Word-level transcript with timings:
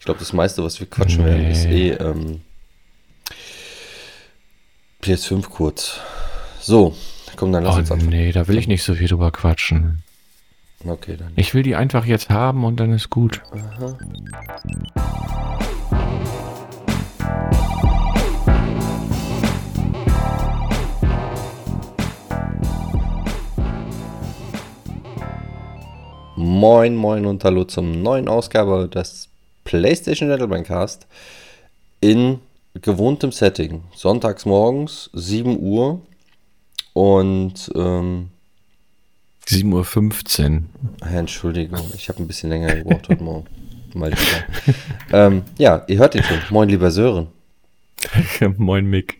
Ich 0.00 0.06
glaube, 0.06 0.18
das 0.20 0.32
meiste, 0.32 0.64
was 0.64 0.80
wir 0.80 0.88
quatschen 0.88 1.26
werden, 1.26 1.44
ist 1.50 1.66
eh 1.66 1.90
ähm, 1.90 2.40
PS5 5.02 5.46
kurz. 5.50 6.00
So, 6.58 6.96
komm, 7.36 7.52
dann 7.52 7.64
lass 7.64 7.76
Oh, 7.76 7.78
uns 7.80 7.90
anfangen. 7.92 8.10
nee, 8.10 8.32
da 8.32 8.48
will 8.48 8.56
ich 8.56 8.66
nicht 8.66 8.82
so 8.82 8.94
viel 8.94 9.08
drüber 9.08 9.30
quatschen. 9.30 10.02
Okay, 10.86 11.16
dann. 11.18 11.32
Ich 11.36 11.52
will 11.52 11.62
die 11.62 11.76
einfach 11.76 12.06
jetzt 12.06 12.30
haben 12.30 12.64
und 12.64 12.80
dann 12.80 12.94
ist 12.94 13.10
gut. 13.10 13.42
Moin, 26.36 26.94
moin 26.96 27.26
und 27.26 27.44
hallo 27.44 27.64
zum 27.64 28.02
neuen 28.02 28.28
Ausgabe 28.28 28.88
des 28.88 29.28
PlayStation 29.70 30.28
Gentleman 30.28 30.64
Cast 30.64 31.06
in 32.00 32.40
gewohntem 32.74 33.30
Setting. 33.30 33.84
Sonntags 33.94 34.44
morgens, 34.44 35.10
7 35.12 35.60
Uhr 35.60 36.02
und 36.92 37.70
ähm, 37.76 38.30
7.15 39.46 40.62
Uhr. 41.02 41.08
Entschuldigung, 41.08 41.84
ich 41.94 42.08
habe 42.08 42.20
ein 42.20 42.26
bisschen 42.26 42.50
länger 42.50 42.74
gebraucht 42.74 43.08
heute 43.08 43.22
Morgen. 43.22 43.46
Mal 43.94 44.12
ähm, 45.12 45.42
ja, 45.56 45.84
ihr 45.86 45.98
hört 45.98 46.16
ihn 46.16 46.24
schon. 46.24 46.38
Moin, 46.50 46.68
lieber 46.68 46.90
Sören. 46.90 47.28
Moin 48.56 48.86
Mick. 48.86 49.18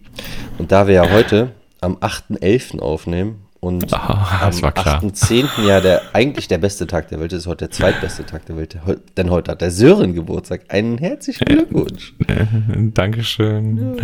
Und 0.58 0.72
da 0.72 0.88
wir 0.88 0.94
ja 0.94 1.10
heute 1.10 1.52
am 1.80 1.96
8.11. 1.98 2.80
aufnehmen 2.80 3.46
und 3.60 3.92
Ah, 3.92 4.38
am 4.42 4.50
das 4.50 4.62
war 4.62 4.72
klar. 4.72 5.02
8.10. 5.02 5.66
ja 5.66 5.80
der, 5.80 6.02
eigentlich 6.14 6.48
der 6.48 6.58
beste 6.58 6.86
Tag 6.86 7.08
der 7.08 7.20
Welt 7.20 7.32
ist, 7.34 7.46
heute 7.46 7.66
der 7.66 7.70
zweitbeste 7.70 8.24
Tag 8.24 8.46
der 8.46 8.56
Welt, 8.56 8.78
heu- 8.86 8.96
denn 9.16 9.30
heute 9.30 9.52
hat 9.52 9.60
der 9.60 9.70
Sören 9.70 10.14
Geburtstag. 10.14 10.62
Einen 10.68 10.96
herzlichen 10.98 11.44
Glückwunsch. 11.44 12.14
Dankeschön. 12.94 14.00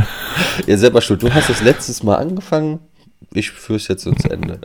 Ihr 0.66 0.78
selber 0.78 1.00
schuld. 1.00 1.22
Du 1.22 1.32
hast 1.32 1.48
es 1.50 1.62
letztes 1.62 2.02
Mal 2.02 2.16
angefangen. 2.16 2.80
Ich 3.32 3.50
führe 3.50 3.78
es 3.78 3.88
jetzt 3.88 4.06
ins 4.06 4.24
Ende. 4.24 4.60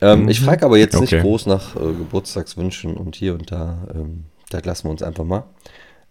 Ähm, 0.00 0.28
Ich 0.28 0.40
frage 0.40 0.66
aber 0.66 0.76
jetzt 0.78 1.00
nicht 1.00 1.12
Okay. 1.14 1.22
groß 1.22 1.46
nach 1.46 1.76
äh, 1.76 1.78
Geburtstagswünschen 1.78 2.96
und 2.96 3.16
hier 3.16 3.34
und 3.34 3.50
da. 3.50 3.78
Ähm, 3.94 4.24
das 4.50 4.64
lassen 4.64 4.84
wir 4.86 4.90
uns 4.90 5.02
einfach 5.02 5.24
mal. 5.24 5.44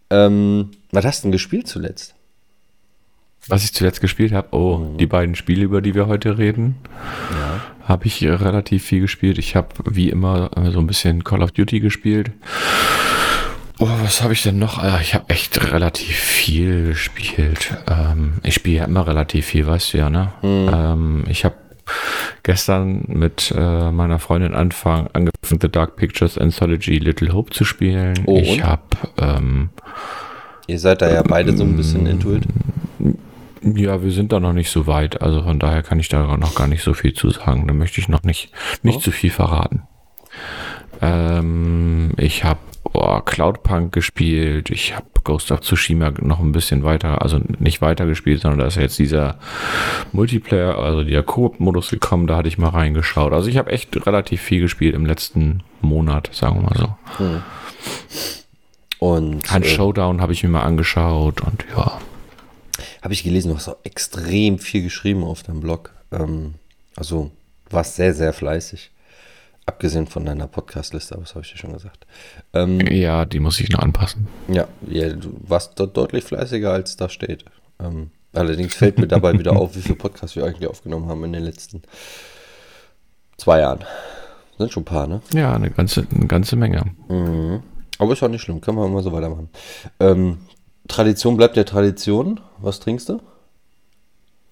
Ähm, 0.09 0.71
was 0.91 1.05
hast 1.05 1.21
du 1.23 1.27
denn 1.27 1.31
gespielt 1.33 1.67
zuletzt? 1.67 2.15
Was 3.47 3.63
ich 3.63 3.73
zuletzt 3.73 4.01
gespielt 4.01 4.33
habe, 4.33 4.49
oh, 4.55 4.95
die 4.99 5.07
beiden 5.07 5.33
Spiele, 5.35 5.63
über 5.63 5.81
die 5.81 5.95
wir 5.95 6.05
heute 6.07 6.37
reden, 6.37 6.75
habe 7.91 8.07
ich 8.07 8.23
äh, 8.23 8.29
relativ 8.31 8.83
viel 8.85 9.01
gespielt. 9.01 9.37
Ich 9.37 9.55
habe 9.55 9.67
wie 9.89 10.09
immer 10.09 10.49
äh, 10.57 10.71
so 10.71 10.79
ein 10.79 10.87
bisschen 10.87 11.23
Call 11.23 11.43
of 11.43 11.51
Duty 11.51 11.79
gespielt. 11.79 12.31
Oh, 13.79 13.87
was 14.03 14.21
habe 14.21 14.33
ich 14.33 14.43
denn 14.43 14.59
noch? 14.59 14.77
Ah, 14.77 14.99
Ich 15.01 15.13
habe 15.13 15.25
echt 15.29 15.71
relativ 15.71 16.15
viel 16.15 16.87
gespielt. 16.87 17.75
Ähm, 17.89 18.33
ich 18.43 18.55
spiele 18.55 18.77
ja 18.77 18.85
immer 18.85 19.05
relativ 19.07 19.45
viel, 19.47 19.65
weißt 19.65 19.93
du 19.93 19.97
ja, 19.97 20.09
ne? 20.09 20.31
Ähm, 20.43 21.23
ich 21.27 21.43
habe 21.45 21.55
gestern 22.43 23.03
mit 23.07 23.53
äh, 23.57 23.91
meiner 23.91 24.19
Freundin 24.19 24.53
anfangen, 24.53 25.09
angefangen, 25.13 25.59
The 25.61 25.69
Dark 25.69 25.95
Pictures 25.95 26.37
Anthology 26.37 26.97
Little 26.99 27.33
Hope 27.33 27.51
zu 27.51 27.65
spielen. 27.65 28.13
Oh, 28.25 28.37
ich 28.37 28.63
habe 28.63 28.83
ähm, 29.17 29.69
Ihr 30.67 30.79
seid 30.79 31.01
da 31.01 31.11
ja 31.11 31.23
beide 31.23 31.57
so 31.57 31.63
ein 31.63 31.75
bisschen 31.75 32.05
intuit. 32.05 32.43
Ja, 33.63 34.01
wir 34.03 34.11
sind 34.11 34.31
da 34.31 34.39
noch 34.39 34.53
nicht 34.53 34.71
so 34.71 34.87
weit. 34.87 35.21
Also 35.21 35.43
von 35.43 35.59
daher 35.59 35.83
kann 35.83 35.99
ich 35.99 36.09
da 36.09 36.35
noch 36.37 36.55
gar 36.55 36.67
nicht 36.67 36.83
so 36.83 36.93
viel 36.93 37.13
zu 37.13 37.29
sagen. 37.29 37.67
Da 37.67 37.73
möchte 37.73 38.01
ich 38.01 38.07
noch 38.09 38.23
nicht, 38.23 38.51
nicht 38.83 38.97
Oh. 38.97 39.01
zu 39.01 39.11
viel 39.11 39.29
verraten. 39.29 39.83
Ähm, 41.01 42.11
ich 42.17 42.43
habe 42.43 42.59
Cloudpunk 43.25 43.91
gespielt. 43.93 44.69
Ich 44.69 44.95
habe 44.95 45.05
Ghost 45.23 45.51
of 45.51 45.61
Tsushima 45.61 46.11
noch 46.19 46.39
ein 46.39 46.51
bisschen 46.51 46.83
weiter, 46.83 47.21
also 47.21 47.39
nicht 47.59 47.81
weiter 47.81 48.05
gespielt, 48.07 48.41
sondern 48.41 48.59
da 48.59 48.65
ist 48.65 48.75
ja 48.75 48.81
jetzt 48.81 48.97
dieser 48.99 49.37
Multiplayer, 50.11 50.77
also 50.79 51.03
der 51.03 51.21
Koop-Modus 51.23 51.89
gekommen. 51.91 52.25
Da 52.27 52.37
hatte 52.37 52.47
ich 52.47 52.57
mal 52.57 52.69
reingeschaut. 52.69 53.31
Also 53.33 53.47
ich 53.49 53.57
habe 53.57 53.71
echt 53.71 53.95
relativ 54.07 54.41
viel 54.41 54.61
gespielt 54.61 54.95
im 54.95 55.05
letzten 55.05 55.63
Monat, 55.81 56.29
sagen 56.33 56.55
wir 56.55 56.63
mal 56.63 56.77
so. 56.77 56.95
Und 58.99 59.53
Ein 59.53 59.63
äh, 59.63 59.67
Showdown 59.67 60.21
habe 60.21 60.33
ich 60.33 60.43
mir 60.43 60.49
mal 60.49 60.61
angeschaut 60.63 61.41
und 61.41 61.65
ja. 61.75 61.99
Habe 63.01 63.13
ich 63.13 63.23
gelesen, 63.23 63.49
du 63.49 63.55
hast 63.55 63.67
auch 63.67 63.77
extrem 63.83 64.59
viel 64.59 64.83
geschrieben 64.83 65.23
auf 65.23 65.43
deinem 65.43 65.61
Blog. 65.61 65.93
Ähm, 66.11 66.55
also 66.95 67.31
warst 67.69 67.95
sehr, 67.95 68.13
sehr 68.13 68.33
fleißig. 68.33 68.91
Abgesehen 69.65 70.07
von 70.07 70.25
deiner 70.25 70.47
Podcast-Liste, 70.47 71.13
aber 71.15 71.23
das 71.23 71.35
habe 71.35 71.45
ich 71.45 71.51
dir 71.51 71.57
schon 71.57 71.73
gesagt. 71.73 72.05
Ähm, 72.53 72.79
Ja, 72.81 73.25
die 73.25 73.39
muss 73.39 73.59
ich 73.59 73.69
noch 73.69 73.79
anpassen. 73.79 74.27
Ja, 74.47 74.67
ja, 74.87 75.09
du 75.13 75.33
warst 75.47 75.73
dort 75.79 75.95
deutlich 75.95 76.23
fleißiger, 76.23 76.71
als 76.73 76.97
da 76.97 77.09
steht. 77.09 77.45
Ähm, 77.79 78.09
allerdings 78.33 78.73
fällt 78.75 78.97
mir 78.97 79.07
dabei 79.07 79.37
wieder 79.37 79.55
auf, 79.55 79.75
wie 79.75 79.81
viele 79.81 79.95
Podcasts 79.95 80.35
wir 80.35 80.45
eigentlich 80.45 80.67
aufgenommen 80.69 81.07
haben 81.07 81.23
in 81.23 81.33
den 81.33 81.43
letzten 81.43 81.83
zwei 83.37 83.59
Jahren. 83.59 83.79
Sind 84.57 84.71
schon 84.71 84.81
ein 84.81 84.85
paar, 84.85 85.07
ne? 85.07 85.21
Ja, 85.33 85.53
eine 85.53 85.71
ganze, 85.71 86.05
eine 86.13 86.27
ganze 86.27 86.55
Menge. 86.55 86.83
Aber 87.97 88.13
ist 88.13 88.23
auch 88.23 88.27
nicht 88.27 88.41
schlimm, 88.41 88.61
können 88.61 88.77
wir 88.77 88.85
immer 88.85 89.03
so 89.03 89.11
weitermachen. 89.11 89.49
Ähm, 89.99 90.39
Tradition 90.87 91.37
bleibt 91.37 91.55
ja 91.55 91.63
Tradition. 91.63 92.39
Was 92.61 92.79
trinkst 92.79 93.09
du? 93.09 93.19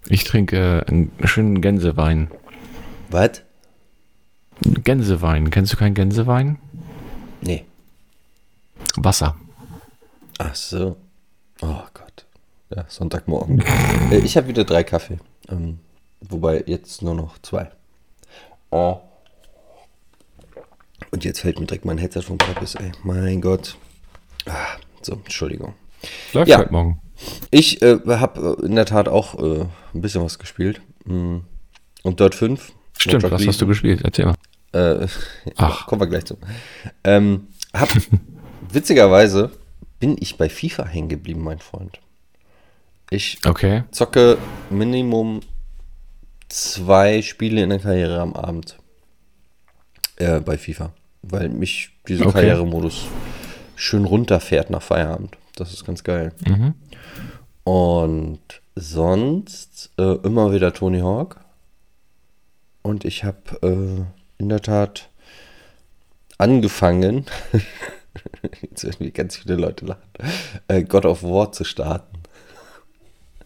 Ich 0.08 0.24
trinke 0.24 0.84
äh, 0.86 0.90
einen 0.90 1.12
schönen 1.24 1.62
Gänsewein. 1.62 2.32
Was? 3.10 3.44
Gänsewein. 4.62 5.50
Kennst 5.52 5.74
du 5.74 5.78
keinen 5.78 5.94
Gänsewein? 5.94 6.58
Nee. 7.42 7.66
Wasser. 8.96 9.36
Ach 10.38 10.56
so. 10.56 10.98
Oh 11.62 11.82
Gott. 11.94 12.26
Ja, 12.76 12.86
Sonntagmorgen. 12.88 13.64
Äh, 14.12 14.18
ich 14.20 14.38
habe 14.38 14.48
wieder 14.48 14.64
drei 14.64 14.84
Kaffee. 14.84 15.20
Ähm, 15.50 15.80
wobei 16.22 16.64
jetzt 16.66 17.02
nur 17.04 17.14
noch 17.14 17.38
zwei. 17.44 17.70
Oh. 18.72 19.00
Und 21.12 21.24
jetzt 21.24 21.42
fällt 21.42 21.60
mir 21.60 21.66
direkt 21.68 21.86
mein 21.86 21.98
Headset 22.00 22.22
vom 22.24 22.38
Kopf, 22.40 22.76
ey. 22.76 22.92
Mein 23.04 23.42
Gott. 23.42 23.76
Ah, 24.48 24.78
so, 25.02 25.14
Entschuldigung. 25.14 25.74
Läuft 26.34 26.50
Ja. 26.50 26.58
heute 26.58 26.72
Morgen. 26.72 27.00
Ich 27.52 27.82
äh, 27.82 28.00
habe 28.08 28.58
äh, 28.62 28.66
in 28.66 28.76
der 28.76 28.86
Tat 28.86 29.08
auch 29.08 29.38
äh, 29.40 29.66
ein 29.94 30.02
bisschen 30.02 30.24
was 30.24 30.40
gespielt. 30.40 30.82
Mm. 31.06 31.38
Und 32.04 32.20
Dirt 32.20 32.36
5. 32.36 32.72
Stimmt, 32.98 33.24
was 33.32 33.46
hast 33.46 33.62
du 33.62 33.68
gespielt? 33.68 34.02
Erzähl 34.04 34.26
mal. 34.26 34.36
Äh, 35.02 35.08
Ach. 35.58 35.86
Kommen 35.88 36.02
wir 36.02 36.08
gleich 36.08 36.26
zu. 36.26 36.38
Ähm, 37.04 37.48
hab, 37.74 37.90
witzigerweise 38.72 39.52
bin 40.00 40.16
ich 40.20 40.38
bei 40.38 40.50
FIFA 40.50 40.86
hängen 40.86 41.10
geblieben, 41.10 41.42
mein 41.44 41.60
Freund. 41.60 42.00
Ich 43.10 43.40
Okay. 43.46 43.84
zocke 43.92 44.38
Minimum 44.70 45.42
zwei 46.48 47.22
Spiele 47.22 47.64
in 47.64 47.70
der 47.70 47.80
Karriere 47.80 48.20
am 48.22 48.34
Abend 48.34 48.78
äh, 50.18 50.40
bei 50.40 50.58
FIFA, 50.58 50.94
weil 51.22 51.50
mich 51.50 51.92
dieser 52.08 52.28
Okay. 52.28 52.34
Karrieremodus 52.42 53.06
schön 53.76 54.06
runterfährt 54.06 54.70
nach 54.70 54.82
Feierabend. 54.82 55.38
Das 55.56 55.74
ist 55.74 55.86
ganz 55.86 56.04
geil. 56.04 56.34
Mhm. 56.48 56.74
Und 57.64 58.40
sonst 58.76 59.92
äh, 59.98 60.16
immer 60.24 60.54
wieder 60.54 60.74
Tony 60.74 61.00
Hawk. 61.02 61.38
Und 62.82 63.06
ich 63.06 63.24
habe 63.24 63.38
äh, 63.62 64.42
in 64.42 64.50
der 64.50 64.62
Tat 64.62 65.10
angefangen, 66.38 67.26
jetzt 68.62 68.84
werden 68.86 68.96
wie 69.00 69.12
ganz 69.12 69.38
viele 69.38 69.56
Leute 69.56 69.86
lachen, 69.86 70.02
äh, 70.68 70.84
God 70.84 71.06
of 71.06 71.24
War 71.24 71.52
zu 71.52 71.64
starten. 71.64 72.18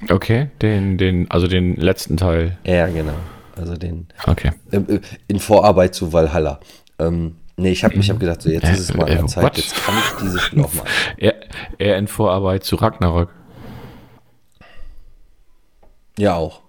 Okay, 0.09 0.49
den, 0.61 0.97
den, 0.97 1.29
also 1.31 1.47
den 1.47 1.75
letzten 1.75 2.17
Teil. 2.17 2.57
Ja, 2.65 2.87
genau. 2.87 3.15
Also 3.55 3.75
den 3.75 4.07
Okay. 4.27 4.51
äh, 4.71 4.77
äh, 4.77 5.01
in 5.27 5.39
Vorarbeit 5.39 5.95
zu 5.95 6.11
Valhalla. 6.13 6.59
Ähm, 6.99 7.35
nee, 7.57 7.71
ich 7.71 7.83
habe 7.83 7.95
ich 7.95 8.09
hab 8.09 8.19
gedacht, 8.19 8.41
so 8.41 8.49
jetzt 8.49 8.69
ist 8.69 8.79
es 8.79 8.93
mal 8.93 9.05
an 9.05 9.11
Äh, 9.11 9.15
der 9.15 9.23
äh, 9.23 9.27
Zeit, 9.27 9.43
what? 9.43 9.57
jetzt 9.57 9.75
kann 9.75 9.95
ich 9.97 10.21
dieses 10.21 10.41
Spiel 10.41 10.63
auch 10.63 10.73
mal. 10.73 10.83
Er, 11.17 11.35
er 11.77 11.97
in 11.97 12.07
Vorarbeit 12.07 12.63
zu 12.63 12.75
Ragnarok. 12.75 13.29
Ja, 16.17 16.35
auch. 16.35 16.61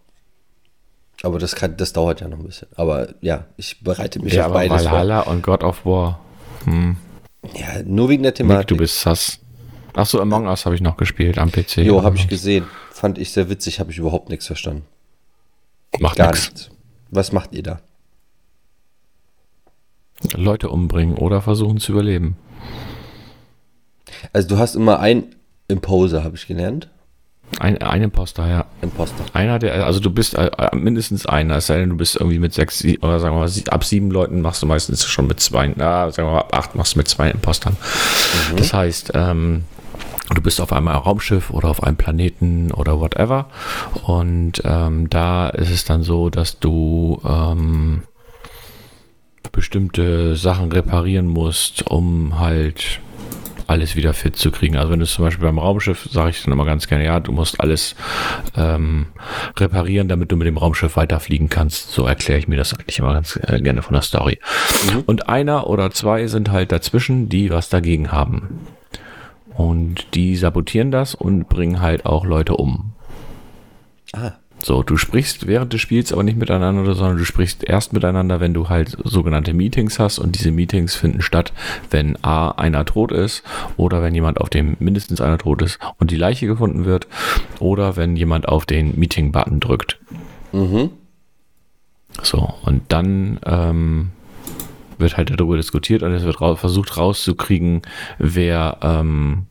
Aber 1.22 1.38
das, 1.38 1.54
kann, 1.54 1.76
das 1.76 1.92
dauert 1.92 2.20
ja 2.20 2.28
noch 2.28 2.38
ein 2.38 2.44
bisschen. 2.44 2.68
Aber 2.76 3.14
ja, 3.20 3.44
ich 3.56 3.80
bereite 3.82 4.20
mich 4.20 4.34
Ja, 4.34 4.46
auf 4.46 4.52
beides 4.52 4.82
vor. 4.82 4.92
Valhalla 4.92 5.20
und 5.20 5.42
God 5.42 5.62
of 5.62 5.84
War. 5.86 6.20
Hm. 6.64 6.96
Ja, 7.54 7.82
nur 7.84 8.08
wegen 8.08 8.22
der 8.22 8.34
Thematik. 8.34 8.68
du 8.68 8.76
bist 8.76 9.00
sass. 9.00 9.38
Achso, 9.94 10.20
Among 10.20 10.46
Us 10.46 10.64
habe 10.66 10.74
ich 10.74 10.80
noch 10.80 10.96
gespielt 10.96 11.38
am 11.38 11.50
PC. 11.52 11.78
Jo, 11.78 12.02
habe 12.02 12.16
ich 12.16 12.28
gesehen. 12.28 12.64
Fand 12.90 13.16
ich 13.18 13.32
sehr 13.32 13.48
witzig, 13.48 13.80
habe 13.80 13.90
ich 13.92 13.98
überhaupt 13.98 14.28
nichts 14.28 14.46
verstanden. 14.46 14.84
Macht 16.00 16.16
Gar 16.16 16.32
nichts. 16.32 16.50
nichts. 16.50 16.70
Was 17.10 17.32
macht 17.32 17.52
ihr 17.54 17.62
da? 17.62 17.80
Leute 20.34 20.68
umbringen 20.70 21.16
oder 21.16 21.42
versuchen 21.42 21.78
zu 21.78 21.92
überleben. 21.92 22.36
Also 24.32 24.48
du 24.48 24.58
hast 24.58 24.74
immer 24.74 25.00
ein 25.00 25.34
Imposer, 25.68 26.24
habe 26.24 26.36
ich 26.36 26.46
gelernt. 26.46 26.88
Ein, 27.60 27.78
ein 27.78 28.02
Imposter, 28.02 28.48
ja. 28.48 28.64
Imposter. 28.82 29.24
Einer, 29.32 29.58
der, 29.58 29.86
also 29.86 30.00
du 30.00 30.10
bist 30.10 30.34
äh, 30.34 30.46
äh, 30.46 30.74
mindestens 30.74 31.24
einer, 31.24 31.56
es 31.56 31.66
sei 31.68 31.78
denn, 31.78 31.90
du 31.90 31.96
bist 31.96 32.16
irgendwie 32.16 32.38
mit 32.40 32.52
sechs, 32.52 32.78
sie- 32.78 32.98
oder 32.98 33.20
sagen 33.20 33.36
wir 33.36 33.40
mal, 33.40 33.50
ab 33.70 33.84
sieben 33.84 34.10
Leuten 34.10 34.40
machst 34.40 34.62
du 34.62 34.66
meistens 34.66 35.04
schon 35.04 35.26
mit 35.28 35.38
zwei, 35.40 35.72
na, 35.76 36.10
sagen 36.10 36.28
wir 36.28 36.32
mal, 36.32 36.40
ab 36.40 36.56
acht 36.56 36.74
machst 36.74 36.94
du 36.94 36.98
mit 36.98 37.08
zwei 37.08 37.30
Impostern. 37.30 37.76
Das 38.56 38.72
heißt, 38.72 39.12
ähm, 39.14 39.64
du 40.34 40.42
bist 40.42 40.60
auf 40.60 40.72
einmal 40.72 40.94
ein 40.94 41.02
Raumschiff 41.02 41.50
oder 41.50 41.68
auf 41.68 41.82
einem 41.82 41.96
Planeten 41.96 42.72
oder 42.72 42.98
whatever. 42.98 43.46
Und 44.04 44.62
ähm, 44.64 45.08
da 45.08 45.48
ist 45.48 45.70
es 45.70 45.84
dann 45.84 46.02
so, 46.02 46.30
dass 46.30 46.58
du 46.58 47.20
ähm, 47.24 48.02
bestimmte 49.52 50.34
Sachen 50.34 50.72
reparieren 50.72 51.28
musst, 51.28 51.88
um 51.88 52.40
halt 52.40 53.00
alles 53.66 53.96
wieder 53.96 54.12
fit 54.14 54.36
zu 54.36 54.50
kriegen. 54.50 54.76
Also 54.76 54.92
wenn 54.92 55.00
du 55.00 55.06
zum 55.06 55.24
Beispiel 55.24 55.44
beim 55.44 55.58
Raumschiff, 55.58 56.08
sage 56.10 56.30
ich 56.30 56.42
dann 56.42 56.52
immer 56.52 56.64
ganz 56.64 56.86
gerne, 56.86 57.04
ja, 57.04 57.20
du 57.20 57.32
musst 57.32 57.60
alles 57.60 57.94
ähm, 58.56 59.06
reparieren, 59.56 60.08
damit 60.08 60.32
du 60.32 60.36
mit 60.36 60.46
dem 60.46 60.56
Raumschiff 60.56 60.96
weiterfliegen 60.96 61.48
kannst. 61.48 61.92
So 61.92 62.06
erkläre 62.06 62.38
ich 62.38 62.48
mir 62.48 62.56
das 62.56 62.74
eigentlich 62.74 62.98
immer 62.98 63.12
ganz 63.14 63.38
äh, 63.42 63.60
gerne 63.60 63.82
von 63.82 63.94
der 63.94 64.02
Story. 64.02 64.38
Mhm. 64.92 65.02
Und 65.06 65.28
einer 65.28 65.66
oder 65.68 65.90
zwei 65.90 66.26
sind 66.26 66.50
halt 66.50 66.72
dazwischen, 66.72 67.28
die 67.28 67.50
was 67.50 67.68
dagegen 67.68 68.12
haben. 68.12 68.60
Und 69.56 70.14
die 70.14 70.36
sabotieren 70.36 70.90
das 70.90 71.14
und 71.14 71.48
bringen 71.48 71.80
halt 71.80 72.06
auch 72.06 72.24
Leute 72.24 72.56
um. 72.56 72.92
Ah. 74.12 74.32
So, 74.64 74.82
du 74.82 74.96
sprichst 74.96 75.46
während 75.46 75.74
des 75.74 75.82
Spiels 75.82 76.10
aber 76.10 76.22
nicht 76.22 76.38
miteinander, 76.38 76.94
sondern 76.94 77.18
du 77.18 77.24
sprichst 77.26 77.64
erst 77.64 77.92
miteinander, 77.92 78.40
wenn 78.40 78.54
du 78.54 78.70
halt 78.70 78.96
sogenannte 79.04 79.52
Meetings 79.52 79.98
hast 79.98 80.18
und 80.18 80.36
diese 80.36 80.52
Meetings 80.52 80.94
finden 80.94 81.20
statt, 81.20 81.52
wenn 81.90 82.16
A, 82.24 82.48
einer 82.52 82.86
tot 82.86 83.12
ist 83.12 83.42
oder 83.76 84.02
wenn 84.02 84.14
jemand 84.14 84.40
auf 84.40 84.48
dem 84.48 84.76
mindestens 84.78 85.20
einer 85.20 85.36
tot 85.36 85.60
ist 85.60 85.78
und 85.98 86.10
die 86.10 86.16
Leiche 86.16 86.46
gefunden 86.46 86.86
wird 86.86 87.08
oder 87.60 87.96
wenn 87.96 88.16
jemand 88.16 88.48
auf 88.48 88.64
den 88.64 88.98
Meeting-Button 88.98 89.60
drückt. 89.60 89.98
Mhm. 90.52 90.88
So, 92.22 92.54
und 92.64 92.84
dann 92.88 93.40
ähm, 93.44 94.12
wird 94.96 95.18
halt 95.18 95.28
darüber 95.38 95.58
diskutiert 95.58 96.02
und 96.02 96.12
es 96.12 96.22
wird 96.22 96.40
ra 96.40 96.56
versucht 96.56 96.96
rauszukriegen, 96.96 97.82
wer 98.18 98.78
ähm, 98.80 99.44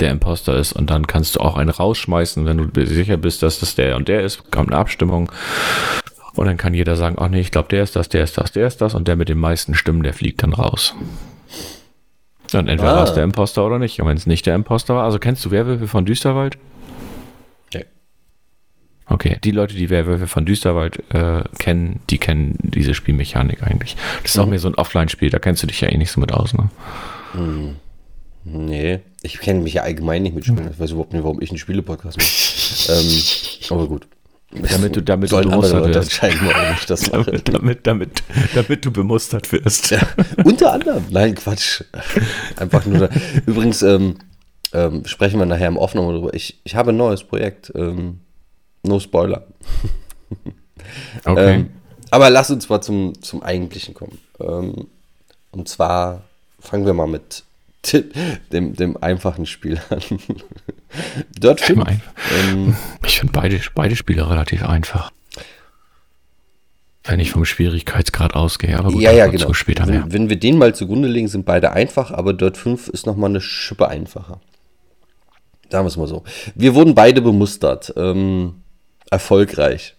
der 0.00 0.10
Imposter 0.10 0.56
ist 0.56 0.72
und 0.72 0.90
dann 0.90 1.06
kannst 1.06 1.36
du 1.36 1.40
auch 1.40 1.56
einen 1.56 1.70
rausschmeißen, 1.70 2.46
wenn 2.46 2.56
du 2.56 2.86
sicher 2.86 3.16
bist, 3.16 3.42
dass 3.42 3.60
das 3.60 3.74
der 3.74 3.96
und 3.96 4.08
der 4.08 4.22
ist, 4.22 4.50
kommt 4.50 4.70
eine 4.70 4.78
Abstimmung 4.78 5.30
und 6.34 6.46
dann 6.46 6.56
kann 6.56 6.74
jeder 6.74 6.96
sagen, 6.96 7.16
ach 7.18 7.28
nee, 7.28 7.40
ich 7.40 7.50
glaube, 7.50 7.68
der 7.68 7.82
ist 7.82 7.96
das, 7.96 8.08
der 8.08 8.24
ist 8.24 8.38
das, 8.38 8.52
der 8.52 8.66
ist 8.66 8.80
das 8.80 8.94
und 8.94 9.08
der 9.08 9.16
mit 9.16 9.28
den 9.28 9.38
meisten 9.38 9.74
Stimmen, 9.74 10.02
der 10.02 10.14
fliegt 10.14 10.42
dann 10.42 10.52
raus. 10.52 10.94
Und 12.52 12.68
entweder 12.68 12.92
ah. 12.92 12.96
war 12.96 13.04
es 13.04 13.14
der 13.14 13.24
Imposter 13.24 13.64
oder 13.64 13.78
nicht. 13.78 14.00
Und 14.00 14.08
wenn 14.08 14.16
es 14.16 14.26
nicht 14.26 14.46
der 14.46 14.54
Imposter 14.54 14.94
war, 14.96 15.04
also 15.04 15.18
kennst 15.18 15.44
du 15.44 15.50
Werwölfe 15.50 15.86
von 15.86 16.04
Düsterwald? 16.04 16.58
Nee. 17.72 17.84
Okay, 19.06 19.38
die 19.42 19.50
Leute, 19.52 19.74
die 19.74 19.90
Werwölfe 19.90 20.26
von 20.26 20.46
Düsterwald 20.46 21.02
äh, 21.14 21.44
kennen, 21.58 22.00
die 22.10 22.18
kennen 22.18 22.56
diese 22.60 22.94
Spielmechanik 22.94 23.62
eigentlich. 23.62 23.96
Das 24.22 24.32
ist 24.32 24.36
mhm. 24.36 24.42
auch 24.42 24.48
mehr 24.48 24.58
so 24.58 24.68
ein 24.68 24.74
Offline-Spiel, 24.74 25.30
da 25.30 25.38
kennst 25.38 25.62
du 25.62 25.66
dich 25.66 25.80
ja 25.80 25.88
eh 25.88 25.96
nicht 25.96 26.10
so 26.10 26.20
mit 26.20 26.32
aus, 26.32 26.54
ne? 26.54 26.70
Mhm. 27.34 27.76
Nee, 28.44 29.00
ich 29.22 29.38
kenne 29.38 29.60
mich 29.60 29.74
ja 29.74 29.82
allgemein 29.82 30.22
nicht 30.22 30.34
mit 30.34 30.44
Spielen. 30.46 30.70
Ich 30.70 30.80
weiß 30.80 30.92
überhaupt 30.92 31.12
nicht, 31.12 31.22
warum 31.22 31.42
ich 31.42 31.50
einen 31.50 31.58
Spiele-Podcast 31.58 32.18
mache. 32.18 32.92
ähm, 33.00 33.22
aber 33.70 33.86
gut. 33.86 34.06
Damit 34.52 34.96
du, 34.96 35.02
damit 35.02 35.30
du 35.30 35.40
bemustert 35.40 35.94
wirst. 35.94 36.90
Das 36.90 37.00
damit, 37.02 37.54
damit, 37.54 37.86
damit, 37.86 38.22
damit, 38.54 38.84
du 38.84 38.90
bemustert 38.90 39.52
wirst. 39.52 39.90
Ja, 39.90 40.00
unter 40.44 40.72
anderem. 40.72 41.04
Nein, 41.10 41.36
Quatsch. 41.36 41.84
Einfach 42.56 42.84
nur. 42.84 43.06
Da. 43.06 43.10
Übrigens, 43.46 43.82
ähm, 43.82 44.16
ähm, 44.72 45.04
sprechen 45.06 45.38
wir 45.38 45.46
nachher 45.46 45.68
im 45.68 45.78
Aufnahme 45.78 46.12
darüber. 46.12 46.34
Ich, 46.34 46.60
ich 46.64 46.74
habe 46.74 46.90
ein 46.90 46.96
neues 46.96 47.22
Projekt. 47.22 47.70
Ähm, 47.76 48.20
no 48.82 48.98
Spoiler. 48.98 49.46
okay. 51.24 51.54
Ähm, 51.54 51.70
aber 52.10 52.28
lass 52.30 52.50
uns 52.50 52.68
mal 52.68 52.80
zum, 52.80 53.20
zum 53.22 53.42
Eigentlichen 53.44 53.94
kommen. 53.94 54.18
Ähm, 54.40 54.88
und 55.52 55.68
zwar 55.68 56.24
fangen 56.58 56.86
wir 56.86 56.94
mal 56.94 57.06
mit 57.06 57.44
dem, 58.52 58.74
dem 58.74 58.96
einfachen 59.02 59.46
Spiel 59.46 59.80
an. 59.90 60.02
Dirt 61.38 61.60
5. 61.60 61.84
Ähm, 62.50 62.76
ich 63.06 63.18
finde 63.18 63.32
beide, 63.32 63.60
beide 63.74 63.96
Spiele 63.96 64.28
relativ 64.28 64.64
einfach. 64.64 65.10
Wenn 67.04 67.18
ich 67.18 67.30
vom 67.30 67.46
Schwierigkeitsgrad 67.46 68.34
ausgehe, 68.34 68.78
aber 68.78 68.92
gut, 68.92 69.00
ja, 69.00 69.10
ja, 69.10 69.26
genau. 69.26 69.54
später 69.54 69.86
wenn, 69.86 69.94
mehr. 69.94 70.04
Wenn 70.08 70.28
wir 70.28 70.38
den 70.38 70.58
mal 70.58 70.74
zugrunde 70.74 71.08
legen, 71.08 71.28
sind 71.28 71.46
beide 71.46 71.72
einfach, 71.72 72.10
aber 72.10 72.34
Dirt 72.34 72.58
5 72.58 72.88
ist 72.88 73.06
nochmal 73.06 73.30
eine 73.30 73.40
Schippe 73.40 73.88
einfacher. 73.88 74.40
Sagen 75.70 75.84
wir 75.84 75.88
es 75.88 75.96
mal 75.96 76.08
so. 76.08 76.24
Wir 76.54 76.74
wurden 76.74 76.94
beide 76.94 77.22
bemustert. 77.22 77.94
Ähm, 77.96 78.62
erfolgreich. 79.10 79.96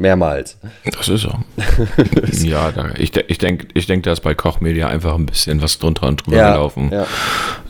Mehrmals. 0.00 0.56
Das 0.96 1.08
ist 1.08 1.22
so. 1.22 1.34
ja, 2.46 2.72
ich, 2.96 3.14
ich 3.14 3.38
denke, 3.38 3.68
ich 3.74 3.86
denk, 3.86 4.04
da 4.04 4.12
ist 4.12 4.20
bei 4.20 4.34
Koch 4.34 4.60
Media 4.60 4.88
einfach 4.88 5.14
ein 5.14 5.26
bisschen 5.26 5.60
was 5.62 5.78
drunter 5.78 6.08
und 6.08 6.24
drüber 6.26 6.38
ja, 6.38 6.52
gelaufen. 6.52 6.90
Ja. 6.90 7.06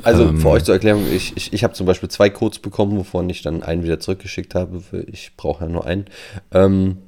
Also 0.02 0.28
ähm, 0.28 0.40
für 0.40 0.48
euch 0.50 0.64
zur 0.64 0.74
Erklärung, 0.74 1.04
ich, 1.12 1.36
ich, 1.36 1.52
ich 1.52 1.64
habe 1.64 1.74
zum 1.74 1.86
Beispiel 1.86 2.08
zwei 2.08 2.30
Codes 2.30 2.60
bekommen, 2.60 2.96
wovon 2.96 3.28
ich 3.28 3.42
dann 3.42 3.62
einen 3.62 3.82
wieder 3.82 3.98
zurückgeschickt 3.98 4.54
habe. 4.54 4.80
Ich 5.10 5.32
brauche 5.36 5.64
ja 5.64 5.70
nur 5.70 5.84
einen. 5.84 6.06
Ähm, 6.52 6.98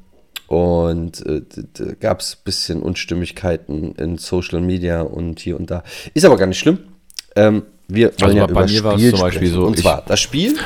und 0.49 1.25
äh, 1.25 1.43
da 1.75 1.85
gab 1.99 2.21
es 2.21 2.35
ein 2.35 2.45
bisschen 2.45 2.83
Unstimmigkeiten 2.83 3.95
in 3.95 4.19
Social 4.19 4.61
Media 4.61 5.03
und 5.03 5.41
hier 5.41 5.57
und 5.57 5.71
da. 5.71 5.85
Ist 6.15 6.25
aber 6.25 6.37
gar 6.37 6.47
nicht 6.47 6.59
schlimm. 6.59 6.79
Ähm, 7.37 7.63
wir 7.87 8.09
wollen 8.21 8.23
also 8.23 8.37
ja 8.39 8.47
bei 8.47 8.67
über 8.67 8.93
mir 8.93 8.99
Spiel 8.99 9.11
zum 9.11 9.21
Beispiel 9.21 9.49
sprechen. 9.49 9.55
so. 9.55 9.67
Und 9.67 9.79
zwar, 9.79 10.03
das 10.07 10.21
Spiel 10.21 10.57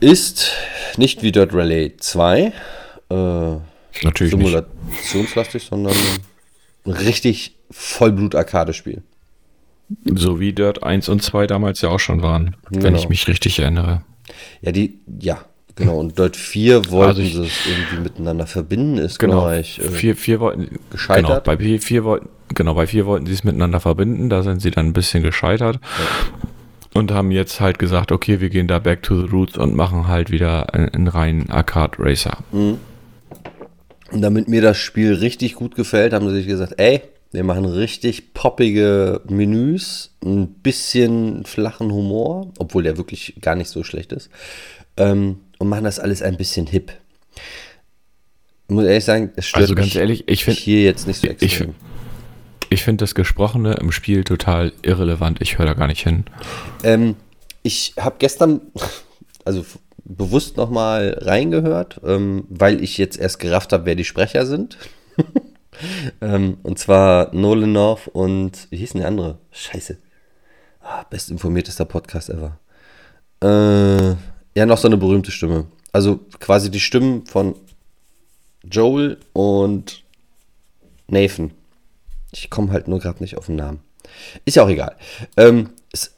ist 0.00 0.52
nicht 0.96 1.22
wie 1.22 1.32
Dirt 1.32 1.54
Rally 1.54 1.96
2 1.96 2.52
äh, 3.10 3.56
Natürlich 4.02 4.30
simulationslastig, 4.30 5.64
sondern 5.64 5.94
ein 6.84 6.92
richtig 6.92 7.56
Vollblut-Arcade-Spiel. 7.70 9.02
So 10.14 10.38
wie 10.38 10.52
Dirt 10.52 10.82
1 10.82 11.08
und 11.08 11.22
2 11.22 11.46
damals 11.46 11.80
ja 11.80 11.88
auch 11.88 11.98
schon 11.98 12.22
waren, 12.22 12.56
genau. 12.70 12.84
wenn 12.84 12.94
ich 12.94 13.08
mich 13.08 13.26
richtig 13.26 13.58
erinnere. 13.58 14.02
Ja, 14.62 14.70
die, 14.70 15.00
ja, 15.20 15.44
genau. 15.74 15.98
Und 15.98 16.16
Dirt 16.18 16.36
4 16.36 16.90
wollten 16.90 17.08
also 17.08 17.22
ich, 17.22 17.34
sie 17.34 17.42
es 17.42 17.66
irgendwie 17.66 18.02
miteinander 18.02 18.46
verbinden, 18.46 18.98
ist 18.98 19.18
genau. 19.18 19.52
Ich, 19.52 19.80
äh, 19.80 19.88
4, 19.88 20.16
4 20.16 20.40
wollten, 20.40 20.78
gescheitert. 20.90 21.26
Genau, 21.26 21.40
bei 21.40 21.56
4, 21.56 21.80
4 21.80 22.04
wollten, 22.04 22.28
genau, 22.54 22.74
bei 22.74 22.86
4 22.86 23.06
wollten 23.06 23.26
sie 23.26 23.32
es 23.32 23.42
miteinander 23.42 23.80
verbinden, 23.80 24.30
da 24.30 24.44
sind 24.44 24.62
sie 24.62 24.70
dann 24.70 24.86
ein 24.86 24.92
bisschen 24.92 25.22
gescheitert. 25.22 25.80
Ja 25.82 26.40
und 26.92 27.12
haben 27.12 27.30
jetzt 27.30 27.60
halt 27.60 27.78
gesagt, 27.78 28.10
okay, 28.10 28.40
wir 28.40 28.50
gehen 28.50 28.66
da 28.66 28.78
back 28.78 29.02
to 29.02 29.20
the 29.20 29.28
roots 29.28 29.56
und 29.56 29.76
machen 29.76 30.08
halt 30.08 30.30
wieder 30.30 30.74
einen 30.74 31.06
reinen 31.06 31.48
Arcade 31.48 31.92
Racer. 31.98 32.38
Mhm. 32.52 32.78
Und 34.10 34.22
damit 34.22 34.48
mir 34.48 34.60
das 34.60 34.76
Spiel 34.78 35.14
richtig 35.14 35.54
gut 35.54 35.76
gefällt, 35.76 36.12
haben 36.12 36.28
sie 36.28 36.36
sich 36.36 36.46
gesagt, 36.46 36.74
ey, 36.78 37.02
wir 37.32 37.44
machen 37.44 37.64
richtig 37.64 38.34
poppige 38.34 39.20
Menüs, 39.28 40.10
ein 40.24 40.48
bisschen 40.48 41.44
flachen 41.44 41.92
Humor, 41.92 42.52
obwohl 42.58 42.82
der 42.82 42.96
wirklich 42.96 43.34
gar 43.40 43.54
nicht 43.54 43.68
so 43.68 43.84
schlecht 43.84 44.12
ist, 44.12 44.30
ähm, 44.96 45.38
und 45.58 45.68
machen 45.68 45.84
das 45.84 46.00
alles 46.00 46.22
ein 46.22 46.36
bisschen 46.36 46.66
hip. 46.66 46.92
Ich 48.68 48.74
muss 48.74 48.84
ehrlich 48.84 49.04
sagen, 49.04 49.30
es 49.36 49.46
stört 49.46 49.62
also 49.62 49.74
ganz 49.74 49.88
mich 49.88 49.96
ehrlich, 49.96 50.24
ich 50.28 50.44
find, 50.44 50.56
hier 50.56 50.82
jetzt 50.82 51.06
nicht 51.06 51.20
so 51.20 51.28
extrem. 51.28 51.70
Ich, 51.70 52.70
ich 52.70 52.82
finde 52.82 53.02
das 53.02 53.14
Gesprochene 53.14 53.74
im 53.74 53.92
Spiel 53.92 54.24
total 54.24 54.72
irrelevant. 54.82 55.40
Ich 55.40 55.58
höre 55.58 55.66
da 55.66 55.74
gar 55.74 55.86
nicht 55.86 56.02
hin. 56.02 56.24
Ähm, 56.82 57.16
ich 57.62 57.94
habe 57.98 58.16
gestern, 58.18 58.60
also 59.44 59.64
bewusst 60.16 60.56
nochmal 60.56 61.18
reingehört, 61.20 62.00
ähm, 62.04 62.44
weil 62.48 62.82
ich 62.82 62.98
jetzt 62.98 63.18
erst 63.18 63.38
gerafft 63.38 63.72
habe, 63.72 63.86
wer 63.86 63.94
die 63.94 64.04
Sprecher 64.04 64.46
sind. 64.46 64.76
ähm, 66.20 66.58
und 66.62 66.78
zwar 66.78 67.34
Nolan 67.34 67.72
North 67.72 68.08
und, 68.08 68.66
wie 68.70 68.76
hieß 68.78 68.92
denn 68.92 69.00
der 69.00 69.08
andere? 69.08 69.38
Scheiße. 69.52 69.98
Ah, 70.82 71.04
bestinformiertester 71.08 71.84
Podcast 71.84 72.30
ever. 72.30 72.58
Äh, 73.42 74.16
ja, 74.58 74.66
noch 74.66 74.78
so 74.78 74.88
eine 74.88 74.96
berühmte 74.96 75.30
Stimme. 75.30 75.66
Also 75.92 76.20
quasi 76.38 76.70
die 76.70 76.80
Stimmen 76.80 77.26
von 77.26 77.54
Joel 78.64 79.18
und 79.32 80.02
Nathan. 81.06 81.52
Ich 82.32 82.50
komme 82.50 82.72
halt 82.72 82.88
nur 82.88 82.98
gerade 82.98 83.22
nicht 83.22 83.36
auf 83.36 83.46
den 83.46 83.56
Namen. 83.56 83.80
Ist 84.44 84.56
ja 84.56 84.64
auch 84.64 84.68
egal. 84.68 84.96
Ähm, 85.36 85.70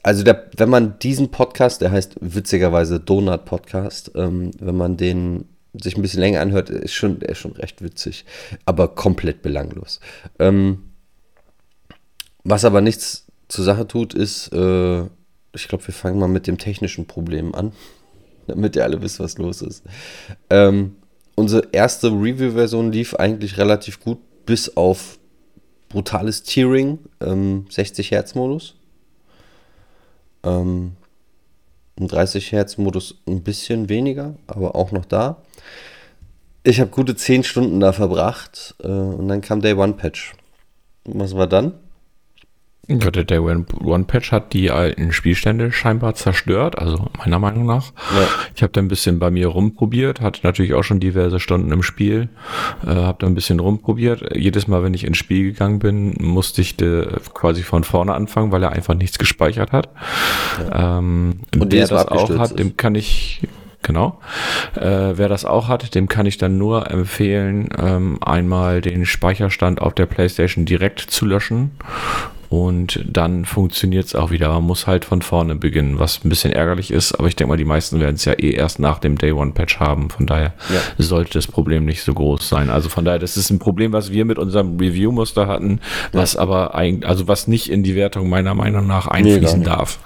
also 0.03 0.23
der, 0.23 0.49
wenn 0.57 0.69
man 0.69 0.99
diesen 0.99 1.31
Podcast, 1.31 1.81
der 1.81 1.91
heißt 1.91 2.15
witzigerweise 2.21 2.99
Donut 2.99 3.45
Podcast, 3.45 4.11
ähm, 4.15 4.51
wenn 4.59 4.77
man 4.77 4.97
den 4.97 5.45
sich 5.73 5.95
ein 5.95 6.03
bisschen 6.03 6.19
länger 6.19 6.41
anhört, 6.41 6.69
ist 6.69 6.93
schon, 6.93 7.19
ist 7.21 7.39
schon 7.39 7.53
recht 7.53 7.81
witzig, 7.81 8.25
aber 8.65 8.89
komplett 8.89 9.41
belanglos. 9.41 9.99
Ähm, 10.37 10.91
was 12.43 12.65
aber 12.65 12.81
nichts 12.81 13.25
zur 13.47 13.65
Sache 13.65 13.87
tut, 13.87 14.13
ist, 14.13 14.53
äh, 14.53 15.01
ich 15.53 15.67
glaube, 15.67 15.87
wir 15.87 15.93
fangen 15.93 16.19
mal 16.19 16.27
mit 16.27 16.45
dem 16.45 16.57
technischen 16.57 17.07
Problem 17.07 17.55
an, 17.55 17.71
damit 18.47 18.75
ihr 18.75 18.83
alle 18.83 19.01
wisst, 19.01 19.19
was 19.19 19.37
los 19.39 19.61
ist. 19.63 19.83
Ähm, 20.51 20.95
unsere 21.35 21.69
erste 21.71 22.09
Review-Version 22.09 22.91
lief 22.91 23.15
eigentlich 23.15 23.57
relativ 23.57 23.99
gut, 23.99 24.19
bis 24.45 24.77
auf 24.77 25.17
brutales 25.89 26.43
Tearing, 26.43 26.99
ähm, 27.21 27.65
60 27.69 28.11
Hertz 28.11 28.35
Modus. 28.35 28.75
Ähm, 30.43 30.93
Im 31.95 32.07
30 32.07 32.51
Hertz 32.51 32.77
Modus 32.77 33.21
ein 33.27 33.43
bisschen 33.43 33.89
weniger, 33.89 34.35
aber 34.47 34.75
auch 34.75 34.91
noch 34.91 35.05
da. 35.05 35.41
Ich 36.63 36.79
habe 36.79 36.91
gute 36.91 37.15
10 37.15 37.43
Stunden 37.43 37.79
da 37.79 37.91
verbracht 37.91 38.75
äh, 38.81 38.87
und 38.87 39.27
dann 39.27 39.41
kam 39.41 39.61
Day 39.61 39.73
One 39.73 39.93
Patch. 39.93 40.33
Und 41.05 41.19
was 41.19 41.35
war 41.35 41.47
dann? 41.47 41.73
Ja, 42.89 43.11
der 43.11 43.23
Day 43.23 43.39
One 43.39 44.03
Patch 44.05 44.33
hat 44.33 44.51
die 44.51 44.69
alten 44.69 45.13
Spielstände 45.13 45.71
scheinbar 45.71 46.15
zerstört, 46.15 46.77
also 46.77 47.07
meiner 47.17 47.39
Meinung 47.39 47.65
nach. 47.65 47.93
Ja. 48.13 48.27
Ich 48.55 48.61
habe 48.61 48.73
da 48.73 48.81
ein 48.81 48.89
bisschen 48.89 49.19
bei 49.19 49.31
mir 49.31 49.47
rumprobiert, 49.47 50.19
hatte 50.19 50.41
natürlich 50.43 50.73
auch 50.73 50.83
schon 50.83 50.99
diverse 50.99 51.39
Stunden 51.39 51.71
im 51.71 51.81
Spiel, 51.81 52.27
äh, 52.85 52.89
habe 52.89 53.19
da 53.21 53.27
ein 53.27 53.35
bisschen 53.35 53.61
rumprobiert. 53.61 54.35
Jedes 54.35 54.67
Mal, 54.67 54.83
wenn 54.83 54.93
ich 54.93 55.05
ins 55.05 55.17
Spiel 55.17 55.53
gegangen 55.53 55.79
bin, 55.79 56.15
musste 56.19 56.59
ich 56.59 56.75
quasi 57.33 57.63
von 57.63 57.85
vorne 57.85 58.13
anfangen, 58.13 58.51
weil 58.51 58.63
er 58.63 58.73
einfach 58.73 58.95
nichts 58.95 59.17
gespeichert 59.17 59.71
hat. 59.71 59.89
Ja. 60.59 60.97
Ähm, 60.99 61.39
Und 61.57 61.71
der 61.71 61.87
das 61.87 62.09
auch 62.09 62.37
hat, 62.37 62.59
dem 62.59 62.75
kann 62.75 62.95
ich 62.95 63.41
Genau. 63.85 64.19
Äh, 64.75 65.17
wer 65.17 65.27
das 65.27 65.43
auch 65.43 65.67
hat, 65.67 65.93
dem 65.93 66.07
kann 66.07 66.25
ich 66.25 66.37
dann 66.37 66.57
nur 66.57 66.89
empfehlen, 66.89 67.67
ähm, 67.77 68.17
einmal 68.23 68.79
den 68.79 69.05
Speicherstand 69.05 69.81
auf 69.81 69.93
der 69.93 70.05
PlayStation 70.05 70.63
direkt 70.63 71.01
zu 71.01 71.25
löschen 71.25 71.71
und 72.53 73.03
dann 73.07 73.45
funktioniert 73.45 74.05
es 74.05 74.13
auch 74.13 74.29
wieder. 74.29 74.49
Man 74.49 74.61
muss 74.61 74.85
halt 74.85 75.05
von 75.05 75.23
vorne 75.23 75.55
beginnen, 75.55 75.97
was 75.97 76.23
ein 76.23 76.29
bisschen 76.29 76.53
ärgerlich 76.53 76.91
ist, 76.91 77.15
aber 77.15 77.27
ich 77.27 77.35
denke 77.35 77.49
mal, 77.49 77.57
die 77.57 77.65
meisten 77.65 77.99
werden 77.99 78.13
es 78.13 78.25
ja 78.25 78.33
eh 78.33 78.51
erst 78.51 78.77
nach 78.77 78.99
dem 78.99 79.17
Day 79.17 79.31
One 79.31 79.53
Patch 79.53 79.79
haben. 79.79 80.11
Von 80.11 80.27
daher 80.27 80.53
ja. 80.71 80.79
sollte 81.03 81.33
das 81.33 81.47
Problem 81.47 81.83
nicht 81.83 82.03
so 82.03 82.13
groß 82.13 82.47
sein. 82.47 82.69
Also 82.69 82.89
von 82.89 83.05
daher, 83.05 83.17
das 83.17 83.37
ist 83.37 83.49
ein 83.49 83.57
Problem, 83.57 83.91
was 83.91 84.11
wir 84.11 84.23
mit 84.23 84.37
unserem 84.37 84.77
Review-Muster 84.77 85.47
hatten, 85.47 85.79
ja. 86.13 86.19
was 86.19 86.35
aber 86.35 86.75
eigentlich, 86.75 87.09
also 87.09 87.27
was 87.27 87.47
nicht 87.47 87.71
in 87.71 87.81
die 87.81 87.95
Wertung 87.95 88.29
meiner 88.29 88.53
Meinung 88.53 88.85
nach 88.85 89.07
einfließen 89.07 89.61
nee, 89.61 89.65
darf. 89.65 89.97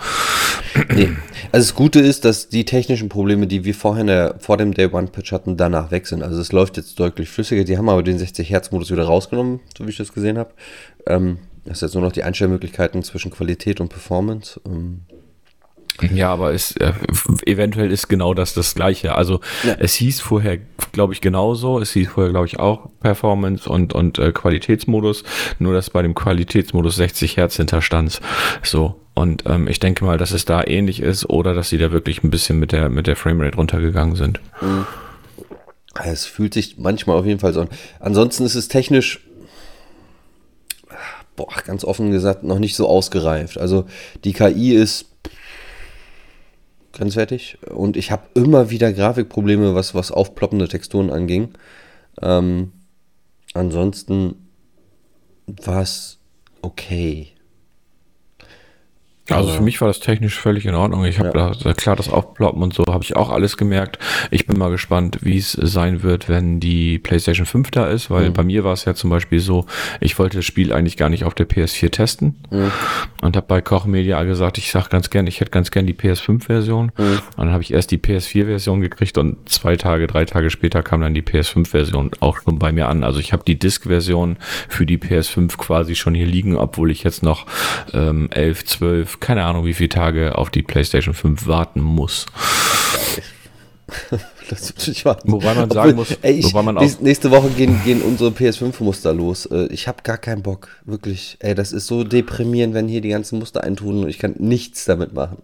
Nee. 0.96 1.10
Also 1.52 1.68
das 1.68 1.76
Gute 1.76 2.00
ist, 2.00 2.24
dass 2.24 2.48
die 2.48 2.64
technischen 2.64 3.10
Probleme, 3.10 3.48
die 3.48 3.66
wir 3.66 3.74
vorher 3.74 4.36
vor 4.40 4.56
dem 4.56 4.74
Day 4.74 4.88
One 4.90 5.08
Patch 5.08 5.34
hatten, 5.34 5.58
danach 5.58 5.92
weg 5.92 6.08
sind. 6.08 6.24
Also 6.24 6.40
es 6.40 6.54
läuft 6.54 6.78
jetzt 6.78 6.98
deutlich 6.98 7.28
flüssiger. 7.28 7.66
Die 7.66 7.78
haben 7.78 7.90
aber 7.90 8.04
den 8.04 8.18
60 8.18 8.50
Hertz 8.50 8.72
Modus 8.72 8.90
wieder 8.90 9.04
rausgenommen, 9.04 9.60
so 9.78 9.86
wie 9.86 9.90
ich 9.90 9.98
das 9.98 10.14
gesehen 10.14 10.38
habe. 10.38 10.52
Ähm, 11.08 11.40
das 11.68 11.78
ist 11.78 11.82
jetzt 11.82 11.94
nur 11.96 12.04
noch 12.04 12.12
die 12.12 12.24
Einstellmöglichkeiten 12.24 13.04
zwischen 13.04 13.32
Qualität 13.32 13.82
und 13.82 13.90
Performance. 13.90 14.60
Ähm, 14.66 15.02
ja, 16.14 16.32
aber 16.32 16.54
es, 16.54 16.76
äh, 16.78 16.94
eventuell 17.46 17.92
ist 17.92 18.08
genau 18.08 18.34
das 18.34 18.54
das 18.54 18.76
Gleiche. 18.76 19.16
Also 19.16 19.42
ja. 19.64 19.76
es 19.80 19.96
hieß 19.96 20.22
vorher, 20.22 20.60
glaube 20.92 21.14
ich, 21.14 21.22
genauso. 21.22 21.80
Es 21.80 21.92
hieß 21.92 22.10
vorher, 22.10 22.32
glaube 22.32 22.46
ich, 22.46 22.60
auch 22.60 22.90
Performance 23.00 23.68
und, 23.68 23.94
und 23.94 24.20
äh, 24.20 24.32
Qualitätsmodus. 24.32 25.24
Nur, 25.60 25.74
dass 25.74 25.90
bei 25.90 26.02
dem 26.02 26.14
Qualitätsmodus 26.14 26.96
60 26.98 27.38
Hertz 27.38 27.58
hinterstand. 27.58 28.22
So. 28.64 29.02
Und 29.16 29.44
ähm, 29.48 29.68
ich 29.68 29.80
denke 29.80 30.06
mal, 30.06 30.20
dass 30.20 30.32
es 30.32 30.46
da 30.46 30.64
ähnlich 30.64 31.02
ist 31.02 31.28
oder 31.28 31.56
dass 31.56 31.70
sie 31.70 31.80
da 31.80 31.92
wirklich 31.92 32.24
ein 32.24 32.30
bisschen 32.30 32.60
mit 32.60 32.72
der, 32.72 32.90
mit 32.90 33.08
der 33.08 33.16
Framerate 33.16 33.58
runtergegangen 33.58 34.16
sind. 34.16 34.40
Mhm. 34.62 34.86
Es 36.06 36.26
fühlt 36.28 36.54
sich 36.54 36.78
manchmal 36.78 37.18
auf 37.18 37.26
jeden 37.26 37.40
Fall 37.40 37.54
so 37.54 37.62
an. 37.62 37.70
Ansonsten 38.00 38.46
ist 38.46 38.54
es 38.54 38.68
technisch 38.68 39.27
boah, 41.38 41.54
ganz 41.66 41.86
offen 41.86 42.12
gesagt, 42.12 42.44
noch 42.44 42.60
nicht 42.60 42.76
so 42.76 42.90
ausgereift. 42.90 43.58
Also 43.58 43.86
die 44.26 44.34
KI 44.34 44.74
ist 44.74 45.06
grenzwertig 46.92 47.60
und 47.70 47.96
ich 47.96 48.12
habe 48.12 48.24
immer 48.34 48.70
wieder 48.70 48.92
Grafikprobleme, 48.92 49.76
was, 49.76 49.96
was 49.96 50.12
aufploppende 50.12 50.68
Texturen 50.68 51.12
anging. 51.12 51.54
Ähm, 52.22 52.74
ansonsten 53.54 54.50
war 55.46 55.84
es 55.84 56.18
okay. 56.62 57.30
Also 59.30 59.50
für 59.50 59.62
mich 59.62 59.82
war 59.82 59.88
das 59.88 60.00
technisch 60.00 60.40
völlig 60.40 60.66
in 60.66 60.76
Ordnung. 60.76 61.04
Ich 61.06 61.20
habe 61.20 61.38
ja. 61.38 61.52
da 61.52 61.74
klar 61.74 61.96
das 61.96 62.10
Aufploppen 62.10 62.64
und 62.64 62.74
so 62.74 62.86
habe 62.90 63.04
ich 63.04 63.16
auch 63.16 63.30
alles 63.30 63.58
gemerkt. 63.58 64.00
Ich 64.32 64.48
bin 64.48 64.58
mal 64.58 64.70
gespannt, 64.70 65.20
wie 65.22 65.38
es 65.38 65.52
sein 65.52 66.04
wird, 66.04 66.30
wenn 66.30 66.60
die 66.60 66.98
PlayStation 67.00 67.46
5 67.46 67.72
da 67.72 67.88
ist, 67.88 68.10
weil 68.10 68.30
mhm. 68.30 68.34
bei 68.34 68.44
mir 68.44 68.64
war 68.64 68.74
es 68.74 68.86
ja 68.86 68.94
zum 68.94 69.10
Beispiel 69.10 69.40
so, 69.40 69.66
ich 70.00 70.18
wollte 70.18 70.38
das 70.38 70.46
Spiel 70.46 70.72
eigentlich 70.72 70.98
gar 70.98 71.10
nicht 71.10 71.26
auf 71.26 71.34
der 71.34 71.48
PS4 71.48 71.92
testen 71.92 72.36
mhm. 72.50 72.72
und 73.22 73.36
habe 73.36 73.48
bei 73.48 73.62
Koch 73.62 73.86
Media 73.86 74.24
gesagt, 74.24 74.58
ich 74.58 74.72
sag 74.72 74.90
ganz 74.90 75.10
gern, 75.10 75.28
ich 75.28 75.42
hätte 75.42 75.52
ganz 75.52 75.72
gern 75.72 75.86
die 75.86 75.94
PS5-Version. 75.94 76.92
Mhm. 76.98 77.04
Und 77.04 77.22
dann 77.38 77.52
habe 77.52 77.64
ich 77.64 77.74
erst 77.74 77.92
die 77.92 77.98
PS4-Version 77.98 78.82
gekriegt 78.82 79.18
und 79.18 79.50
zwei 79.50 79.76
Tage, 79.76 80.08
drei 80.08 80.26
Tage 80.26 80.50
später 80.50 80.84
kam 80.84 81.02
dann 81.02 81.14
die 81.14 81.22
PS5-Version 81.22 82.12
auch 82.22 82.38
schon 82.42 82.60
bei 82.60 82.72
mir 82.72 82.88
an. 82.88 83.04
Also 83.04 83.20
ich 83.20 83.34
habe 83.34 83.44
die 83.46 83.60
Disk-Version 83.60 84.38
für 84.70 84.86
die 84.86 84.98
PS5 84.98 85.58
quasi 85.58 85.96
schon 85.96 86.16
hier 86.16 86.26
liegen, 86.26 86.56
obwohl 86.56 86.92
ich 86.92 87.04
jetzt 87.04 87.24
noch 87.24 87.46
ähm, 87.94 88.30
11, 88.32 88.66
12 88.66 89.17
keine 89.20 89.44
Ahnung, 89.46 89.66
wie 89.66 89.74
viele 89.74 89.90
Tage 89.90 90.38
auf 90.38 90.50
die 90.50 90.64
PlayStation 90.64 91.14
5 91.14 91.48
warten 91.48 91.82
muss. 91.82 92.26
Wobei 95.26 95.54
man 95.54 95.70
sagen 95.70 95.96
muss, 95.96 96.18
ey, 96.22 96.34
ich, 96.36 96.46
wobei 96.46 96.62
man 96.62 96.78
auch 96.78 97.00
nächste 97.02 97.32
Woche 97.32 97.50
gehen, 97.50 97.80
gehen 97.84 98.02
unsere 98.02 98.30
PS5-Muster 98.30 99.14
los. 99.14 99.46
Äh, 99.46 99.68
ich 99.68 99.88
habe 99.88 100.04
gar 100.04 100.18
keinen 100.18 100.42
Bock, 100.42 100.70
wirklich. 100.86 101.38
Ey, 101.40 101.56
das 101.56 101.72
ist 101.74 101.88
so 101.88 102.04
deprimierend, 102.04 102.74
wenn 102.74 102.88
hier 102.88 103.02
die 103.02 103.10
ganzen 103.10 103.40
Muster 103.40 103.64
eintun 103.64 104.04
und 104.04 104.10
ich 104.10 104.20
kann 104.20 104.36
nichts 104.40 104.86
damit 104.86 105.14
machen. 105.14 105.38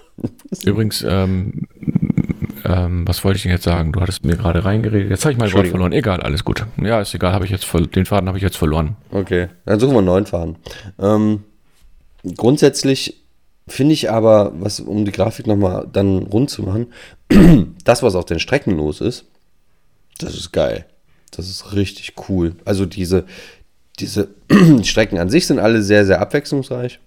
Übrigens, 0.64 1.04
ähm, 1.08 1.66
ähm, 2.64 3.06
was 3.06 3.24
wollte 3.24 3.36
ich 3.36 3.42
denn 3.42 3.52
jetzt 3.52 3.64
sagen? 3.64 3.92
Du 3.92 4.00
hattest 4.00 4.24
mir 4.24 4.36
gerade 4.36 4.64
reingeredet. 4.64 5.10
Jetzt 5.10 5.24
habe 5.24 5.32
ich 5.32 5.38
mein 5.38 5.52
Wort 5.52 5.68
verloren. 5.68 5.92
Egal, 5.92 6.20
alles 6.20 6.44
gut. 6.44 6.66
Ja, 6.82 7.00
ist 7.00 7.14
egal, 7.14 7.32
habe 7.32 7.44
ich 7.44 7.50
jetzt 7.50 7.66
den 7.94 8.06
Faden 8.06 8.28
habe 8.28 8.38
ich 8.38 8.44
jetzt 8.44 8.56
verloren. 8.56 8.96
Okay, 9.10 9.48
dann 9.64 9.80
suchen 9.80 9.92
wir 9.92 9.98
einen 9.98 10.06
neuen 10.06 10.26
Faden. 10.26 10.56
Ähm, 10.98 11.44
grundsätzlich 12.36 13.20
finde 13.68 13.94
ich 13.94 14.10
aber, 14.10 14.52
was, 14.54 14.80
um 14.80 15.04
die 15.04 15.12
Grafik 15.12 15.46
nochmal 15.46 15.88
dann 15.92 16.18
rund 16.18 16.50
zu 16.50 16.62
machen, 16.62 16.92
das, 17.84 18.02
was 18.02 18.14
auf 18.14 18.24
den 18.24 18.40
Strecken 18.40 18.76
los 18.76 19.00
ist, 19.00 19.24
das 20.18 20.34
ist 20.34 20.52
geil. 20.52 20.86
Das 21.30 21.48
ist 21.48 21.72
richtig 21.74 22.14
cool. 22.28 22.56
Also 22.64 22.86
diese, 22.86 23.24
diese 23.98 24.28
Strecken 24.82 25.18
an 25.18 25.30
sich 25.30 25.46
sind 25.46 25.58
alle 25.58 25.82
sehr, 25.82 26.04
sehr 26.04 26.20
abwechslungsreich. 26.20 26.98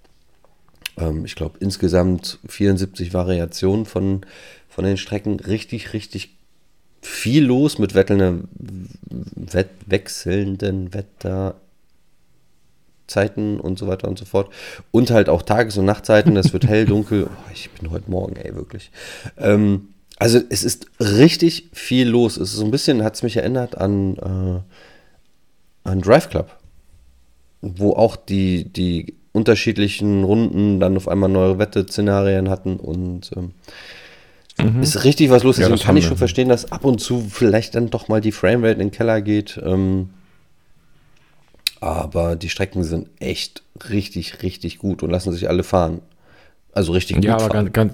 Ähm, 0.98 1.26
ich 1.26 1.36
glaube, 1.36 1.58
insgesamt 1.60 2.40
74 2.48 3.14
Variationen 3.14 3.86
von, 3.86 4.22
von 4.70 4.86
den 4.86 4.98
Strecken. 4.98 5.40
Richtig, 5.40 5.94
richtig 5.94 6.38
viel 7.02 7.44
los 7.44 7.78
mit 7.78 7.94
wechselnden 7.96 8.50
Wetter, 10.94 11.56
Zeiten 13.08 13.60
und 13.60 13.78
so 13.78 13.88
weiter 13.88 14.08
und 14.08 14.18
so 14.18 14.26
fort. 14.26 14.50
Und 14.92 15.12
halt 15.12 15.30
auch 15.30 15.42
Tages- 15.42 15.78
und 15.78 15.86
Nachtzeiten. 15.86 16.36
Das 16.36 16.54
wird 16.54 16.68
hell, 16.68 16.86
dunkel. 16.86 17.30
Oh, 17.46 17.52
ich 17.54 17.70
bin 17.72 17.92
heute 17.92 18.10
Morgen, 18.10 18.36
ey, 18.36 18.56
wirklich. 18.56 18.92
Ähm, 19.38 19.90
also 20.18 20.40
es 20.50 20.64
ist 20.64 20.88
richtig 21.00 21.70
viel 21.74 22.08
los. 22.08 22.38
Es 22.38 22.52
ist 22.52 22.58
so 22.58 22.66
ein 22.66 22.72
bisschen, 22.72 23.04
hat 23.04 23.16
es 23.16 23.24
mich 23.24 23.38
erinnert 23.38 23.78
an, 23.78 24.16
äh, 24.18 25.90
an 25.90 26.02
Drive 26.02 26.30
Club, 26.30 26.58
wo 27.62 27.94
auch 27.94 28.16
die, 28.16 28.66
die 28.66 29.16
unterschiedlichen 29.34 30.24
Runden 30.24 30.80
dann 30.80 30.96
auf 30.96 31.08
einmal 31.08 31.30
neue 31.30 31.58
Wette-Szenarien 31.58 32.50
hatten 32.50 32.78
und 32.78 33.32
ähm, 33.36 33.52
mhm. 34.62 34.82
ist 34.82 35.04
richtig 35.04 35.30
was 35.30 35.44
los. 35.44 35.58
Deswegen 35.58 35.78
ja, 35.78 35.86
kann 35.86 35.98
ich 35.98 36.06
schon 36.06 36.18
verstehen, 36.18 36.50
dass 36.50 36.72
ab 36.72 36.86
und 36.86 37.02
zu 37.02 37.26
vielleicht 37.30 37.76
dann 37.76 37.90
doch 37.90 38.08
mal 38.08 38.22
die 38.22 38.32
Framerate 38.32 38.74
in 38.74 38.88
den 38.88 38.92
Keller 38.92 39.22
geht. 39.22 39.60
Ähm, 39.64 40.10
aber 41.84 42.36
die 42.38 42.50
Strecken 42.50 42.84
sind 42.84 43.10
echt 43.20 43.62
richtig, 43.90 44.42
richtig 44.42 44.78
gut 44.78 45.04
und 45.04 45.10
lassen 45.10 45.34
sich 45.34 45.50
alle 45.50 45.64
fahren. 45.64 46.02
Also 46.72 46.94
richtig 46.94 47.18
gut 47.18 47.26
ja, 47.26 47.36
aber 47.36 47.48
fahren. 47.48 47.74
Ganz, 47.74 47.94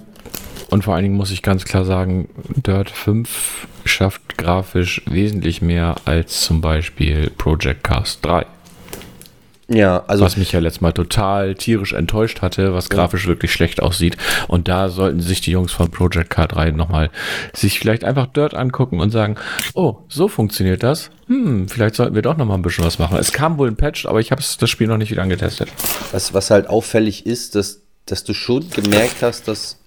und 0.70 0.84
vor 0.84 0.94
allen 0.94 1.02
Dingen 1.02 1.16
muss 1.16 1.32
ich 1.32 1.42
ganz 1.42 1.64
klar 1.64 1.84
sagen, 1.84 2.28
Dirt 2.54 2.90
5 2.90 3.66
schafft 3.84 4.38
grafisch 4.38 5.02
wesentlich 5.06 5.60
mehr 5.60 5.96
als 6.04 6.42
zum 6.42 6.60
Beispiel 6.60 7.30
Project 7.30 7.82
Cast 7.82 8.24
3. 8.24 8.46
Ja, 9.72 10.02
also. 10.08 10.24
Was 10.24 10.36
mich 10.36 10.50
ja 10.50 10.58
letztes 10.58 10.80
Mal 10.80 10.92
total 10.92 11.54
tierisch 11.54 11.92
enttäuscht 11.92 12.42
hatte, 12.42 12.74
was 12.74 12.90
grafisch 12.90 13.28
wirklich 13.28 13.52
schlecht 13.52 13.80
aussieht. 13.80 14.16
Und 14.48 14.66
da 14.66 14.88
sollten 14.88 15.20
sich 15.20 15.40
die 15.40 15.52
Jungs 15.52 15.70
von 15.70 15.90
Project 15.90 16.36
K3 16.36 16.72
nochmal 16.72 17.10
sich 17.54 17.78
vielleicht 17.78 18.02
einfach 18.02 18.26
Dirt 18.26 18.54
angucken 18.54 19.00
und 19.00 19.10
sagen, 19.10 19.36
oh, 19.74 19.98
so 20.08 20.26
funktioniert 20.26 20.82
das. 20.82 21.10
Hm, 21.28 21.68
vielleicht 21.68 21.94
sollten 21.94 22.16
wir 22.16 22.22
doch 22.22 22.36
nochmal 22.36 22.58
ein 22.58 22.62
bisschen 22.62 22.84
was 22.84 22.98
machen. 22.98 23.16
Es 23.16 23.32
kam 23.32 23.58
wohl 23.58 23.68
ein 23.68 23.76
Patch, 23.76 24.06
aber 24.06 24.18
ich 24.18 24.32
habe 24.32 24.42
das 24.42 24.70
Spiel 24.70 24.88
noch 24.88 24.96
nicht 24.96 25.12
wieder 25.12 25.22
angetestet. 25.22 25.68
Was, 26.10 26.34
was 26.34 26.50
halt 26.50 26.68
auffällig 26.68 27.24
ist, 27.24 27.54
dass, 27.54 27.82
dass 28.06 28.24
du 28.24 28.34
schon 28.34 28.68
gemerkt 28.70 29.22
hast, 29.22 29.46
dass 29.46 29.79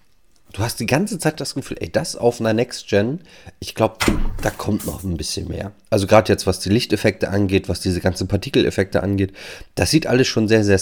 du 0.54 0.64
hast 0.64 0.80
die 0.80 0.86
ganze 0.86 1.20
Zeit 1.20 1.42
das 1.42 1.56
Gefühl, 1.56 1.78
ey, 1.80 1.92
das 1.92 2.16
auf 2.16 2.40
einer 2.40 2.54
Next 2.54 2.88
Gen, 2.88 3.20
ich 3.60 3.76
glaube, 3.76 3.98
da 4.42 4.50
kommt 4.50 4.86
noch 4.86 5.04
ein 5.04 5.18
bisschen 5.18 5.48
mehr. 5.50 5.72
Also 5.90 6.08
gerade 6.08 6.32
jetzt, 6.32 6.48
was 6.48 6.60
die 6.60 6.70
Lichteffekte 6.70 7.30
angeht, 7.30 7.68
was 7.68 7.82
diese 7.82 8.00
ganzen 8.00 8.28
Partikeleffekte 8.28 9.04
angeht, 9.04 9.34
das 9.76 9.92
sieht 9.92 10.08
alles 10.08 10.28
schon 10.28 10.48
sehr, 10.48 10.64
sehr 10.64 10.80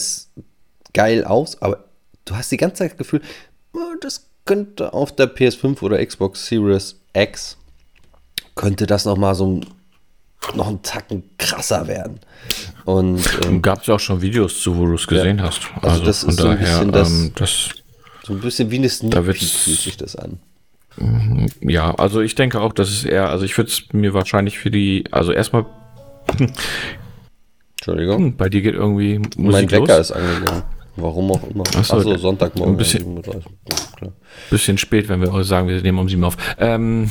geil 0.93 1.23
aus, 1.23 1.61
aber 1.61 1.85
du 2.25 2.35
hast 2.35 2.51
die 2.51 2.57
ganze 2.57 2.75
Zeit 2.75 2.91
das 2.91 2.97
Gefühl, 2.97 3.21
oh, 3.73 3.95
das 4.01 4.27
könnte 4.45 4.93
auf 4.93 5.15
der 5.15 5.33
PS5 5.33 5.81
oder 5.81 6.05
Xbox 6.05 6.45
Series 6.45 6.97
X, 7.13 7.57
könnte 8.55 8.85
das 8.85 9.05
noch 9.05 9.17
mal 9.17 9.33
so 9.35 9.61
noch 10.55 10.67
einen 10.67 10.81
Tacken 10.81 11.23
krasser 11.37 11.87
werden. 11.87 12.19
Und 12.85 13.21
ähm, 13.45 13.61
gab 13.61 13.81
es 13.81 13.87
ja 13.87 13.95
auch 13.95 13.99
schon 13.99 14.21
Videos 14.21 14.59
zu, 14.59 14.75
wo 14.75 14.87
du 14.87 14.95
es 14.95 15.05
gesehen 15.05 15.37
ja, 15.37 15.45
hast. 15.45 15.61
Also, 15.75 15.87
also 15.87 16.03
das 16.03 16.23
ist 16.23 16.39
so 16.39 16.47
ein 16.47 16.57
bisschen 16.57 16.91
das, 16.91 17.09
ähm, 17.09 17.31
das 17.35 17.69
so 18.23 18.33
ein 18.33 18.39
bisschen 18.39 18.69
wie 18.71 18.77
eine 18.77 18.89
Sneak 18.89 19.13
Peek 19.13 19.37
fühlt 19.37 19.79
sich 19.79 19.97
das 19.97 20.15
an. 20.15 20.39
Mhm, 20.97 21.47
ja, 21.61 21.95
also 21.95 22.21
ich 22.21 22.35
denke 22.35 22.59
auch, 22.61 22.73
dass 22.73 22.89
es 22.89 23.05
eher, 23.05 23.29
also 23.29 23.45
ich 23.45 23.57
würde 23.57 23.69
es 23.69 23.83
mir 23.93 24.13
wahrscheinlich 24.13 24.59
für 24.59 24.69
die, 24.71 25.05
also 25.11 25.31
erstmal. 25.31 25.65
Entschuldigung. 27.79 28.17
Hm, 28.19 28.35
bei 28.37 28.49
dir 28.49 28.61
geht 28.61 28.75
irgendwie 28.75 29.19
Musik 29.37 29.37
Mein 29.37 29.71
Wecker 29.71 29.97
los. 29.97 30.09
ist 30.09 30.11
angegangen. 30.11 30.63
Warum 30.97 31.31
auch 31.31 31.49
immer. 31.49 31.63
Achso, 31.75 31.97
Achso 31.97 32.17
Sonntagmorgen. 32.17 32.73
ein 32.75 32.77
bisschen- 32.77 33.17
7:30 33.17 33.27
Uhr. 33.27 33.41
Ja, 33.71 33.77
klar. 33.97 34.11
Bisschen 34.49 34.77
spät, 34.77 35.07
wenn 35.09 35.21
wir 35.21 35.43
sagen, 35.45 35.67
wir 35.69 35.81
nehmen 35.81 35.97
um 35.99 36.09
sieben 36.09 36.23
auf. 36.25 36.35
Ähm, 36.59 37.09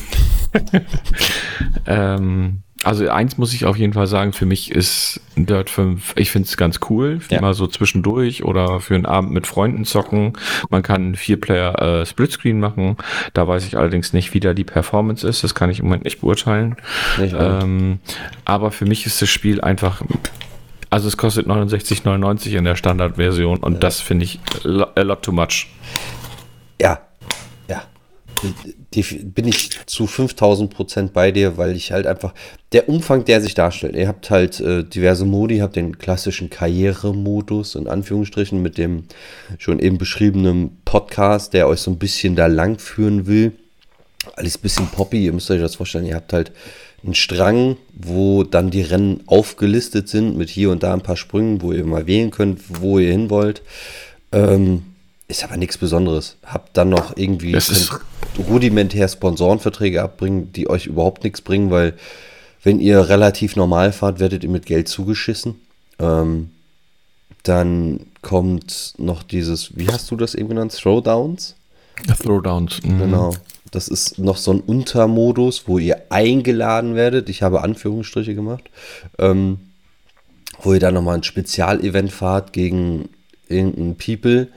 ähm, 1.87 2.63
also 2.83 3.09
eins 3.11 3.37
muss 3.37 3.53
ich 3.53 3.67
auf 3.67 3.77
jeden 3.77 3.93
Fall 3.93 4.07
sagen, 4.07 4.33
für 4.33 4.47
mich 4.47 4.71
ist 4.71 5.21
Dirt 5.37 5.69
5, 5.69 6.15
ich 6.17 6.31
finde 6.31 6.47
es 6.47 6.57
ganz 6.57 6.81
cool, 6.89 7.21
Ja. 7.29 7.41
mal 7.41 7.53
so 7.55 7.67
zwischendurch 7.67 8.43
oder 8.45 8.81
für 8.81 8.95
einen 8.95 9.05
Abend 9.07 9.33
mit 9.33 9.47
Freunden 9.47 9.85
zocken. 9.85 10.33
Man 10.71 10.83
kann 10.83 11.03
einen 11.03 11.15
Vier-Player 11.15 11.79
äh, 12.01 12.07
Splitscreen 12.07 12.59
machen. 12.59 12.97
Da 13.35 13.47
weiß 13.47 13.67
ich 13.67 13.77
allerdings 13.77 14.13
nicht, 14.15 14.33
wie 14.33 14.41
da 14.41 14.55
die 14.55 14.65
Performance 14.65 15.27
ist. 15.29 15.45
Das 15.45 15.55
kann 15.55 15.69
ich 15.71 15.81
im 15.81 15.87
Moment 15.87 16.05
nicht 16.05 16.21
beurteilen. 16.23 16.77
Nicht. 17.19 17.35
Ähm, 17.39 18.01
aber 18.47 18.71
für 18.71 18.87
mich 18.87 19.05
ist 19.05 19.21
das 19.21 19.29
Spiel 19.29 19.61
einfach, 19.61 20.01
also 20.89 21.07
es 21.07 21.17
kostet 21.17 21.47
69,99 21.49 22.57
in 22.57 22.65
der 22.65 22.77
Standardversion 22.77 23.59
und 23.59 23.83
das 23.85 24.01
finde 24.01 24.25
ich 24.25 24.41
a 24.65 25.03
lot 25.03 25.23
too 25.23 25.33
much. 25.33 25.69
Ja, 26.81 26.99
ja. 27.69 27.83
Bin 28.93 29.47
ich 29.47 29.71
zu 29.87 30.09
5000 30.09 30.75
Prozent 30.75 31.13
bei 31.13 31.31
dir, 31.31 31.57
weil 31.57 31.77
ich 31.77 31.93
halt 31.93 32.09
einfach, 32.09 32.35
der 32.73 32.89
Umfang, 32.89 33.25
der 33.25 33.41
sich 33.41 33.55
darstellt, 33.55 33.95
ihr 33.95 34.09
habt 34.09 34.31
halt 34.31 34.59
äh, 34.59 34.83
diverse 34.83 35.25
Modi, 35.25 35.59
ihr 35.59 35.63
habt 35.63 35.77
den 35.77 35.99
klassischen 35.99 36.51
Karrieremodus, 36.51 37.77
in 37.77 37.87
Anführungsstrichen, 37.87 38.61
mit 38.61 38.79
dem 38.79 39.05
schon 39.59 39.79
eben 39.79 39.97
beschriebenen 39.97 40.79
Podcast, 40.85 41.53
der 41.53 41.69
euch 41.69 41.81
so 41.81 41.93
ein 41.93 41.99
bisschen 41.99 42.35
da 42.35 42.47
lang 42.47 42.81
führen 42.81 43.29
will. 43.29 43.53
Alles 44.35 44.59
ein 44.59 44.63
bisschen 44.63 44.89
poppy, 44.89 45.25
ihr 45.25 45.33
müsst 45.33 45.51
euch 45.53 45.61
das 45.61 45.77
vorstellen, 45.77 46.07
ihr 46.07 46.17
habt 46.17 46.33
halt 46.33 46.51
einen 47.05 47.15
Strang, 47.15 47.77
wo 47.95 48.43
dann 48.43 48.71
die 48.71 48.83
Rennen 48.83 49.23
aufgelistet 49.27 50.09
sind, 50.09 50.37
mit 50.37 50.51
hier 50.51 50.71
und 50.71 50.83
da 50.83 50.93
ein 50.93 51.03
paar 51.03 51.17
Sprüngen, 51.17 51.63
wo 51.63 51.73
ihr 51.73 51.85
mal 51.85 52.07
wählen 52.07 52.31
könnt, 52.31 52.61
wo 52.83 52.99
ihr 52.99 53.13
hin 53.13 53.31
wollt. 53.31 53.63
Ähm, 54.33 54.83
ist 55.31 55.45
aber 55.45 55.57
nichts 55.57 55.79
Besonderes. 55.79 56.37
Habt 56.45 56.77
dann 56.77 56.89
noch 56.89 57.17
irgendwie 57.17 57.57
rudimentär 58.39 59.09
Sponsorenverträge 59.09 60.03
abbringen, 60.03 60.53
die 60.53 60.69
euch 60.69 60.87
überhaupt 60.87 61.25
nichts 61.25 61.41
bringen, 61.41 61.71
weil 61.71 61.95
wenn 62.63 62.81
ihr 62.81 63.09
relativ 63.09 63.57
normal 63.57 63.93
fahrt, 63.93 64.21
werdet 64.21 64.45
ihr 64.45 64.51
mit 64.51 64.67
Geld 64.67 64.89
zugeschissen. 64.89 65.61
Ähm, 65.99 66.51
dann 67.43 68.07
kommt 68.21 68.95
noch 68.99 69.23
dieses, 69.23 69.77
wie 69.79 69.89
hast 69.89 70.11
du 70.11 70.17
das 70.17 70.35
eben 70.35 70.51
genannt? 70.51 70.73
Throwdowns? 70.73 71.55
Throwdowns. 72.23 72.83
mhm. 72.83 72.99
Genau. 72.99 73.35
Das 73.71 73.89
ist 73.89 74.19
noch 74.19 74.37
so 74.37 74.53
ein 74.53 74.61
Untermodus, 74.61 75.69
wo 75.69 75.79
ihr 75.79 76.03
eingeladen 76.11 76.97
werdet. 76.97 77.29
Ich 77.29 77.43
habe 77.43 77.63
Anführungsstriche 77.63 78.35
gemacht. 78.35 78.65
Ähm, 79.19 79.61
wo 80.63 80.75
ihr 80.75 80.81
dann 80.81 80.95
nochmal 80.95 81.17
ein 81.17 81.23
Spezialevent 81.23 82.13
fahrt 82.13 82.53
gegen 82.53 83.09
irgendeinen 83.49 83.97
People. 83.97 84.49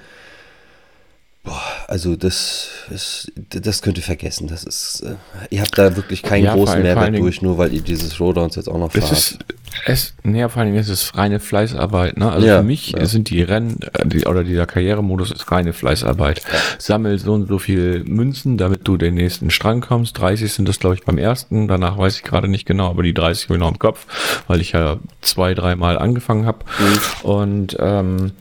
Boah, 1.44 1.62
also 1.88 2.16
das 2.16 2.70
ist, 2.90 3.32
das 3.50 3.82
könnt 3.82 3.98
ihr 3.98 4.04
vergessen. 4.04 4.48
Das 4.48 4.64
ist, 4.64 5.02
äh, 5.02 5.16
ihr 5.50 5.62
habt 5.62 5.78
da 5.78 5.96
wirklich 5.98 6.24
keinen 6.24 6.46
Ja, 6.46 6.54
großen 6.56 6.76
allen 6.76 6.84
Mehrwert 6.84 7.18
durch, 7.18 7.42
nur 7.42 7.58
weil 7.58 7.74
ihr 7.74 7.82
dieses 7.82 8.16
Showdowns 8.16 8.56
jetzt 8.56 8.70
auch 8.70 8.78
noch 8.78 8.92
fahrt. 8.94 9.12
ist, 9.12 9.40
es, 9.86 10.16
nee, 10.24 10.48
vor 10.48 10.64
Dingen 10.64 10.78
ist 10.78 10.90
es 10.90 11.16
reine 11.18 11.40
Fleißarbeit. 11.40 12.18
Ne? 12.18 12.32
Also 12.32 12.48
Ja, 12.48 12.58
für 12.58 12.64
mich 12.64 12.92
ja. 12.92 13.06
sind 13.06 13.30
die 13.30 13.42
Rennen 13.42 13.80
äh, 13.94 14.08
die, 14.08 14.26
oder 14.26 14.44
dieser 14.44 14.66
Karrieremodus 14.66 15.32
ist 15.32 15.52
reine 15.52 15.74
Fleißarbeit. 15.74 16.42
Sammel 16.78 17.20
so 17.20 17.34
und 17.34 17.48
so 17.48 17.60
viel 17.60 18.04
Münzen, 18.06 18.58
damit 18.58 18.88
du 18.88 18.98
den 18.98 19.16
nächsten 19.16 19.50
Strang 19.50 19.82
kommst. 19.82 20.18
30 20.20 20.52
sind 20.52 20.68
das, 20.68 20.80
glaube 20.80 20.96
ich, 20.96 21.04
beim 21.04 21.18
ersten. 21.18 21.68
Danach 21.68 21.98
weiß 21.98 22.18
ich 22.18 22.24
gerade 22.24 22.48
nicht 22.48 22.66
genau, 22.66 22.90
aber 22.90 23.04
die 23.04 23.14
30 23.14 23.46
habe 23.46 23.56
ich 23.56 23.60
noch 23.60 23.72
im 23.72 23.80
Kopf, 23.80 24.06
weil 24.48 24.62
ich 24.62 24.72
ja 24.74 24.98
zwei, 25.22 25.54
dreimal 25.54 25.98
angefangen 25.98 26.46
habe. 26.46 26.60
Mhm. 26.80 27.30
Und 27.30 27.78
ähm, 27.80 28.32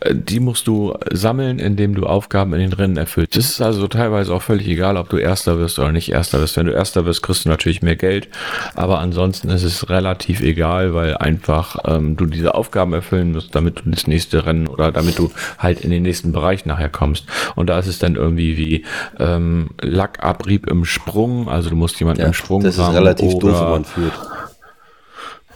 äh, 0.00 0.14
die 0.14 0.40
musst 0.40 0.66
du 0.66 0.94
sammeln, 1.10 1.58
indem 1.58 1.94
du 1.94 2.06
Aufgaben 2.06 2.52
in 2.54 2.60
den 2.60 2.72
Rennen 2.72 2.96
erfüllst. 2.96 3.36
Es 3.36 3.50
ist 3.50 3.62
also 3.62 3.88
teilweise 3.88 4.34
auch 4.34 4.42
völlig 4.42 4.68
egal, 4.68 4.96
ob 4.96 5.08
du 5.08 5.16
Erster 5.16 5.58
wirst 5.58 5.78
oder 5.78 5.92
nicht 5.92 6.10
Erster 6.10 6.40
wirst. 6.40 6.56
Wenn 6.56 6.66
du 6.66 6.72
Erster 6.72 7.04
wirst, 7.04 7.22
kriegst 7.22 7.44
du 7.44 7.48
natürlich 7.48 7.82
mehr 7.82 7.96
Geld, 7.96 8.28
aber 8.74 8.98
ansonsten 8.98 9.48
ist 9.50 9.62
es 9.62 9.88
relativ 9.88 10.40
egal, 10.40 10.71
weil 10.72 11.16
einfach 11.16 11.76
ähm, 11.84 12.16
du 12.16 12.26
diese 12.26 12.54
Aufgaben 12.54 12.92
erfüllen 12.92 13.32
musst, 13.32 13.54
damit 13.54 13.80
du 13.80 13.90
das 13.90 14.06
nächste 14.06 14.46
Rennen 14.46 14.66
oder 14.66 14.92
damit 14.92 15.18
du 15.18 15.30
halt 15.58 15.80
in 15.80 15.90
den 15.90 16.02
nächsten 16.02 16.32
Bereich 16.32 16.66
nachher 16.66 16.88
kommst. 16.88 17.26
Und 17.54 17.68
da 17.68 17.78
ist 17.78 17.86
es 17.86 17.98
dann 17.98 18.16
irgendwie 18.16 18.56
wie 18.56 18.84
ähm, 19.18 19.70
Lackabrieb 19.80 20.66
im 20.68 20.84
Sprung, 20.84 21.48
also 21.48 21.70
du 21.70 21.76
musst 21.76 21.98
jemanden 22.00 22.22
ja, 22.22 22.26
im 22.28 22.32
Sprung 22.32 22.62
das 22.62 22.78
ist 22.78 22.92
relativ 22.92 23.38
doof, 23.38 23.60
wenn 23.60 23.70
man 23.70 23.84
führt. 23.84 24.12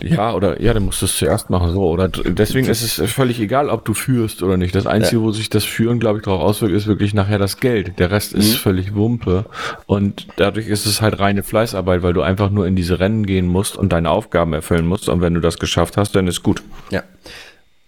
Ja, 0.01 0.35
oder 0.35 0.61
ja, 0.61 0.75
dann 0.75 0.85
musst 0.85 1.01
du 1.03 1.07
es 1.07 1.17
zuerst 1.17 1.51
machen, 1.51 1.73
so. 1.73 1.83
Oder 1.83 2.09
deswegen 2.09 2.69
ist 2.69 2.83
es 2.83 3.11
völlig 3.11 3.41
egal, 3.41 3.71
ob 3.71 3.85
du 3.85 3.95
führst 3.95 4.43
oder 4.43 4.57
nicht. 4.57 4.75
Das 4.75 4.87
Einzige, 4.87 5.23
wo 5.23 5.33
sich 5.33 5.51
das 5.51 5.65
Führen, 5.65 6.01
glaube 6.01 6.19
ich, 6.19 6.25
darauf 6.25 6.43
auswirkt, 6.43 6.75
ist 6.75 6.87
wirklich 6.87 7.15
nachher 7.15 7.39
das 7.39 7.59
Geld. 7.59 7.99
Der 7.99 8.11
Rest 8.11 8.33
ist 8.33 8.57
völlig 8.57 8.95
Wumpe. 8.95 9.47
Und 9.87 10.27
dadurch 10.37 10.69
ist 10.69 10.87
es 10.87 11.01
halt 11.01 11.19
reine 11.19 11.43
Fleißarbeit, 11.43 12.03
weil 12.03 12.13
du 12.13 12.23
einfach 12.23 12.51
nur 12.51 12.67
in 12.67 12.77
diese 12.77 13.01
Rennen 13.01 13.27
gehen 13.27 13.47
musst 13.47 13.77
und 13.77 13.93
deine 13.93 14.11
Aufgaben 14.11 14.53
erfüllen 14.53 14.87
musst. 14.87 15.09
Und 15.09 15.21
wenn 15.21 15.35
du 15.35 15.41
das 15.41 15.59
geschafft 15.59 15.97
hast, 15.97 16.15
dann 16.15 16.27
ist 16.27 16.43
gut. 16.43 16.63
Ja. 16.91 17.03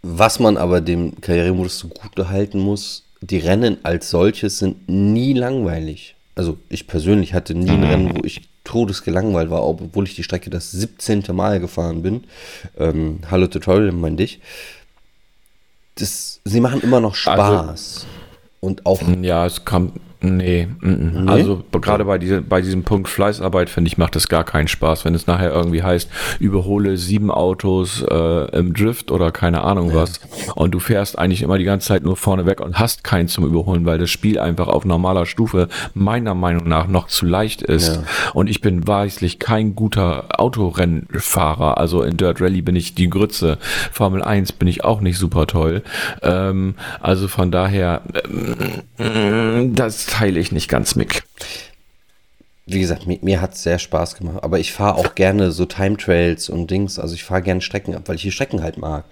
Was 0.02 0.38
man 0.38 0.56
aber 0.56 0.80
dem 0.80 1.20
Karrieremodus 1.20 1.78
zugute 1.78 2.28
halten 2.28 2.60
muss, 2.60 3.04
die 3.20 3.38
Rennen 3.38 3.78
als 3.82 4.10
solches 4.10 4.58
sind 4.58 4.88
nie 4.88 5.34
langweilig. 5.34 6.14
Also 6.34 6.56
ich 6.68 6.86
persönlich 6.86 7.34
hatte 7.34 7.54
nie 7.54 7.70
ein 7.70 7.82
Rennen, 7.82 8.16
wo 8.16 8.24
ich 8.24 8.47
todesgelangweilt 8.68 9.48
war, 9.50 9.66
obwohl 9.66 10.04
ich 10.04 10.14
die 10.14 10.22
Strecke 10.22 10.50
das 10.50 10.70
17. 10.70 11.24
Mal 11.32 11.58
gefahren 11.58 12.02
bin. 12.02 12.24
Ähm, 12.76 13.20
Hallo 13.30 13.46
Tutorial, 13.46 13.92
mein 13.92 14.18
dich. 14.18 14.40
Das, 15.94 16.40
sie 16.44 16.60
machen 16.60 16.82
immer 16.82 17.00
noch 17.00 17.14
Spaß. 17.14 18.06
Und 18.60 18.84
auch 18.84 19.00
Ja, 19.22 19.46
es 19.46 19.64
kam. 19.64 19.92
Nee, 20.20 20.66
mm, 20.80 20.88
mm. 20.88 21.24
Nee? 21.24 21.30
also 21.30 21.62
gerade 21.70 22.04
bei, 22.04 22.18
diese, 22.18 22.42
bei 22.42 22.60
diesem 22.60 22.82
Punkt 22.82 23.08
Fleißarbeit, 23.08 23.70
finde 23.70 23.86
ich, 23.86 23.98
macht 23.98 24.16
es 24.16 24.28
gar 24.28 24.42
keinen 24.42 24.66
Spaß, 24.66 25.04
wenn 25.04 25.14
es 25.14 25.28
nachher 25.28 25.52
irgendwie 25.52 25.84
heißt, 25.84 26.10
überhole 26.40 26.96
sieben 26.96 27.30
Autos 27.30 28.02
äh, 28.02 28.56
im 28.56 28.74
Drift 28.74 29.12
oder 29.12 29.30
keine 29.30 29.62
Ahnung 29.62 29.94
was 29.94 30.20
und 30.56 30.72
du 30.72 30.80
fährst 30.80 31.18
eigentlich 31.20 31.42
immer 31.42 31.56
die 31.56 31.64
ganze 31.64 31.88
Zeit 31.88 32.02
nur 32.02 32.16
vorne 32.16 32.46
weg 32.46 32.60
und 32.60 32.80
hast 32.80 33.04
keinen 33.04 33.28
zum 33.28 33.46
Überholen, 33.46 33.86
weil 33.86 33.98
das 33.98 34.10
Spiel 34.10 34.40
einfach 34.40 34.66
auf 34.66 34.84
normaler 34.84 35.24
Stufe 35.24 35.68
meiner 35.94 36.34
Meinung 36.34 36.66
nach 36.66 36.88
noch 36.88 37.06
zu 37.06 37.24
leicht 37.24 37.62
ist. 37.62 37.96
Ja. 37.96 38.02
und 38.34 38.48
ich 38.48 38.60
bin 38.60 38.88
weislich 38.88 39.38
kein 39.38 39.76
guter 39.76 40.40
Autorennfahrer, 40.40 41.78
also 41.78 42.02
in 42.02 42.16
Dirt 42.16 42.40
Rally 42.40 42.62
bin 42.62 42.74
ich 42.74 42.96
die 42.96 43.08
Grütze, 43.08 43.58
Formel 43.92 44.24
1 44.24 44.52
bin 44.52 44.66
ich 44.66 44.82
auch 44.82 45.00
nicht 45.00 45.16
super 45.16 45.46
toll, 45.46 45.82
ähm, 46.22 46.74
also 47.00 47.28
von 47.28 47.52
daher 47.52 48.02
ähm, 48.98 49.74
das 49.76 50.07
teile 50.08 50.40
ich 50.40 50.50
nicht 50.52 50.68
ganz 50.68 50.94
mit. 50.96 51.22
wie 52.66 52.80
gesagt, 52.80 53.06
mir, 53.06 53.18
mir 53.22 53.40
hat 53.40 53.54
es 53.54 53.62
sehr 53.62 53.78
Spaß 53.78 54.16
gemacht. 54.16 54.42
Aber 54.42 54.58
ich 54.58 54.72
fahre 54.72 54.96
auch 54.96 55.14
gerne 55.14 55.52
so 55.52 55.64
Time 55.64 55.96
Trails 55.96 56.50
und 56.50 56.70
Dings. 56.70 56.98
Also 56.98 57.14
ich 57.14 57.24
fahre 57.24 57.40
gerne 57.42 57.62
Strecken 57.62 57.94
ab, 57.94 58.02
weil 58.06 58.16
ich 58.16 58.22
die 58.22 58.32
Strecken 58.32 58.62
halt 58.62 58.76
mag. 58.76 59.04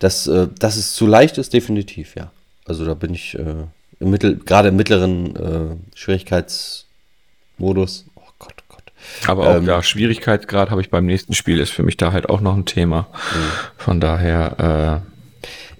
Das, 0.00 0.26
äh, 0.26 0.48
dass 0.58 0.76
es 0.76 0.94
zu 0.94 1.06
leicht 1.06 1.38
ist, 1.38 1.52
definitiv, 1.52 2.16
ja. 2.16 2.30
Also 2.64 2.84
da 2.84 2.94
bin 2.94 3.14
ich 3.14 3.38
äh, 3.38 3.64
im 4.00 4.10
Mittel, 4.10 4.36
gerade 4.38 4.68
im 4.68 4.76
mittleren 4.76 5.36
äh, 5.36 5.76
Schwierigkeitsmodus. 5.94 8.06
Oh 8.16 8.22
Gott, 8.38 8.54
oh 8.58 8.74
Gott. 8.74 8.92
Aber 9.28 9.48
auch 9.48 9.54
Ähm, 9.56 9.66
der 9.66 9.82
Schwierigkeitsgrad 9.82 10.70
habe 10.70 10.80
ich 10.80 10.90
beim 10.90 11.06
nächsten 11.06 11.34
Spiel, 11.34 11.60
ist 11.60 11.70
für 11.70 11.82
mich 11.84 11.96
da 11.96 12.12
halt 12.12 12.28
auch 12.28 12.40
noch 12.40 12.56
ein 12.56 12.64
Thema. 12.64 13.06
Von 13.76 14.00
daher, 14.00 15.02
äh, 15.04 15.13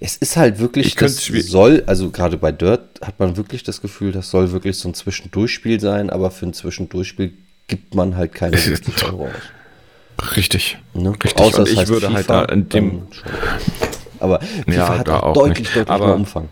Es 0.05 0.15
ist 0.17 0.37
halt 0.37 0.59
wirklich, 0.59 0.85
Ich 0.85 0.95
das 0.95 1.25
soll, 1.25 1.81
also 1.87 2.11
gerade 2.11 2.37
bei 2.37 2.51
Dirt 2.51 3.01
hat 3.01 3.19
man 3.19 3.37
wirklich 3.37 3.63
das 3.63 3.81
Gefühl, 3.81 4.11
das 4.11 4.29
soll 4.29 4.51
wirklich 4.51 4.77
so 4.77 4.87
ein 4.87 4.93
Zwischendurchspiel 4.93 5.79
sein, 5.79 6.11
aber 6.11 6.29
für 6.29 6.45
ein 6.45 6.53
Zwischendurchspiel 6.53 7.33
gibt 7.67 7.95
man 7.95 8.15
halt 8.15 8.31
keine 8.35 8.55
Es 8.55 8.67
ist 8.67 8.85
70 8.85 9.03
Euro 9.05 9.25
aus. 9.29 10.35
richtig. 10.37 10.77
Ne? 10.93 11.09
Richtig. 11.09 11.35
Außer 11.37 11.61
Und 11.61 11.69
ich 11.69 11.77
heißt 11.79 11.89
würde 11.89 12.13
halt 12.13 12.27
FIFA, 12.27 12.45
da 12.45 12.53
in 12.53 12.69
dem. 12.69 13.01
Aber 14.19 14.41
FIFA 14.41 14.71
Ja, 14.71 14.97
hat 14.99 15.09
auch, 15.09 15.33
deutlich, 15.33 15.59
nicht. 15.61 15.75
deutlich 15.75 15.89
Aber- 15.89 16.05
mehr 16.05 16.15
Umfang. 16.15 16.49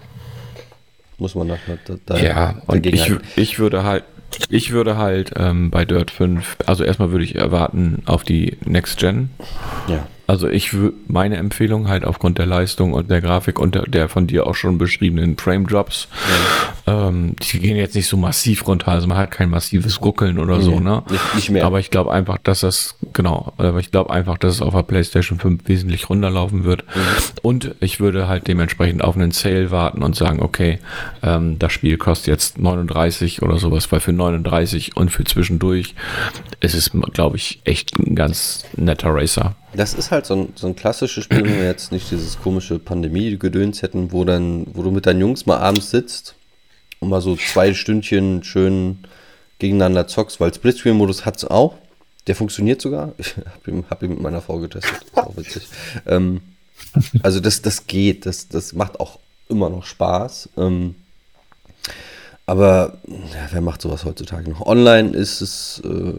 Muss 1.20 1.36
man 1.36 1.48
da, 1.50 1.58
da, 1.86 1.96
da 2.08 2.18
Ja, 2.18 2.56
und 2.66 2.88
ich, 2.88 3.02
halten. 3.04 3.22
ich 3.36 3.60
würde 3.60 3.84
halt, 3.84 4.04
ich 4.50 4.72
würde 4.72 4.98
halt 4.98 5.32
ähm, 5.36 5.70
bei 5.70 5.86
Dirt 5.86 6.10
5, 6.10 6.58
also 6.66 6.84
erstmal 6.84 7.12
würde 7.12 7.24
ich 7.24 7.36
erwarten 7.36 8.02
auf 8.08 8.24
die 8.24 8.58
Next 8.66 8.98
Gen. 8.98 9.30
Ja. 9.88 10.08
Also 10.26 10.48
ich 10.48 10.76
meine 11.08 11.38
Empfehlung 11.38 11.90
halt 11.90 12.06
aufgrund 12.06 12.38
der 12.38 12.46
Leistung 12.46 12.94
und 12.94 13.12
der 13.12 13.22
Grafik 13.22 13.60
und 13.60 13.76
der, 13.76 13.84
der 13.84 14.08
von 14.08 14.26
dir 14.26 14.48
auch 14.48 14.56
schon 14.56 14.78
beschriebenen 14.78 15.38
Frame 15.38 15.68
Drops 15.68 16.08
Ähm, 16.86 17.36
die 17.42 17.60
gehen 17.60 17.78
jetzt 17.78 17.96
nicht 17.96 18.08
so 18.08 18.18
massiv 18.18 18.68
runter, 18.68 18.90
also 18.90 19.08
man 19.08 19.18
hat 19.18 19.32
kein 19.32 19.50
massives 19.50 20.02
Ruckeln 20.02 20.38
oder 20.38 20.60
so, 20.60 20.82
ne? 20.82 21.04
Nicht, 21.10 21.36
nicht 21.36 21.50
mehr. 21.50 21.66
Aber 21.66 21.80
ich 21.80 21.92
glaube 21.92 22.12
einfach, 22.12 22.38
dass 22.38 22.60
das, 22.60 22.96
genau, 23.14 23.54
aber 23.58 23.80
ich 23.80 23.90
glaube 23.90 24.10
einfach, 24.10 24.38
dass 24.38 24.56
es 24.56 24.62
auf 24.62 24.74
der 24.74 24.84
PlayStation 24.84 25.40
5 25.40 25.62
wesentlich 25.66 26.10
runterlaufen 26.10 26.66
wird. 26.66 26.84
Mhm. 26.84 27.02
Und 27.42 27.76
ich 27.80 28.02
würde 28.02 28.28
halt 28.28 28.50
dementsprechend 28.50 29.02
auf 29.02 29.16
einen 29.16 29.32
Sale 29.32 29.72
warten 29.72 30.04
und 30.04 30.18
sagen, 30.18 30.42
okay, 30.42 30.80
ähm, 31.22 31.58
das 31.58 31.72
Spiel 31.72 31.98
kostet 31.98 32.28
jetzt 32.28 32.58
39 32.58 33.42
oder 33.42 33.58
sowas, 33.60 33.90
weil 33.94 34.02
für 34.02 34.12
39 34.12 34.98
und 34.98 35.10
für 35.10 35.24
zwischendurch 35.24 35.96
ist 36.60 36.76
es, 36.76 36.92
glaube 37.14 37.38
ich, 37.38 37.62
echt 37.64 37.98
ein 37.98 38.16
ganz 38.16 38.66
netter 38.76 39.16
Racer. 39.16 39.56
Das 39.74 39.94
ist 39.94 40.12
halt 40.12 40.26
so 40.26 40.36
ein, 40.36 40.50
so 40.56 40.68
ein 40.68 40.76
klassisches 40.76 41.24
Spiel, 41.24 41.46
wenn 41.46 41.58
wir 41.58 41.66
jetzt 41.66 41.94
nicht 41.94 42.12
dieses 42.12 42.40
komische 42.40 42.78
Pandemie-Gedöns 42.78 43.82
hätten, 43.82 44.12
wo 44.12 44.26
dann, 44.26 44.68
wo 44.74 44.84
du 44.84 44.92
mit 44.92 45.06
deinen 45.06 45.22
Jungs 45.22 45.46
mal 45.46 45.58
abends 45.58 45.90
sitzt 45.90 46.36
und 47.04 47.10
mal 47.10 47.22
so 47.22 47.36
zwei 47.36 47.74
Stündchen 47.74 48.44
schön 48.44 49.00
gegeneinander 49.60 50.08
zockst, 50.08 50.40
weil 50.40 50.54
Splitscreen-Modus 50.54 51.26
hat 51.26 51.38
es 51.38 51.46
auch. 51.46 51.76
Der 52.28 52.36
funktioniert 52.36 52.82
sogar. 52.82 53.14
Ich 53.18 53.36
habe 53.38 53.72
ihn, 53.72 53.86
hab 53.90 54.02
ihn 54.02 54.12
mit 54.12 54.22
meiner 54.22 54.42
Frau 54.42 54.60
getestet. 54.60 54.94
Das 54.94 55.08
ist 55.10 55.18
auch 55.18 55.38
witzig. 55.38 55.68
Ähm, 56.08 56.42
also 57.22 57.40
das, 57.40 57.62
das 57.62 57.88
geht. 57.88 58.26
Das, 58.26 58.48
das 58.48 58.74
macht 58.74 59.00
auch 59.00 59.20
immer 59.50 59.70
noch 59.70 59.86
Spaß. 59.86 60.50
Ähm, 60.58 60.96
aber 62.46 62.98
ja, 63.08 63.50
wer 63.52 63.62
macht 63.62 63.82
sowas 63.82 64.06
heutzutage 64.06 64.50
noch? 64.50 64.62
Online 64.66 65.10
ist 65.16 65.42
es 65.42 65.82
äh, 65.86 66.14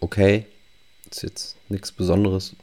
okay. 0.00 0.46
Ist 1.10 1.22
jetzt 1.22 1.56
nichts 1.68 1.92
Besonderes. 1.92 2.54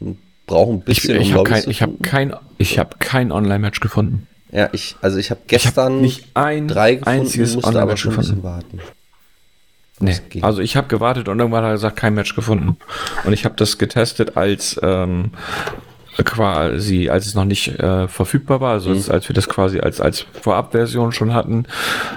Braucht 0.48 0.70
ein 0.70 0.78
Ich, 0.80 0.86
bisschen, 0.86 1.22
ich 1.22 1.34
um 1.34 1.40
habe 1.40 1.50
kein, 1.50 1.70
ich 1.70 1.82
hab 1.82 2.02
kein, 2.02 2.34
ich 2.58 2.80
hab 2.80 3.00
kein 3.00 3.32
Online-Match 3.32 3.82
gefunden. 3.82 4.28
Ja, 4.52 4.70
ich, 4.72 4.96
also 5.02 5.18
ich 5.18 5.30
habe 5.32 5.42
Ich 5.48 5.54
hab 5.54 5.64
gestern 5.64 6.02
nicht 6.02 6.26
ein 6.34 6.68
drei 6.68 6.96
gefunden, 6.96 7.20
einziges 7.22 7.56
musste 7.56 7.82
aber 7.82 7.98
schon 7.98 8.14
ein 8.14 8.18
bisschen 8.18 8.42
gefunden. 8.42 8.44
warten. 8.44 8.80
Nee. 10.02 10.42
Also 10.42 10.62
ich 10.62 10.78
habe 10.78 10.88
gewartet 10.88 11.28
und 11.28 11.40
irgendwann 11.40 11.64
hat 11.64 11.72
er 11.72 11.74
gesagt, 11.74 11.98
kein 11.98 12.14
Match 12.14 12.34
gefunden. 12.34 12.78
Und 13.26 13.34
ich 13.34 13.44
habe 13.44 13.56
das 13.58 13.78
getestet 13.78 14.38
als 14.38 14.80
ähm, 14.82 15.32
quasi, 16.24 17.10
als 17.10 17.26
es 17.28 17.36
noch 17.36 17.46
nicht 17.46 17.80
äh, 17.80 18.08
verfügbar 18.08 18.62
war, 18.62 18.74
also 18.74 18.92
als, 18.92 19.10
als 19.10 19.30
wir 19.30 19.34
das 19.34 19.50
quasi 19.50 19.80
als, 19.80 20.00
als 20.02 20.26
Vorabversion 20.42 21.12
schon 21.12 21.34
hatten, 21.34 21.66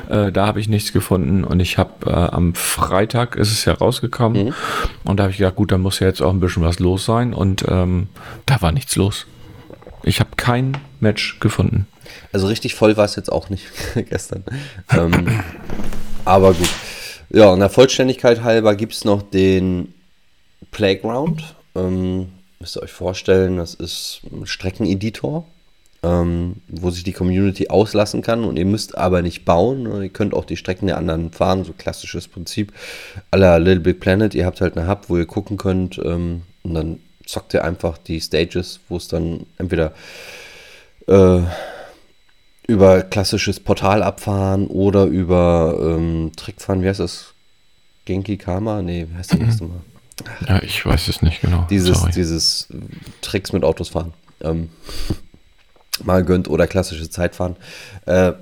äh, 0.09 0.31
da 0.31 0.47
habe 0.47 0.61
ich 0.61 0.69
nichts 0.69 0.93
gefunden 0.93 1.45
und 1.45 1.61
ich 1.61 1.77
habe 1.79 2.07
äh, 2.07 2.11
am 2.11 2.55
Freitag 2.55 3.37
ist 3.37 3.51
es 3.51 3.65
ja 3.65 3.75
rausgekommen 3.75 4.55
und 5.05 5.17
da 5.19 5.25
habe 5.25 5.33
ich 5.33 5.39
gedacht, 5.39 5.57
gut, 5.57 5.73
da 5.73 5.79
muss 5.79 5.99
ja 5.99 6.07
jetzt 6.07 6.23
auch 6.23 6.33
ein 6.33 6.41
bisschen 6.41 6.63
was 6.63 6.79
los 6.79 7.05
sein 7.05 7.35
und 7.35 7.65
ähm, 7.69 8.09
da 8.47 8.63
war 8.63 8.73
nichts 8.73 8.97
los. 8.97 9.27
Ich 10.05 10.21
habe 10.21 10.31
kein 10.37 10.77
Match 11.01 11.39
gefunden. 11.41 11.87
Also 12.33 12.47
richtig 12.47 12.75
voll 12.75 12.97
war 12.97 13.05
es 13.05 13.17
jetzt 13.17 13.31
auch 13.31 13.51
nicht 13.51 13.65
gestern. 14.11 14.45
Ähm, 14.91 15.43
aber 16.25 16.55
gut. 16.55 16.69
Ja, 17.31 17.51
und 17.51 17.61
der 17.61 17.71
Vollständigkeit 17.71 18.43
halber 18.43 18.75
gibt 18.75 18.93
es 18.93 19.05
noch 19.05 19.23
den 19.23 19.95
Playground. 20.71 21.55
Ähm, 21.75 22.29
müsst 22.61 22.77
ihr 22.77 22.83
euch 22.83 22.93
vorstellen, 22.93 23.57
das 23.57 23.75
ist 23.75 24.21
ein 24.31 24.47
Streckeneditor, 24.47 25.47
ähm, 26.03 26.57
wo 26.69 26.91
sich 26.91 27.05
die 27.05 27.13
Community 27.13 27.69
auslassen 27.69 28.23
kann 28.23 28.45
und 28.45 28.59
ihr 28.59 28.67
müsst 28.67 28.97
aber 28.97 29.23
nicht 29.23 29.45
bauen. 29.45 29.85
ne? 29.85 30.05
Ihr 30.05 30.09
könnt 30.11 30.35
auch 30.35 30.45
die 30.45 30.57
Strecken 30.57 30.87
der 30.87 30.99
anderen 30.99 31.33
fahren, 31.33 31.65
so 31.65 31.73
klassisches 31.73 32.29
Prinzip 32.29 32.73
aller 33.31 33.59
Little 33.59 33.81
Big 33.81 34.01
Planet. 34.01 34.35
Ihr 34.35 34.47
habt 34.47 34.61
halt 34.61 34.77
eine 34.77 34.89
Hub, 34.89 35.05
wo 35.09 35.17
ihr 35.17 35.27
gucken 35.27 35.57
könnt 35.57 35.99
ähm, 36.05 36.43
und 36.63 36.75
dann 36.75 37.01
zockt 37.25 37.55
ihr 37.55 37.65
einfach 37.65 37.99
die 37.99 38.21
Stages, 38.21 38.81
wo 38.89 38.97
es 38.97 39.09
dann 39.09 39.47
entweder 39.59 39.93
äh, 41.07 41.41
über 42.73 43.03
klassisches 43.03 43.61
Portal 43.61 44.03
abfahren 44.03 44.67
oder 44.67 45.05
über 45.05 45.79
ähm, 45.81 46.33
Trickfahren, 46.37 46.83
wie 46.83 46.89
heißt 46.89 47.01
das? 47.01 47.35
Genki 48.05 48.37
Kama? 48.37 48.83
Nee, 48.83 49.07
wie 49.11 49.17
heißt 49.17 49.33
das 49.33 49.41
nächste 49.41 49.65
Mal? 49.65 49.81
Ja, 50.49 50.63
ich 50.63 50.85
weiß 50.85 51.09
es 51.09 51.23
nicht 51.23 51.41
genau. 51.41 51.67
Dieses, 51.71 51.99
Sorry. 51.99 52.13
dieses 52.13 52.69
Tricks 53.21 53.53
mit 53.53 53.65
Autos 53.65 53.91
fahren. 53.91 54.13
Ähm, 54.41 54.71
mal 56.05 56.25
gönnt 56.25 56.49
oder 56.49 56.67
klassische 56.67 57.09
Zeitfahren. 57.09 57.57
Äh, 58.07 58.33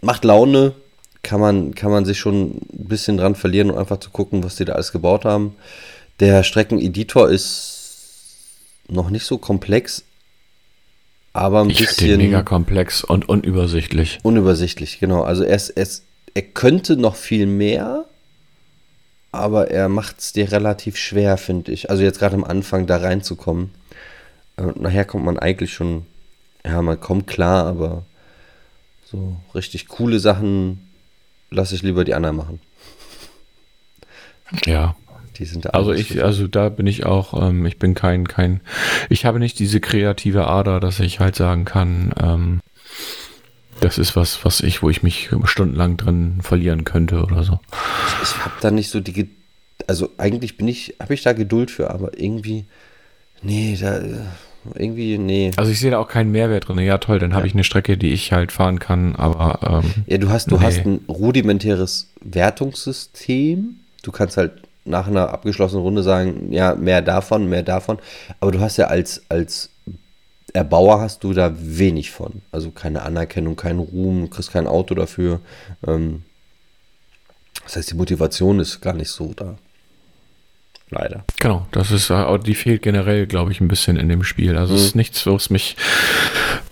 macht 0.00 0.24
Laune, 0.24 0.74
kann 1.22 1.40
man, 1.40 1.74
kann 1.74 1.90
man 1.90 2.04
sich 2.04 2.18
schon 2.18 2.58
ein 2.72 2.88
bisschen 2.88 3.16
dran 3.16 3.34
verlieren 3.34 3.70
und 3.70 3.78
einfach 3.78 3.98
zu 3.98 4.10
gucken, 4.10 4.44
was 4.44 4.56
die 4.56 4.64
da 4.64 4.74
alles 4.74 4.92
gebaut 4.92 5.24
haben. 5.24 5.56
Der 6.20 6.42
Streckeneditor 6.42 7.28
ist 7.28 8.36
noch 8.88 9.10
nicht 9.10 9.24
so 9.24 9.38
komplex, 9.38 10.04
aber 11.32 11.60
ein 11.60 11.70
Ich 11.70 11.78
finde 11.78 11.90
den 11.94 11.96
bisschen 11.96 12.18
mega 12.18 12.42
komplex 12.42 13.04
und 13.04 13.28
unübersichtlich. 13.28 14.18
unübersichtlich, 14.22 14.98
genau. 14.98 15.22
Also 15.22 15.44
er, 15.44 15.56
ist, 15.56 15.70
er, 15.70 15.82
ist, 15.82 16.04
er 16.34 16.42
könnte 16.42 16.96
noch 16.96 17.16
viel 17.16 17.46
mehr, 17.46 18.06
aber 19.32 19.70
er 19.70 19.88
macht 19.88 20.18
es 20.18 20.32
dir 20.32 20.50
relativ 20.50 20.96
schwer, 20.96 21.36
finde 21.36 21.72
ich. 21.72 21.90
Also 21.90 22.02
jetzt 22.02 22.18
gerade 22.18 22.34
am 22.34 22.44
Anfang 22.44 22.86
da 22.86 22.96
reinzukommen. 22.96 23.70
Äh, 24.56 24.72
nachher 24.76 25.04
kommt 25.04 25.24
man 25.24 25.38
eigentlich 25.38 25.72
schon, 25.72 26.06
ja, 26.64 26.80
man 26.82 26.98
kommt 27.00 27.26
klar, 27.26 27.66
aber 27.66 28.04
so 29.04 29.36
richtig 29.54 29.88
coole 29.88 30.18
Sachen 30.20 30.88
lasse 31.50 31.74
ich 31.74 31.82
lieber 31.82 32.04
die 32.04 32.14
anderen 32.14 32.36
machen. 32.36 32.60
Ja. 34.64 34.96
Die 35.38 35.44
sind 35.44 35.64
da 35.64 35.70
Also 35.70 35.92
ich, 35.92 36.22
also 36.22 36.48
da 36.48 36.68
bin 36.68 36.86
ich 36.86 37.06
auch, 37.06 37.48
ähm, 37.48 37.64
ich 37.66 37.78
bin 37.78 37.94
kein, 37.94 38.26
kein, 38.26 38.60
ich 39.08 39.24
habe 39.24 39.38
nicht 39.38 39.58
diese 39.58 39.80
kreative 39.80 40.48
Ader, 40.48 40.80
dass 40.80 40.98
ich 41.00 41.20
halt 41.20 41.36
sagen 41.36 41.64
kann, 41.64 42.12
ähm, 42.20 42.60
das 43.80 43.98
ist 43.98 44.16
was, 44.16 44.44
was 44.44 44.60
ich, 44.60 44.82
wo 44.82 44.90
ich 44.90 45.02
mich 45.04 45.30
stundenlang 45.44 45.96
drin 45.96 46.38
verlieren 46.42 46.84
könnte 46.84 47.22
oder 47.22 47.44
so. 47.44 47.60
ich 48.22 48.36
habe 48.44 48.54
da 48.60 48.72
nicht 48.72 48.90
so 48.90 48.98
die, 48.98 49.28
also 49.86 50.10
eigentlich 50.18 50.56
bin 50.56 50.66
ich, 50.66 50.96
habe 51.00 51.14
ich 51.14 51.22
da 51.22 51.32
Geduld 51.32 51.70
für, 51.70 51.90
aber 51.90 52.18
irgendwie, 52.18 52.64
nee, 53.42 53.78
da, 53.80 54.00
irgendwie, 54.74 55.16
nee. 55.18 55.52
Also 55.56 55.70
ich 55.70 55.78
sehe 55.78 55.92
da 55.92 55.98
auch 55.98 56.08
keinen 56.08 56.32
Mehrwert 56.32 56.66
drin. 56.68 56.78
Ja, 56.80 56.98
toll, 56.98 57.20
dann 57.20 57.32
habe 57.34 57.46
ich 57.46 57.54
eine 57.54 57.62
Strecke, 57.62 57.96
die 57.96 58.10
ich 58.10 58.32
halt 58.32 58.50
fahren 58.50 58.80
kann, 58.80 59.14
aber 59.14 59.82
ähm, 59.84 60.04
Ja, 60.06 60.18
du 60.18 60.28
hast, 60.30 60.50
du 60.50 60.56
Nee. 60.58 60.64
hast 60.64 60.84
ein 60.84 61.00
rudimentäres 61.08 62.08
Wertungssystem. 62.20 63.76
Du 64.02 64.10
kannst 64.12 64.36
halt 64.36 64.62
nach 64.88 65.06
einer 65.06 65.30
abgeschlossenen 65.30 65.82
Runde 65.82 66.02
sagen, 66.02 66.52
ja, 66.52 66.74
mehr 66.74 67.02
davon, 67.02 67.48
mehr 67.48 67.62
davon. 67.62 67.98
Aber 68.40 68.50
du 68.52 68.60
hast 68.60 68.76
ja 68.76 68.86
als, 68.86 69.22
als 69.28 69.70
Erbauer 70.52 71.00
hast 71.00 71.24
du 71.24 71.32
da 71.32 71.52
wenig 71.56 72.10
von. 72.10 72.42
Also 72.52 72.70
keine 72.70 73.02
Anerkennung, 73.02 73.56
keinen 73.56 73.80
Ruhm, 73.80 74.30
kriegst 74.30 74.52
kein 74.52 74.66
Auto 74.66 74.94
dafür. 74.94 75.40
Ähm, 75.86 76.22
das 77.64 77.76
heißt, 77.76 77.90
die 77.90 77.96
Motivation 77.96 78.60
ist 78.60 78.80
gar 78.80 78.94
nicht 78.94 79.10
so 79.10 79.32
da. 79.34 79.56
Leider. 80.90 81.24
Genau, 81.38 81.66
das 81.70 81.90
ist, 81.90 82.08
äh, 82.08 82.38
die 82.38 82.54
fehlt 82.54 82.80
generell, 82.82 83.26
glaube 83.26 83.52
ich, 83.52 83.60
ein 83.60 83.68
bisschen 83.68 83.96
in 83.96 84.08
dem 84.08 84.24
Spiel. 84.24 84.56
Also 84.56 84.74
es 84.74 84.86
ist 84.86 84.96
nichts, 84.96 85.26
was 85.26 85.50
mich, 85.50 85.76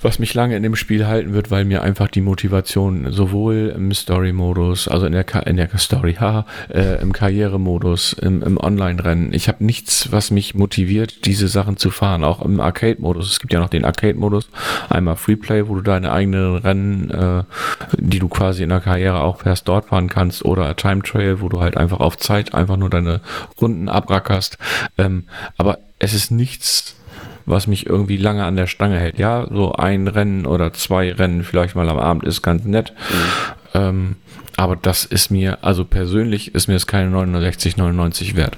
was 0.01 0.19
mich 0.19 0.33
lange 0.33 0.57
in 0.57 0.63
dem 0.63 0.75
Spiel 0.75 1.07
halten 1.07 1.35
wird, 1.35 1.51
weil 1.51 1.67
mir 1.67 1.83
einfach 1.83 2.09
die 2.09 2.23
Motivation 2.23 3.13
sowohl 3.13 3.75
im 3.77 3.93
Story-Modus, 3.93 4.89
also 4.89 5.05
in 5.05 5.13
der, 5.13 5.25
Ka 5.25 5.41
in 5.41 5.57
der 5.57 5.69
Story, 5.77 6.15
haha, 6.21 6.47
äh, 6.73 7.01
im 7.03 7.13
Karrieremodus, 7.13 8.15
im, 8.15 8.43
im 8.43 8.57
Online-Rennen. 8.57 9.35
Ich 9.35 9.49
habe 9.49 9.63
nichts, 9.63 10.11
was 10.13 10.31
mich 10.31 10.55
motiviert, 10.55 11.27
diese 11.27 11.49
Sachen 11.49 11.77
zu 11.77 11.91
fahren. 11.91 12.25
Auch 12.25 12.41
im 12.43 12.59
Arcade-Modus. 12.59 13.31
Es 13.31 13.41
gibt 13.41 13.53
ja 13.53 13.61
noch 13.61 13.69
den 13.69 13.85
Arcade-Modus, 13.85 14.49
einmal 14.89 15.17
Freeplay, 15.17 15.69
wo 15.69 15.75
du 15.75 15.83
deine 15.83 16.11
eigenen 16.11 16.57
Rennen, 16.57 17.11
äh, 17.11 17.43
die 17.99 18.19
du 18.19 18.29
quasi 18.29 18.63
in 18.63 18.71
der 18.71 18.81
Karriere 18.81 19.21
auch 19.21 19.45
erst 19.45 19.69
dort 19.69 19.87
fahren 19.87 20.09
kannst, 20.09 20.43
oder 20.45 20.75
Time 20.75 21.03
Trail, 21.03 21.43
wo 21.43 21.51
du 21.51 21.61
halt 21.61 21.77
einfach 21.77 22.01
auf 22.01 22.17
Zeit 22.17 22.55
einfach 22.55 22.79
nur 22.79 22.89
deine 22.89 23.21
Runden 23.61 23.91
abrackerst. 24.07 24.59
Ähm, 24.99 25.25
aber 25.57 25.79
es 25.99 26.15
ist 26.15 26.31
nichts, 26.31 26.95
was 27.45 27.67
mich 27.67 27.87
irgendwie 27.87 28.17
lange 28.17 28.45
an 28.45 28.57
der 28.57 28.67
Stange 28.67 28.99
hält. 28.99 29.19
Ja, 29.19 29.47
so 29.51 29.73
ein 29.73 30.09
Rennen 30.09 30.47
oder 30.47 30.73
zwei 30.73 31.13
Rennen 31.13 31.45
vielleicht 31.45 31.75
mal 31.75 31.89
am 31.89 31.99
Abend 31.99 32.25
ist 32.25 32.43
ganz 32.43 32.65
nett. 32.65 32.93
Ähm, 33.75 34.17
aber 34.57 34.77
das 34.77 35.05
ist 35.05 35.31
mir, 35.31 35.59
also 35.63 35.85
persönlich 35.85 36.55
ist 36.55 36.67
mir 36.67 36.75
es 36.75 36.87
keine 36.87 37.15
69,99 37.15 38.37
wert. 38.37 38.57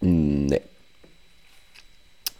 Nee. 0.00 0.60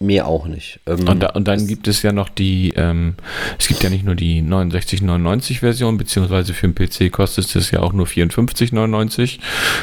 Mir 0.02 0.26
auch 0.26 0.46
nicht. 0.46 0.80
Ähm, 0.86 1.06
Und, 1.06 1.22
da, 1.22 1.28
und 1.28 1.46
dann 1.46 1.64
gibt 1.68 1.86
es 1.86 2.02
ja 2.02 2.12
noch 2.12 2.28
die, 2.28 2.72
ähm, 2.74 3.14
es 3.56 3.68
gibt 3.68 3.84
ja 3.84 3.88
nicht 3.88 4.04
nur 4.04 4.16
die 4.16 4.42
69,99 4.42 5.60
Version, 5.60 5.96
beziehungsweise 5.96 6.54
für 6.54 6.66
den 6.68 6.74
PC 6.74 7.12
kostet 7.12 7.54
es 7.54 7.70
ja 7.70 7.80
auch 7.80 7.92
nur 7.92 8.06
54,99. 8.06 9.38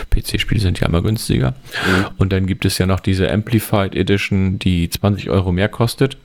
PC-Spiele 0.09 0.59
sind 0.59 0.81
ja 0.81 0.87
immer 0.87 1.01
günstiger. 1.01 1.55
Und 2.17 2.33
dann 2.33 2.47
gibt 2.47 2.65
es 2.65 2.77
ja 2.77 2.85
noch 2.85 2.99
diese 2.99 3.31
Amplified 3.31 3.95
Edition, 3.95 4.59
die 4.59 4.89
20 4.89 5.29
Euro 5.29 5.53
mehr 5.53 5.69
kostet, 5.69 6.17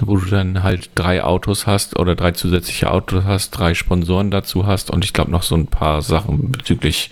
wo 0.00 0.16
du 0.16 0.26
dann 0.26 0.64
halt 0.64 0.90
drei 0.96 1.22
Autos 1.22 1.68
hast 1.68 1.96
oder 1.98 2.16
drei 2.16 2.32
zusätzliche 2.32 2.90
Autos 2.90 3.24
hast, 3.24 3.52
drei 3.52 3.74
Sponsoren 3.74 4.32
dazu 4.32 4.66
hast 4.66 4.90
und 4.90 5.04
ich 5.04 5.12
glaube 5.12 5.30
noch 5.30 5.44
so 5.44 5.54
ein 5.54 5.68
paar 5.68 6.02
Sachen 6.02 6.50
bezüglich 6.50 7.10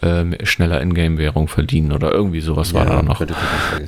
ähm, 0.00 0.34
schneller 0.44 0.80
Ingame-Währung 0.80 1.48
verdienen 1.48 1.92
oder 1.92 2.12
irgendwie 2.12 2.40
sowas 2.40 2.72
war 2.72 2.86
da 2.86 3.02
noch. 3.02 3.20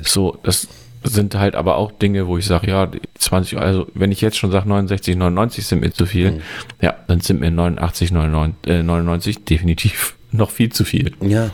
So, 0.03 0.37
das, 0.43 0.67
sind 1.03 1.35
halt 1.35 1.55
aber 1.55 1.77
auch 1.77 1.91
Dinge, 1.91 2.27
wo 2.27 2.37
ich 2.37 2.45
sage, 2.45 2.69
ja, 2.69 2.89
20, 3.17 3.57
also 3.57 3.87
wenn 3.93 4.11
ich 4.11 4.21
jetzt 4.21 4.37
schon 4.37 4.51
sage 4.51 4.67
69, 4.67 5.15
99 5.15 5.65
sind 5.65 5.81
mir 5.81 5.91
zu 5.91 6.05
viel, 6.05 6.31
mhm. 6.31 6.41
ja, 6.81 6.95
dann 7.07 7.21
sind 7.21 7.39
mir 7.39 7.51
89, 7.51 8.11
99, 8.11 8.55
äh, 8.67 8.83
99 8.83 9.45
definitiv 9.45 10.15
noch 10.31 10.51
viel 10.51 10.71
zu 10.71 10.83
viel. 10.85 11.13
Ja, 11.21 11.51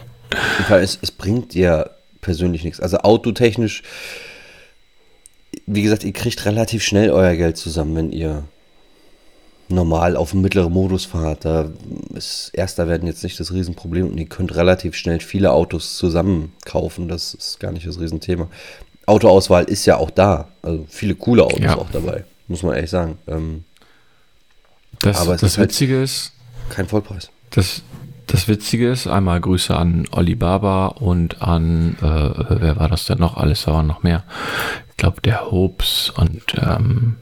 weil 0.68 0.84
es, 0.84 1.00
es 1.02 1.12
bringt 1.12 1.56
ja 1.56 1.90
persönlich 2.22 2.64
nichts. 2.64 2.80
Also 2.80 2.98
autotechnisch, 3.00 3.84
wie 5.66 5.82
gesagt, 5.82 6.04
ihr 6.04 6.14
kriegt 6.14 6.46
relativ 6.46 6.84
schnell 6.84 7.12
euer 7.12 7.36
Geld 7.36 7.58
zusammen, 7.58 7.96
wenn 7.96 8.12
ihr 8.12 8.44
normal 9.70 10.18
auf 10.18 10.32
dem 10.32 10.42
mittleren 10.42 10.74
Modus 10.74 11.06
fahrt. 11.06 11.46
Da 11.46 11.70
ist 12.16 12.52
Erster 12.54 12.88
werden 12.88 13.08
jetzt 13.08 13.24
nicht 13.24 13.40
das 13.40 13.54
Riesenproblem 13.54 14.10
und 14.10 14.18
ihr 14.18 14.26
könnt 14.26 14.56
relativ 14.56 14.96
schnell 14.96 15.20
viele 15.20 15.52
Autos 15.52 15.96
zusammen 15.96 16.54
kaufen. 16.66 17.08
Das 17.08 17.34
ist 17.34 17.60
gar 17.60 17.72
nicht 17.72 17.88
das 17.88 18.00
Riesenthema. 18.00 18.50
Autoauswahl 19.10 19.66
ist 19.66 19.86
ja 19.86 19.98
auch 19.98 20.12
da. 20.12 20.48
Also 20.62 20.86
viele 20.90 21.16
coole 21.16 21.44
Autos 21.44 21.60
ja. 21.60 21.78
auch 21.78 21.90
dabei, 21.92 22.24
muss 22.48 22.64
man 22.64 22.76
ehrlich 22.76 22.90
sagen. 22.90 23.18
Ähm, 23.28 23.64
das, 25.00 25.22
aber 25.22 25.34
das 25.34 25.44
ist 25.44 25.58
halt 25.58 25.70
Witzige 25.70 25.96
halt 25.96 26.06
ist, 26.06 26.34
kein 26.70 26.88
Vollpreis. 26.88 27.30
Das, 27.52 27.82
das 28.28 28.48
Witzige 28.48 28.92
ist, 28.92 29.08
einmal 29.08 29.42
Grüße 29.42 29.76
an 29.76 30.08
Olibaba 30.12 30.88
und 30.88 31.42
an, 31.42 31.98
äh, 32.02 32.62
wer 32.62 32.76
war 32.78 32.90
das 32.90 33.06
denn 33.06 33.20
noch? 33.20 33.38
Alles, 33.38 33.64
da 33.64 33.74
waren 33.74 33.88
noch 33.88 34.04
mehr. 34.04 34.24
Ich 34.90 34.98
glaube, 34.98 35.22
der 35.22 35.50
Hopes 35.50 36.12
und 36.16 36.44
ähm, 36.62 37.16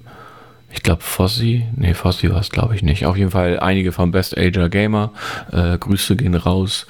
ich 0.69 0.83
glaube 0.83 1.01
Fossi, 1.01 1.65
nee, 1.75 1.93
Fossi 1.93 2.29
war 2.29 2.41
es 2.41 2.49
glaube 2.49 2.75
ich 2.75 2.83
nicht. 2.83 3.05
Auf 3.05 3.15
jeden 3.15 3.31
Fall 3.31 3.59
einige 3.59 3.93
vom 3.93 4.11
Best 4.11 4.37
Ager 4.37 4.67
Gamer. 4.67 5.13
Äh, 5.51 5.77
Grüße 5.77 6.17
gehen 6.17 6.35
raus. 6.35 6.87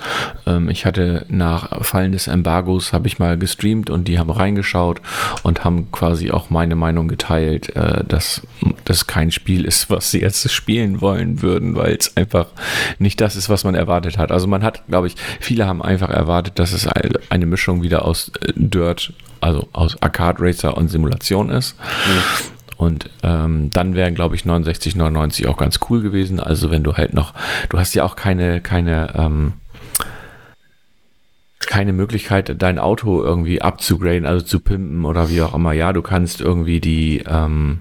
Ähm, 0.47 0.69
ich 0.69 0.85
hatte 0.85 1.25
nach 1.29 1.83
Fallen 1.85 2.11
des 2.11 2.27
Embargos 2.27 2.91
habe 2.91 3.07
ich 3.07 3.19
mal 3.19 3.37
gestreamt 3.37 3.91
und 3.91 4.07
die 4.07 4.17
haben 4.17 4.31
reingeschaut 4.31 5.01
und 5.43 5.63
haben 5.63 5.91
quasi 5.91 6.31
auch 6.31 6.49
meine 6.49 6.75
Meinung 6.75 7.07
geteilt, 7.07 7.75
äh, 7.75 8.03
dass 8.03 8.41
das 8.83 9.05
kein 9.05 9.31
Spiel 9.31 9.63
ist, 9.63 9.91
was 9.91 10.09
sie 10.09 10.21
jetzt 10.21 10.49
spielen 10.51 10.99
wollen 10.99 11.43
würden, 11.43 11.75
weil 11.75 11.95
es 11.95 12.17
einfach 12.17 12.47
nicht 12.97 13.21
das 13.21 13.35
ist, 13.35 13.47
was 13.47 13.63
man 13.63 13.75
erwartet 13.75 14.17
hat. 14.17 14.31
Also 14.31 14.47
man 14.47 14.63
hat, 14.63 14.87
glaube 14.87 15.07
ich, 15.07 15.15
viele 15.39 15.67
haben 15.67 15.83
einfach 15.83 16.09
erwartet, 16.09 16.57
dass 16.57 16.73
es 16.73 16.87
eine 17.29 17.45
Mischung 17.45 17.83
wieder 17.83 18.05
aus 18.05 18.31
äh, 18.41 18.53
Dirt, 18.55 19.13
also 19.39 19.67
aus 19.71 20.01
Arcade 20.01 20.41
Racer 20.41 20.75
und 20.75 20.87
Simulation 20.87 21.51
ist. 21.51 21.77
Mhm 21.79 22.56
und 22.77 23.09
ähm, 23.23 23.71
dann 23.71 23.95
wären, 23.95 24.15
glaube 24.15 24.35
ich, 24.35 24.45
69, 24.45 24.95
99 24.95 25.47
auch 25.47 25.57
ganz 25.57 25.79
cool 25.89 26.01
gewesen. 26.01 26.39
Also 26.39 26.69
wenn 26.69 26.83
du 26.83 26.93
halt 26.93 27.13
noch, 27.13 27.33
du 27.69 27.79
hast 27.79 27.95
ja 27.95 28.03
auch 28.03 28.15
keine, 28.15 28.61
keine, 28.61 29.13
ähm, 29.15 29.53
keine 31.59 31.91
Möglichkeit, 31.91 32.61
dein 32.61 32.79
Auto 32.79 33.21
irgendwie 33.23 33.61
abzugraden, 33.61 34.25
also 34.25 34.45
zu 34.45 34.59
pimpen 34.59 35.05
oder 35.05 35.29
wie 35.29 35.41
auch 35.41 35.55
immer. 35.55 35.73
Ja, 35.73 35.91
du 35.91 36.01
kannst 36.01 36.39
irgendwie 36.39 36.79
die, 36.79 37.23
ähm, 37.27 37.79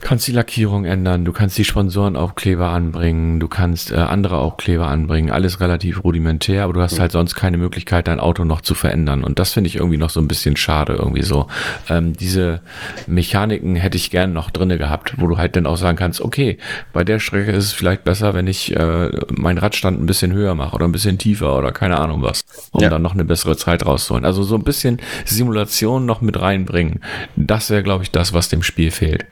kannst 0.00 0.26
die 0.26 0.32
Lackierung 0.32 0.84
ändern, 0.84 1.24
du 1.24 1.32
kannst 1.32 1.58
die 1.58 1.64
Sponsorenaufkleber 1.64 2.68
anbringen, 2.68 3.40
du 3.40 3.48
kannst 3.48 3.92
äh, 3.92 3.96
andere 3.96 4.38
Aufkleber 4.38 4.88
anbringen, 4.88 5.30
alles 5.30 5.60
relativ 5.60 6.04
rudimentär, 6.04 6.64
aber 6.64 6.72
du 6.72 6.80
hast 6.80 7.00
halt 7.00 7.12
sonst 7.12 7.34
keine 7.34 7.58
Möglichkeit, 7.58 8.08
dein 8.08 8.20
Auto 8.20 8.44
noch 8.44 8.60
zu 8.60 8.74
verändern. 8.74 9.24
Und 9.24 9.38
das 9.38 9.52
finde 9.52 9.68
ich 9.68 9.76
irgendwie 9.76 9.96
noch 9.96 10.10
so 10.10 10.20
ein 10.20 10.28
bisschen 10.28 10.56
schade, 10.56 10.94
irgendwie 10.94 11.22
so. 11.22 11.48
Ähm, 11.88 12.14
diese 12.14 12.60
Mechaniken 13.06 13.76
hätte 13.76 13.96
ich 13.96 14.10
gern 14.10 14.32
noch 14.32 14.50
drinne 14.50 14.78
gehabt, 14.78 15.14
wo 15.16 15.26
du 15.26 15.36
halt 15.36 15.56
dann 15.56 15.66
auch 15.66 15.76
sagen 15.76 15.98
kannst, 15.98 16.20
okay, 16.20 16.58
bei 16.92 17.04
der 17.04 17.18
Strecke 17.18 17.52
ist 17.52 17.64
es 17.64 17.72
vielleicht 17.72 18.04
besser, 18.04 18.34
wenn 18.34 18.46
ich 18.46 18.74
äh, 18.74 19.10
meinen 19.30 19.58
Radstand 19.58 20.00
ein 20.00 20.06
bisschen 20.06 20.32
höher 20.32 20.54
mache 20.54 20.74
oder 20.74 20.86
ein 20.86 20.92
bisschen 20.92 21.18
tiefer 21.18 21.56
oder 21.56 21.72
keine 21.72 21.98
Ahnung 21.98 22.22
was, 22.22 22.42
um 22.72 22.82
ja. 22.82 22.88
dann 22.88 23.02
noch 23.02 23.14
eine 23.14 23.24
bessere 23.24 23.56
Zeit 23.56 23.84
rauszuholen. 23.84 24.24
Also 24.24 24.42
so 24.42 24.54
ein 24.54 24.64
bisschen 24.64 25.00
Simulation 25.24 26.06
noch 26.06 26.20
mit 26.20 26.40
reinbringen. 26.40 27.00
Das 27.36 27.70
wäre, 27.70 27.82
glaube 27.82 28.04
ich, 28.04 28.10
das, 28.10 28.32
was 28.32 28.48
dem 28.48 28.62
Spiel 28.62 28.90
fehlt. 28.90 29.26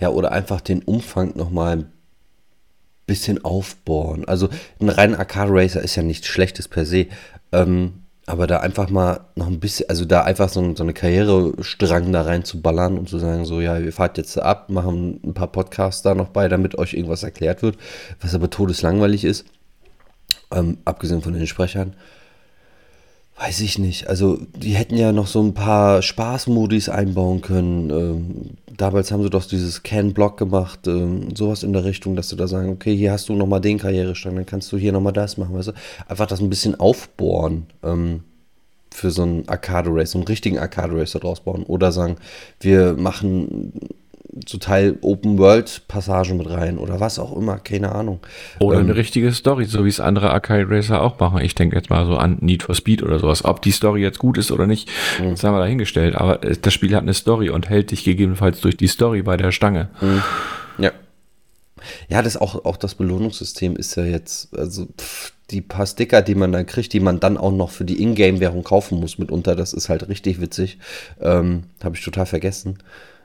Ja, 0.00 0.08
oder 0.08 0.32
einfach 0.32 0.60
den 0.60 0.82
Umfang 0.82 1.36
nochmal 1.36 1.78
ein 1.78 1.92
bisschen 3.06 3.44
aufbohren. 3.44 4.26
Also 4.26 4.48
ein 4.80 4.88
reiner 4.88 5.18
Arcade 5.18 5.50
Racer 5.52 5.82
ist 5.82 5.96
ja 5.96 6.02
nichts 6.02 6.26
Schlechtes 6.26 6.68
per 6.68 6.84
se. 6.86 7.06
Ähm, 7.52 8.02
aber 8.26 8.46
da 8.46 8.58
einfach 8.58 8.88
mal 8.88 9.20
noch 9.34 9.48
ein 9.48 9.58
bisschen, 9.58 9.88
also 9.88 10.04
da 10.04 10.22
einfach 10.22 10.48
so, 10.48 10.74
so 10.76 10.82
eine 10.84 10.94
Karrierestrang 10.94 12.12
da 12.12 12.22
rein 12.22 12.44
zu 12.44 12.60
ballern 12.62 12.96
und 12.96 13.08
zu 13.08 13.18
sagen, 13.18 13.44
so, 13.44 13.60
ja, 13.60 13.82
wir 13.82 13.92
fahrt 13.92 14.16
jetzt 14.16 14.38
ab, 14.38 14.70
machen 14.70 15.20
ein 15.24 15.34
paar 15.34 15.48
Podcasts 15.48 16.02
da 16.02 16.14
noch 16.14 16.28
bei, 16.28 16.48
damit 16.48 16.78
euch 16.78 16.94
irgendwas 16.94 17.24
erklärt 17.24 17.62
wird, 17.62 17.76
was 18.20 18.34
aber 18.34 18.48
todeslangweilig 18.48 19.24
ist. 19.24 19.44
Ähm, 20.52 20.78
abgesehen 20.84 21.22
von 21.22 21.32
den 21.32 21.46
Sprechern. 21.46 21.94
Weiß 23.44 23.60
ich 23.60 23.76
nicht. 23.76 24.06
Also, 24.06 24.38
die 24.54 24.74
hätten 24.74 24.96
ja 24.96 25.10
noch 25.10 25.26
so 25.26 25.42
ein 25.42 25.52
paar 25.52 26.00
Spaßmodis 26.00 26.88
einbauen 26.88 27.40
können. 27.40 27.90
Ähm, 27.90 28.50
damals 28.76 29.10
haben 29.10 29.24
sie 29.24 29.30
doch 29.30 29.44
dieses 29.44 29.82
Can-Block 29.82 30.36
gemacht, 30.36 30.86
ähm, 30.86 31.34
sowas 31.34 31.64
in 31.64 31.72
der 31.72 31.82
Richtung, 31.84 32.14
dass 32.14 32.28
du 32.28 32.36
da 32.36 32.46
sagen, 32.46 32.68
okay, 32.68 32.96
hier 32.96 33.10
hast 33.10 33.28
du 33.28 33.34
nochmal 33.34 33.60
den 33.60 33.78
Karrierestand, 33.78 34.38
dann 34.38 34.46
kannst 34.46 34.70
du 34.70 34.76
hier 34.76 34.92
nochmal 34.92 35.12
das 35.12 35.38
machen, 35.38 35.56
weißt 35.56 35.68
du? 35.68 35.72
Einfach 36.06 36.26
das 36.26 36.38
ein 36.38 36.50
bisschen 36.50 36.78
aufbohren 36.78 37.66
ähm, 37.82 38.22
für 38.92 39.10
so 39.10 39.22
einen 39.22 39.48
Arcade-Race, 39.48 40.12
so 40.12 40.18
einen 40.18 40.28
richtigen 40.28 40.60
Arcade-Racer 40.60 41.18
draus 41.18 41.40
bauen. 41.40 41.64
Oder 41.64 41.90
sagen, 41.90 42.18
wir 42.60 42.94
machen 42.94 43.72
zu 44.46 44.58
Teil 44.58 44.96
Open-World-Passagen 45.02 46.38
mit 46.38 46.48
rein 46.48 46.78
oder 46.78 47.00
was 47.00 47.18
auch 47.18 47.36
immer, 47.36 47.58
keine 47.58 47.94
Ahnung. 47.94 48.20
Oder 48.60 48.78
ähm, 48.78 48.84
eine 48.84 48.96
richtige 48.96 49.32
Story, 49.32 49.66
so 49.66 49.84
wie 49.84 49.90
es 49.90 50.00
andere 50.00 50.30
Arcade 50.30 50.68
Racer 50.68 51.02
auch 51.02 51.18
machen. 51.18 51.40
Ich 51.42 51.54
denke 51.54 51.76
jetzt 51.76 51.90
mal 51.90 52.06
so 52.06 52.16
an 52.16 52.38
Need 52.40 52.62
for 52.62 52.74
Speed 52.74 53.02
oder 53.02 53.18
sowas. 53.18 53.44
Ob 53.44 53.60
die 53.60 53.72
Story 53.72 54.00
jetzt 54.00 54.18
gut 54.18 54.38
ist 54.38 54.50
oder 54.50 54.66
nicht, 54.66 54.88
mhm. 55.20 55.30
das 55.30 55.44
haben 55.44 55.54
wir 55.54 55.60
dahingestellt. 55.60 56.14
Aber 56.14 56.36
das 56.38 56.72
Spiel 56.72 56.94
hat 56.94 57.02
eine 57.02 57.14
Story 57.14 57.50
und 57.50 57.68
hält 57.68 57.90
dich 57.90 58.04
gegebenenfalls 58.04 58.60
durch 58.60 58.76
die 58.76 58.86
Story 58.86 59.22
bei 59.22 59.36
der 59.36 59.52
Stange. 59.52 59.88
Mhm. 60.00 60.22
Ja. 60.78 60.92
Ja, 62.08 62.22
das 62.22 62.36
auch, 62.36 62.64
auch 62.64 62.76
das 62.76 62.94
Belohnungssystem 62.94 63.76
ist 63.76 63.96
ja 63.96 64.04
jetzt, 64.04 64.56
also 64.56 64.86
pff, 64.86 65.32
die 65.50 65.60
paar 65.60 65.86
Sticker, 65.86 66.22
die 66.22 66.36
man 66.36 66.52
dann 66.52 66.64
kriegt, 66.64 66.92
die 66.92 67.00
man 67.00 67.20
dann 67.20 67.36
auch 67.36 67.50
noch 67.52 67.70
für 67.70 67.84
die 67.84 68.00
Ingame-Währung 68.00 68.62
kaufen 68.62 68.98
muss 69.00 69.18
mitunter, 69.18 69.56
das 69.56 69.74
ist 69.74 69.90
halt 69.90 70.08
richtig 70.08 70.40
witzig. 70.40 70.78
Ähm, 71.20 71.64
Habe 71.82 71.96
ich 71.96 72.04
total 72.04 72.24
vergessen 72.24 72.78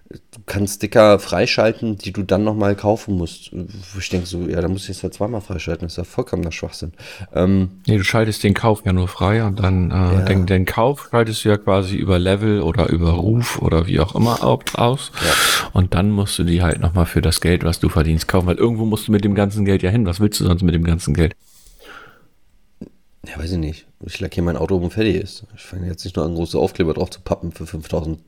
du 0.09 0.39
kannst 0.45 0.75
Sticker 0.75 1.19
freischalten, 1.19 1.97
die 1.97 2.13
du 2.13 2.23
dann 2.23 2.43
nochmal 2.43 2.75
kaufen 2.75 3.17
musst. 3.17 3.51
Ich 3.97 4.09
denke 4.09 4.25
so, 4.25 4.47
ja, 4.47 4.61
da 4.61 4.67
muss 4.67 4.83
ich 4.83 4.91
es 4.91 5.01
ja 5.01 5.11
zweimal 5.11 5.41
freischalten. 5.41 5.85
Das 5.85 5.93
ist 5.93 5.97
ja 5.97 6.03
vollkommener 6.03 6.51
Schwachsinn. 6.51 6.93
Ähm, 7.33 7.69
nee, 7.87 7.97
du 7.97 8.03
schaltest 8.03 8.43
den 8.43 8.53
Kauf 8.53 8.83
ja 8.85 8.93
nur 8.93 9.07
frei 9.07 9.43
und 9.43 9.59
dann 9.59 9.91
äh, 9.91 9.93
ja. 9.93 10.21
den, 10.21 10.45
den, 10.45 10.65
Kauf 10.65 11.09
schaltest 11.11 11.43
du 11.43 11.49
ja 11.49 11.57
quasi 11.57 11.95
über 11.97 12.19
Level 12.19 12.61
oder 12.61 12.89
über 12.89 13.11
Ruf 13.11 13.61
oder 13.61 13.87
wie 13.87 13.99
auch 13.99 14.15
immer 14.15 14.43
aus. 14.43 15.11
Ja. 15.15 15.69
Und 15.73 15.93
dann 15.93 16.11
musst 16.11 16.39
du 16.39 16.43
die 16.43 16.61
halt 16.61 16.79
nochmal 16.79 17.05
für 17.05 17.21
das 17.21 17.41
Geld, 17.41 17.63
was 17.63 17.79
du 17.79 17.89
verdienst, 17.89 18.27
kaufen, 18.27 18.47
weil 18.47 18.57
irgendwo 18.57 18.85
musst 18.85 19.07
du 19.07 19.11
mit 19.11 19.25
dem 19.25 19.35
ganzen 19.35 19.65
Geld 19.65 19.83
ja 19.83 19.89
hin. 19.89 20.05
Was 20.05 20.19
willst 20.19 20.39
du 20.39 20.45
sonst 20.45 20.63
mit 20.63 20.73
dem 20.73 20.83
ganzen 20.83 21.13
Geld? 21.13 21.35
Ja, 23.27 23.37
weiß 23.37 23.51
ich 23.51 23.57
nicht. 23.57 23.87
Ich 24.05 24.19
lackiere 24.21 24.45
mein 24.45 24.55
Auto, 24.55 24.77
um 24.77 24.89
fertig 24.89 25.15
ist. 25.15 25.43
Ich 25.55 25.63
fange 25.63 25.87
jetzt 25.87 26.05
nicht 26.05 26.15
nur 26.15 26.25
an, 26.25 26.35
große 26.35 26.57
Aufkleber 26.57 26.93
drauf 26.93 27.09
zu 27.09 27.19
pappen 27.19 27.51
für 27.51 27.65
5000 27.65 28.19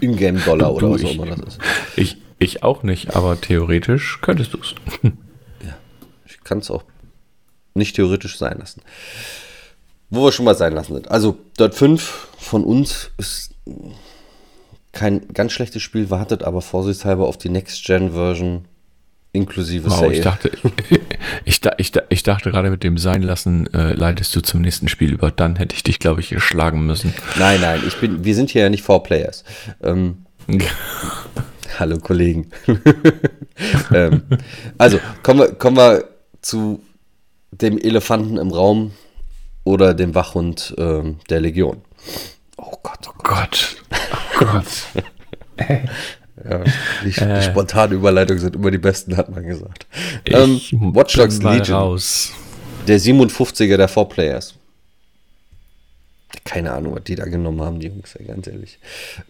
Ingame-Dollar 0.00 0.72
oder 0.74 0.90
was 0.90 1.04
auch 1.04 1.10
immer 1.10 1.26
das 1.26 1.40
ist. 1.40 1.58
Ich, 1.96 2.16
ich 2.38 2.62
auch 2.62 2.82
nicht, 2.82 3.14
aber 3.14 3.40
theoretisch 3.40 4.20
könntest 4.20 4.54
du 4.54 4.58
es. 4.58 4.74
ja, 5.02 5.76
ich 6.26 6.42
kann 6.44 6.58
es 6.58 6.70
auch 6.70 6.84
nicht 7.74 7.96
theoretisch 7.96 8.38
sein 8.38 8.58
lassen. 8.58 8.82
Wo 10.10 10.24
wir 10.24 10.32
schon 10.32 10.44
mal 10.44 10.54
sein 10.54 10.74
lassen 10.74 10.94
sind. 10.94 11.10
Also, 11.10 11.38
Dirt 11.58 11.74
5 11.74 12.28
von 12.38 12.64
uns 12.64 13.10
ist 13.16 13.54
kein 14.92 15.26
ganz 15.28 15.52
schlechtes 15.52 15.82
Spiel, 15.82 16.10
wartet 16.10 16.42
aber 16.42 16.60
vorsichtshalber 16.60 17.26
auf 17.26 17.38
die 17.38 17.48
Next-Gen-Version 17.48 18.66
Inklusive 19.34 19.90
wow, 19.90 19.98
Save. 19.98 20.14
Ich 20.14 20.20
dachte, 20.20 20.50
ich, 21.44 21.60
ich, 21.78 21.92
ich, 22.10 22.22
dachte 22.22 22.50
gerade 22.50 22.70
mit 22.70 22.84
dem 22.84 22.98
Sein 22.98 23.22
lassen, 23.22 23.72
äh, 23.72 23.94
leitest 23.94 24.36
du 24.36 24.42
zum 24.42 24.60
nächsten 24.60 24.88
Spiel 24.88 25.12
über. 25.12 25.30
Dann 25.30 25.56
hätte 25.56 25.74
ich 25.74 25.82
dich, 25.82 25.98
glaube 25.98 26.20
ich, 26.20 26.38
schlagen 26.42 26.84
müssen. 26.86 27.14
Nein, 27.38 27.60
nein, 27.62 27.80
ich 27.86 27.96
bin, 27.96 28.24
wir 28.24 28.34
sind 28.34 28.50
hier 28.50 28.62
ja 28.62 28.68
nicht 28.68 28.82
Four 28.82 29.02
Players. 29.02 29.44
Ähm, 29.82 30.26
hallo 31.78 31.98
Kollegen. 31.98 32.50
ähm, 33.94 34.22
also, 34.76 35.00
kommen 35.22 35.40
wir, 35.40 35.52
kommen 35.54 35.78
wir 35.78 36.04
zu 36.42 36.82
dem 37.52 37.78
Elefanten 37.78 38.36
im 38.36 38.50
Raum 38.50 38.92
oder 39.64 39.94
dem 39.94 40.14
Wachhund 40.14 40.74
ähm, 40.76 41.20
der 41.30 41.40
Legion. 41.40 41.80
Oh 42.58 42.76
Gott, 42.82 43.08
oh 43.08 43.14
Gott. 43.22 43.76
Oh 43.90 44.44
Gott. 44.44 44.66
Ja, 46.48 46.64
die, 47.04 47.20
äh, 47.20 47.38
die 47.40 47.44
spontane 47.44 47.94
Überleitung 47.94 48.38
sind 48.38 48.56
immer 48.56 48.70
die 48.70 48.78
besten, 48.78 49.16
hat 49.16 49.30
man 49.30 49.44
gesagt. 49.44 49.86
Ähm, 50.26 50.60
Watch 50.94 51.16
Dogs 51.16 51.42
Legion. 51.42 51.78
Raus. 51.78 52.32
Der 52.86 52.98
57er 52.98 53.76
der 53.76 53.88
Four 53.88 54.08
Players. 54.08 54.54
Keine 56.44 56.72
Ahnung, 56.72 56.94
was 56.96 57.04
die 57.04 57.14
da 57.14 57.24
genommen 57.26 57.60
haben, 57.60 57.78
die 57.78 57.88
Jungs, 57.88 58.16
ganz 58.26 58.46
ehrlich. 58.46 58.78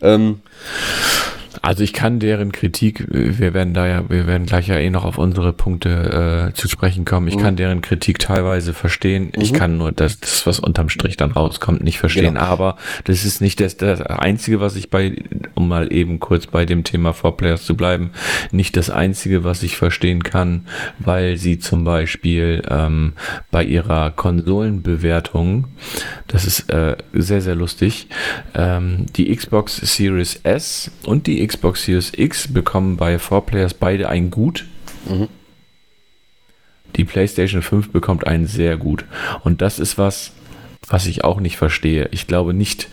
Ähm, 0.00 0.40
Also 1.60 1.84
ich 1.84 1.92
kann 1.92 2.18
deren 2.18 2.52
Kritik, 2.52 3.06
wir 3.08 3.52
werden 3.52 3.74
da 3.74 3.86
ja, 3.86 4.08
wir 4.08 4.26
werden 4.26 4.46
gleich 4.46 4.68
ja 4.68 4.76
eh 4.76 4.90
noch 4.90 5.04
auf 5.04 5.18
unsere 5.18 5.52
Punkte 5.52 6.50
äh, 6.50 6.54
zu 6.54 6.68
sprechen 6.68 7.04
kommen. 7.04 7.28
Ich 7.28 7.36
mhm. 7.36 7.40
kann 7.40 7.56
deren 7.56 7.82
Kritik 7.82 8.18
teilweise 8.18 8.72
verstehen. 8.72 9.32
Mhm. 9.36 9.42
Ich 9.42 9.52
kann 9.52 9.76
nur 9.76 9.92
das, 9.92 10.18
das, 10.20 10.46
was 10.46 10.58
unterm 10.58 10.88
Strich 10.88 11.16
dann 11.16 11.32
rauskommt, 11.32 11.82
nicht 11.82 11.98
verstehen. 11.98 12.34
Genau. 12.34 12.40
Aber 12.40 12.76
das 13.04 13.24
ist 13.24 13.40
nicht 13.40 13.60
das, 13.60 13.76
das 13.76 14.00
Einzige, 14.00 14.60
was 14.60 14.76
ich 14.76 14.88
bei, 14.88 15.16
um 15.54 15.68
mal 15.68 15.92
eben 15.92 16.20
kurz 16.20 16.46
bei 16.46 16.64
dem 16.64 16.84
Thema 16.84 17.12
Four 17.12 17.36
Players 17.36 17.64
zu 17.64 17.76
bleiben, 17.76 18.12
nicht 18.50 18.76
das 18.76 18.88
Einzige, 18.88 19.44
was 19.44 19.62
ich 19.62 19.76
verstehen 19.76 20.22
kann, 20.22 20.66
weil 20.98 21.36
sie 21.36 21.58
zum 21.58 21.84
Beispiel 21.84 22.62
ähm, 22.70 23.12
bei 23.50 23.64
ihrer 23.64 24.10
Konsolenbewertung, 24.10 25.66
das 26.28 26.46
ist 26.46 26.70
äh, 26.70 26.96
sehr, 27.12 27.40
sehr 27.40 27.54
lustig, 27.54 28.06
ähm, 28.54 29.06
die 29.16 29.34
Xbox 29.34 29.76
Series 29.76 30.40
S 30.42 30.90
und 31.04 31.26
die 31.26 31.41
Xbox 31.46 31.84
Series 31.84 32.12
X 32.14 32.52
bekommen 32.52 32.96
bei 32.96 33.16
4Players 33.16 33.74
beide 33.78 34.08
ein 34.08 34.30
Gut. 34.30 34.66
Mhm. 35.06 35.28
Die 36.96 37.04
PlayStation 37.04 37.62
5 37.62 37.90
bekommt 37.90 38.26
einen 38.26 38.46
sehr 38.46 38.76
gut. 38.76 39.04
Und 39.44 39.62
das 39.62 39.78
ist 39.78 39.96
was, 39.96 40.32
was 40.88 41.06
ich 41.06 41.24
auch 41.24 41.40
nicht 41.40 41.56
verstehe. 41.56 42.08
Ich 42.10 42.26
glaube 42.26 42.52
nicht, 42.52 42.88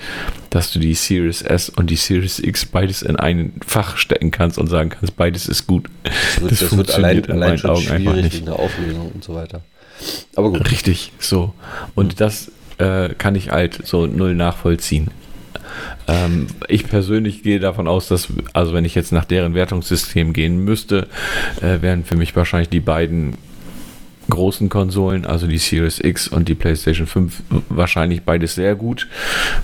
dass 0.49 0.71
du 0.71 0.79
die 0.79 0.93
Series 0.93 1.41
S 1.41 1.69
und 1.69 1.89
die 1.89 1.95
Series 1.95 2.39
X 2.39 2.65
beides 2.65 3.01
in 3.01 3.15
ein 3.15 3.53
Fach 3.65 3.97
stecken 3.97 4.31
kannst 4.31 4.57
und 4.57 4.67
sagen 4.67 4.89
kannst, 4.89 5.15
beides 5.17 5.47
ist 5.47 5.67
gut. 5.67 5.89
Das, 6.03 6.41
wird, 6.41 6.51
das, 6.51 6.59
das 6.59 6.69
funktioniert 6.69 7.29
allein, 7.29 7.37
in 7.37 7.43
allein 7.43 7.61
meinen 7.61 7.75
Augen 7.75 7.89
einfach 7.89 8.15
nicht. 8.15 8.39
In 8.39 8.45
der 8.45 8.59
Auflösung 8.59 9.11
und 9.11 9.23
so 9.23 9.35
weiter. 9.35 9.61
Aber 10.35 10.49
gut. 10.51 10.71
Richtig, 10.71 11.11
so. 11.19 11.53
Und 11.95 12.13
mhm. 12.13 12.17
das 12.17 12.51
äh, 12.77 13.09
kann 13.09 13.35
ich 13.35 13.51
halt 13.51 13.85
so 13.85 14.07
null 14.07 14.35
nachvollziehen. 14.35 15.11
Ähm, 16.07 16.47
ich 16.67 16.87
persönlich 16.87 17.43
gehe 17.43 17.59
davon 17.59 17.87
aus, 17.87 18.07
dass, 18.07 18.27
also 18.53 18.73
wenn 18.73 18.85
ich 18.85 18.95
jetzt 18.95 19.11
nach 19.11 19.25
deren 19.25 19.53
Wertungssystem 19.53 20.33
gehen 20.33 20.63
müsste, 20.63 21.07
äh, 21.61 21.81
wären 21.81 22.05
für 22.05 22.15
mich 22.15 22.35
wahrscheinlich 22.35 22.69
die 22.69 22.79
beiden 22.79 23.37
großen 24.29 24.69
Konsolen, 24.69 25.25
also 25.25 25.47
die 25.47 25.57
Series 25.57 25.99
X 25.99 26.27
und 26.27 26.47
die 26.47 26.55
PlayStation 26.55 27.07
5, 27.07 27.41
wahrscheinlich 27.69 28.23
beides 28.23 28.55
sehr 28.55 28.75
gut. 28.75 29.07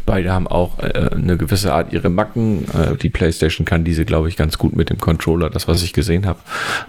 Beide 0.06 0.32
haben 0.32 0.48
auch 0.48 0.80
äh, 0.80 1.10
eine 1.12 1.38
gewisse 1.38 1.74
Art 1.74 1.94
ihre 1.94 2.10
Macken. 2.10 2.66
Äh, 2.74 2.96
die 2.98 3.10
PlayStation 3.10 3.66
kann 3.66 3.84
diese, 3.84 4.06
glaube 4.06 4.30
ich, 4.30 4.36
ganz 4.36 4.58
gut 4.58 4.76
mit 4.76 4.90
dem 4.90 5.00
Controller, 5.00 5.50
das, 5.50 5.68
was 5.68 5.84
ich 5.84 5.94
gesehen 5.94 6.26
habe, 6.26 6.40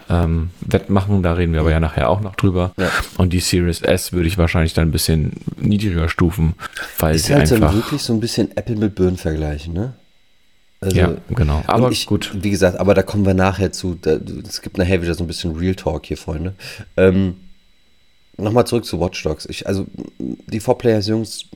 ähm, 0.08 0.50
wettmachen. 0.60 1.22
Da 1.22 1.34
reden 1.34 1.52
wir 1.52 1.60
aber 1.60 1.70
ja 1.70 1.80
nachher 1.80 2.10
auch 2.10 2.20
noch 2.20 2.36
drüber. 2.36 2.72
Ja. 2.76 2.90
Und 3.16 3.32
die 3.32 3.40
Series 3.40 3.82
S 3.82 4.12
würde 4.12 4.28
ich 4.28 4.38
wahrscheinlich 4.38 4.74
dann 4.74 4.88
ein 4.88 4.92
bisschen 4.92 5.32
niedriger 5.58 6.08
stufen, 6.08 6.54
weil 6.98 7.14
ist 7.14 7.26
sie 7.26 7.34
halt 7.34 7.52
einfach 7.52 7.74
wirklich 7.74 8.02
so 8.02 8.12
ein 8.12 8.20
bisschen 8.20 8.56
Apple 8.56 8.76
mit 8.76 8.94
Birnen 8.94 9.16
vergleichen, 9.16 9.74
ne? 9.74 9.94
Also, 10.80 10.96
ja, 10.96 11.14
genau. 11.30 11.62
Aber 11.66 11.90
ich, 11.90 12.06
gut. 12.06 12.30
Wie 12.34 12.50
gesagt, 12.50 12.78
aber 12.78 12.94
da 12.94 13.02
kommen 13.02 13.24
wir 13.24 13.34
nachher 13.34 13.72
zu. 13.72 13.98
Es 14.46 14.60
gibt 14.60 14.76
nachher 14.76 15.00
wieder 15.00 15.14
so 15.14 15.24
ein 15.24 15.26
bisschen 15.26 15.56
Real 15.56 15.74
Talk 15.74 16.06
hier, 16.06 16.18
Freunde. 16.18 16.54
Ähm, 16.96 17.36
nochmal 18.36 18.66
zurück 18.66 18.84
zu 18.84 19.00
Watch 19.00 19.22
Dogs. 19.22 19.46
Ich, 19.46 19.66
also 19.66 19.86
die 20.18 20.60
Four 20.60 20.78
Players 20.78 21.06
Jungs, 21.06 21.46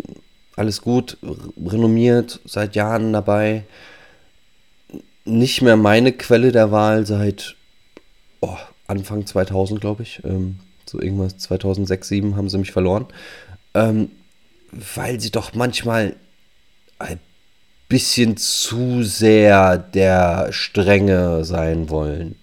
alles 0.57 0.83
gut, 0.83 1.19
renommiert, 1.65 2.41
seit 2.45 2.77
Jahren 2.77 3.13
dabei. 3.13 3.65
Nicht 5.25 5.63
mehr 5.63 5.77
meine 5.77 6.13
Quelle 6.13 6.53
der 6.53 6.73
Wahl 6.73 7.07
seit 7.07 7.57
oh, 8.41 8.57
Anfang 8.87 9.27
2000, 9.27 9.81
glaube 9.81 10.03
ich. 10.03 10.23
Ähm, 10.25 10.59
so 10.87 11.01
irgendwas 11.01 11.39
2006, 11.39 12.09
2007 12.09 12.37
haben 12.37 12.49
sie 12.49 12.59
mich 12.59 12.73
verloren. 12.73 13.07
Ähm, 13.75 14.11
weil 14.73 15.21
sie 15.21 15.31
doch 15.31 15.55
manchmal 15.55 16.17
ein 16.99 17.21
bisschen 17.89 18.37
zu 18.37 19.03
sehr 19.03 19.79
der 19.79 20.53
Strenge 20.53 21.45
sein 21.45 21.91
wollen. 21.91 22.37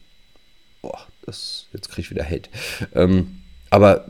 Boah, 0.81 0.99
das, 1.25 1.67
jetzt 1.73 1.89
kriege 1.89 2.01
ich 2.01 2.11
wieder 2.11 2.25
Hate. 2.25 2.49
Ähm, 2.93 3.36
aber 3.69 4.05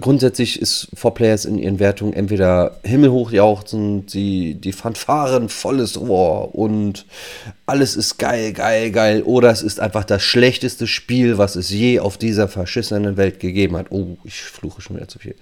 grundsätzlich 0.00 0.60
ist 0.60 0.88
Four 0.94 1.14
Players 1.14 1.44
in 1.44 1.58
ihren 1.58 1.78
Wertungen 1.78 2.12
entweder 2.12 2.78
himmelhoch 2.84 3.32
jauchzend, 3.32 4.12
die, 4.14 4.54
die 4.54 4.72
Fanfaren 4.72 5.48
volles 5.48 5.96
Ohr 5.96 6.54
und 6.54 7.06
alles 7.66 7.96
ist 7.96 8.18
geil, 8.18 8.52
geil, 8.52 8.90
geil. 8.90 9.22
Oder 9.22 9.50
es 9.50 9.62
ist 9.62 9.80
einfach 9.80 10.04
das 10.04 10.22
schlechteste 10.22 10.86
Spiel, 10.86 11.38
was 11.38 11.56
es 11.56 11.70
je 11.70 12.00
auf 12.00 12.18
dieser 12.18 12.48
verschissenen 12.48 13.16
Welt 13.16 13.40
gegeben 13.40 13.76
hat. 13.76 13.86
Oh, 13.90 14.16
ich 14.24 14.42
fluche 14.42 14.80
schon 14.80 14.96
wieder 14.96 15.08
zu 15.08 15.18
viel. 15.18 15.34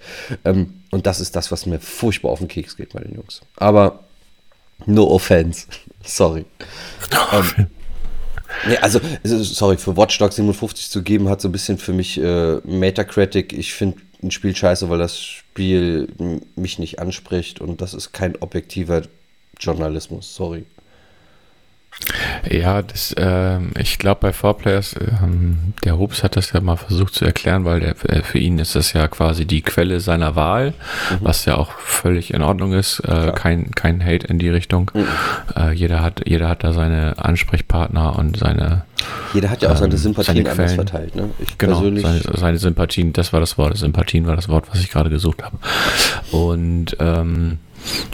Ähm, 0.45 0.81
und 0.91 1.05
das 1.05 1.19
ist 1.19 1.35
das, 1.35 1.51
was 1.51 1.65
mir 1.65 1.79
furchtbar 1.79 2.29
auf 2.29 2.39
den 2.39 2.47
Keks 2.47 2.75
geht 2.75 2.93
bei 2.93 3.01
den 3.01 3.15
Jungs. 3.15 3.41
Aber 3.55 3.99
no 4.85 5.09
offense. 5.09 5.67
Sorry. 6.03 6.45
ähm, 7.33 7.67
Nee, 8.67 8.77
also, 8.77 8.99
sorry, 9.23 9.77
für 9.77 9.95
Watch 9.95 10.17
Dogs 10.17 10.35
57 10.35 10.89
zu 10.89 11.03
geben, 11.03 11.29
hat 11.29 11.41
so 11.41 11.47
ein 11.47 11.51
bisschen 11.51 11.77
für 11.77 11.93
mich 11.93 12.19
äh, 12.19 12.57
Metacritic. 12.63 13.53
Ich 13.53 13.73
finde 13.73 13.97
ein 14.21 14.31
Spiel 14.31 14.55
scheiße, 14.55 14.89
weil 14.89 14.99
das 14.99 15.19
Spiel 15.19 16.07
mich 16.55 16.79
nicht 16.79 16.99
anspricht 16.99 17.61
und 17.61 17.81
das 17.81 17.93
ist 17.93 18.11
kein 18.11 18.35
objektiver 18.41 19.03
Journalismus, 19.59 20.35
sorry. 20.35 20.65
Ja, 22.49 22.81
das, 22.81 23.13
äh, 23.13 23.59
ich 23.77 23.99
glaube 23.99 24.21
bei 24.21 24.29
4Players, 24.29 24.97
äh, 24.97 25.11
der 25.83 25.99
Hobbs 25.99 26.23
hat 26.23 26.35
das 26.35 26.51
ja 26.53 26.61
mal 26.61 26.77
versucht 26.77 27.13
zu 27.13 27.25
erklären, 27.25 27.65
weil 27.65 27.81
der, 27.81 27.95
äh, 28.09 28.23
für 28.23 28.39
ihn 28.39 28.57
ist 28.57 28.75
das 28.75 28.93
ja 28.93 29.07
quasi 29.07 29.45
die 29.45 29.61
Quelle 29.61 29.99
seiner 29.99 30.35
Wahl, 30.35 30.69
mhm. 30.69 31.17
was 31.21 31.45
ja 31.45 31.57
auch 31.57 31.71
völlig 31.73 32.33
in 32.33 32.41
Ordnung 32.41 32.73
ist. 32.73 32.99
Äh, 33.01 33.33
kein, 33.35 33.71
kein 33.71 34.03
Hate 34.03 34.27
in 34.27 34.39
die 34.39 34.49
Richtung. 34.49 34.91
Mhm. 34.93 35.05
Äh, 35.55 35.73
jeder, 35.73 36.01
hat, 36.01 36.21
jeder 36.25 36.47
hat 36.47 36.63
da 36.63 36.73
seine 36.73 37.15
Ansprechpartner 37.17 38.17
und 38.17 38.37
seine. 38.37 38.85
Jeder 39.33 39.49
hat 39.49 39.61
ja 39.61 39.71
auch 39.71 39.77
seine 39.77 39.93
ähm, 39.93 39.99
Sympathien 39.99 40.37
seine 40.37 40.51
anders 40.51 40.73
verteilt. 40.73 41.15
Ne? 41.15 41.29
Ich 41.39 41.57
genau, 41.57 41.81
seine, 41.81 42.21
seine, 42.33 42.57
Sympathien, 42.57 43.13
das 43.13 43.33
war 43.33 43.39
das 43.39 43.57
Wort. 43.57 43.77
Sympathien 43.77 44.25
war 44.25 44.35
das 44.35 44.49
Wort, 44.49 44.65
was 44.71 44.79
ich 44.79 44.89
gerade 44.89 45.09
gesucht 45.09 45.43
habe. 45.43 45.57
Und 46.31 46.97
ähm, 46.99 47.59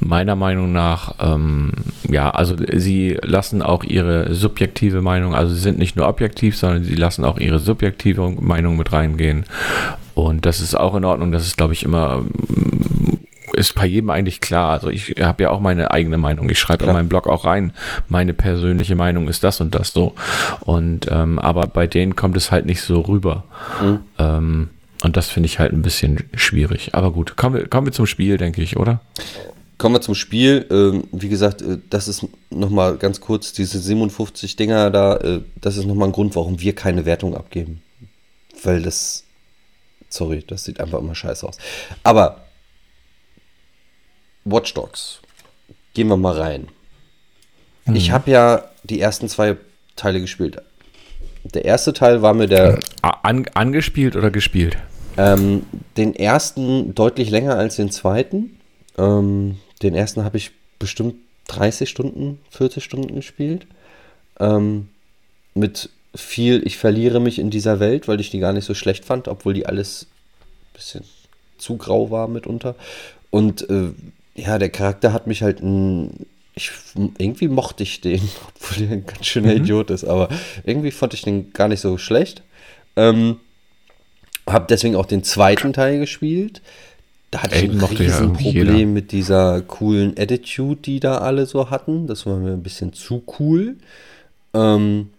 meiner 0.03 0.35
Meinung 0.35 0.71
nach, 0.71 1.15
ähm, 1.19 1.71
ja, 2.09 2.29
also 2.29 2.55
sie 2.73 3.17
lassen 3.21 3.61
auch 3.61 3.83
ihre 3.83 4.33
subjektive 4.33 5.01
Meinung, 5.01 5.35
also 5.35 5.53
sie 5.53 5.61
sind 5.61 5.77
nicht 5.77 5.95
nur 5.95 6.07
objektiv, 6.07 6.57
sondern 6.57 6.83
sie 6.83 6.95
lassen 6.95 7.25
auch 7.25 7.37
ihre 7.37 7.59
subjektive 7.59 8.29
Meinung 8.39 8.77
mit 8.77 8.91
reingehen. 8.91 9.45
Und 10.13 10.45
das 10.45 10.61
ist 10.61 10.75
auch 10.75 10.95
in 10.95 11.05
Ordnung. 11.05 11.31
Das 11.31 11.45
ist, 11.45 11.57
glaube 11.57 11.73
ich, 11.73 11.83
immer 11.83 12.21
mm, 12.21 13.17
ist 13.53 13.75
bei 13.75 13.85
jedem 13.85 14.09
eigentlich 14.09 14.41
klar. 14.41 14.71
Also 14.71 14.89
ich 14.89 15.15
habe 15.19 15.43
ja 15.43 15.49
auch 15.49 15.59
meine 15.59 15.91
eigene 15.91 16.17
Meinung. 16.17 16.49
Ich 16.49 16.59
schreibe 16.59 16.85
in 16.85 16.93
meinem 16.93 17.09
Blog 17.09 17.27
auch 17.27 17.45
rein, 17.45 17.73
meine 18.09 18.33
persönliche 18.33 18.95
Meinung 18.95 19.27
ist 19.27 19.43
das 19.43 19.61
und 19.61 19.75
das 19.75 19.91
so. 19.91 20.15
Und 20.61 21.07
ähm, 21.11 21.39
aber 21.39 21.67
bei 21.67 21.87
denen 21.87 22.15
kommt 22.15 22.37
es 22.37 22.51
halt 22.51 22.65
nicht 22.65 22.81
so 22.81 23.01
rüber. 23.01 23.43
Mhm. 23.81 23.99
Ähm, 24.17 24.69
und 25.03 25.17
das 25.17 25.29
finde 25.29 25.47
ich 25.47 25.59
halt 25.59 25.73
ein 25.73 25.81
bisschen 25.81 26.23
schwierig. 26.33 26.95
Aber 26.95 27.11
gut, 27.11 27.35
kommen 27.35 27.55
wir, 27.55 27.67
kommen 27.67 27.87
wir 27.87 27.93
zum 27.93 28.07
Spiel, 28.07 28.37
denke 28.37 28.61
ich, 28.61 28.77
oder? 28.77 29.01
Kommen 29.77 29.95
wir 29.95 30.01
zum 30.01 30.15
Spiel. 30.15 30.65
Ähm, 30.69 31.03
wie 31.11 31.29
gesagt, 31.29 31.61
äh, 31.61 31.79
das 31.89 32.07
ist 32.07 32.25
nochmal 32.49 32.97
ganz 32.97 33.19
kurz, 33.19 33.51
diese 33.51 33.79
57 33.79 34.55
Dinger 34.55 34.89
da, 34.89 35.17
äh, 35.17 35.41
das 35.59 35.77
ist 35.77 35.85
nochmal 35.85 36.09
ein 36.09 36.13
Grund, 36.13 36.35
warum 36.35 36.61
wir 36.61 36.73
keine 36.73 37.05
Wertung 37.05 37.35
abgeben. 37.35 37.81
Weil 38.63 38.81
das, 38.81 39.25
sorry, 40.09 40.43
das 40.47 40.63
sieht 40.63 40.79
einfach 40.79 40.99
immer 40.99 41.15
scheiße 41.15 41.47
aus. 41.47 41.57
Aber 42.03 42.45
Watch 44.45 44.73
Dogs, 44.73 45.19
gehen 45.93 46.07
wir 46.07 46.17
mal 46.17 46.39
rein. 46.39 46.67
Mhm. 47.85 47.95
Ich 47.95 48.11
habe 48.11 48.31
ja 48.31 48.69
die 48.83 49.01
ersten 49.01 49.27
zwei 49.27 49.57
Teile 49.95 50.21
gespielt. 50.21 50.61
Der 51.43 51.65
erste 51.65 51.93
Teil 51.93 52.21
war 52.21 52.33
mir 52.33 52.47
der. 52.47 52.79
An, 53.01 53.45
angespielt 53.53 54.15
oder 54.15 54.31
gespielt? 54.31 54.77
Ähm, 55.17 55.63
den 55.95 56.15
ersten 56.15 56.95
deutlich 56.95 57.29
länger 57.29 57.55
als 57.55 57.75
den 57.75 57.91
zweiten. 57.91 58.59
Ähm, 58.97 59.57
den 59.85 59.95
ersten 59.95 60.23
habe 60.23 60.37
ich 60.37 60.51
bestimmt 60.79 61.15
30 61.47 61.89
Stunden, 61.89 62.39
40 62.49 62.83
Stunden 62.83 63.15
gespielt. 63.15 63.67
Ähm, 64.39 64.89
mit 65.53 65.89
viel, 66.13 66.65
ich 66.65 66.77
verliere 66.77 67.19
mich 67.19 67.39
in 67.39 67.49
dieser 67.49 67.79
Welt, 67.79 68.07
weil 68.07 68.19
ich 68.19 68.29
die 68.29 68.39
gar 68.39 68.53
nicht 68.53 68.65
so 68.65 68.73
schlecht 68.73 69.05
fand, 69.05 69.27
obwohl 69.27 69.53
die 69.53 69.65
alles 69.65 70.03
ein 70.03 70.73
bisschen 70.73 71.03
zu 71.57 71.77
grau 71.77 72.11
war 72.11 72.27
mitunter. 72.27 72.75
Und 73.29 73.69
äh, 73.69 73.91
ja, 74.35 74.57
der 74.57 74.69
Charakter 74.69 75.13
hat 75.13 75.27
mich 75.27 75.43
halt 75.43 75.61
ein, 75.61 76.25
ich, 76.55 76.71
irgendwie 77.17 77.47
mochte 77.47 77.83
ich 77.83 78.01
den, 78.01 78.21
obwohl 78.55 78.85
er 78.85 78.91
ein 78.91 79.05
ganz 79.05 79.25
schöner 79.25 79.51
mhm. 79.51 79.57
Idiot 79.57 79.89
ist, 79.91 80.03
aber 80.03 80.29
irgendwie 80.65 80.91
fand 80.91 81.13
ich 81.13 81.21
den 81.21 81.53
gar 81.53 81.67
nicht 81.67 81.81
so 81.81 81.97
schlecht. 81.97 82.43
Ähm, 82.95 83.37
hab 84.47 84.67
deswegen 84.67 84.95
auch 84.95 85.05
den 85.05 85.23
zweiten 85.23 85.73
Teil 85.73 85.99
gespielt. 85.99 86.61
Da 87.31 87.43
hatte 87.43 87.55
Ey, 87.55 87.65
ich 87.65 87.71
ein 87.71 87.81
Riesenproblem 87.83 88.77
ja 88.77 88.85
mit 88.85 89.11
dieser 89.11 89.61
coolen 89.61 90.15
Attitude, 90.17 90.81
die 90.81 90.99
da 90.99 91.17
alle 91.17 91.45
so 91.45 91.69
hatten. 91.69 92.07
Das 92.07 92.25
war 92.25 92.37
mir 92.37 92.53
ein 92.53 92.63
bisschen 92.63 92.93
zu 92.93 93.23
cool. 93.39 93.77
Ähm, 94.53 95.09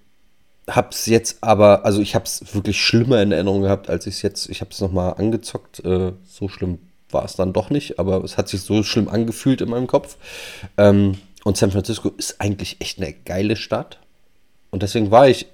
hab's 0.68 1.06
jetzt 1.06 1.42
aber, 1.42 1.84
also 1.84 2.00
ich 2.00 2.14
hab's 2.14 2.42
wirklich 2.54 2.80
schlimmer 2.80 3.22
in 3.22 3.32
Erinnerung 3.32 3.62
gehabt, 3.62 3.88
als 3.88 4.06
ich 4.06 4.14
es 4.14 4.22
jetzt, 4.22 4.48
ich 4.48 4.60
hab's 4.60 4.80
nochmal 4.80 5.14
angezockt. 5.18 5.84
Äh, 5.84 6.12
so 6.24 6.48
schlimm 6.48 6.78
war 7.10 7.24
es 7.24 7.36
dann 7.36 7.52
doch 7.52 7.70
nicht, 7.70 7.98
aber 7.98 8.24
es 8.24 8.36
hat 8.36 8.48
sich 8.48 8.62
so 8.62 8.82
schlimm 8.82 9.08
angefühlt 9.08 9.60
in 9.60 9.70
meinem 9.70 9.86
Kopf. 9.86 10.16
Ähm, 10.76 11.18
und 11.44 11.56
San 11.56 11.70
Francisco 11.70 12.10
ist 12.16 12.40
eigentlich 12.40 12.80
echt 12.80 12.98
eine 12.98 13.12
geile 13.12 13.56
Stadt. 13.56 14.00
Und 14.70 14.82
deswegen 14.82 15.10
war 15.10 15.28
ich 15.28 15.46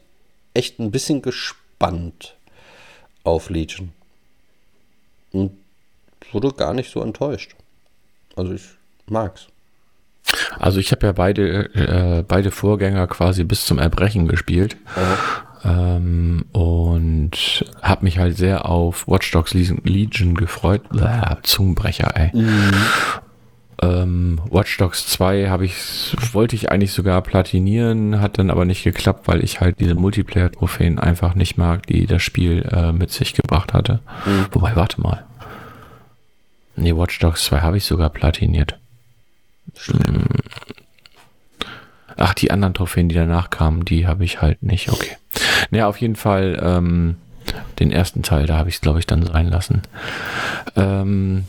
echt 0.54 0.78
ein 0.78 0.90
bisschen 0.90 1.22
gespannt 1.22 2.36
auf 3.24 3.50
Legion. 3.50 3.92
Wurde 6.32 6.52
gar 6.52 6.74
nicht 6.74 6.90
so 6.90 7.02
enttäuscht. 7.02 7.54
Also 8.36 8.52
ich 8.52 8.62
mag's. 9.06 9.48
Also 10.58 10.78
ich 10.78 10.92
habe 10.92 11.06
ja 11.06 11.12
beide, 11.12 11.74
äh, 11.74 12.24
beide 12.26 12.50
Vorgänger 12.50 13.06
quasi 13.06 13.44
bis 13.44 13.66
zum 13.66 13.78
Erbrechen 13.78 14.28
gespielt. 14.28 14.76
Ähm, 15.64 16.44
und 16.52 17.64
habe 17.82 18.04
mich 18.04 18.18
halt 18.18 18.36
sehr 18.36 18.66
auf 18.66 19.06
Watch 19.06 19.30
Dogs 19.30 19.54
Legion 19.54 20.34
gefreut. 20.34 20.82
Bäh, 20.90 21.36
Zungenbrecher, 21.42 22.16
ey. 22.16 22.30
Mhm. 22.34 22.72
Ähm, 23.80 24.40
Watch 24.48 24.76
Dogs 24.78 25.08
2 25.08 25.48
habe 25.48 25.64
ich, 25.64 26.16
wollte 26.32 26.54
ich 26.54 26.70
eigentlich 26.70 26.92
sogar 26.92 27.20
platinieren, 27.22 28.20
hat 28.20 28.38
dann 28.38 28.50
aber 28.50 28.64
nicht 28.64 28.84
geklappt, 28.84 29.26
weil 29.26 29.42
ich 29.42 29.60
halt 29.60 29.80
diese 29.80 29.96
Multiplayer-Trophäen 29.96 31.00
einfach 31.00 31.34
nicht 31.34 31.58
mag, 31.58 31.86
die 31.86 32.06
das 32.06 32.22
Spiel 32.22 32.62
äh, 32.70 32.92
mit 32.92 33.10
sich 33.10 33.34
gebracht 33.34 33.72
hatte. 33.72 34.00
Mhm. 34.24 34.46
Wobei, 34.52 34.76
warte 34.76 35.00
mal. 35.00 35.24
Nee, 36.76 36.96
Watch 36.96 37.18
Dogs 37.18 37.44
2 37.44 37.60
habe 37.60 37.76
ich 37.76 37.84
sogar 37.84 38.10
platiniert. 38.10 38.78
Hm. 39.86 40.24
Ach, 42.16 42.34
die 42.34 42.50
anderen 42.50 42.74
Trophäen, 42.74 43.08
die 43.08 43.14
danach 43.14 43.50
kamen, 43.50 43.84
die 43.84 44.06
habe 44.06 44.24
ich 44.24 44.42
halt 44.42 44.62
nicht. 44.62 44.90
Okay. 44.90 45.16
Naja, 45.70 45.88
auf 45.88 45.98
jeden 45.98 46.16
Fall 46.16 46.60
ähm, 46.62 47.16
den 47.78 47.90
ersten 47.90 48.22
Teil, 48.22 48.46
da 48.46 48.58
habe 48.58 48.68
ich 48.68 48.76
es, 48.76 48.80
glaube 48.80 48.98
ich, 48.98 49.06
dann 49.06 49.24
sein 49.24 49.48
lassen. 49.48 49.82
Ähm, 50.76 51.44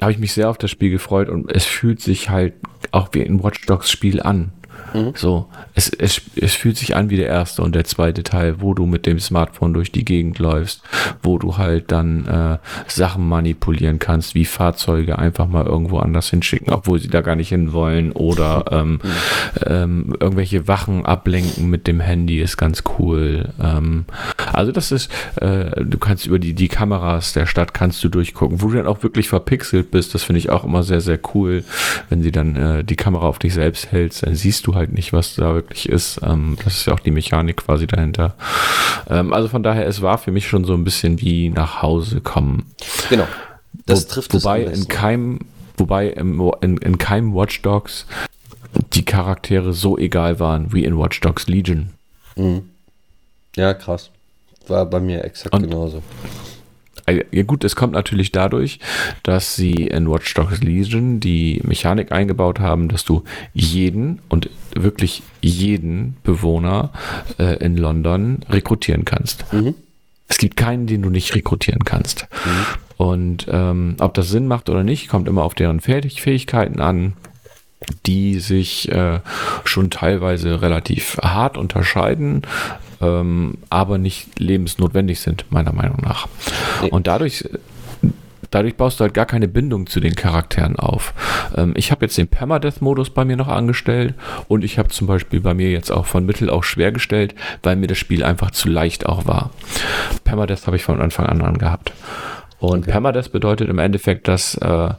habe 0.00 0.12
ich 0.12 0.18
mich 0.18 0.32
sehr 0.32 0.50
auf 0.50 0.58
das 0.58 0.70
Spiel 0.70 0.90
gefreut 0.90 1.28
und 1.28 1.50
es 1.50 1.64
fühlt 1.64 2.00
sich 2.00 2.30
halt 2.30 2.54
auch 2.90 3.08
wie 3.12 3.22
ein 3.22 3.42
Watch 3.42 3.66
Dogs 3.66 3.90
Spiel 3.90 4.22
an. 4.22 4.52
Mhm. 4.94 5.12
So, 5.16 5.48
es, 5.74 5.88
es, 5.88 6.22
es 6.36 6.54
fühlt 6.54 6.76
sich 6.76 6.96
an 6.96 7.10
wie 7.10 7.16
der 7.16 7.26
erste 7.26 7.62
und 7.62 7.74
der 7.74 7.84
zweite 7.84 8.22
Teil, 8.22 8.60
wo 8.60 8.74
du 8.74 8.86
mit 8.86 9.06
dem 9.06 9.18
Smartphone 9.18 9.74
durch 9.74 9.90
die 9.90 10.04
Gegend 10.04 10.38
läufst, 10.38 10.82
wo 11.22 11.38
du 11.38 11.58
halt 11.58 11.90
dann 11.90 12.26
äh, 12.26 12.58
Sachen 12.86 13.28
manipulieren 13.28 13.98
kannst, 13.98 14.34
wie 14.34 14.44
Fahrzeuge 14.44 15.18
einfach 15.18 15.48
mal 15.48 15.66
irgendwo 15.66 15.98
anders 15.98 16.30
hinschicken, 16.30 16.72
obwohl 16.72 17.00
sie 17.00 17.08
da 17.08 17.20
gar 17.20 17.36
nicht 17.36 17.48
hin 17.48 17.72
wollen 17.72 18.12
oder 18.12 18.64
ähm, 18.70 18.92
mhm. 18.92 19.00
ähm, 19.66 20.16
irgendwelche 20.20 20.68
Wachen 20.68 21.04
ablenken 21.04 21.68
mit 21.68 21.86
dem 21.86 22.00
Handy 22.00 22.40
ist 22.40 22.56
ganz 22.56 22.84
cool. 22.98 23.48
Ähm, 23.60 24.04
also 24.52 24.70
das 24.70 24.92
ist, 24.92 25.10
äh, 25.40 25.84
du 25.84 25.98
kannst 25.98 26.26
über 26.26 26.38
die, 26.38 26.54
die 26.54 26.68
Kameras 26.68 27.32
der 27.32 27.46
Stadt 27.46 27.74
kannst 27.74 28.02
du 28.04 28.08
durchgucken, 28.08 28.62
wo 28.62 28.68
du 28.68 28.76
dann 28.76 28.86
auch 28.86 29.02
wirklich 29.02 29.28
verpixelt 29.28 29.90
bist. 29.90 30.14
Das 30.14 30.22
finde 30.22 30.38
ich 30.38 30.50
auch 30.50 30.64
immer 30.64 30.84
sehr, 30.84 31.00
sehr 31.00 31.18
cool, 31.34 31.64
wenn 32.08 32.22
sie 32.22 32.30
dann 32.30 32.56
äh, 32.56 32.84
die 32.84 32.96
Kamera 32.96 33.26
auf 33.26 33.38
dich 33.38 33.54
selbst 33.54 33.90
hältst, 33.90 34.24
dann 34.24 34.34
siehst 34.34 34.63
du 34.66 34.74
halt 34.74 34.92
nicht, 34.92 35.12
was 35.12 35.34
da 35.36 35.54
wirklich 35.54 35.88
ist. 35.88 36.20
Ähm, 36.22 36.56
das 36.64 36.74
ist 36.78 36.86
ja 36.86 36.94
auch 36.94 37.00
die 37.00 37.10
Mechanik 37.10 37.58
quasi 37.58 37.86
dahinter. 37.86 38.34
Ähm, 39.08 39.32
also 39.32 39.48
von 39.48 39.62
daher, 39.62 39.86
es 39.86 40.02
war 40.02 40.18
für 40.18 40.32
mich 40.32 40.48
schon 40.48 40.64
so 40.64 40.74
ein 40.74 40.84
bisschen 40.84 41.20
wie 41.20 41.50
nach 41.50 41.82
Hause 41.82 42.20
kommen. 42.20 42.66
Genau. 43.08 43.26
Das 43.86 44.04
Wo, 44.04 44.12
trifft 44.12 44.34
wobei 44.34 44.64
es. 44.64 44.78
In 44.78 44.88
keinem, 44.88 45.40
wobei 45.76 46.08
im, 46.08 46.52
in, 46.60 46.78
in 46.78 46.98
keinem 46.98 47.34
Watch 47.34 47.62
Dogs 47.62 48.06
die 48.92 49.04
Charaktere 49.04 49.72
so 49.72 49.98
egal 49.98 50.40
waren 50.40 50.72
wie 50.72 50.84
in 50.84 50.98
Watch 50.98 51.20
Dogs 51.20 51.46
Legion. 51.46 51.90
Mhm. 52.36 52.70
Ja, 53.56 53.74
krass. 53.74 54.10
War 54.66 54.86
bei 54.86 55.00
mir 55.00 55.24
exakt 55.24 55.54
Und 55.54 55.62
genauso. 55.62 56.02
Äh, 57.06 57.24
ja 57.30 57.42
gut, 57.42 57.64
es 57.64 57.76
kommt 57.76 57.92
natürlich 57.92 58.32
dadurch, 58.32 58.78
dass 59.22 59.56
sie 59.56 59.86
in 59.86 60.10
Watch 60.10 60.32
Dogs 60.34 60.62
Legion 60.62 61.20
die 61.20 61.60
Mechanik 61.64 62.12
eingebaut 62.12 62.60
haben, 62.60 62.88
dass 62.88 63.04
du 63.04 63.24
jeden 63.52 64.20
und 64.28 64.50
wirklich 64.74 65.22
jeden 65.40 66.16
Bewohner 66.22 66.90
äh, 67.38 67.64
in 67.64 67.76
London 67.76 68.40
rekrutieren 68.48 69.04
kannst. 69.04 69.52
Mhm. 69.52 69.74
Es 70.28 70.38
gibt 70.38 70.56
keinen, 70.56 70.86
den 70.86 71.02
du 71.02 71.10
nicht 71.10 71.34
rekrutieren 71.34 71.84
kannst. 71.84 72.26
Mhm. 72.44 72.66
Und 72.96 73.46
ähm, 73.50 73.96
ob 74.00 74.14
das 74.14 74.28
Sinn 74.28 74.46
macht 74.46 74.68
oder 74.68 74.84
nicht, 74.84 75.08
kommt 75.08 75.28
immer 75.28 75.42
auf 75.42 75.54
deren 75.54 75.80
Fähigkeiten 75.80 76.80
an 76.80 77.14
die 78.06 78.38
sich 78.40 78.90
äh, 78.90 79.20
schon 79.64 79.90
teilweise 79.90 80.62
relativ 80.62 81.18
hart 81.22 81.56
unterscheiden, 81.56 82.42
ähm, 83.00 83.58
aber 83.70 83.98
nicht 83.98 84.38
lebensnotwendig 84.38 85.20
sind, 85.20 85.46
meiner 85.50 85.72
Meinung 85.72 85.98
nach. 86.02 86.28
Und 86.90 87.06
dadurch 87.06 87.44
dadurch 88.54 88.76
baust 88.76 89.00
du 89.00 89.02
halt 89.02 89.14
gar 89.14 89.26
keine 89.26 89.48
Bindung 89.48 89.86
zu 89.86 90.00
den 90.00 90.14
Charakteren 90.14 90.76
auf. 90.76 91.12
Ähm, 91.56 91.74
ich 91.76 91.90
habe 91.90 92.04
jetzt 92.04 92.16
den 92.16 92.28
Permadeath-Modus 92.28 93.10
bei 93.10 93.24
mir 93.24 93.36
noch 93.36 93.48
angestellt 93.48 94.14
und 94.48 94.64
ich 94.64 94.78
habe 94.78 94.88
zum 94.88 95.06
Beispiel 95.06 95.40
bei 95.40 95.54
mir 95.54 95.70
jetzt 95.70 95.90
auch 95.90 96.06
von 96.06 96.24
Mittel 96.24 96.50
auch 96.50 96.64
schwer 96.64 96.92
gestellt, 96.92 97.34
weil 97.62 97.76
mir 97.76 97.86
das 97.86 97.98
Spiel 97.98 98.22
einfach 98.22 98.50
zu 98.52 98.68
leicht 98.68 99.06
auch 99.06 99.26
war. 99.26 99.50
Permadeath 100.24 100.66
habe 100.66 100.76
ich 100.76 100.84
von 100.84 101.00
Anfang 101.00 101.26
an 101.26 101.42
angehabt. 101.42 101.92
Und 102.58 102.84
okay. 102.84 102.92
Permadeath 102.92 103.32
bedeutet 103.32 103.68
im 103.68 103.78
Endeffekt, 103.78 104.28
dass 104.28 104.54
äh, 104.56 104.90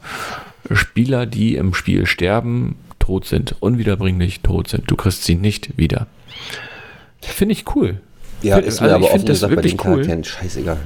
Spieler, 0.71 1.25
die 1.25 1.55
im 1.55 1.73
Spiel 1.73 2.05
sterben, 2.05 2.75
tot 2.99 3.25
sind, 3.25 3.55
unwiederbringlich 3.59 4.41
tot 4.41 4.67
sind. 4.67 4.89
Du 4.89 4.95
kriegst 4.95 5.23
sie 5.23 5.35
nicht 5.35 5.77
wieder. 5.77 6.07
Finde 7.27 7.53
ich 7.53 7.75
cool. 7.75 8.01
Ja, 8.41 8.57
ist 8.57 8.81
mir 8.81 8.93
also 8.93 9.05
aber 9.07 9.13
offen 9.13 9.25
gesagt 9.25 9.55
bei 9.55 9.61
den 9.61 9.77
Charakteren 9.77 10.19
cool. 10.19 10.25
scheißegal. 10.25 10.77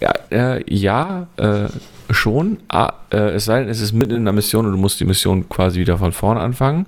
Ja, 0.00 0.12
äh, 0.30 0.64
ja 0.72 1.26
äh, 1.36 1.68
schon. 2.10 2.58
Ah, 2.68 2.92
äh, 3.10 3.30
es 3.30 3.46
sei 3.46 3.60
denn, 3.60 3.68
es 3.68 3.80
ist 3.80 3.92
mitten 3.92 4.12
in 4.12 4.20
einer 4.22 4.32
Mission 4.32 4.66
und 4.66 4.72
du 4.72 4.78
musst 4.78 5.00
die 5.00 5.04
Mission 5.04 5.48
quasi 5.48 5.80
wieder 5.80 5.98
von 5.98 6.12
vorne 6.12 6.40
anfangen. 6.40 6.86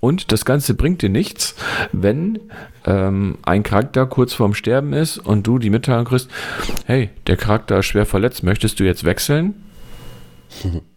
Und 0.00 0.32
das 0.32 0.44
Ganze 0.44 0.74
bringt 0.74 1.02
dir 1.02 1.10
nichts, 1.10 1.56
wenn 1.92 2.38
ähm, 2.84 3.38
ein 3.42 3.62
Charakter 3.62 4.06
kurz 4.06 4.32
vorm 4.32 4.54
Sterben 4.54 4.92
ist 4.92 5.18
und 5.18 5.46
du 5.46 5.58
die 5.58 5.70
Mitteilung 5.70 6.04
kriegst, 6.04 6.30
hey, 6.86 7.10
der 7.26 7.36
Charakter 7.36 7.80
ist 7.80 7.86
schwer 7.86 8.06
verletzt, 8.06 8.42
möchtest 8.42 8.78
du 8.80 8.84
jetzt 8.84 9.04
wechseln? 9.04 9.54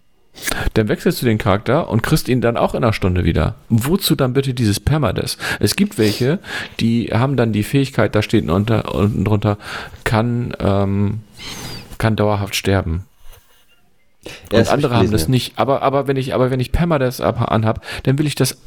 Dann 0.74 0.88
wechselst 0.88 1.22
du 1.22 1.26
den 1.26 1.38
Charakter 1.38 1.90
und 1.90 2.04
kriegst 2.04 2.30
ihn 2.30 2.42
dann 2.42 2.58
auch 2.58 2.74
in 2.74 2.84
einer 2.84 2.94
Stunde 2.94 3.26
wieder. 3.26 3.56
Wozu 3.70 4.16
dann 4.16 4.34
bitte 4.34 4.54
dieses 4.54 4.80
Permades? 4.80 5.38
Es 5.60 5.76
gibt 5.76 5.98
welche, 5.98 6.40
die 6.80 7.10
haben 7.12 7.36
dann 7.36 7.52
die 7.52 7.64
Fähigkeit, 7.64 8.16
da 8.16 8.22
steht 8.22 8.50
unter, 8.50 8.94
unten 8.94 9.26
drunter, 9.26 9.58
kann, 10.04 10.54
ähm, 10.60 11.22
kann 11.98 12.16
dauerhaft 12.16 12.56
sterben. 12.56 13.06
Ja, 14.52 14.60
und 14.60 14.70
andere 14.70 14.96
haben 14.96 15.12
das 15.12 15.28
nicht. 15.28 15.54
Aber, 15.58 15.82
aber 15.82 16.08
wenn 16.08 16.18
ich, 16.18 16.34
aber 16.34 16.52
wenn 16.52 16.60
ich 16.60 16.72
Permades 16.72 17.22
anhab, 17.22 17.84
dann 18.04 18.18
will 18.18 18.28
ich 18.28 18.36
das 18.36 18.58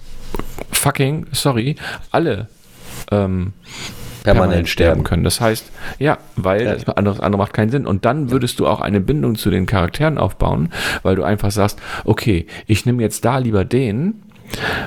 fucking, 0.73 1.27
sorry, 1.33 1.77
alle 2.11 2.49
ähm, 3.11 3.53
permanent, 4.25 4.69
sterben 4.69 5.05
können. 5.05 5.25
Das 5.25 5.41
heißt, 5.41 5.71
ja, 5.99 6.19
weil 6.37 6.65
ja. 6.65 6.75
das 6.75 6.89
andere, 6.89 7.23
andere 7.23 7.39
macht 7.39 7.53
keinen 7.53 7.71
Sinn. 7.71 7.87
Und 7.87 8.05
dann 8.05 8.31
würdest 8.31 8.61
du 8.61 8.67
auch 8.67 8.81
eine 8.81 9.01
Bindung 9.01 9.37
zu 9.37 9.51
den 9.51 9.67
Charakteren 9.67 10.19
aufbauen, 10.19 10.71
weil 11.03 11.17
du 11.17 11.23
einfach 11.23 11.51
sagst, 11.51 11.81
okay, 12.05 12.47
ich 12.67 12.87
nehme 12.87 13.03
jetzt 13.03 13.25
da 13.25 13.39
lieber 13.39 13.65
den, 13.65 14.23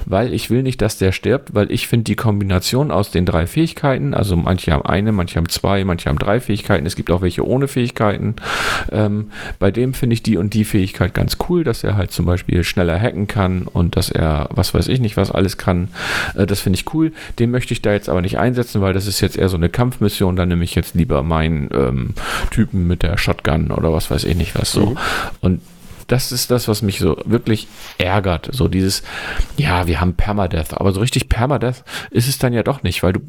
weil 0.06 0.34
ich 0.34 0.50
will 0.50 0.64
nicht, 0.64 0.82
dass 0.82 0.98
der 0.98 1.12
stirbt, 1.12 1.54
weil 1.54 1.72
ich 1.72 1.88
finde 1.88 2.06
die 2.06 2.16
Kombination 2.16 2.92
aus 2.92 3.12
den 3.12 3.26
drei 3.26 3.48
Fähigkeiten, 3.48 4.14
also 4.14 4.36
manche 4.36 4.72
haben 4.72 4.86
eine, 4.86 5.12
manche 5.12 5.38
haben 5.38 5.50
zwei, 5.50 5.84
manche 5.84 6.10
haben 6.10 6.20
drei 6.20 6.40
Fähigkeiten, 6.40 6.86
es 6.86 6.96
gibt 6.96 7.12
auch 7.12 7.22
welche 7.22 7.46
ohne 7.46 7.68
Fähigkeiten. 7.68 8.36
Ähm, 8.92 9.32
bei 9.60 9.72
dem 9.72 9.94
finde 9.94 10.14
ich 10.14 10.24
die 10.24 10.38
und 10.38 10.54
die 10.54 10.66
Fähigkeit 10.66 11.14
ganz 11.14 11.38
cool, 11.50 11.64
dass 11.64 11.84
er 11.84 11.96
halt 11.96 12.12
zum 12.12 12.26
Beispiel 12.26 12.64
schneller 12.64 13.00
hacken 13.00 13.28
kann 13.28 13.64
und 13.64 13.96
dass 13.96 14.10
er, 14.10 14.50
was 14.52 14.74
weiß 14.74 14.88
ich 14.88 15.00
nicht, 15.00 15.18
was 15.18 15.32
alles 15.32 15.58
kann. 15.58 15.90
Äh, 16.36 16.46
das 16.46 16.62
finde 16.62 16.80
ich 16.80 16.94
cool. 16.94 17.12
Den 17.40 17.52
möchte 17.52 17.74
ich 17.74 17.82
da 17.82 17.92
jetzt 17.94 18.10
aber 18.10 18.22
nicht 18.22 18.38
einsetzen, 18.38 18.82
weil 18.82 18.94
das 18.94 19.08
ist 19.08 19.22
jetzt 19.22 19.38
eher 19.38 19.50
so 19.50 19.58
eine 19.58 19.70
Kampfmission. 19.70 20.36
Da 20.36 20.46
nehme 20.46 20.64
ich 20.64 20.76
jetzt 20.76 20.96
lieber 20.96 21.24
meinen 21.24 21.70
ähm, 21.74 22.10
Typen 22.52 22.88
mit 22.88 23.04
der 23.04 23.18
Shotgun 23.18 23.72
oder 23.72 23.92
was 23.94 24.12
weiß 24.12 24.24
ich 24.26 24.36
nicht 24.36 24.56
was 24.56 24.72
so. 24.72 24.92
Mhm. 24.92 24.98
Und 25.42 25.62
das 26.08 26.32
ist 26.32 26.52
das, 26.52 26.68
was 26.68 26.82
mich 26.82 27.00
so 27.00 27.18
wirklich 27.26 27.68
ärgert. 27.98 28.50
So 28.52 28.68
dieses, 28.68 29.04
ja, 29.58 29.88
wir 29.88 30.02
haben 30.02 30.16
Permadeath, 30.16 30.74
aber 30.74 30.92
so 30.92 31.00
richtig 31.00 31.30
Permadeath 31.30 31.84
ist 32.12 32.28
es 32.28 32.38
dann 32.38 32.54
ja 32.54 32.64
doch 32.64 32.84
nicht, 32.84 33.04
weil 33.04 33.14
du 33.14 33.22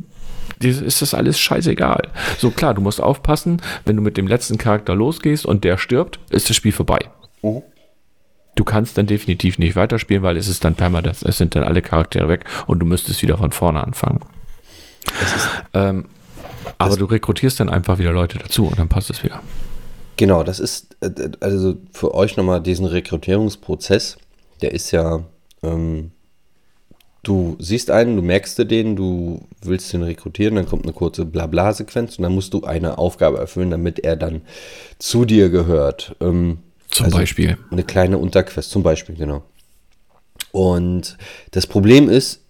ist 0.60 1.02
das 1.02 1.12
alles 1.12 1.38
scheißegal. 1.38 2.08
So 2.38 2.50
klar, 2.50 2.72
du 2.72 2.80
musst 2.80 3.00
aufpassen, 3.00 3.60
wenn 3.84 3.96
du 3.96 4.02
mit 4.02 4.16
dem 4.16 4.26
letzten 4.26 4.56
Charakter 4.56 4.94
losgehst 4.94 5.44
und 5.44 5.64
der 5.64 5.76
stirbt, 5.76 6.18
ist 6.30 6.48
das 6.48 6.56
Spiel 6.56 6.72
vorbei. 6.72 6.98
Mhm. 7.42 7.62
Du 8.54 8.64
kannst 8.64 8.96
dann 8.96 9.06
definitiv 9.06 9.58
nicht 9.58 9.76
weiterspielen, 9.76 10.22
weil 10.22 10.38
es 10.38 10.48
ist 10.48 10.64
dann 10.64 10.74
Permadeath. 10.74 11.22
Es 11.22 11.36
sind 11.36 11.54
dann 11.54 11.62
alle 11.62 11.82
Charaktere 11.82 12.28
weg 12.28 12.44
und 12.66 12.78
du 12.78 12.86
müsstest 12.86 13.20
wieder 13.20 13.36
von 13.36 13.52
vorne 13.52 13.84
anfangen. 13.84 14.20
Ähm, 15.74 16.06
aber 16.78 16.96
du 16.96 17.04
rekrutierst 17.04 17.60
dann 17.60 17.68
einfach 17.68 17.98
wieder 17.98 18.12
Leute 18.12 18.38
dazu 18.38 18.66
und 18.66 18.78
dann 18.78 18.88
passt 18.88 19.10
es 19.10 19.22
wieder. 19.22 19.42
Genau, 20.16 20.42
das 20.42 20.60
ist 20.60 20.96
äh, 21.00 21.30
also 21.40 21.76
für 21.92 22.14
euch 22.14 22.36
nochmal 22.36 22.62
diesen 22.62 22.86
Rekrutierungsprozess, 22.86 24.16
der 24.62 24.72
ist 24.72 24.90
ja, 24.90 25.24
ähm, 25.62 26.12
du 27.22 27.56
siehst 27.58 27.90
einen, 27.90 28.16
du 28.16 28.22
merkst 28.22 28.58
dir 28.58 28.64
den, 28.64 28.96
du 28.96 29.46
willst 29.62 29.92
den 29.92 30.02
rekrutieren, 30.02 30.54
dann 30.56 30.66
kommt 30.66 30.84
eine 30.84 30.92
kurze 30.92 31.24
Blabla-Sequenz 31.24 32.16
und 32.16 32.22
dann 32.22 32.34
musst 32.34 32.54
du 32.54 32.64
eine 32.64 32.98
Aufgabe 32.98 33.38
erfüllen, 33.38 33.70
damit 33.70 33.98
er 33.98 34.16
dann 34.16 34.42
zu 34.98 35.24
dir 35.24 35.50
gehört. 35.50 36.16
Ähm, 36.20 36.58
zum 36.88 37.06
also 37.06 37.18
Beispiel. 37.18 37.58
Eine 37.70 37.82
kleine 37.82 38.18
Unterquest, 38.18 38.70
zum 38.70 38.82
Beispiel, 38.82 39.16
genau. 39.16 39.42
Und 40.52 41.18
das 41.50 41.66
Problem 41.66 42.08
ist, 42.08 42.42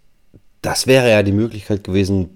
das 0.63 0.87
wäre 0.87 1.11
ja 1.11 1.23
die 1.23 1.33
Möglichkeit 1.33 1.83
gewesen, 1.83 2.36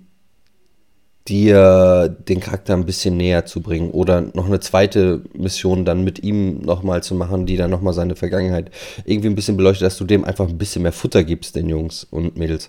dir 1.31 2.15
den 2.29 2.41
Charakter 2.41 2.75
ein 2.75 2.87
bisschen 2.87 3.17
näher 3.17 3.47
zu 3.47 3.61
bringen 3.61 3.93
oder 3.93 4.21
noch 4.35 4.47
eine 4.47 4.59
zweite 4.59 5.23
Mission 5.33 5.85
dann 5.85 6.03
mit 6.03 6.23
ihm 6.23 6.61
nochmal 6.61 7.03
zu 7.03 7.15
machen, 7.15 7.47
die 7.47 7.57
dann 7.57 7.71
nochmal 7.71 7.95
seine 7.95 8.17
Vergangenheit 8.17 8.71
irgendwie 9.05 9.29
ein 9.29 9.37
bisschen 9.37 9.57
beleuchtet, 9.57 9.87
dass 9.87 9.97
du 9.97 10.05
dem 10.05 10.25
einfach 10.25 10.49
ein 10.49 10.59
bisschen 10.59 10.83
mehr 10.83 10.93
Futter 10.93 11.23
gibst, 11.23 11.55
den 11.55 11.69
Jungs 11.69 12.05
und 12.11 12.37
Mädels. 12.37 12.69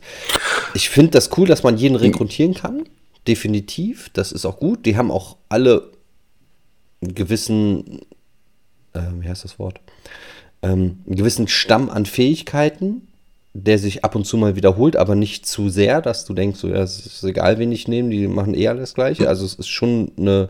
Ich 0.76 0.89
finde 0.89 1.12
das 1.12 1.36
cool, 1.38 1.47
dass 1.47 1.64
man 1.64 1.78
jeden 1.78 1.95
rekrutieren 1.95 2.53
kann. 2.53 2.84
Definitiv. 3.28 4.09
Das 4.14 4.32
ist 4.32 4.45
auch 4.45 4.59
gut. 4.59 4.86
Die 4.86 4.95
haben 4.95 5.09
auch 5.09 5.38
alle 5.49 5.91
einen 7.01 7.16
gewissen, 7.16 8.01
äh, 8.93 9.01
wie 9.20 9.28
heißt 9.28 9.43
das 9.43 9.57
Wort? 9.57 9.82
Ähm, 10.62 10.99
einen 11.07 11.16
gewissen 11.16 11.47
Stamm 11.47 11.89
an 11.89 12.05
Fähigkeiten, 12.05 13.07
der 13.54 13.78
sich 13.78 14.06
ab 14.06 14.16
und 14.16 14.26
zu 14.26 14.38
mal 14.38 14.56
wiederholt, 14.56 14.95
aber 14.95 15.16
nicht 15.16 15.45
zu 15.45 15.70
sehr, 15.70 16.02
dass 16.02 16.26
du 16.26 16.34
denkst, 16.34 16.60
so, 16.60 16.70
ja, 16.70 16.82
es 16.82 17.06
ist 17.06 17.24
egal, 17.24 17.60
wen 17.60 17.72
ich 17.72 17.88
nehme, 17.88 18.10
die 18.10 18.28
machen 18.28 18.54
eh 18.54 18.68
alles 18.70 18.93
Gleiche. 18.93 19.28
Also 19.28 19.45
es 19.45 19.56
ist 19.56 19.68
schon 19.68 20.12
eine, 20.18 20.49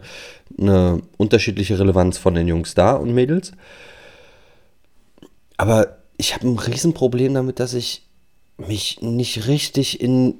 eine 0.59 1.01
unterschiedliche 1.17 1.79
Relevanz 1.79 2.19
von 2.19 2.35
den 2.35 2.47
Jungs 2.47 2.75
da 2.75 2.93
und 2.93 3.13
Mädels. 3.13 3.53
Aber 5.57 5.97
ich 6.17 6.35
habe 6.35 6.47
ein 6.47 6.59
Riesenproblem 6.59 7.33
damit, 7.33 7.59
dass 7.59 7.73
ich 7.73 8.03
mich 8.57 9.01
nicht 9.01 9.47
richtig 9.47 9.99
in. 9.99 10.35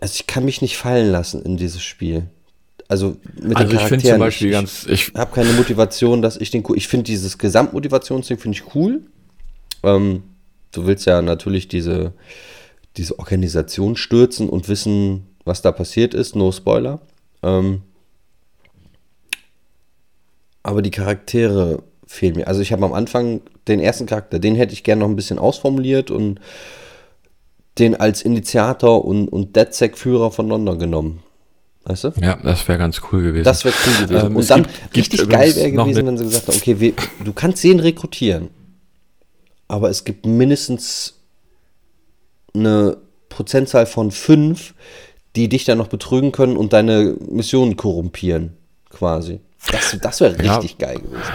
Also 0.00 0.14
ich 0.14 0.26
kann 0.26 0.46
mich 0.46 0.62
nicht 0.62 0.78
fallen 0.78 1.10
lassen 1.10 1.42
in 1.42 1.58
dieses 1.58 1.82
Spiel. 1.82 2.28
Also 2.88 3.18
mit 3.34 3.56
also 3.56 3.70
den 3.70 3.80
ich 3.80 3.86
finde 3.86 4.08
zum 4.08 4.18
Beispiel 4.18 4.48
ich, 4.48 4.52
ganz. 4.52 4.86
Ich 4.88 5.12
habe 5.14 5.34
keine 5.34 5.52
Motivation, 5.52 6.22
dass 6.22 6.38
ich 6.38 6.50
den. 6.50 6.64
Ich 6.74 6.88
finde 6.88 7.04
dieses 7.04 7.36
Gesamtmotivationsding 7.36 8.38
finde 8.38 8.58
ich 8.58 8.74
cool. 8.74 9.02
Ähm, 9.82 10.22
du 10.72 10.86
willst 10.86 11.06
ja 11.06 11.22
natürlich 11.22 11.68
diese, 11.68 12.12
diese 12.96 13.18
Organisation 13.18 13.96
stürzen 13.96 14.48
und 14.48 14.68
wissen, 14.68 15.26
was 15.44 15.62
da 15.62 15.72
passiert 15.72 16.14
ist. 16.14 16.36
No 16.36 16.52
Spoiler. 16.52 17.00
Ähm, 17.42 17.82
aber 20.62 20.82
die 20.82 20.90
Charaktere 20.90 21.82
fehlen 22.06 22.36
mir. 22.36 22.48
Also 22.48 22.60
ich 22.60 22.72
habe 22.72 22.84
am 22.84 22.92
Anfang 22.92 23.40
den 23.68 23.80
ersten 23.80 24.06
Charakter, 24.06 24.38
den 24.38 24.54
hätte 24.54 24.72
ich 24.72 24.84
gerne 24.84 25.00
noch 25.00 25.08
ein 25.08 25.16
bisschen 25.16 25.38
ausformuliert 25.38 26.10
und 26.10 26.40
den 27.78 27.94
als 27.94 28.22
Initiator 28.22 29.04
und, 29.04 29.28
und 29.28 29.56
DedSec-Führer 29.56 30.30
von 30.30 30.48
London 30.48 30.78
genommen. 30.78 31.22
Weißt 31.84 32.04
du? 32.04 32.12
Ja, 32.20 32.36
das 32.42 32.68
wäre 32.68 32.78
ganz 32.78 33.00
cool 33.10 33.22
gewesen. 33.22 33.44
Das 33.44 33.64
wäre 33.64 33.74
cool 33.86 34.06
gewesen. 34.06 34.26
Ähm, 34.26 34.36
und 34.36 34.50
dann 34.50 34.62
gibt, 34.92 34.96
richtig 34.96 35.20
gibt 35.20 35.32
geil 35.32 35.56
wäre 35.56 35.72
gewesen, 35.72 36.06
wenn 36.06 36.18
sie 36.18 36.24
gesagt 36.24 36.48
haben, 36.48 36.56
okay, 36.56 36.78
wir, 36.78 36.92
du 37.24 37.32
kannst 37.32 37.64
den 37.64 37.80
rekrutieren 37.80 38.50
aber 39.70 39.88
es 39.88 40.04
gibt 40.04 40.26
mindestens 40.26 41.14
eine 42.54 42.96
Prozentzahl 43.28 43.86
von 43.86 44.10
fünf, 44.10 44.74
die 45.36 45.48
dich 45.48 45.64
dann 45.64 45.78
noch 45.78 45.86
betrügen 45.86 46.32
können 46.32 46.56
und 46.56 46.72
deine 46.72 47.16
Missionen 47.30 47.76
korrumpieren, 47.76 48.56
quasi. 48.90 49.40
Das, 49.70 49.96
das 50.02 50.20
wäre 50.20 50.32
richtig 50.38 50.76
ja. 50.78 50.88
geil 50.88 50.98
gewesen. 50.98 51.32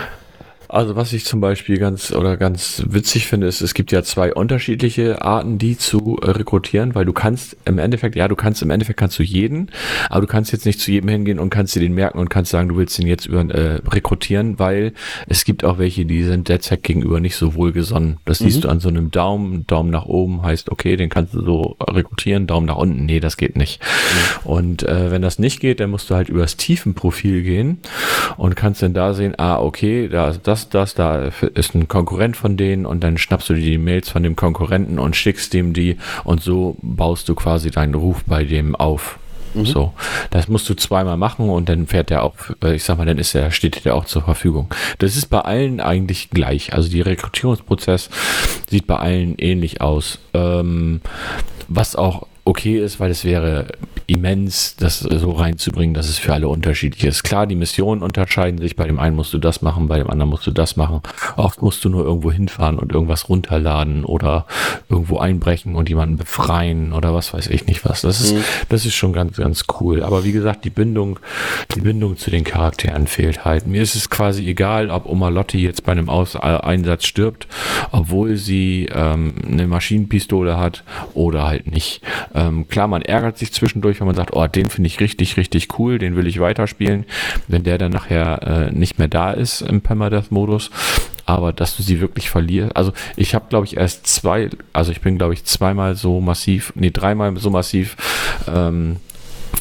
Also 0.68 0.96
was 0.96 1.14
ich 1.14 1.26
zum 1.26 1.42
Beispiel 1.42 1.78
ganz 1.78 2.12
oder 2.12 2.38
ganz 2.38 2.84
witzig 2.88 3.28
finde, 3.28 3.48
ist, 3.48 3.62
es 3.62 3.74
gibt 3.74 3.92
ja 3.92 4.04
zwei 4.04 4.34
unterschiedliche 4.34 5.22
Arten, 5.22 5.58
die 5.58 5.78
zu 5.78 6.18
äh, 6.22 6.32
rekrutieren, 6.32 6.96
weil 6.96 7.06
du 7.06 7.14
kannst 7.14 7.58
im 7.66 7.78
Endeffekt, 7.78 8.16
ja, 8.16 8.28
du 8.28 8.36
kannst 8.36 8.62
im 8.62 8.70
Endeffekt 8.70 9.00
kannst 9.00 9.20
du 9.20 9.24
jeden, 9.24 9.70
aber 10.10 10.22
du 10.22 10.28
kannst 10.28 10.52
jetzt 10.52 10.66
nicht 10.66 10.80
zu 10.80 10.92
jedem 10.92 11.10
hingehen 11.10 11.40
und 11.40 11.50
kannst 11.50 11.76
dir 11.76 11.80
den 11.80 11.94
merken 11.94 12.20
und 12.20 12.30
kannst 12.30 12.52
sagen, 12.52 12.70
du 12.70 12.78
willst 12.78 12.98
den 12.98 13.08
jetzt 13.08 13.26
über, 13.26 13.42
äh, 13.42 13.82
rekrutieren, 13.88 14.60
weil 14.60 14.94
es 15.28 15.46
gibt 15.46 15.64
auch 15.64 15.78
welche, 15.78 16.06
die 16.06 16.24
sind 16.24 16.50
DedSec 16.50 16.84
gegenüber 16.84 17.20
nicht 17.20 17.36
so 17.36 17.56
wohlgesonnen. 17.56 18.18
Das 18.26 18.40
mhm. 18.40 18.46
siehst 18.46 18.64
du 18.64 18.70
an 18.70 18.80
so 18.80 18.90
einem 18.90 19.12
Daumen, 19.12 19.68
Daumen 19.68 19.90
nach 19.90 20.06
oben 20.06 20.44
heißt, 20.44 20.72
okay, 20.72 20.96
den 20.96 21.10
kannst 21.10 21.34
du 21.34 21.44
so 21.44 21.78
rekrutieren, 21.82 22.48
Daumen 22.48 22.66
nach 22.68 22.78
unten, 22.78 23.06
nee, 23.06 23.20
das 23.20 23.38
geht 23.38 23.56
nicht. 23.56 23.82
Mhm. 23.82 24.50
Und 24.50 24.84
äh, 24.84 25.12
wenn 25.12 25.22
das 25.22 25.40
nicht 25.40 25.60
geht, 25.60 25.80
dann 25.80 25.90
musst 25.90 26.10
du 26.10 26.16
halt 26.16 26.30
übers 26.30 26.58
Tiefenprofil 26.58 27.44
gehen 27.44 27.80
und 28.38 28.56
kannst 28.56 28.82
dann 28.82 28.94
da 28.94 29.14
sehen, 29.14 29.36
ah, 29.38 29.60
okay, 29.60 30.08
da 30.08 30.30
ist 30.30 30.42
das 30.64 30.86
das, 30.86 30.94
da 30.94 31.32
ist 31.54 31.74
ein 31.74 31.88
Konkurrent 31.88 32.38
von 32.38 32.58
denen 32.58 32.86
und 32.86 33.04
dann 33.04 33.18
schnappst 33.18 33.50
du 33.50 33.54
dir 33.54 33.64
die 33.64 33.78
Mails 33.78 34.10
von 34.10 34.24
dem 34.24 34.36
Konkurrenten 34.36 35.00
und 35.00 35.16
schickst 35.16 35.54
dem 35.54 35.74
die 35.74 35.98
und 36.24 36.42
so 36.42 36.78
baust 36.82 37.28
du 37.30 37.36
quasi 37.36 37.72
deinen 37.72 37.96
Ruf 37.96 38.24
bei 38.26 38.44
dem 38.44 38.76
auf. 38.76 39.18
Mhm. 39.54 39.66
So, 39.66 39.94
das 40.32 40.48
musst 40.48 40.70
du 40.70 40.76
zweimal 40.76 41.18
machen 41.18 41.50
und 41.50 41.70
dann 41.70 41.88
fährt 41.88 42.10
der 42.10 42.24
auch, 42.24 42.36
äh, 42.62 42.76
ich 42.76 42.84
sag 42.84 42.98
mal, 42.98 43.06
dann 43.06 43.18
ist 43.18 43.34
er, 43.34 43.52
steht 43.52 43.86
der 43.86 43.96
auch 43.96 44.06
zur 44.06 44.22
Verfügung. 44.22 44.68
Das 45.00 45.16
ist 45.16 45.28
bei 45.28 45.40
allen 45.40 45.80
eigentlich 45.80 46.30
gleich. 46.30 46.74
Also 46.74 46.90
die 46.90 47.02
Rekrutierungsprozess 47.02 48.10
sieht 48.70 48.86
bei 48.86 48.98
allen 48.98 49.36
ähnlich 49.38 49.82
aus. 49.82 50.20
Ähm, 50.34 51.02
was 51.68 51.96
auch 51.96 52.28
okay 52.46 52.80
ist, 52.80 53.00
weil 53.00 53.10
es 53.10 53.26
wäre 53.26 53.68
immens, 54.08 54.76
das 54.76 55.00
so 55.00 55.32
reinzubringen, 55.32 55.96
dass 55.96 56.08
es 56.08 56.20
für 56.20 56.34
alle 56.34 56.48
unterschiedlich 56.48 57.04
ist. 57.06 57.24
Klar, 57.24 57.48
die 57.48 57.56
Missionen 57.56 58.04
unterscheiden 58.04 58.60
sich. 58.60 58.76
Bei 58.76 58.86
dem 58.86 59.00
einen 59.00 59.16
musst 59.16 59.34
du 59.34 59.40
das 59.40 59.64
machen, 59.64 59.88
bei 59.88 59.98
dem 59.98 60.10
anderen 60.10 60.30
musst 60.30 60.46
du 60.46 60.52
das 60.52 60.76
machen. 60.76 61.02
Oft 61.38 61.64
musst 61.64 61.84
du 61.84 61.90
nur 61.90 62.06
irgendwo 62.06 62.32
hinfahren 62.32 62.78
und 62.78 62.92
irgendwas 62.92 63.30
runterladen 63.30 64.06
oder 64.06 64.46
irgendwo 64.90 65.18
einbrechen 65.18 65.76
und 65.76 65.90
jemanden 65.90 66.18
befreien 66.18 66.94
oder 66.94 67.16
was 67.16 67.34
weiß 67.34 67.48
ich 67.48 67.66
nicht 67.66 67.84
was. 67.84 68.02
Das 68.02 68.22
ist, 68.22 68.36
mhm. 68.36 68.44
das 68.70 68.86
ist 68.86 68.94
schon 68.94 69.12
ganz, 69.12 69.38
ganz 69.38 69.64
cool. 69.80 70.04
Aber 70.04 70.24
wie 70.24 70.32
gesagt, 70.32 70.66
die 70.66 70.70
Bindung, 70.70 71.20
die 71.74 71.82
Bindung 71.82 72.16
zu 72.16 72.30
den 72.30 72.44
Charakteren 72.44 73.08
fehlt 73.08 73.44
halt. 73.44 73.66
Mir 73.66 73.82
ist 73.82 73.96
es 73.96 74.12
quasi 74.12 74.48
egal, 74.48 74.92
ob 74.92 75.08
Oma 75.08 75.30
Lotti 75.30 75.60
jetzt 75.60 75.84
bei 75.84 75.94
einem 75.94 76.10
Aus 76.10 76.36
Einsatz 76.36 77.06
stirbt, 77.06 77.48
obwohl 77.92 78.36
sie 78.38 78.88
ähm, 78.94 79.34
eine 79.52 79.66
Maschinenpistole 79.66 80.58
hat 80.58 80.84
oder 81.16 81.48
halt 81.48 81.72
nicht. 81.72 82.02
Ähm, 82.36 82.68
klar, 82.68 82.88
man 82.88 83.02
ärgert 83.02 83.38
sich 83.38 83.54
zwischendurch, 83.54 84.00
wenn 84.00 84.08
man 84.08 84.16
sagt, 84.16 84.34
oh, 84.34 84.46
den 84.46 84.70
finde 84.70 84.88
ich 84.88 85.00
richtig, 85.00 85.38
richtig 85.38 85.80
cool, 85.80 85.98
den 85.98 86.16
will 86.16 86.28
ich 86.28 86.40
weiterspielen, 86.40 87.06
wenn 87.48 87.64
der 87.64 87.78
dann 87.78 87.94
nachher 87.94 88.42
äh, 88.44 88.72
nicht 88.72 89.00
mehr 89.00 89.08
da 89.08 89.32
ist 89.32 89.62
im 89.62 89.82
Permadeath-Modus. 89.82 90.70
Aber 91.26 91.54
dass 91.54 91.76
du 91.76 91.82
sie 91.82 92.02
wirklich 92.02 92.30
verlierst, 92.30 92.76
also 92.76 92.94
ich 93.16 93.34
habe, 93.34 93.46
glaube 93.50 93.66
ich, 93.66 93.78
erst 93.78 94.06
zwei, 94.06 94.50
also 94.74 94.92
ich 94.92 95.02
bin, 95.02 95.18
glaube 95.18 95.34
ich, 95.34 95.44
zweimal 95.44 95.96
so 95.96 96.22
massiv, 96.22 96.72
nee, 96.76 96.92
dreimal 96.92 97.36
so 97.38 97.50
massiv 97.50 97.96
ähm, 98.48 98.98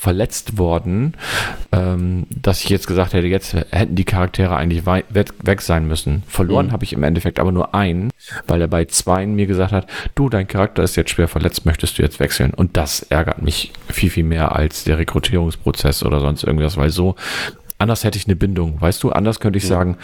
verletzt 0.05 0.59
worden, 0.59 1.15
ähm, 1.73 2.27
dass 2.29 2.63
ich 2.63 2.69
jetzt 2.69 2.87
gesagt 2.87 3.15
hätte, 3.15 3.27
jetzt 3.27 3.55
hätten 3.55 3.95
die 3.95 4.05
Charaktere 4.05 4.55
eigentlich 4.55 4.85
weg 4.85 5.63
sein 5.63 5.89
müssen. 5.89 6.23
Verloren 6.29 6.67
mhm. 6.67 6.73
habe 6.73 6.85
ich 6.85 6.93
im 6.93 7.03
Endeffekt 7.03 7.41
aber 7.41 7.53
nur 7.53 7.75
einen, 7.75 8.11
weil 8.47 8.61
er 8.61 8.69
bei 8.69 8.85
zweien 8.85 9.35
mir 9.35 9.47
gesagt 9.47 9.73
hat, 9.73 9.87
du, 10.15 10.29
dein 10.29 10.47
Charakter 10.47 10.83
ist 10.83 10.97
jetzt 10.97 11.11
schwer 11.11 11.27
verletzt, 11.27 11.65
möchtest 11.65 11.99
du 11.99 12.03
jetzt 12.03 12.21
wechseln? 12.21 12.53
Und 12.53 12.77
das 12.77 13.03
ärgert 13.05 13.41
mich 13.41 13.73
viel, 13.89 14.11
viel 14.11 14.25
mehr 14.25 14.55
als 14.55 14.85
der 14.85 14.99
Rekrutierungsprozess 14.99 16.05
oder 16.05 16.21
sonst 16.21 16.45
irgendwas, 16.45 16.77
weil 16.77 16.91
so 16.91 17.17
anders 17.79 18.05
hätte 18.05 18.19
ich 18.19 18.27
eine 18.27 18.37
Bindung, 18.37 18.81
weißt 18.81 19.03
du? 19.03 19.11
Anders 19.11 19.41
könnte 19.41 19.59
ich 19.59 19.67
sagen, 19.67 19.97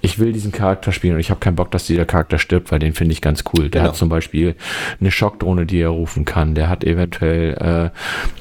ich 0.00 0.18
will 0.18 0.32
diesen 0.32 0.50
Charakter 0.50 0.92
spielen 0.92 1.14
und 1.14 1.20
ich 1.20 1.30
habe 1.30 1.40
keinen 1.40 1.54
Bock, 1.56 1.70
dass 1.70 1.86
dieser 1.86 2.04
Charakter 2.04 2.38
stirbt, 2.38 2.72
weil 2.72 2.78
den 2.78 2.94
finde 2.94 3.12
ich 3.12 3.20
ganz 3.20 3.44
cool. 3.52 3.70
Der 3.70 3.82
genau. 3.82 3.92
hat 3.92 3.96
zum 3.96 4.08
Beispiel 4.08 4.56
eine 5.00 5.10
Schockdrohne, 5.10 5.64
die 5.64 5.80
er 5.80 5.90
rufen 5.90 6.24
kann. 6.24 6.54
Der 6.54 6.68
hat 6.68 6.84
eventuell 6.84 7.92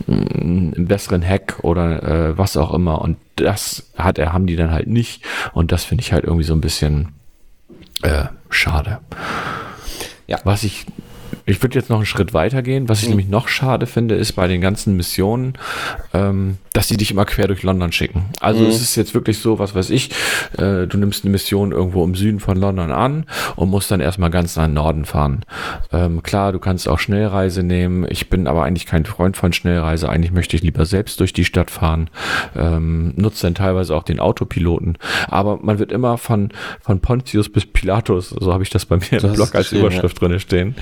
äh, 0.10 0.12
einen 0.12 0.88
besseren 0.88 1.24
Hack 1.24 1.60
oder 1.62 2.04
äh, 2.32 2.38
was 2.38 2.58
auch 2.58 2.74
immer. 2.74 3.02
Und 3.02 3.18
das 3.36 3.92
hat 3.98 4.18
er, 4.18 4.34
haben 4.34 4.48
die 4.48 4.56
dann 4.56 4.72
halt 4.72 4.88
nicht. 4.88 5.24
Und 5.54 5.72
das 5.72 5.84
finde 5.84 6.02
ich 6.02 6.14
halt 6.14 6.24
irgendwie 6.24 6.46
so 6.46 6.54
ein 6.54 6.62
bisschen 6.62 7.10
äh, 8.02 8.26
schade. 8.50 9.00
Ja. 10.28 10.40
Was 10.44 10.64
ich 10.64 10.86
ich 11.46 11.62
würde 11.62 11.78
jetzt 11.78 11.90
noch 11.90 11.98
einen 11.98 12.06
Schritt 12.06 12.34
weiter 12.34 12.62
gehen. 12.62 12.90
Was 12.90 13.00
ich 13.00 13.06
mhm. 13.06 13.12
nämlich 13.12 13.30
noch 13.30 13.48
schade 13.48 13.86
finde, 13.86 14.16
ist 14.16 14.34
bei 14.34 14.48
den 14.48 14.62
ganzen 14.62 14.96
Missionen, 14.96 15.54
ähm, 16.14 16.58
dass 16.74 16.88
sie 16.88 16.98
dich 16.98 17.12
immer 17.12 17.26
quer 17.26 17.48
durch 17.48 17.64
London 17.64 17.92
schicken. 17.92 18.26
Also 18.40 18.62
mhm. 18.62 18.70
es 18.70 18.82
ist 18.82 18.96
jetzt 18.96 19.14
wirklich 19.14 19.40
so, 19.40 19.60
was 19.60 19.76
weiß 19.76 19.90
ich, 19.90 20.12
äh, 20.58 20.88
du 20.88 20.98
nimmst 20.98 21.24
eine 21.24 21.32
Mission 21.32 21.72
irgendwo 21.72 22.04
im 22.04 22.16
Süden 22.16 22.40
von 22.40 22.58
London 22.58 22.92
an 22.92 23.26
und 23.56 23.70
musst 23.70 23.92
dann 23.92 24.00
erstmal 24.00 24.30
ganz 24.30 24.56
nach 24.56 24.68
Norden 24.68 25.06
fahren. 25.06 25.42
Ähm, 25.92 26.24
klar, 26.24 26.52
du 26.52 26.60
kannst 26.60 26.88
auch 26.88 27.00
Schnellreise 27.00 27.64
nehmen. 27.64 28.06
Ich 28.10 28.30
bin 28.30 28.48
aber 28.48 28.64
eigentlich 28.64 28.86
kein 28.86 29.06
Freund 29.06 29.38
von 29.38 29.54
Schnellreise. 29.54 30.10
Eigentlich 30.10 30.32
möchte 30.32 30.56
ich 30.56 30.64
lieber 30.64 30.86
selbst 30.86 31.20
durch 31.20 31.34
die 31.34 31.46
Stadt 31.46 31.72
fahren. 31.72 32.10
Ähm, 32.56 33.14
nutzt 33.16 33.44
dann 33.44 33.56
teilweise 33.56 33.96
auch 33.96 34.04
den 34.04 34.20
Autopiloten. 34.20 34.98
Aber 35.28 35.58
man 35.62 35.80
wird 35.80 35.92
immer 35.92 36.18
von, 36.18 36.50
von 36.82 37.00
Pontius 37.00 37.50
bis 37.50 37.66
Pilatus, 37.66 38.30
so 38.30 38.54
habe 38.54 38.64
ich 38.64 38.70
das 38.70 38.86
bei 38.86 38.98
mir 38.98 39.24
im 39.24 39.34
Blog 39.34 39.56
als 39.56 39.72
Überschrift 39.72 40.22
ja. 40.22 40.28
drin 40.28 40.40
stehen. 40.40 40.76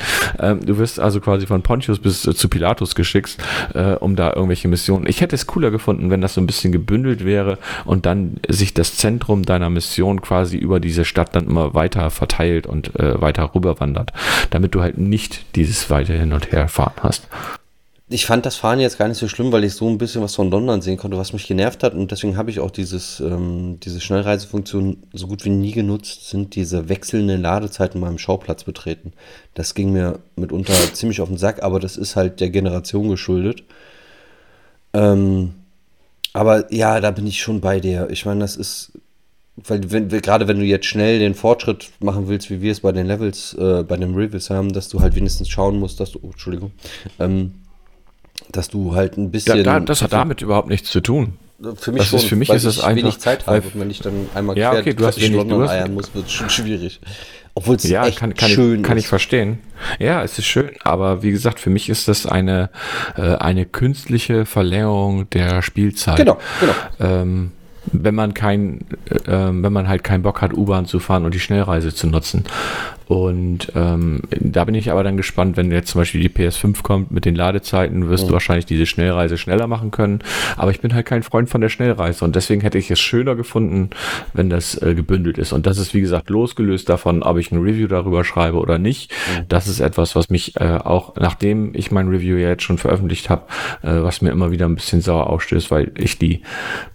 Ähm, 0.50 0.66
du 0.66 0.78
wirst 0.78 1.00
also 1.00 1.20
quasi 1.20 1.46
von 1.46 1.62
Pontius 1.62 2.00
bis 2.00 2.26
äh, 2.26 2.34
zu 2.34 2.50
Pilatus 2.50 2.96
geschickt, 2.96 3.38
äh, 3.74 3.94
um 3.94 4.16
da 4.16 4.34
irgendwelche 4.34 4.68
Missionen. 4.68 5.06
Ich 5.08 5.22
hätte 5.22 5.36
es 5.36 5.48
cooler 5.48 5.72
gefunden, 5.72 6.10
wenn 6.10 6.22
das 6.22 6.34
so 6.34 6.42
ein 6.42 6.48
bisschen 6.48 6.72
gebündelt 6.72 7.26
wäre 7.26 7.58
und 7.86 8.06
dann 8.06 8.38
sich 8.48 8.74
das 8.74 8.96
Zentrum 8.96 9.44
deiner 9.44 9.70
Mission 9.70 10.22
quasi 10.22 10.58
über 10.58 10.80
diese 10.80 11.06
Stadt 11.06 11.36
dann 11.36 11.48
immer 11.48 11.74
weiter 11.74 12.10
verteilt 12.10 12.68
und 12.68 13.00
äh, 13.00 13.22
weiter 13.22 13.52
rüberwandert, 13.54 14.12
damit 14.50 14.76
du 14.76 14.82
halt 14.82 14.98
nicht 14.98 15.56
dieses 15.56 15.90
weiter 15.90 16.14
hin 16.14 16.34
und 16.34 16.52
her 16.52 16.68
fahren 16.68 16.94
hast. 17.02 17.28
Ich 18.12 18.26
fand 18.26 18.46
das 18.46 18.56
Fahren 18.56 18.80
jetzt 18.80 18.98
gar 18.98 19.08
nicht 19.08 19.20
so 19.20 19.28
schlimm, 19.28 19.52
weil 19.52 19.64
ich 19.64 19.76
so 19.76 19.88
ein 19.88 20.00
bisschen 20.00 20.24
was 20.24 20.34
von 20.34 20.50
London 20.50 20.82
sehen 20.82 20.98
konnte, 20.98 21.18
was 21.18 21.32
mich 21.32 21.48
genervt 21.48 21.84
hat. 21.84 21.94
Und 21.94 22.10
deswegen 22.10 22.38
habe 22.38 22.50
ich 22.50 22.60
auch 22.60 22.72
dieses, 22.72 23.20
ähm, 23.20 23.80
diese 23.84 24.02
Schnellreisefunktion 24.02 25.04
so 25.14 25.28
gut 25.28 25.46
wie 25.46 25.50
nie 25.50 25.72
genutzt, 25.72 26.28
sind 26.28 26.56
diese 26.56 26.90
wechselnden 26.90 27.40
Ladezeiten 27.40 28.02
beim 28.02 28.18
Schauplatz 28.18 28.64
betreten. 28.64 29.14
Das 29.54 29.76
ging 29.76 29.94
mir 29.94 30.20
mitunter 30.36 30.74
ziemlich 30.94 31.22
auf 31.22 31.30
den 31.30 31.38
Sack, 31.38 31.62
aber 31.62 31.80
das 31.80 31.98
ist 31.98 32.16
halt 32.16 32.40
der 32.40 32.50
Generation 32.50 33.10
geschuldet. 33.10 33.64
Ähm, 34.94 35.54
aber 36.34 36.74
ja, 36.74 37.00
da 37.02 37.12
bin 37.12 37.28
ich 37.28 37.40
schon 37.40 37.62
bei 37.62 37.80
dir. 37.80 38.08
Ich 38.10 38.26
meine, 38.26 38.40
das 38.40 38.56
ist, 38.56 38.92
weil 39.56 39.92
wenn, 39.92 40.10
gerade 40.10 40.48
wenn 40.48 40.58
du 40.58 40.66
jetzt 40.66 40.88
schnell 40.88 41.20
den 41.20 41.36
Fortschritt 41.36 41.92
machen 42.00 42.28
willst, 42.28 42.50
wie 42.50 42.62
wir 42.62 42.72
es 42.72 42.80
bei 42.80 42.92
den 42.92 43.06
Levels, 43.06 43.54
äh, 43.54 43.84
bei 43.84 43.98
den 43.98 44.16
Reviews 44.16 44.50
haben, 44.50 44.74
dass 44.74 44.90
du 44.90 45.00
halt 45.00 45.14
wenigstens 45.14 45.50
schauen 45.50 45.80
musst, 45.80 46.00
dass 46.00 46.14
du, 46.14 46.20
oh, 46.24 46.32
Entschuldigung, 46.32 46.72
ähm, 47.20 47.54
dass 48.52 48.70
du 48.70 48.96
halt 48.96 49.18
ein 49.18 49.32
bisschen. 49.32 49.58
Ja, 49.58 49.64
da, 49.64 49.80
das 49.80 50.02
hat 50.02 50.14
damit 50.14 50.42
überhaupt 50.42 50.70
nichts 50.70 50.90
zu 50.90 51.02
tun. 51.02 51.38
Für 51.76 51.92
mich 51.92 52.04
das 52.04 52.10
schon, 52.10 52.20
ist, 52.20 52.26
für 52.26 52.36
mich 52.38 52.50
ist 52.50 52.64
es 52.64 52.80
einfach, 52.80 53.04
wenig 53.04 53.20
Zeit 53.20 53.46
habe. 53.46 53.64
wenn 53.74 53.90
ich 53.90 54.00
dann 54.00 54.28
einmal 54.34 54.58
ja, 54.58 54.72
okay, 54.72 54.94
du 54.94 55.06
hast 55.06 55.20
wenig, 55.20 55.36
London 55.36 55.60
du 55.60 55.70
eiern 55.70 55.94
muss, 55.94 56.14
wird 56.16 56.28
es 56.28 56.32
schon 56.32 56.50
schwierig. 56.50 57.02
Obwohl 57.54 57.76
es 57.76 57.84
ja, 57.84 58.08
echt 58.08 58.20
kann, 58.20 58.34
kann 58.34 58.50
schön 58.50 58.80
ich, 58.80 58.84
kann 58.84 58.98
ich 58.98 59.08
verstehen. 59.08 59.60
Ja, 60.00 60.24
es 60.24 60.40
ist 60.40 60.46
schön, 60.46 60.72
aber 60.84 61.22
wie 61.22 61.32
gesagt, 61.32 61.60
für 61.60 61.70
mich 61.70 61.90
ist 61.90 62.08
das 62.08 62.26
eine, 62.26 62.70
äh, 63.18 63.36
eine 63.36 63.66
künstliche 63.66 64.46
Verlängerung 64.46 65.30
der 65.32 65.62
Spielzeit. 65.62 66.16
Genau, 66.16 66.38
genau. 66.62 66.74
Ähm, 67.02 67.52
wenn 67.92 68.16
man 68.16 68.34
kein, 68.34 68.82
äh, 69.10 69.48
wenn 69.52 69.74
man 69.74 69.88
halt 69.88 70.04
keinen 70.04 70.24
Bock 70.24 70.42
hat, 70.42 70.54
U-Bahn 70.54 70.86
zu 70.86 71.00
fahren 71.00 71.26
und 71.26 71.34
die 71.34 71.40
Schnellreise 71.40 71.94
zu 71.94 72.08
nutzen. 72.08 72.46
Und 73.10 73.72
ähm, 73.74 74.22
da 74.40 74.66
bin 74.66 74.76
ich 74.76 74.92
aber 74.92 75.04
dann 75.04 75.18
gespannt, 75.18 75.58
wenn 75.58 75.72
jetzt 75.72 75.90
zum 75.90 76.02
Beispiel 76.02 76.22
die 76.22 76.30
PS5 76.30 76.84
kommt 76.84 77.10
mit 77.10 77.26
den 77.26 77.34
Ladezeiten, 77.34 78.08
wirst 78.08 78.26
mhm. 78.26 78.28
du 78.28 78.34
wahrscheinlich 78.34 78.68
diese 78.68 78.86
Schnellreise 78.86 79.40
schneller 79.40 79.66
machen 79.66 79.90
können. 79.90 80.20
Aber 80.58 80.70
ich 80.70 80.80
bin 80.80 80.94
halt 80.94 81.08
kein 81.08 81.24
Freund 81.24 81.50
von 81.50 81.60
der 81.60 81.70
Schnellreise 81.70 82.24
und 82.24 82.36
deswegen 82.36 82.62
hätte 82.62 82.78
ich 82.78 82.92
es 82.92 83.00
schöner 83.00 83.36
gefunden, 83.36 83.90
wenn 84.34 84.52
das 84.52 84.80
äh, 84.84 84.94
gebündelt 84.94 85.40
ist. 85.40 85.54
Und 85.54 85.66
das 85.66 85.80
ist, 85.80 85.96
wie 85.96 86.02
gesagt, 86.02 86.30
losgelöst 86.30 86.88
davon, 86.88 87.24
ob 87.24 87.38
ich 87.38 87.52
ein 87.52 87.60
Review 87.60 87.88
darüber 87.88 88.24
schreibe 88.24 88.60
oder 88.60 88.78
nicht. 88.78 89.12
Mhm. 89.12 89.46
Das 89.50 89.68
ist 89.68 89.80
etwas, 89.80 90.16
was 90.16 90.30
mich 90.30 90.56
äh, 90.58 90.78
auch, 90.78 91.16
nachdem 91.16 91.72
ich 91.74 91.90
mein 91.90 92.10
Review 92.10 92.38
ja 92.38 92.50
jetzt 92.50 92.62
schon 92.62 92.78
veröffentlicht 92.78 93.32
habe, 93.32 93.48
äh, 93.82 94.04
was 94.04 94.22
mir 94.22 94.30
immer 94.30 94.52
wieder 94.52 94.68
ein 94.68 94.76
bisschen 94.76 95.02
sauer 95.02 95.32
ausstößt, 95.32 95.72
weil 95.72 95.94
ich 95.98 96.20
die 96.20 96.44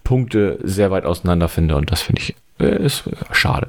Punkte 0.04 0.60
sehr 0.62 0.83
weit 0.90 1.04
auseinander 1.04 1.48
finde 1.48 1.76
und 1.76 1.90
das 1.90 2.02
finde 2.02 2.22
ich 2.22 2.34
äh, 2.60 2.84
ist 2.84 3.06
äh, 3.06 3.12
schade. 3.32 3.68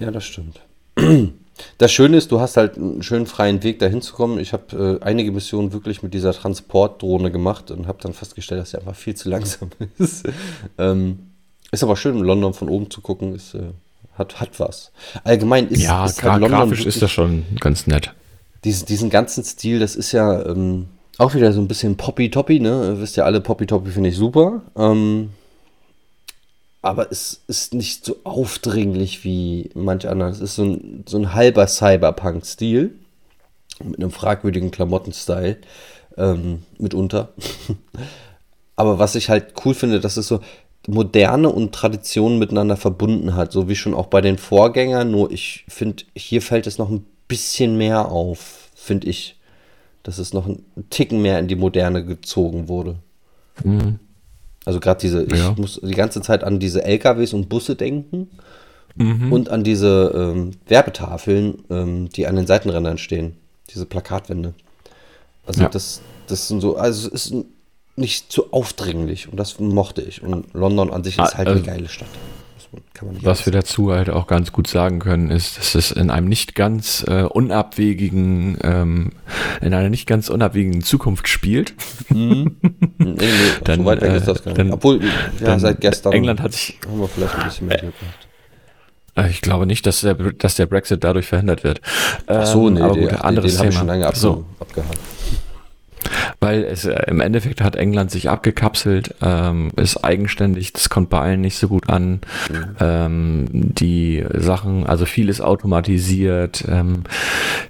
Ja, 0.00 0.10
das 0.10 0.24
stimmt. 0.24 0.60
Das 1.78 1.90
Schöne 1.90 2.18
ist, 2.18 2.32
du 2.32 2.40
hast 2.40 2.58
halt 2.58 2.76
einen 2.76 3.02
schönen 3.02 3.24
freien 3.24 3.62
Weg 3.62 3.78
dahin 3.78 4.02
zu 4.02 4.14
kommen. 4.14 4.38
Ich 4.38 4.52
habe 4.52 4.98
äh, 5.00 5.04
einige 5.04 5.32
Missionen 5.32 5.72
wirklich 5.72 6.02
mit 6.02 6.12
dieser 6.12 6.34
Transportdrohne 6.34 7.30
gemacht 7.30 7.70
und 7.70 7.86
habe 7.86 7.98
dann 8.02 8.12
festgestellt, 8.12 8.60
dass 8.60 8.72
sie 8.72 8.78
einfach 8.78 8.94
viel 8.94 9.14
zu 9.14 9.30
langsam 9.30 9.70
ist. 9.98 10.28
ähm, 10.76 11.30
ist 11.70 11.82
aber 11.82 11.96
schön, 11.96 12.18
in 12.18 12.24
London 12.24 12.52
von 12.52 12.68
oben 12.68 12.90
zu 12.90 13.00
gucken, 13.00 13.34
ist, 13.34 13.54
äh, 13.54 13.70
hat, 14.18 14.38
hat 14.40 14.60
was. 14.60 14.92
Allgemein 15.24 15.68
ist, 15.68 15.82
ja, 15.82 16.04
ist 16.04 16.22
halt 16.22 16.42
London 16.42 16.50
grafisch 16.50 16.84
ist 16.84 17.02
das 17.02 17.10
schon 17.10 17.44
ganz 17.58 17.86
nett. 17.86 18.12
Diesen, 18.64 18.86
diesen 18.86 19.10
ganzen 19.10 19.44
Stil, 19.44 19.78
das 19.78 19.96
ist 19.96 20.12
ja 20.12 20.44
ähm, 20.46 20.88
auch 21.18 21.34
wieder 21.34 21.52
so 21.52 21.60
ein 21.60 21.68
bisschen 21.68 21.96
Poppy-Toppy, 21.96 22.60
ne? 22.60 22.96
Wisst 22.98 23.16
ihr 23.16 23.24
alle, 23.24 23.40
Poppy-Toppy 23.40 23.90
finde 23.90 24.10
ich 24.10 24.16
super. 24.16 24.62
Ähm, 24.76 25.30
aber 26.86 27.10
es 27.10 27.42
ist 27.48 27.74
nicht 27.74 28.04
so 28.04 28.16
aufdringlich 28.22 29.24
wie 29.24 29.70
manch 29.74 30.08
anderer. 30.08 30.30
Es 30.30 30.40
ist 30.40 30.54
so 30.54 30.64
ein, 30.64 31.04
so 31.08 31.18
ein 31.18 31.34
halber 31.34 31.66
Cyberpunk-Stil 31.66 32.94
mit 33.84 33.98
einem 33.98 34.12
fragwürdigen 34.12 34.70
Klamotten-Style 34.70 35.58
ähm, 36.16 36.62
mitunter. 36.78 37.30
aber 38.76 39.00
was 39.00 39.16
ich 39.16 39.28
halt 39.28 39.54
cool 39.64 39.74
finde, 39.74 39.98
dass 39.98 40.16
es 40.16 40.28
so 40.28 40.40
Moderne 40.86 41.48
und 41.48 41.74
Tradition 41.74 42.38
miteinander 42.38 42.76
verbunden 42.76 43.34
hat, 43.34 43.50
so 43.50 43.68
wie 43.68 43.74
schon 43.74 43.92
auch 43.92 44.06
bei 44.06 44.20
den 44.20 44.38
Vorgängern. 44.38 45.10
Nur 45.10 45.32
ich 45.32 45.64
finde, 45.68 46.04
hier 46.14 46.40
fällt 46.40 46.68
es 46.68 46.78
noch 46.78 46.88
ein 46.88 47.04
bisschen 47.26 47.76
mehr 47.76 48.12
auf, 48.12 48.70
finde 48.76 49.08
ich, 49.08 49.40
dass 50.04 50.18
es 50.18 50.32
noch 50.32 50.46
einen 50.46 50.62
Ticken 50.90 51.20
mehr 51.20 51.40
in 51.40 51.48
die 51.48 51.56
Moderne 51.56 52.04
gezogen 52.04 52.68
wurde. 52.68 52.96
Mhm. 53.64 53.98
Also 54.66 54.80
gerade 54.80 55.00
diese, 55.00 55.26
ja. 55.34 55.52
ich 55.52 55.56
muss 55.56 55.80
die 55.82 55.94
ganze 55.94 56.20
Zeit 56.20 56.44
an 56.44 56.58
diese 56.58 56.84
LKWs 56.84 57.32
und 57.32 57.48
Busse 57.48 57.76
denken 57.76 58.28
mhm. 58.96 59.32
und 59.32 59.48
an 59.48 59.64
diese 59.64 60.12
ähm, 60.14 60.50
Werbetafeln, 60.66 61.62
ähm, 61.70 62.08
die 62.10 62.26
an 62.26 62.36
den 62.36 62.46
Seitenrändern 62.46 62.98
stehen. 62.98 63.36
Diese 63.70 63.86
Plakatwände. 63.86 64.54
Also 65.46 65.62
ja. 65.62 65.68
das, 65.68 66.02
das 66.26 66.48
sind 66.48 66.60
so, 66.60 66.76
also 66.76 67.08
es 67.08 67.30
ist 67.30 67.34
nicht 67.94 68.30
zu 68.30 68.52
aufdringlich 68.52 69.28
und 69.28 69.38
das 69.38 69.58
mochte 69.60 70.02
ich. 70.02 70.22
Und 70.22 70.52
London 70.52 70.92
an 70.92 71.04
sich 71.04 71.14
ist 71.14 71.34
ah, 71.34 71.38
halt 71.38 71.48
eine 71.48 71.60
also 71.60 71.70
geile 71.70 71.88
Stadt. 71.88 72.08
Was 73.22 73.46
wir 73.46 73.52
dazu 73.52 73.92
halt 73.92 74.10
auch 74.10 74.26
ganz 74.26 74.52
gut 74.52 74.66
sagen 74.66 74.98
können, 74.98 75.30
ist, 75.30 75.58
dass 75.58 75.74
es 75.74 75.90
in 75.90 76.10
einem 76.10 76.28
nicht 76.28 76.54
ganz 76.54 77.04
äh, 77.08 77.22
unabwegigen, 77.22 78.58
ähm, 78.62 79.10
in 79.60 79.74
einer 79.74 79.90
nicht 79.90 80.06
ganz 80.06 80.28
unabwegigen 80.28 80.82
Zukunft 80.82 81.28
spielt. 81.28 81.74
Mhm. 82.08 82.56
nee, 82.98 83.14
nee, 83.14 83.26
dann, 83.64 83.80
so 83.80 83.84
weit 83.84 84.00
weg 84.00 84.12
ist 84.12 84.28
das 84.28 84.42
gar 84.42 84.52
nicht. 84.52 84.58
Dann, 84.58 84.72
Obwohl, 84.72 85.04
ja, 85.04 85.10
dann 85.40 85.60
seit 85.60 85.80
gestern 85.80 86.12
England 86.12 86.40
hat 86.40 86.52
sich, 86.52 86.78
haben 86.86 87.00
wir 87.00 87.08
vielleicht 87.08 87.34
ein 87.34 87.44
bisschen 87.44 87.66
mehr 87.68 87.78
Glück 87.78 87.94
gehabt. 87.98 88.26
Äh, 89.16 89.30
ich 89.30 89.40
glaube 89.40 89.66
nicht, 89.66 89.86
dass 89.86 90.02
der, 90.02 90.14
dass 90.14 90.54
der 90.54 90.66
Brexit 90.66 91.02
dadurch 91.02 91.26
verhindert 91.26 91.64
wird. 91.64 91.80
Ach 92.26 92.46
so, 92.46 92.68
ähm, 92.68 92.74
nee, 92.74 92.80
aber 92.80 92.94
gut, 92.96 93.10
die, 93.10 93.16
anderes 93.16 93.54
den, 93.56 93.62
den 93.62 93.70
Thema. 93.70 93.78
schon 93.78 93.86
lange 93.88 94.06
ab, 94.06 94.16
so. 94.16 94.44
Weil 96.40 96.64
es 96.64 96.84
äh, 96.84 96.94
im 97.08 97.20
Endeffekt 97.20 97.60
hat 97.60 97.76
England 97.76 98.10
sich 98.10 98.30
abgekapselt, 98.30 99.14
ähm, 99.22 99.72
ist 99.76 100.04
eigenständig, 100.04 100.72
das 100.72 100.88
kommt 100.88 101.10
bei 101.10 101.20
allen 101.20 101.40
nicht 101.40 101.56
so 101.58 101.68
gut 101.68 101.88
an. 101.88 102.20
Mhm. 102.50 102.76
Ähm, 102.80 103.46
die 103.50 104.24
Sachen, 104.34 104.86
also 104.86 105.04
vieles 105.04 105.40
automatisiert, 105.40 106.64
ähm, 106.68 107.04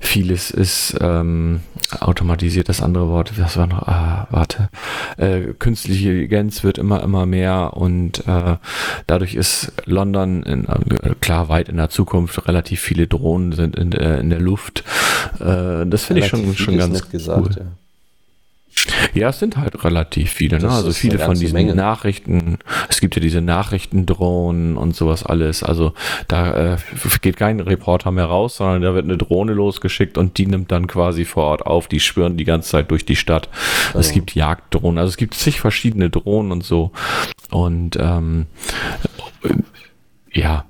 vieles 0.01 0.51
ist 0.51 0.97
ähm, 1.01 1.61
automatisiert, 2.01 2.69
das 2.69 2.83
andere 2.83 3.09
Wort, 3.09 3.39
was 3.39 3.57
war 3.57 3.67
noch, 3.67 3.87
ah, 3.87 4.27
warte, 4.31 4.69
äh, 5.17 5.53
künstliche 5.59 6.27
Intelligenz 6.27 6.65
wird 6.65 6.79
immer, 6.79 7.03
immer 7.03 7.27
mehr 7.27 7.75
und 7.75 8.27
äh, 8.27 8.57
dadurch 9.07 9.35
ist 9.35 9.73
London 9.85 10.43
in, 10.43 10.65
äh, 10.65 11.15
klar 11.21 11.49
weit 11.49 11.69
in 11.69 11.77
der 11.77 11.89
Zukunft, 11.89 12.49
relativ 12.49 12.81
viele 12.81 13.07
Drohnen 13.07 13.53
sind 13.53 13.77
in, 13.77 13.93
äh, 13.93 14.19
in 14.19 14.31
der 14.31 14.41
Luft. 14.41 14.83
Äh, 15.39 15.87
das 15.87 16.05
finde 16.05 16.23
ich 16.23 16.29
schon, 16.29 16.55
schon 16.57 16.77
ganz 16.77 17.09
gesagt, 17.09 17.41
cool. 17.41 17.51
Ja. 17.57 17.86
Ja, 19.15 19.31
es 19.31 19.39
sind 19.39 19.57
halt 19.57 19.85
relativ 19.85 20.31
viele. 20.31 20.61
Ne? 20.61 20.71
Also 20.71 20.93
viele 20.93 21.19
von 21.19 21.39
diesen 21.39 21.55
Menge. 21.55 21.75
Nachrichten. 21.75 22.59
Es 22.89 23.01
gibt 23.01 23.17
ja 23.17 23.23
diese 23.23 23.41
Nachrichtendrohnen 23.41 24.77
und 24.77 24.95
sowas 24.95 25.25
alles. 25.25 25.63
Also 25.63 25.93
da 26.29 26.75
äh, 26.75 26.77
geht 27.23 27.37
kein 27.37 27.61
Reporter 27.61 28.11
mehr 28.11 28.27
raus, 28.27 28.57
sondern 28.57 28.83
da 28.83 28.95
wird 28.95 29.05
eine 29.05 29.17
Drohne 29.17 29.55
losgeschickt 29.55 30.19
und 30.19 30.39
die 30.39 30.47
nimmt 30.47 30.71
dann 30.71 30.87
quasi 30.87 31.25
vor 31.25 31.45
Ort 31.45 31.67
auf. 31.67 31.89
Die 31.89 32.01
schwören 32.01 32.37
die 32.37 32.45
ganze 32.45 32.71
Zeit 32.71 32.91
durch 32.91 33.05
die 33.05 33.17
Stadt. 33.17 33.49
Also. 33.89 34.01
Es 34.01 34.13
gibt 34.13 34.35
Jagddrohnen. 34.35 34.99
Also 34.99 35.11
es 35.11 35.17
gibt 35.17 35.35
zig 35.35 35.61
verschiedene 35.61 36.11
Drohnen 36.11 36.53
und 36.53 36.65
so. 36.65 36.93
Und 37.51 37.97
ähm, 37.97 38.47
ja, 40.33 40.66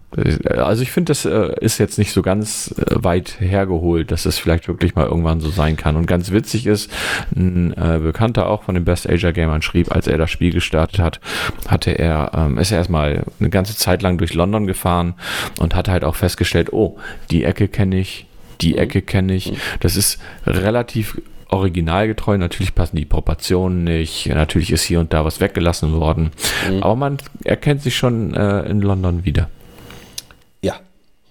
also 0.49 0.83
ich 0.83 0.91
finde, 0.91 1.11
das 1.11 1.25
äh, 1.25 1.55
ist 1.61 1.79
jetzt 1.79 1.99
nicht 1.99 2.13
so 2.13 2.23
ganz 2.23 2.75
äh, 2.79 2.95
weit 2.97 3.37
hergeholt, 3.41 4.11
dass 4.11 4.25
es 4.25 4.39
vielleicht 4.39 4.67
wirklich 4.69 4.95
mal 4.95 5.07
irgendwann 5.07 5.41
so 5.41 5.51
sein 5.51 5.77
kann. 5.77 5.97
Und 5.97 6.07
ganz 6.07 6.31
witzig 6.33 6.67
ist, 6.67 6.91
ein 7.35 7.73
äh, 7.75 7.99
Bekannter 7.99 8.49
auch 8.49 8.63
von 8.63 8.75
den 8.75 8.85
Best 8.85 9.09
Asia 9.09 9.31
Gamern 9.31 9.63
schrieb, 9.63 9.93
als 9.93 10.07
er 10.07 10.19
das 10.19 10.31
Spiel 10.31 10.53
gestartet 10.53 11.01
hat, 11.01 11.21
hatte 11.69 11.91
er, 11.91 12.33
ähm, 12.35 12.59
ist 12.59 12.73
er 12.73 12.79
erstmal 12.79 13.25
eine 13.41 13.51
ganze 13.51 13.77
Zeit 13.77 14.03
lang 14.03 14.17
durch 14.19 14.35
London 14.35 14.67
gefahren 14.67 15.15
und 15.59 15.75
hat 15.75 15.89
halt 15.89 16.05
auch 16.05 16.17
festgestellt, 16.17 16.73
oh, 16.73 16.97
die 17.31 17.45
Ecke 17.45 17.69
kenne 17.69 17.99
ich, 17.99 18.27
die 18.61 18.73
mhm. 18.73 18.79
Ecke 18.79 19.03
kenne 19.03 19.35
ich. 19.35 19.53
Das 19.81 19.97
ist 19.97 20.19
relativ 20.47 21.21
originalgetreu. 21.49 22.39
Natürlich 22.39 22.75
passen 22.75 22.97
die 22.97 23.05
Proportionen 23.05 23.85
nicht. 23.85 24.27
Natürlich 24.27 24.73
ist 24.73 24.83
hier 24.83 25.01
und 25.01 25.13
da 25.13 25.25
was 25.25 25.41
weggelassen 25.41 25.93
worden. 25.93 26.31
Mhm. 26.71 26.83
Aber 26.83 26.97
man 26.97 27.19
erkennt 27.45 27.83
sich 27.83 27.97
schon 27.97 28.35
äh, 28.35 28.63
in 28.63 28.81
London 28.81 29.25
wieder. 29.25 29.49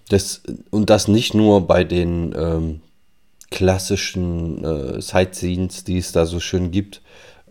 Das, 0.10 0.44
und 0.70 0.90
das 0.90 1.08
nicht 1.08 1.34
nur 1.34 1.68
bei 1.68 1.84
den 1.84 2.34
ähm, 2.38 2.82
klassischen 3.50 4.64
äh, 4.64 5.02
Sightseeings, 5.02 5.84
die 5.84 5.98
es 5.98 6.12
da 6.12 6.26
so 6.26 6.40
schön 6.40 6.72
gibt, 6.72 7.02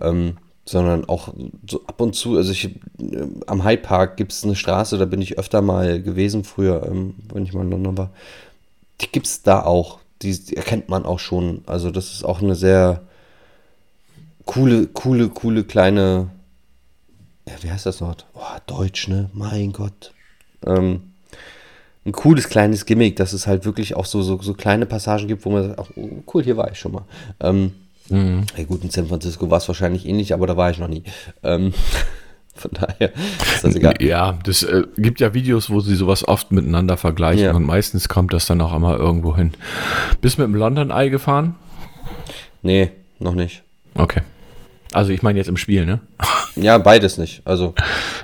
ähm, 0.00 0.38
sondern 0.66 1.04
auch 1.06 1.32
so 1.68 1.84
ab 1.86 2.00
und 2.00 2.14
zu, 2.14 2.36
also 2.36 2.52
ich, 2.52 2.66
äh, 2.66 3.26
am 3.46 3.64
Hyde 3.64 3.82
Park 3.82 4.16
gibt 4.16 4.32
es 4.32 4.44
eine 4.44 4.56
Straße, 4.56 4.98
da 4.98 5.04
bin 5.04 5.20
ich 5.20 5.38
öfter 5.38 5.62
mal 5.62 6.02
gewesen 6.02 6.44
früher, 6.44 6.86
ähm, 6.86 7.14
wenn 7.32 7.44
ich 7.44 7.52
mal 7.52 7.62
in 7.62 7.70
London 7.70 7.98
war. 7.98 8.10
Die 9.00 9.08
gibt 9.10 9.26
es 9.26 9.42
da 9.42 9.62
auch, 9.62 10.00
die, 10.22 10.38
die, 10.38 10.56
erkennt 10.56 10.88
man 10.88 11.04
auch 11.04 11.18
schon. 11.18 11.62
Also 11.66 11.90
das 11.90 12.12
ist 12.12 12.24
auch 12.24 12.40
eine 12.40 12.54
sehr 12.54 13.02
coole, 14.46 14.86
coole, 14.86 15.28
coole 15.28 15.64
kleine, 15.64 16.30
ja, 17.48 17.54
wie 17.62 17.70
heißt 17.70 17.86
das 17.86 18.00
Wort? 18.00 18.26
Oh, 18.34 18.58
Deutsch, 18.66 19.08
ne? 19.08 19.30
Mein 19.32 19.72
Gott. 19.72 20.14
Ähm, 20.66 21.13
ein 22.06 22.12
cooles 22.12 22.48
kleines 22.48 22.86
Gimmick, 22.86 23.16
dass 23.16 23.32
es 23.32 23.46
halt 23.46 23.64
wirklich 23.64 23.96
auch 23.96 24.04
so, 24.04 24.22
so, 24.22 24.40
so 24.40 24.54
kleine 24.54 24.86
Passagen 24.86 25.26
gibt, 25.26 25.44
wo 25.44 25.50
man 25.50 25.68
sagt, 25.68 25.78
ach, 25.78 25.90
oh, 25.96 26.22
cool, 26.32 26.42
hier 26.42 26.56
war 26.56 26.70
ich 26.70 26.78
schon 26.78 26.92
mal. 26.92 27.04
Ähm, 27.40 27.72
Mhm. 28.10 28.44
Ja, 28.56 28.64
gut, 28.64 28.84
in 28.84 28.90
San 28.90 29.06
Francisco 29.06 29.50
war 29.50 29.58
es 29.58 29.68
wahrscheinlich 29.68 30.06
ähnlich, 30.06 30.34
aber 30.34 30.46
da 30.46 30.56
war 30.56 30.70
ich 30.70 30.78
noch 30.78 30.88
nie. 30.88 31.02
Ähm, 31.42 31.72
von 32.54 32.70
daher 32.72 33.12
ist 33.14 33.64
das 33.64 33.74
egal. 33.74 33.94
Ja, 34.00 34.38
das 34.44 34.62
äh, 34.62 34.82
gibt 34.96 35.20
ja 35.20 35.34
Videos, 35.34 35.70
wo 35.70 35.80
sie 35.80 35.94
sowas 35.94 36.26
oft 36.26 36.52
miteinander 36.52 36.96
vergleichen 36.96 37.44
ja. 37.44 37.54
und 37.54 37.64
meistens 37.64 38.08
kommt 38.08 38.32
das 38.32 38.46
dann 38.46 38.60
auch 38.60 38.74
immer 38.74 38.96
irgendwo 38.96 39.36
hin. 39.36 39.52
Bist 40.20 40.38
du 40.38 40.42
mit 40.42 40.50
dem 40.50 40.54
London 40.54 40.90
Eye 40.90 41.10
gefahren? 41.10 41.54
Nee, 42.62 42.90
noch 43.18 43.34
nicht. 43.34 43.62
Okay. 43.94 44.20
Also 44.94 45.12
ich 45.12 45.22
meine 45.22 45.38
jetzt 45.38 45.48
im 45.48 45.56
Spiel, 45.56 45.86
ne? 45.86 46.00
Ja, 46.56 46.78
beides 46.78 47.18
nicht. 47.18 47.42
Also 47.44 47.74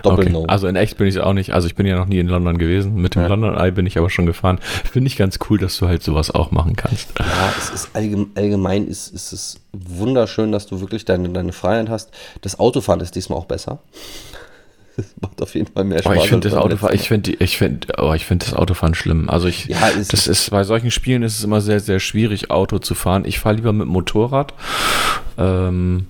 doppel 0.02 0.26
okay. 0.26 0.32
no. 0.32 0.44
Also 0.44 0.68
in 0.68 0.76
echt 0.76 0.96
bin 0.98 1.08
ich 1.08 1.18
auch 1.18 1.32
nicht. 1.32 1.52
Also 1.52 1.66
ich 1.66 1.74
bin 1.74 1.84
ja 1.84 1.96
noch 1.96 2.06
nie 2.06 2.18
in 2.18 2.28
London 2.28 2.58
gewesen. 2.58 2.94
Mit 2.94 3.16
dem 3.16 3.22
ja. 3.22 3.28
London 3.28 3.56
Eye 3.56 3.72
bin 3.72 3.86
ich 3.86 3.98
aber 3.98 4.08
schon 4.08 4.26
gefahren. 4.26 4.58
Finde 4.90 5.08
ich 5.08 5.16
ganz 5.16 5.38
cool, 5.48 5.58
dass 5.58 5.76
du 5.78 5.88
halt 5.88 6.02
sowas 6.02 6.30
auch 6.30 6.52
machen 6.52 6.76
kannst. 6.76 7.08
Ja, 7.18 7.52
es 7.58 7.70
ist 7.70 7.90
allgemein, 7.92 8.30
allgemein 8.36 8.86
ist, 8.86 9.08
ist 9.08 9.32
es 9.32 9.60
wunderschön, 9.72 10.52
dass 10.52 10.66
du 10.66 10.80
wirklich 10.80 11.04
deine, 11.04 11.28
deine 11.30 11.52
Freiheit 11.52 11.88
hast. 11.88 12.10
Das 12.40 12.58
Autofahren 12.60 13.00
ist 13.00 13.16
diesmal 13.16 13.38
auch 13.38 13.46
besser. 13.46 13.80
Das 14.96 15.06
macht 15.20 15.40
auf 15.40 15.54
jeden 15.54 15.72
Fall 15.72 15.84
mehr 15.84 16.00
Spaß. 16.00 16.14
Oh, 16.14 16.20
ich 16.20 16.28
finde 16.28 16.50
das 16.50 16.58
Autofahren, 16.58 16.94
ich 16.94 17.08
finde, 17.08 17.30
ich 17.32 17.56
finde, 17.56 17.86
oh, 17.96 18.12
ich 18.12 18.26
finde 18.26 18.44
das 18.44 18.54
Autofahren 18.54 18.94
schlimm. 18.94 19.30
Also 19.30 19.48
ich, 19.48 19.64
ja, 19.66 19.78
das 19.96 20.26
ist 20.26 20.50
bei 20.50 20.62
solchen 20.64 20.90
Spielen 20.90 21.22
ist 21.22 21.38
es 21.38 21.44
immer 21.44 21.62
sehr, 21.62 21.80
sehr 21.80 22.00
schwierig, 22.00 22.50
Auto 22.50 22.78
zu 22.78 22.94
fahren. 22.94 23.24
Ich 23.24 23.38
fahre 23.38 23.54
lieber 23.54 23.72
mit 23.72 23.86
Motorrad. 23.86 24.52
Ähm, 25.38 26.08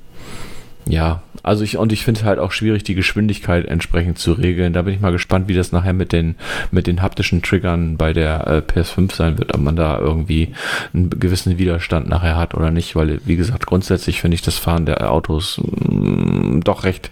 ja, 0.91 1.23
also 1.43 1.65
ich 1.65 1.77
und 1.77 1.93
ich 1.93 2.05
finde 2.05 2.21
es 2.21 2.27
halt 2.27 2.39
auch 2.39 2.53
schwierig, 2.53 2.85
die 2.85 2.95
Geschwindigkeit 2.95 3.67
entsprechend 3.67 4.19
zu 4.19 4.33
regeln. 4.33 4.73
Da 4.73 4.83
bin 4.83 4.95
ich 4.95 5.01
mal 5.01 5.13
gespannt, 5.13 5.49
wie 5.49 5.55
das 5.55 5.73
nachher 5.73 5.93
mit 5.93 6.13
den 6.13 6.37
mit 6.71 6.87
den 6.87 7.01
haptischen 7.01 7.43
Triggern 7.43 7.97
bei 7.97 8.13
der 8.13 8.47
äh, 8.47 8.59
PS5 8.59 9.15
sein 9.15 9.39
wird, 9.39 9.55
ob 9.55 9.61
man 9.61 9.77
da 9.77 9.99
irgendwie 9.99 10.53
einen 10.93 11.11
gewissen 11.11 11.59
Widerstand 11.59 12.09
nachher 12.09 12.37
hat 12.37 12.55
oder 12.55 12.71
nicht, 12.71 12.97
weil 12.97 13.21
wie 13.25 13.37
gesagt, 13.37 13.67
grundsätzlich 13.67 14.21
finde 14.21 14.35
ich 14.35 14.43
das 14.43 14.59
Fahren 14.59 14.85
der 14.85 15.11
Autos 15.11 15.61
mh, 15.63 15.95
mm, 15.95 16.61
doch 16.65 16.85
recht 16.85 17.11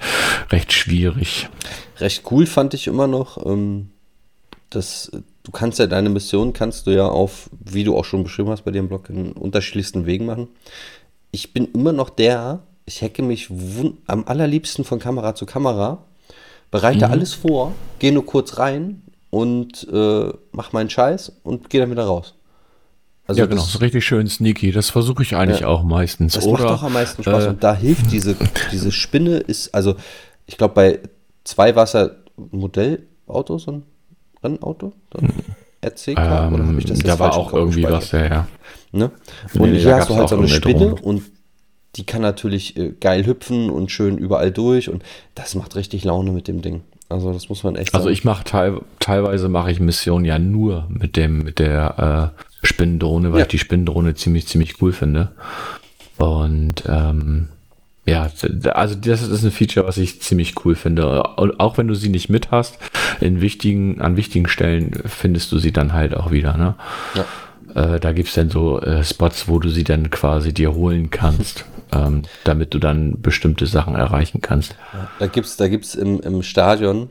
recht 0.51 0.73
schwierig. 0.73 1.49
Recht 1.99 2.25
cool 2.31 2.47
fand 2.47 2.75
ich 2.75 2.87
immer 2.87 3.07
noch, 3.07 3.45
ähm, 3.47 3.91
dass 4.71 5.11
du 5.45 5.53
kannst 5.53 5.79
ja 5.79 5.87
deine 5.87 6.11
Mission 6.11 6.53
kannst 6.53 6.87
du 6.87 6.91
ja 6.91 7.07
auf, 7.07 7.49
wie 7.65 7.85
du 7.85 7.97
auch 7.97 8.05
schon 8.05 8.25
beschrieben 8.25 8.51
hast 8.51 8.65
bei 8.65 8.71
dem 8.71 8.89
Blog, 8.89 9.09
in 9.09 9.33
unterschiedlichsten 9.33 10.05
Wegen 10.05 10.27
machen. 10.27 10.49
Ich 11.31 11.53
bin 11.53 11.69
immer 11.73 11.93
noch 11.93 12.11
der, 12.11 12.63
ich 12.89 13.03
hacke 13.03 13.23
mich 13.23 13.51
am 14.07 14.25
allerliebsten 14.27 14.85
von 14.85 14.99
Kamera 14.99 15.35
zu 15.35 15.47
Kamera, 15.47 16.05
bereite 16.71 17.07
mhm. 17.07 17.13
alles 17.13 17.35
vor, 17.35 17.75
gehe 17.99 18.13
nur 18.13 18.25
kurz 18.25 18.59
rein 18.59 19.03
und 19.31 19.87
äh, 19.93 20.33
mach 20.53 20.73
meinen 20.73 20.91
Scheiß 20.91 21.33
und 21.45 21.71
gehe 21.71 21.81
dann 21.81 21.91
wieder 21.91 22.05
raus. 22.05 22.35
Also 23.27 23.41
ja, 23.41 23.47
genau, 23.47 23.61
das 23.61 23.75
ist 23.75 23.81
richtig 23.83 24.07
schön 24.07 24.27
sneaky. 24.27 24.73
Das 24.73 24.89
versuche 24.89 25.23
ich 25.23 25.37
eigentlich 25.37 25.61
ja, 25.61 25.69
auch 25.69 25.83
meistens. 25.83 26.33
Das 26.33 26.47
Oder, 26.47 26.65
macht 26.65 26.75
doch 26.75 26.83
am 26.85 26.95
meisten 26.95 27.23
Spaß. 27.23 27.45
Äh, 27.45 27.49
und 27.49 27.63
da 27.63 27.75
hilft 27.75 28.11
diese, 28.11 28.35
diese 28.73 28.91
Spinne, 28.91 29.37
ist, 29.37 29.75
also 29.75 29.97
ich 30.47 30.57
glaube, 30.57 30.75
bei 30.75 31.01
zwei 31.45 31.77
Wasser 31.77 32.17
Modellauto, 32.37 33.59
so 33.59 33.73
ein 33.73 33.83
Rennauto, 34.43 34.95
so 35.13 35.19
ein 35.19 35.31
RCK, 35.85 36.17
ähm, 36.17 36.55
oder 36.55 36.67
habe 36.67 36.79
ich 36.79 36.87
das 36.87 36.99
jetzt 36.99 37.09
Da 37.09 37.19
war 37.19 37.37
auch 37.37 37.53
irgendwie 37.53 37.85
was, 37.85 38.13
ja, 38.13 38.25
ja. 38.25 38.49
Ne? 38.93 39.11
Und 39.59 39.73
nee, 39.73 39.79
hier 39.79 39.97
hast 39.97 40.09
du 40.09 40.17
halt 40.17 40.31
so 40.31 40.39
eine 40.39 40.49
Spinne 40.49 40.95
und 40.95 41.23
die 41.97 42.05
kann 42.05 42.23
natürlich 42.23 42.77
äh, 42.77 42.93
geil 43.01 43.27
hüpfen 43.27 43.71
und 43.71 43.91
schön 43.91 44.19
überall 44.19 44.51
durch 44.51 44.89
und 44.89 45.03
das 45.35 45.55
macht 45.55 45.77
richtig 45.77 46.05
Laune 46.05 46.33
mit 46.33 46.49
dem 46.49 46.63
Ding. 46.63 46.83
Also 47.09 47.33
das 47.33 47.49
muss 47.49 47.65
man 47.65 47.77
echt 47.77 47.95
also 47.95 48.05
sagen. 48.05 48.09
Also 48.09 48.11
ich 48.11 48.25
mache 48.25 48.45
teil, 48.45 48.81
teilweise 49.01 49.49
mache 49.49 49.71
ich 49.71 49.81
Missionen 49.81 50.25
ja 50.25 50.39
nur 50.39 50.87
mit 50.89 51.17
dem 51.17 51.43
mit 51.43 51.59
der 51.59 52.35
äh, 52.37 52.67
Spinnendrohne, 52.67 53.33
weil 53.33 53.41
ja. 53.41 53.45
ich 53.45 53.51
die 53.51 53.59
Spinnendrohne 53.59 54.15
ziemlich 54.15 54.47
ziemlich 54.47 54.83
cool 54.83 54.93
finde. 54.93 55.33
Und 56.19 56.85
ähm, 56.87 57.49
ja, 58.05 58.31
also 58.75 58.95
das 58.95 59.23
ist 59.23 59.45
ein 59.45 59.51
Feature, 59.51 59.87
was 59.87 59.99
ich 59.99 60.23
ziemlich 60.23 60.65
cool 60.65 60.75
finde. 60.75 61.23
Und 61.37 61.61
auch 61.61 61.77
wenn 61.77 61.89
du 61.89 61.95
sie 61.95 62.09
nicht 62.09 62.31
mit 62.31 62.51
hast, 62.51 62.79
in 63.21 63.41
wichtigen, 63.43 64.01
an 64.01 64.17
wichtigen 64.17 64.49
Stellen 64.49 64.93
findest 65.05 65.53
du 65.53 65.59
sie 65.59 65.73
dann 65.73 65.93
halt 65.93 66.15
auch 66.15 66.31
wieder. 66.31 66.57
Ne? 66.57 66.75
Ja. 67.15 67.95
Äh, 67.95 68.01
da 68.01 68.13
gibt 68.13 68.29
es 68.31 68.35
dann 68.35 68.49
so 68.49 68.81
äh, 68.81 69.05
Spots, 69.05 69.47
wo 69.47 69.59
du 69.59 69.69
sie 69.69 69.85
dann 69.85 70.11
quasi 70.11 70.55
dir 70.55 70.75
holen 70.75 71.11
kannst, 71.11 71.67
ähm, 71.93 72.23
damit 72.45 72.75
du 72.75 72.79
dann 72.79 73.21
bestimmte 73.21 73.67
Sachen 73.67 73.95
erreichen 73.95 74.41
kannst. 74.41 74.75
Da 75.19 75.27
gibt 75.27 75.47
es 75.47 75.57
da 75.57 75.69
gibt's 75.69 75.95
im, 75.95 76.21
im 76.21 76.43
Stadion, 76.43 77.11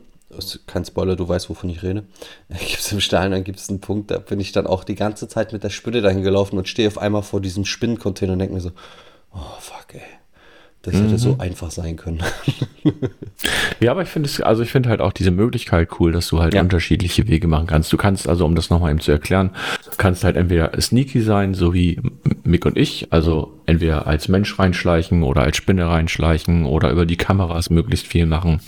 kein 0.66 0.84
Spoiler, 0.84 1.16
du 1.16 1.28
weißt, 1.28 1.48
wovon 1.50 1.70
ich 1.70 1.82
rede. 1.82 2.04
Da 2.48 2.56
gibt 2.56 2.78
es 2.78 2.92
im 2.92 3.00
Stadion, 3.00 3.32
dann 3.32 3.44
gibt 3.44 3.58
es 3.58 3.68
einen 3.68 3.80
Punkt, 3.80 4.10
da 4.10 4.18
bin 4.18 4.40
ich 4.40 4.52
dann 4.52 4.66
auch 4.66 4.84
die 4.84 4.94
ganze 4.94 5.28
Zeit 5.28 5.52
mit 5.52 5.64
der 5.64 5.70
Spinne 5.70 6.00
dahin 6.00 6.22
gelaufen 6.22 6.58
und 6.58 6.68
stehe 6.68 6.88
auf 6.88 6.98
einmal 6.98 7.22
vor 7.22 7.40
diesem 7.40 7.64
Spinnencontainer 7.64 8.32
und 8.32 8.38
denke 8.38 8.54
mir 8.54 8.60
so, 8.60 8.72
oh 9.32 9.58
fuck, 9.60 9.94
ey. 9.94 10.02
Das 10.82 10.94
hätte 10.94 11.08
mhm. 11.08 11.18
so 11.18 11.36
einfach 11.38 11.72
sein 11.72 11.96
können. 11.96 12.22
ja, 13.80 13.90
aber 13.90 14.02
ich 14.02 14.08
finde 14.08 14.28
es, 14.28 14.40
also 14.40 14.62
ich 14.62 14.70
finde 14.70 14.88
halt 14.88 15.00
auch 15.00 15.12
diese 15.12 15.32
Möglichkeit 15.32 15.88
cool, 15.98 16.12
dass 16.12 16.28
du 16.28 16.38
halt 16.38 16.54
ja. 16.54 16.60
unterschiedliche 16.60 17.26
Wege 17.26 17.48
machen 17.48 17.66
kannst. 17.66 17.92
Du 17.92 17.96
kannst 17.96 18.28
also, 18.28 18.44
um 18.44 18.54
das 18.54 18.70
nochmal 18.70 18.92
eben 18.92 19.00
zu 19.00 19.10
erklären, 19.10 19.50
kannst 19.96 20.22
halt 20.22 20.36
entweder 20.36 20.80
sneaky 20.80 21.20
sein, 21.20 21.54
so 21.54 21.74
wie 21.74 22.00
Mick 22.44 22.64
und 22.64 22.78
ich, 22.78 23.12
also 23.12 23.57
entweder 23.68 24.06
als 24.06 24.28
Mensch 24.28 24.58
reinschleichen 24.58 25.22
oder 25.22 25.42
als 25.42 25.58
Spinne 25.58 25.86
reinschleichen 25.86 26.64
oder 26.64 26.90
über 26.90 27.04
die 27.04 27.16
Kameras 27.16 27.68
möglichst 27.68 28.06
viel 28.06 28.24
machen. 28.24 28.60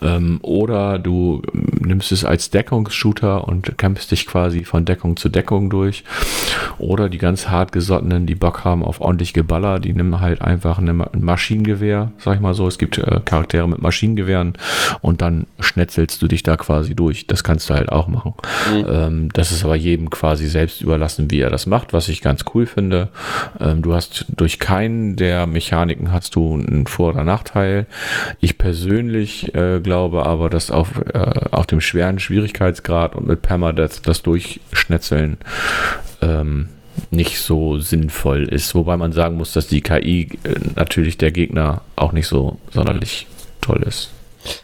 Ähm, 0.00 0.38
oder 0.42 1.00
du 1.00 1.42
nimmst 1.52 2.12
es 2.12 2.24
als 2.24 2.50
Deckungsshooter 2.50 3.48
und 3.48 3.76
kämpfst 3.78 4.12
dich 4.12 4.26
quasi 4.26 4.64
von 4.64 4.84
Deckung 4.84 5.16
zu 5.16 5.28
Deckung 5.28 5.70
durch. 5.70 6.04
Oder 6.78 7.08
die 7.08 7.18
ganz 7.18 7.48
hartgesottenen, 7.48 8.26
die 8.26 8.36
Bock 8.36 8.64
haben 8.64 8.84
auf 8.84 9.00
ordentlich 9.00 9.32
Geballer, 9.32 9.80
die 9.80 9.92
nehmen 9.92 10.20
halt 10.20 10.40
einfach 10.40 10.78
ein 10.78 11.02
Maschinengewehr, 11.18 12.12
sag 12.18 12.36
ich 12.36 12.40
mal 12.40 12.54
so. 12.54 12.68
Es 12.68 12.78
gibt 12.78 12.98
äh, 12.98 13.20
Charaktere 13.24 13.68
mit 13.68 13.82
Maschinengewehren 13.82 14.52
und 15.00 15.20
dann 15.20 15.48
schnetzelst 15.58 16.22
du 16.22 16.28
dich 16.28 16.44
da 16.44 16.56
quasi 16.56 16.94
durch. 16.94 17.26
Das 17.26 17.42
kannst 17.42 17.68
du 17.68 17.74
halt 17.74 17.90
auch 17.90 18.06
machen. 18.06 18.34
Mhm. 18.72 18.86
Ähm, 18.88 19.28
das 19.32 19.50
ist 19.50 19.64
aber 19.64 19.74
jedem 19.74 20.10
quasi 20.10 20.46
selbst 20.46 20.80
überlassen, 20.80 21.28
wie 21.32 21.40
er 21.40 21.50
das 21.50 21.66
macht, 21.66 21.92
was 21.92 22.08
ich 22.08 22.20
ganz 22.20 22.44
cool 22.54 22.66
finde. 22.66 23.08
Ähm, 23.58 23.82
du 23.82 23.94
hast 23.94 24.27
durch 24.28 24.58
keinen 24.58 25.16
der 25.16 25.46
Mechaniken 25.46 26.12
hast 26.12 26.34
du 26.34 26.54
einen 26.54 26.86
Vor- 26.86 27.10
oder 27.10 27.24
Nachteil. 27.24 27.86
Ich 28.40 28.58
persönlich 28.58 29.54
äh, 29.54 29.80
glaube 29.80 30.26
aber, 30.26 30.50
dass 30.50 30.70
auf, 30.70 31.00
äh, 31.12 31.32
auf 31.50 31.66
dem 31.66 31.80
schweren 31.80 32.18
Schwierigkeitsgrad 32.18 33.14
und 33.14 33.26
mit 33.26 33.42
Permadeath 33.42 34.06
das 34.06 34.22
Durchschnetzeln 34.22 35.38
ähm, 36.22 36.68
nicht 37.10 37.40
so 37.40 37.78
sinnvoll 37.78 38.44
ist. 38.44 38.74
Wobei 38.74 38.96
man 38.96 39.12
sagen 39.12 39.36
muss, 39.36 39.52
dass 39.52 39.66
die 39.66 39.80
KI 39.80 40.28
äh, 40.44 40.54
natürlich 40.74 41.18
der 41.18 41.30
Gegner 41.30 41.82
auch 41.96 42.12
nicht 42.12 42.26
so 42.26 42.58
sonderlich 42.72 43.26
toll 43.60 43.82
ist. 43.86 44.10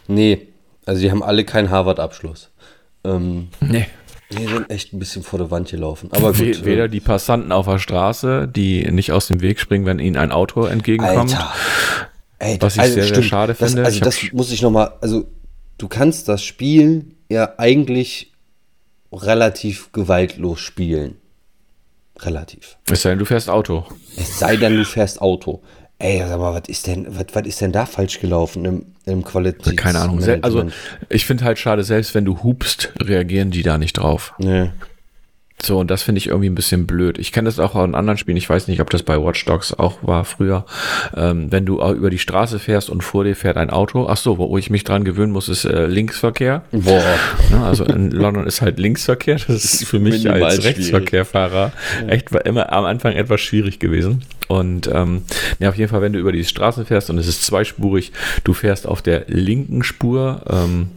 Nee, 0.09 0.49
also 0.87 1.01
die 1.01 1.11
haben 1.11 1.23
alle 1.23 1.45
keinen 1.45 1.71
Harvard-Abschluss. 1.71 2.51
Ähm, 3.05 3.49
nee. 3.61 3.87
Die 4.31 4.47
sind 4.47 4.71
echt 4.71 4.93
ein 4.93 4.99
bisschen 4.99 5.23
vor 5.23 5.39
der 5.39 5.51
Wand 5.51 5.71
gelaufen. 5.71 6.11
Aber 6.13 6.33
gut. 6.33 6.65
Weder 6.65 6.89
die 6.89 7.01
Passanten 7.01 7.53
auf 7.53 7.67
der 7.67 7.79
Straße, 7.79 8.49
die 8.49 8.91
nicht 8.91 9.13
aus 9.13 9.29
dem 9.29 9.41
Weg 9.41 9.61
springen, 9.61 9.87
wenn 9.87 9.99
ihnen 9.99 10.17
ein 10.17 10.33
Auto 10.33 10.65
entgegenkommt. 10.65 11.35
Alter. 11.35 11.53
Ey, 12.39 12.59
was 12.61 12.75
ich 12.75 12.81
also 12.81 12.95
sehr, 12.95 13.03
stimmt. 13.05 13.17
sehr 13.17 13.25
schade 13.25 13.55
das, 13.59 13.71
finde. 13.71 13.85
Also 13.85 14.01
das 14.01 14.33
muss 14.33 14.51
ich 14.51 14.63
nochmal, 14.63 14.93
also 15.01 15.27
du 15.79 15.89
kannst 15.89 16.29
das 16.29 16.43
Spiel 16.45 17.07
ja 17.29 17.55
eigentlich 17.59 18.33
relativ 19.13 19.93
gewaltlos 19.93 20.61
spielen. 20.61 21.17
Relativ. 22.19 22.77
Es 22.91 23.03
sei 23.03 23.11
denn, 23.11 23.19
du 23.19 23.25
fährst 23.25 23.51
Auto. 23.51 23.85
Es 24.17 24.39
sei 24.39 24.57
denn, 24.57 24.77
du 24.77 24.85
fährst 24.85 25.21
Auto. 25.21 25.63
Ey, 25.99 26.19
sag 26.27 26.39
mal, 26.39 26.53
was 26.53 26.69
ist 26.69 26.87
denn, 26.87 27.07
was, 27.09 27.27
was 27.33 27.47
ist 27.47 27.61
denn 27.61 27.73
da 27.73 27.87
falsch 27.87 28.21
gelaufen 28.21 28.65
im, 28.65 28.87
im 29.07 29.25
Qualitäts 29.25 29.77
Keine 29.77 30.01
Ahnung. 30.01 30.23
Also, 30.43 30.67
ich 31.09 31.25
finde 31.25 31.45
halt 31.45 31.59
schade, 31.59 31.85
selbst 31.85 32.15
wenn 32.15 32.25
du 32.25 32.43
hupst, 32.43 32.93
reagieren 33.01 33.51
die 33.51 33.63
da 33.63 33.79
nicht 33.79 33.95
drauf. 33.95 34.35
Nee. 34.39 34.71
So, 35.65 35.79
und 35.79 35.91
das 35.91 36.03
finde 36.03 36.19
ich 36.19 36.29
irgendwie 36.29 36.49
ein 36.49 36.55
bisschen 36.55 36.87
blöd. 36.87 37.19
Ich 37.19 37.33
kenne 37.33 37.47
das 37.47 37.59
auch 37.59 37.75
in 37.83 37.95
anderen 37.95 38.19
Spielen. 38.19 38.37
Ich 38.37 38.49
weiß 38.49 38.69
nicht, 38.69 38.81
ob 38.81 38.91
das 38.91 39.03
bei 39.03 39.19
Watch 39.19 39.45
Dogs 39.47 39.73
auch 39.73 39.99
war 40.03 40.25
früher. 40.25 40.67
Ähm, 41.17 41.51
wenn 41.51 41.65
du 41.65 41.81
über 41.81 42.11
die 42.11 42.19
Straße 42.19 42.59
fährst 42.59 42.91
und 42.91 43.03
vor 43.03 43.25
dir 43.25 43.35
fährt 43.35 43.57
ein 43.57 43.71
Auto. 43.71 44.07
Ach 44.09 44.17
so, 44.17 44.39
wo 44.39 44.59
ich 44.59 44.71
mich 44.71 44.85
dran 44.85 45.05
gewöhnen 45.05 45.33
muss, 45.33 45.49
ist 45.49 45.65
äh, 45.65 45.87
Linksverkehr. 45.87 46.65
Boah. 46.71 47.03
Ja, 47.51 47.65
also 47.65 47.85
in 47.85 48.11
London 48.11 48.47
ist 48.47 48.61
halt 48.61 48.79
Linksverkehr. 48.79 49.37
Das 49.37 49.65
ist 49.65 49.85
für 49.85 49.99
mich 49.99 50.31
als 50.31 50.65
Rechtsverkehrfahrer 50.65 51.73
echt 52.09 52.31
immer 52.45 52.73
am 52.73 52.85
Anfang 52.85 53.15
etwas 53.15 53.41
schwierig 53.41 53.79
gewesen. 53.79 54.23
Und 54.49 54.91
ähm, 54.93 55.23
ja, 55.59 55.71
auf 55.71 55.77
jeden 55.77 55.91
Fall, 55.91 56.03
wenn 56.03 56.13
du 56.13 56.19
über 56.19 56.33
die 56.33 56.45
Straße 56.45 56.85
fährst 56.85 57.09
und 57.09 57.19
es 57.19 57.27
ist 57.27 57.45
zweispurig, 57.45 58.13
du 58.45 58.53
fährst 58.53 58.87
auf 58.87 59.01
der 59.01 59.25
linken 59.29 59.83
Spur. 59.83 60.43
Ähm, 60.49 60.89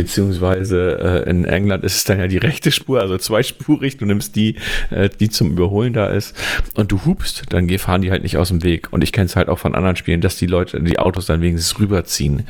beziehungsweise 0.00 1.24
äh, 1.26 1.30
in 1.30 1.44
England 1.44 1.84
ist 1.84 1.96
es 1.96 2.04
dann 2.04 2.18
ja 2.18 2.26
die 2.26 2.38
rechte 2.38 2.72
Spur, 2.72 3.00
also 3.00 3.18
zweispurig, 3.18 3.98
du 3.98 4.06
nimmst 4.06 4.34
die, 4.34 4.56
äh, 4.90 5.08
die 5.08 5.28
zum 5.28 5.50
Überholen 5.50 5.92
da 5.92 6.06
ist 6.06 6.34
und 6.74 6.90
du 6.90 7.04
hupst, 7.04 7.44
dann 7.50 7.68
fahren 7.78 8.00
die 8.00 8.10
halt 8.10 8.22
nicht 8.22 8.38
aus 8.38 8.48
dem 8.48 8.62
Weg. 8.62 8.92
Und 8.92 9.04
ich 9.04 9.12
kenne 9.12 9.26
es 9.26 9.36
halt 9.36 9.48
auch 9.48 9.58
von 9.58 9.74
anderen 9.74 9.96
Spielen, 9.96 10.22
dass 10.22 10.36
die 10.36 10.46
Leute, 10.46 10.80
die 10.80 10.98
Autos 10.98 11.26
dann 11.26 11.42
wenigstens 11.42 11.78
rüberziehen, 11.78 12.46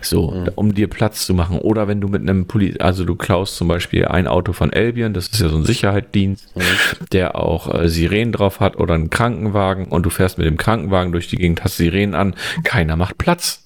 so, 0.00 0.30
mhm. 0.30 0.50
um 0.54 0.74
dir 0.74 0.88
Platz 0.88 1.26
zu 1.26 1.34
machen. 1.34 1.58
Oder 1.58 1.88
wenn 1.88 2.00
du 2.00 2.08
mit 2.08 2.22
einem 2.22 2.46
Poli, 2.46 2.76
also 2.78 3.04
du 3.04 3.16
klaust 3.16 3.56
zum 3.56 3.66
Beispiel 3.66 4.06
ein 4.06 4.28
Auto 4.28 4.52
von 4.52 4.72
Albion, 4.72 5.14
das 5.14 5.28
ist 5.28 5.40
ja 5.40 5.48
so 5.48 5.56
ein 5.56 5.64
Sicherheitsdienst, 5.64 6.54
mhm. 6.56 6.60
der 7.10 7.36
auch 7.36 7.74
äh, 7.74 7.88
Sirenen 7.88 8.32
drauf 8.32 8.60
hat 8.60 8.76
oder 8.78 8.94
einen 8.94 9.10
Krankenwagen 9.10 9.86
und 9.86 10.04
du 10.04 10.10
fährst 10.10 10.38
mit 10.38 10.46
dem 10.46 10.56
Krankenwagen 10.56 11.10
durch 11.10 11.26
die 11.26 11.36
Gegend, 11.36 11.64
hast 11.64 11.76
Sirenen 11.76 12.14
an, 12.14 12.34
keiner 12.62 12.94
macht 12.96 13.18
Platz. 13.18 13.63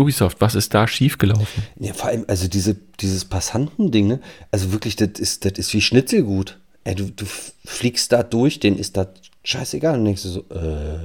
Ubisoft, 0.00 0.40
was 0.40 0.54
ist 0.54 0.74
da 0.74 0.88
schiefgelaufen? 0.88 1.62
Ja, 1.78 1.92
vor 1.92 2.08
allem, 2.08 2.24
also 2.28 2.48
diese, 2.48 2.76
dieses 3.00 3.24
Passantending, 3.24 4.06
ne? 4.08 4.20
Also 4.50 4.72
wirklich, 4.72 4.96
das 4.96 5.10
ist, 5.18 5.44
das 5.44 5.52
ist 5.52 5.72
wie 5.74 5.80
Schnitzelgut. 5.80 6.58
Ey, 6.84 6.94
du, 6.94 7.10
du 7.10 7.24
fliegst 7.64 8.12
da 8.12 8.22
durch, 8.22 8.60
den 8.60 8.78
ist 8.78 8.96
das 8.96 9.08
scheißegal. 9.44 9.98
Und 9.98 10.06
denkst 10.06 10.22
du 10.22 10.28
so, 10.28 10.40
äh, 10.50 10.98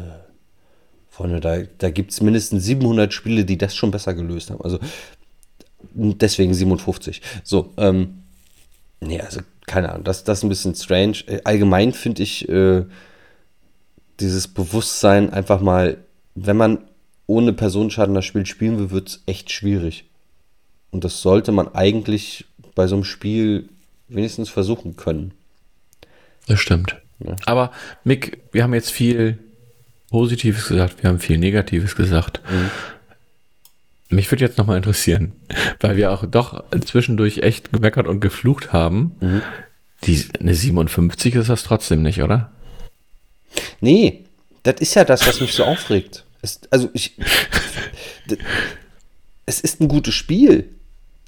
Freunde, 1.10 1.40
da, 1.40 1.58
da 1.78 1.90
gibt 1.90 2.12
es 2.12 2.22
mindestens 2.22 2.66
700 2.66 3.14
Spiele, 3.14 3.46
die 3.46 3.58
das 3.58 3.76
schon 3.76 3.92
besser 3.92 4.14
gelöst 4.14 4.50
haben. 4.50 4.62
Also 4.62 4.80
deswegen 5.94 6.54
57. 6.54 7.22
So, 7.44 7.74
ähm, 7.78 8.24
nee, 9.00 9.22
also 9.22 9.42
keine 9.66 9.92
Ahnung, 9.92 10.04
das, 10.04 10.24
das 10.24 10.40
ist 10.40 10.44
ein 10.44 10.50
bisschen 10.50 10.76
strange. 10.76 11.18
Äh, 11.28 11.42
allgemein 11.44 11.94
finde 11.94 12.24
ich 12.24 12.48
äh, 12.50 12.84
dieses 14.20 14.48
Bewusstsein 14.48 15.32
einfach 15.32 15.62
mal, 15.62 15.98
wenn 16.36 16.58
man 16.58 16.80
ohne 17.28 17.54
Personenschaden 17.54 18.16
das 18.16 18.26
Spiel 18.26 18.46
spielen 18.46 18.78
will, 18.78 18.92
wird 18.92 19.10
es 19.10 19.24
echt 19.26 19.52
schwierig. 19.52 20.06
Und 20.92 21.04
das 21.04 21.22
sollte 21.22 21.52
man 21.52 21.74
eigentlich 21.74 22.46
bei 22.76 22.88
so 22.88 22.96
einem 22.96 23.04
Spiel 23.04 23.70
wenigstens 24.08 24.50
versuchen 24.50 24.96
können. 24.96 25.34
Das 26.48 26.60
stimmt. 26.60 26.96
Ja. 27.20 27.36
Aber 27.46 27.72
Mick, 28.04 28.42
wir 28.52 28.64
haben 28.64 28.74
jetzt 28.74 28.92
viel 28.92 29.40
Positives 30.10 30.68
gesagt, 30.68 31.02
wir 31.02 31.10
haben 31.10 31.20
viel 31.20 31.38
Negatives 31.38 31.96
gesagt. 31.96 32.42
Mhm. 32.50 32.70
Mich 34.10 34.32
würde 34.32 34.46
jetzt 34.46 34.58
nochmal 34.58 34.78
interessieren, 34.78 35.34
weil 35.80 35.98
wir 35.98 36.12
auch 36.12 36.26
doch 36.26 36.64
zwischendurch 36.86 37.40
echt 37.40 37.74
gemeckert 37.74 38.08
und 38.08 38.20
geflucht 38.20 38.72
haben. 38.72 39.16
Mhm. 39.20 39.42
Die, 40.04 40.24
eine 40.40 40.54
57 40.54 41.36
ist 41.36 41.50
das 41.50 41.64
trotzdem 41.64 42.04
nicht, 42.04 42.22
oder? 42.22 42.52
Nee, 43.82 44.26
das 44.64 44.76
ist 44.80 44.94
ja 44.96 45.04
das, 45.04 45.26
was 45.28 45.42
mich 45.42 45.54
so 45.54 45.64
aufregt. 45.64 46.25
Es, 46.46 46.62
also 46.70 46.90
ich. 46.94 47.18
es 49.48 49.60
ist 49.60 49.82
ein 49.82 49.88
gutes 49.88 50.14
Spiel. 50.14 50.70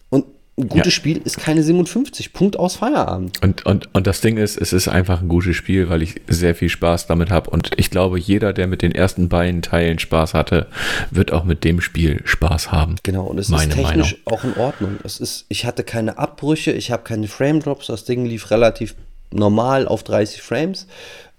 Und 0.10 0.26
ein 0.60 0.70
gutes 0.70 0.86
ja. 0.86 0.92
Spiel 0.92 1.18
ist 1.24 1.38
keine 1.38 1.64
57. 1.64 2.34
Punkt 2.34 2.58
aus 2.58 2.76
Feierabend. 2.76 3.44
Und, 3.44 3.66
und, 3.66 3.94
und 3.96 4.06
das 4.08 4.22
Ding 4.22 4.38
ist, 4.38 4.62
es 4.62 4.74
ist 4.74 4.88
einfach 4.88 5.22
ein 5.22 5.28
gutes 5.28 5.56
Spiel, 5.56 5.90
weil 5.90 6.04
ich 6.04 6.22
sehr 6.28 6.54
viel 6.54 6.70
Spaß 6.70 7.08
damit 7.08 7.32
habe. 7.32 7.50
Und 7.50 7.72
ich 7.78 7.90
glaube, 7.90 8.20
jeder, 8.20 8.54
der 8.54 8.68
mit 8.68 8.84
den 8.84 8.92
ersten 8.92 9.28
beiden 9.28 9.64
Teilen 9.64 9.98
Spaß 9.98 10.36
hatte, 10.36 10.68
wird 11.10 11.32
auch 11.32 11.44
mit 11.44 11.64
dem 11.64 11.82
Spiel 11.82 12.22
Spaß 12.24 12.72
haben. 12.72 12.96
Genau, 13.02 13.26
und 13.26 13.40
es 13.40 13.50
Meine 13.50 13.72
ist 13.72 13.76
technisch 13.76 14.18
Meinung. 14.24 14.40
auch 14.40 14.44
in 14.44 14.54
Ordnung. 14.56 14.98
Es 15.04 15.20
ist, 15.20 15.46
ich 15.50 15.66
hatte 15.66 15.84
keine 15.84 16.20
Abbrüche, 16.20 16.72
ich 16.72 16.92
habe 16.92 17.02
keine 17.04 17.28
Frame 17.28 17.60
Drops. 17.60 17.88
Das 17.88 18.06
Ding 18.06 18.26
lief 18.26 18.52
relativ 18.52 18.96
normal 19.32 19.88
auf 19.88 20.04
30 20.04 20.44
Frames. 20.44 20.86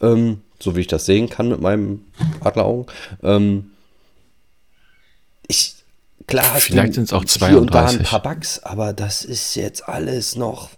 Ähm, 0.01 0.43
so 0.61 0.77
wie 0.77 0.81
ich 0.81 0.87
das 0.87 1.07
sehen 1.07 1.29
kann 1.29 1.49
mit 1.49 1.61
meinem 1.61 2.05
Adleraugen. 2.41 2.87
Ähm, 3.23 3.71
ich, 5.47 5.75
klar 6.27 6.45
Vielleicht 6.57 6.95
sind 6.95 7.05
es 7.05 7.13
auch 7.13 7.25
32. 7.25 7.49
Hier 7.49 7.61
und 7.61 7.75
da 7.75 7.87
ein 7.87 8.03
paar 8.03 8.23
Bugs, 8.23 8.63
aber 8.63 8.93
das 8.93 9.25
ist 9.25 9.55
jetzt 9.55 9.89
alles 9.89 10.37
noch. 10.37 10.71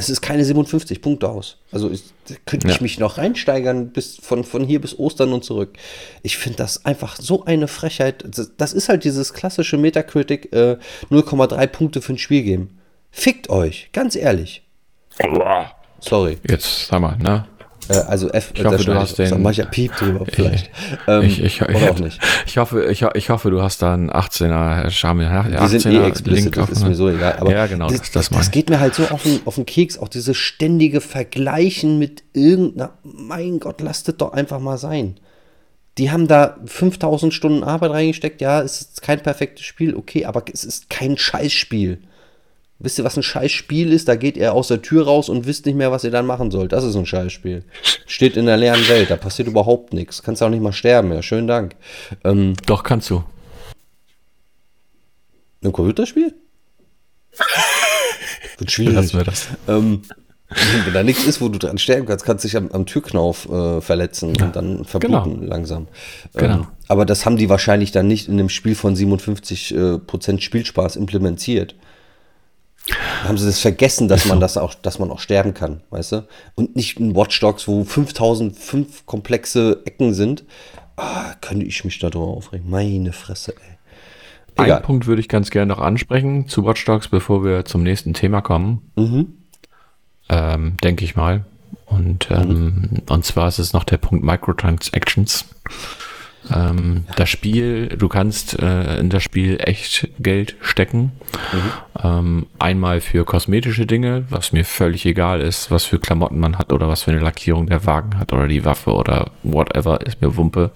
Es 0.00 0.08
ist 0.08 0.20
keine 0.20 0.44
57 0.44 1.02
Punkte 1.02 1.28
aus. 1.28 1.56
Also 1.72 1.90
ich, 1.90 2.04
könnte 2.46 2.68
ich 2.68 2.76
ja. 2.76 2.82
mich 2.82 3.00
noch 3.00 3.18
reinsteigern 3.18 3.90
bis 3.90 4.16
von, 4.16 4.44
von 4.44 4.64
hier 4.64 4.80
bis 4.80 4.96
Ostern 4.96 5.32
und 5.32 5.44
zurück. 5.44 5.76
Ich 6.22 6.38
finde 6.38 6.58
das 6.58 6.84
einfach 6.84 7.16
so 7.16 7.44
eine 7.44 7.66
Frechheit. 7.66 8.24
Das, 8.28 8.52
das 8.56 8.72
ist 8.72 8.88
halt 8.88 9.02
dieses 9.02 9.34
klassische 9.34 9.76
Metacritic 9.76 10.52
äh, 10.52 10.78
0,3 11.10 11.66
Punkte 11.66 12.00
für 12.00 12.12
ein 12.12 12.18
Spiel 12.18 12.44
geben. 12.44 12.78
Fickt 13.10 13.50
euch, 13.50 13.90
ganz 13.92 14.14
ehrlich. 14.14 14.62
Sorry. 15.98 16.38
Jetzt 16.48 16.86
sag 16.86 17.00
mal, 17.00 17.16
ne? 17.16 17.48
Äh, 17.88 17.94
also 18.06 18.30
F, 18.30 18.52
ich 18.54 18.64
hoffe, 18.64 18.84
du 18.84 18.94
hast 18.94 19.18
den. 19.18 19.42
Mach 19.42 19.50
ich 19.50 19.58
ja 19.58 19.66
Piep 19.66 19.96
drüber 19.96 20.24
vielleicht. 20.30 20.70
Ähm, 21.06 21.22
ich, 21.22 21.42
ich, 21.42 21.60
ich, 21.60 21.88
auch 21.88 21.98
nicht. 21.98 22.20
Ich 22.46 22.58
hoffe, 22.58 22.84
ich, 22.84 23.02
ich 23.02 23.30
hoffe, 23.30 23.50
du 23.50 23.62
hast 23.62 23.82
da 23.82 23.94
einen 23.94 24.10
18er 24.10 24.90
Charme. 24.90 25.28
Die 25.60 25.78
sind 25.78 25.94
eh 25.94 26.06
explicit, 26.06 26.56
das 26.56 26.70
ist 26.70 26.86
mir 26.86 26.94
so 26.94 27.08
egal. 27.08 27.36
Aber 27.38 27.52
ja, 27.52 27.66
genau, 27.66 27.88
das, 27.88 28.10
das, 28.10 28.30
das 28.30 28.50
geht 28.50 28.70
mir 28.70 28.80
halt 28.80 28.94
so 28.94 29.04
auf 29.04 29.22
den, 29.22 29.40
auf 29.44 29.56
den 29.56 29.66
Keks, 29.66 29.98
auch 29.98 30.08
dieses 30.08 30.36
ständige 30.36 31.00
Vergleichen 31.00 31.98
mit 31.98 32.24
irgendeiner, 32.32 32.92
mein 33.02 33.60
Gott, 33.60 33.80
lasst 33.80 34.08
es 34.08 34.16
doch 34.16 34.32
einfach 34.32 34.60
mal 34.60 34.78
sein. 34.78 35.18
Die 35.98 36.12
haben 36.12 36.28
da 36.28 36.56
5000 36.64 37.34
Stunden 37.34 37.64
Arbeit 37.64 37.90
reingesteckt. 37.90 38.40
Ja, 38.40 38.62
es 38.62 38.80
ist 38.80 39.02
kein 39.02 39.20
perfektes 39.20 39.64
Spiel, 39.64 39.96
okay, 39.96 40.26
aber 40.26 40.44
es 40.52 40.62
ist 40.62 40.88
kein 40.90 41.18
Scheißspiel. 41.18 42.00
Wisst 42.80 42.96
ihr, 42.98 43.04
was 43.04 43.16
ein 43.16 43.24
Scheißspiel 43.24 43.92
ist? 43.92 44.06
Da 44.06 44.14
geht 44.14 44.36
ihr 44.36 44.52
aus 44.52 44.68
der 44.68 44.82
Tür 44.82 45.04
raus 45.04 45.28
und 45.28 45.46
wisst 45.46 45.66
nicht 45.66 45.74
mehr, 45.74 45.90
was 45.90 46.04
ihr 46.04 46.12
dann 46.12 46.26
machen 46.26 46.52
sollt. 46.52 46.72
Das 46.72 46.84
ist 46.84 46.94
ein 46.94 47.06
Scheißspiel. 47.06 47.64
Steht 48.06 48.36
in 48.36 48.46
der 48.46 48.56
leeren 48.56 48.88
Welt, 48.88 49.10
da 49.10 49.16
passiert 49.16 49.48
überhaupt 49.48 49.92
nichts. 49.92 50.22
Kannst 50.22 50.42
auch 50.44 50.48
nicht 50.48 50.62
mal 50.62 50.72
sterben, 50.72 51.12
ja. 51.12 51.20
Schönen 51.20 51.48
Dank. 51.48 51.74
Ähm, 52.22 52.54
Doch, 52.66 52.84
kannst 52.84 53.10
du. 53.10 53.24
Ein 55.64 55.72
Computerspiel? 55.72 56.32
Wird 58.58 58.70
schwierig. 58.70 58.94
Lassen 58.94 59.16
wir 59.16 59.24
das. 59.24 59.48
Ähm, 59.66 60.02
wenn 60.84 60.94
da 60.94 61.02
nichts 61.02 61.24
ist, 61.24 61.40
wo 61.40 61.48
du 61.48 61.58
dran 61.58 61.78
sterben 61.78 62.06
kannst, 62.06 62.24
kannst 62.24 62.44
du 62.44 62.48
dich 62.48 62.56
am, 62.56 62.70
am 62.70 62.86
Türknauf 62.86 63.50
äh, 63.50 63.80
verletzen 63.80 64.34
ja. 64.36 64.46
und 64.46 64.54
dann 64.54 64.84
verbluten 64.84 65.40
genau. 65.40 65.46
langsam. 65.46 65.88
Ähm, 66.34 66.40
genau. 66.40 66.66
aber 66.86 67.04
das 67.04 67.26
haben 67.26 67.36
die 67.36 67.48
wahrscheinlich 67.48 67.90
dann 67.90 68.06
nicht 68.06 68.28
in 68.28 68.34
einem 68.34 68.48
Spiel 68.48 68.76
von 68.76 68.94
57% 68.94 70.36
äh, 70.36 70.40
Spielspaß 70.40 70.94
implementiert 70.94 71.74
haben 73.24 73.38
sie 73.38 73.46
das 73.46 73.60
vergessen, 73.60 74.08
dass 74.08 74.26
man 74.26 74.40
das 74.40 74.56
auch, 74.56 74.74
dass 74.74 74.98
man 74.98 75.10
auch 75.10 75.20
sterben 75.20 75.54
kann, 75.54 75.80
weißt 75.90 76.12
du? 76.12 76.28
Und 76.54 76.76
nicht 76.76 76.98
in 76.98 77.14
Watch 77.14 77.38
Dogs, 77.40 77.68
wo 77.68 77.84
5005 77.84 79.06
komplexe 79.06 79.82
Ecken 79.84 80.14
sind. 80.14 80.44
Ah, 80.96 81.34
könnte 81.40 81.64
ich 81.66 81.84
mich 81.84 81.98
darüber 81.98 82.26
aufregen. 82.26 82.68
Meine 82.68 83.12
Fresse, 83.12 83.54
ey. 83.56 83.78
Egal. 84.64 84.78
Einen 84.78 84.86
Punkt 84.86 85.06
würde 85.06 85.20
ich 85.20 85.28
ganz 85.28 85.50
gerne 85.50 85.72
noch 85.72 85.80
ansprechen 85.80 86.48
zu 86.48 86.64
Watch 86.64 86.84
Dogs, 86.84 87.08
bevor 87.08 87.44
wir 87.44 87.64
zum 87.64 87.84
nächsten 87.84 88.14
Thema 88.14 88.40
kommen. 88.40 88.90
Mhm. 88.96 89.34
Ähm, 90.28 90.76
Denke 90.82 91.04
ich 91.04 91.14
mal. 91.14 91.44
Und, 91.86 92.28
ähm, 92.30 92.48
mhm. 92.48 93.02
und 93.08 93.24
zwar 93.24 93.48
ist 93.48 93.58
es 93.58 93.72
noch 93.72 93.84
der 93.84 93.98
Punkt 93.98 94.24
Microtransactions. 94.24 95.46
Ähm, 96.54 97.04
ja. 97.06 97.14
Das 97.16 97.28
Spiel, 97.28 97.88
du 97.88 98.08
kannst 98.08 98.58
äh, 98.58 98.98
in 98.98 99.10
das 99.10 99.22
Spiel 99.22 99.58
echt 99.60 100.08
Geld 100.18 100.56
stecken. 100.60 101.12
Mhm. 101.52 102.02
Ähm, 102.02 102.46
einmal 102.58 103.00
für 103.00 103.24
kosmetische 103.24 103.86
Dinge, 103.86 104.24
was 104.30 104.52
mir 104.52 104.64
völlig 104.64 105.04
egal 105.06 105.40
ist, 105.40 105.70
was 105.70 105.84
für 105.84 105.98
Klamotten 105.98 106.38
man 106.38 106.58
hat 106.58 106.72
oder 106.72 106.88
was 106.88 107.02
für 107.02 107.10
eine 107.10 107.20
Lackierung 107.20 107.66
der 107.66 107.84
Wagen 107.86 108.18
hat 108.18 108.32
oder 108.32 108.48
die 108.48 108.64
Waffe 108.64 108.92
oder 108.92 109.30
whatever, 109.42 110.00
ist 110.06 110.20
mir 110.20 110.36
Wumpe. 110.36 110.70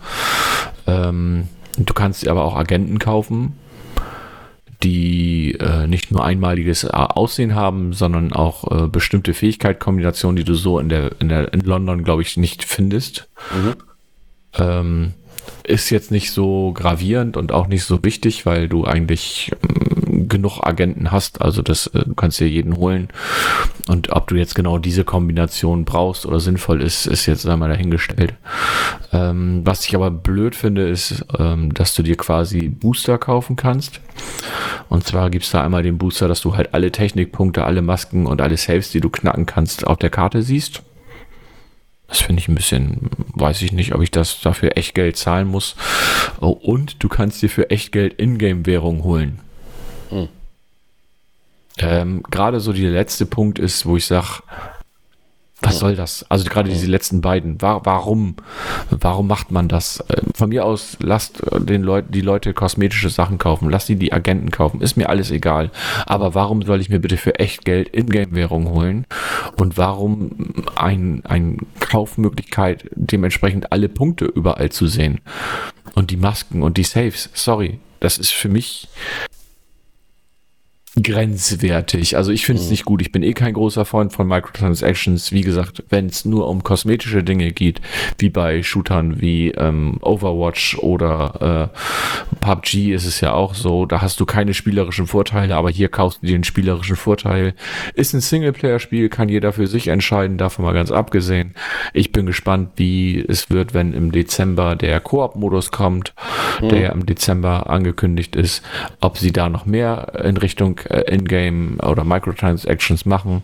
Ähm, 0.87 1.49
du 1.79 1.95
kannst 1.95 2.27
aber 2.27 2.45
auch 2.45 2.57
Agenten 2.57 2.99
kaufen, 2.99 3.57
die 4.83 5.53
äh, 5.61 5.87
nicht 5.87 6.11
nur 6.11 6.25
einmaliges 6.25 6.85
Aussehen 6.85 7.55
haben, 7.55 7.93
sondern 7.93 8.33
auch 8.33 8.85
äh, 8.85 8.89
bestimmte 8.89 9.33
Fähigkeitskombinationen, 9.33 10.37
die 10.37 10.45
du 10.45 10.55
so 10.55 10.79
in 10.79 10.89
der 10.89 11.13
in 11.21 11.29
der 11.29 11.53
in 11.53 11.61
London, 11.61 12.05
glaube 12.05 12.23
ich, 12.23 12.37
nicht 12.37 12.65
findest. 12.65 13.29
Mhm. 13.55 13.75
Ähm, 14.59 15.15
ist 15.65 15.91
jetzt 15.91 16.11
nicht 16.11 16.33
so 16.33 16.73
gravierend 16.73 17.37
und 17.37 17.53
auch 17.53 17.67
nicht 17.67 17.85
so 17.85 18.03
wichtig, 18.03 18.47
weil 18.47 18.69
du 18.69 18.85
eigentlich 18.85 19.53
ähm, 19.63 20.29
genug 20.29 20.61
Agenten 20.63 21.13
hast. 21.13 21.41
Also 21.41 21.63
das, 21.63 21.87
äh, 21.89 22.05
du 22.05 22.15
kannst 22.15 22.41
dir 22.41 22.49
jeden 22.49 22.77
holen. 22.77 23.09
Und 23.89 24.11
ob 24.11 24.29
du 24.29 24.37
jetzt 24.37 24.55
genau 24.55 24.79
diese 24.79 25.05
Kombination 25.05 25.85
brauchst 25.85 26.27
oder 26.27 26.41
sinnvoll 26.41 26.83
ist, 26.83 27.07
ist 27.07 27.27
jetzt 27.27 27.47
einmal 27.47 27.69
dahingestellt. 27.69 28.35
Ähm, 29.13 29.63
was 29.65 29.87
ich 29.87 29.95
aber 29.95 30.11
blöd 30.11 30.55
finde, 30.55 30.89
ist, 30.89 31.25
ähm, 31.39 31.73
dass 31.75 31.95
du 31.95 32.03
dir 32.03 32.17
quasi 32.17 32.69
Booster 32.69 33.19
kaufen 33.19 33.57
kannst. 33.57 34.01
Und 34.89 35.05
zwar 35.05 35.31
gibt's 35.31 35.51
da 35.51 35.63
einmal 35.65 35.83
den 35.83 35.99
Booster, 35.99 36.29
dass 36.29 36.41
du 36.41 36.57
halt 36.57 36.75
alle 36.75 36.93
Technikpunkte, 36.93 37.65
alle 37.65 37.83
Masken 37.83 38.27
und 38.27 38.41
alle 38.41 38.57
Saves, 38.57 38.91
die 38.91 39.01
du 39.01 39.11
knacken 39.11 39.47
kannst, 39.47 39.87
auf 39.87 39.99
der 39.99 40.11
Karte 40.11 40.43
siehst. 40.43 40.83
Das 42.13 42.21
finde 42.21 42.41
ich 42.43 42.49
ein 42.49 42.55
bisschen, 42.55 43.09
weiß 43.33 43.63
ich 43.63 43.73
nicht, 43.73 43.95
ob 43.95 44.03
ich 44.03 44.11
das 44.11 44.43
dafür 44.43 44.77
echt 44.77 44.95
Geld 44.95 45.17
zahlen 45.17 45.49
muss. 45.49 45.77
Oh, 46.43 46.51
und 46.51 47.03
du 47.03 47.09
kannst 47.09 47.41
dir 47.41 47.49
für 47.49 47.71
echt 47.71 47.91
Geld 47.91 48.21
Ingame-Währung 48.21 49.03
holen. 49.03 49.41
Hm. 50.11 50.29
Ähm, 51.79 52.23
Gerade 52.31 52.61
so 52.61 52.75
der 52.75 52.91
letzte 52.91 53.25
Punkt 53.25 53.59
ist, 53.59 53.87
wo 53.87 53.97
ich 53.97 54.05
sage, 54.05 54.43
Was 55.63 55.79
soll 55.79 55.95
das? 55.95 56.27
Also 56.29 56.45
gerade 56.45 56.69
diese 56.69 56.87
letzten 56.87 57.21
beiden. 57.21 57.61
War, 57.63 57.85
warum? 57.87 58.37
Warum 58.91 59.27
macht 59.27 59.51
man 59.51 59.69
das? 59.69 60.01
Äh, 60.09 60.23
von 60.35 60.49
mir 60.49 60.65
aus 60.65 60.97
lasst 61.01 61.43
äh, 61.53 61.61
den 61.61 61.83
Leuten, 61.83 62.13
die 62.13 62.21
Leute 62.21 62.53
kosmetische 62.53 63.11
Sachen 63.11 63.39
kaufen. 63.39 63.71
Lasst 63.71 63.89
die 63.89 63.97
die 63.97 64.13
Agenten 64.13 64.51
kaufen. 64.51 64.81
Ist 64.81 64.97
mir 64.97 65.09
alles 65.09 65.31
egal. 65.31 65.71
Aber 66.07 66.35
warum 66.35 66.63
soll 66.63 66.81
ich 66.81 66.89
mir 66.89 66.99
bitte 66.99 67.17
für 67.17 67.39
echt 67.39 67.65
Geld 67.65 67.89
Ingame-Währung 67.95 68.71
holen? 68.71 69.07
Und 69.57 69.79
warum 69.79 70.67
ein, 70.75 71.23
ein 71.25 71.59
Kaufmöglichkeit 71.81 72.89
dementsprechend 72.95 73.73
alle 73.73 73.89
Punkte 73.89 74.25
überall 74.25 74.71
zu 74.71 74.87
sehen? 74.87 75.21
Und 75.95 76.11
die 76.11 76.17
Masken 76.17 76.63
und 76.63 76.77
die 76.77 76.85
Saves. 76.85 77.31
Sorry. 77.35 77.79
Das 78.01 78.19
ist 78.19 78.33
für 78.33 78.49
mich 78.49 78.89
grenzwertig. 81.01 82.17
Also 82.17 82.33
ich 82.33 82.45
finde 82.45 82.61
es 82.61 82.67
mhm. 82.67 82.73
nicht 82.73 82.85
gut. 82.85 83.01
Ich 83.01 83.13
bin 83.13 83.23
eh 83.23 83.33
kein 83.33 83.55
großer 83.55 83.87
Freund 83.87 84.13
von 84.13 84.27
Microtransactions. 84.27 85.33
Wie 85.33 85.41
gesagt, 85.41 85.85
wenn 85.89 86.07
es 86.07 86.27
nur 86.27 86.49
um 86.49 86.63
kosmetische 86.63 87.25
Dinge 87.25 87.53
geht, 87.53 87.81
wie 88.19 88.29
bei 88.29 88.63
Shootern 88.63 89.21
wie 89.21 89.53
ähm, 89.53 89.99
Overwatch 90.03 90.79
oder 90.79 91.71
äh, 91.73 92.37
PUBG 92.41 92.93
ist 92.93 93.07
es 93.07 93.23
ja 93.23 93.33
auch 93.33 93.55
so. 93.55 93.87
Da 93.87 94.03
hast 94.03 94.21
du 94.21 94.27
keine 94.27 94.53
spielerischen 94.53 95.07
Vorteile, 95.07 95.57
aber 95.57 95.71
hier 95.71 95.89
kaufst 95.89 96.23
du 96.23 96.27
dir 96.27 96.35
einen 96.35 96.45
spielerischen 96.45 96.97
Vorteil. 96.97 97.55
Ist 97.95 98.13
ein 98.13 98.21
Singleplayer-Spiel, 98.21 99.09
kann 99.09 99.31
jeder 99.31 99.55
für 99.55 99.67
sich 99.67 99.89
entscheiden, 99.89 100.37
davon 100.37 100.65
mal 100.65 100.75
ganz 100.75 100.91
abgesehen. 100.91 101.55
Ich 101.95 102.13
bin 102.13 102.27
gespannt, 102.27 102.73
wie 102.77 103.25
es 103.27 103.49
wird, 103.49 103.73
wenn 103.73 103.95
im 103.95 104.13
Dezember 104.13 104.77
der 104.77 105.01
Koop-Modus 105.01 105.71
kommt, 105.71 106.13
mhm. 106.61 106.69
der 106.69 106.93
im 106.93 107.07
Dezember 107.07 107.71
angekündigt 107.71 108.37
ist, 108.37 108.63
ob 109.01 109.17
sie 109.17 109.33
da 109.33 109.49
noch 109.49 109.65
mehr 109.65 110.21
in 110.23 110.37
Richtung 110.37 110.81
äh, 110.91 111.15
Ingame 111.15 111.77
oder 111.79 112.05
Microtransactions 112.05 113.05
machen. 113.05 113.43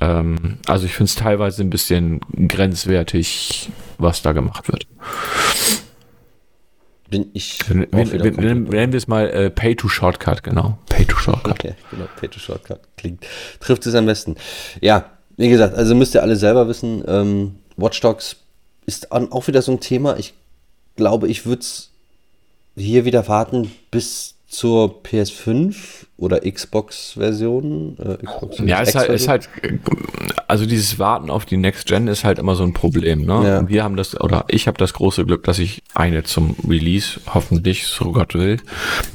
Ähm, 0.00 0.58
also 0.66 0.86
ich 0.86 0.92
finde 0.92 1.10
es 1.10 1.14
teilweise 1.14 1.62
ein 1.62 1.70
bisschen 1.70 2.20
grenzwertig, 2.48 3.70
was 3.98 4.22
da 4.22 4.32
gemacht 4.32 4.68
wird. 4.68 4.86
Bin 7.10 7.28
ich. 7.32 7.58
Nennen 7.68 8.92
wir 8.92 8.94
es 8.94 9.08
mal 9.08 9.28
äh, 9.30 9.50
Pay 9.50 9.74
to 9.74 9.88
Shortcut, 9.88 10.42
genau. 10.42 10.78
Pay 10.88 11.04
to 11.06 11.16
Shortcut. 11.16 11.52
Okay, 11.52 11.74
genau, 11.90 12.06
Pay 12.18 12.28
to 12.28 12.38
Shortcut 12.38 12.80
klingt. 12.96 13.26
Trifft 13.58 13.84
es 13.86 13.94
am 13.94 14.06
besten. 14.06 14.36
Ja, 14.80 15.10
wie 15.36 15.48
gesagt, 15.48 15.74
also 15.74 15.94
müsst 15.94 16.14
ihr 16.14 16.22
alle 16.22 16.36
selber 16.36 16.68
wissen, 16.68 17.02
ähm, 17.08 17.56
Watch 17.76 18.00
Dogs 18.00 18.36
ist 18.86 19.10
auch 19.12 19.46
wieder 19.46 19.62
so 19.62 19.72
ein 19.72 19.80
Thema. 19.80 20.18
Ich 20.18 20.34
glaube, 20.96 21.28
ich 21.28 21.46
würde 21.46 21.62
es 21.62 21.90
hier 22.76 23.04
wieder 23.04 23.26
warten, 23.28 23.72
bis 23.90 24.34
zur 24.48 25.02
PS5 25.02 26.06
oder 26.20 26.40
Xbox-Version. 26.40 27.96
Äh, 27.98 28.26
Xbox 28.26 28.58
ja, 28.64 28.80
ist 28.80 28.94
halt, 28.94 29.08
ist 29.08 29.26
halt, 29.26 29.48
also 30.46 30.66
dieses 30.66 30.98
Warten 30.98 31.30
auf 31.30 31.46
die 31.46 31.56
Next 31.56 31.86
Gen 31.86 32.08
ist 32.08 32.24
halt 32.24 32.38
immer 32.38 32.54
so 32.54 32.62
ein 32.62 32.74
Problem. 32.74 33.22
Ne? 33.22 33.42
Ja. 33.44 33.68
Wir 33.68 33.84
haben 33.84 33.96
das, 33.96 34.20
oder 34.20 34.44
ich 34.48 34.66
habe 34.66 34.76
das 34.76 34.92
große 34.92 35.24
Glück, 35.24 35.44
dass 35.44 35.58
ich 35.58 35.82
eine 35.94 36.22
zum 36.22 36.56
Release, 36.68 37.20
hoffentlich, 37.32 37.86
so 37.86 38.12
Gott 38.12 38.34
will, 38.34 38.58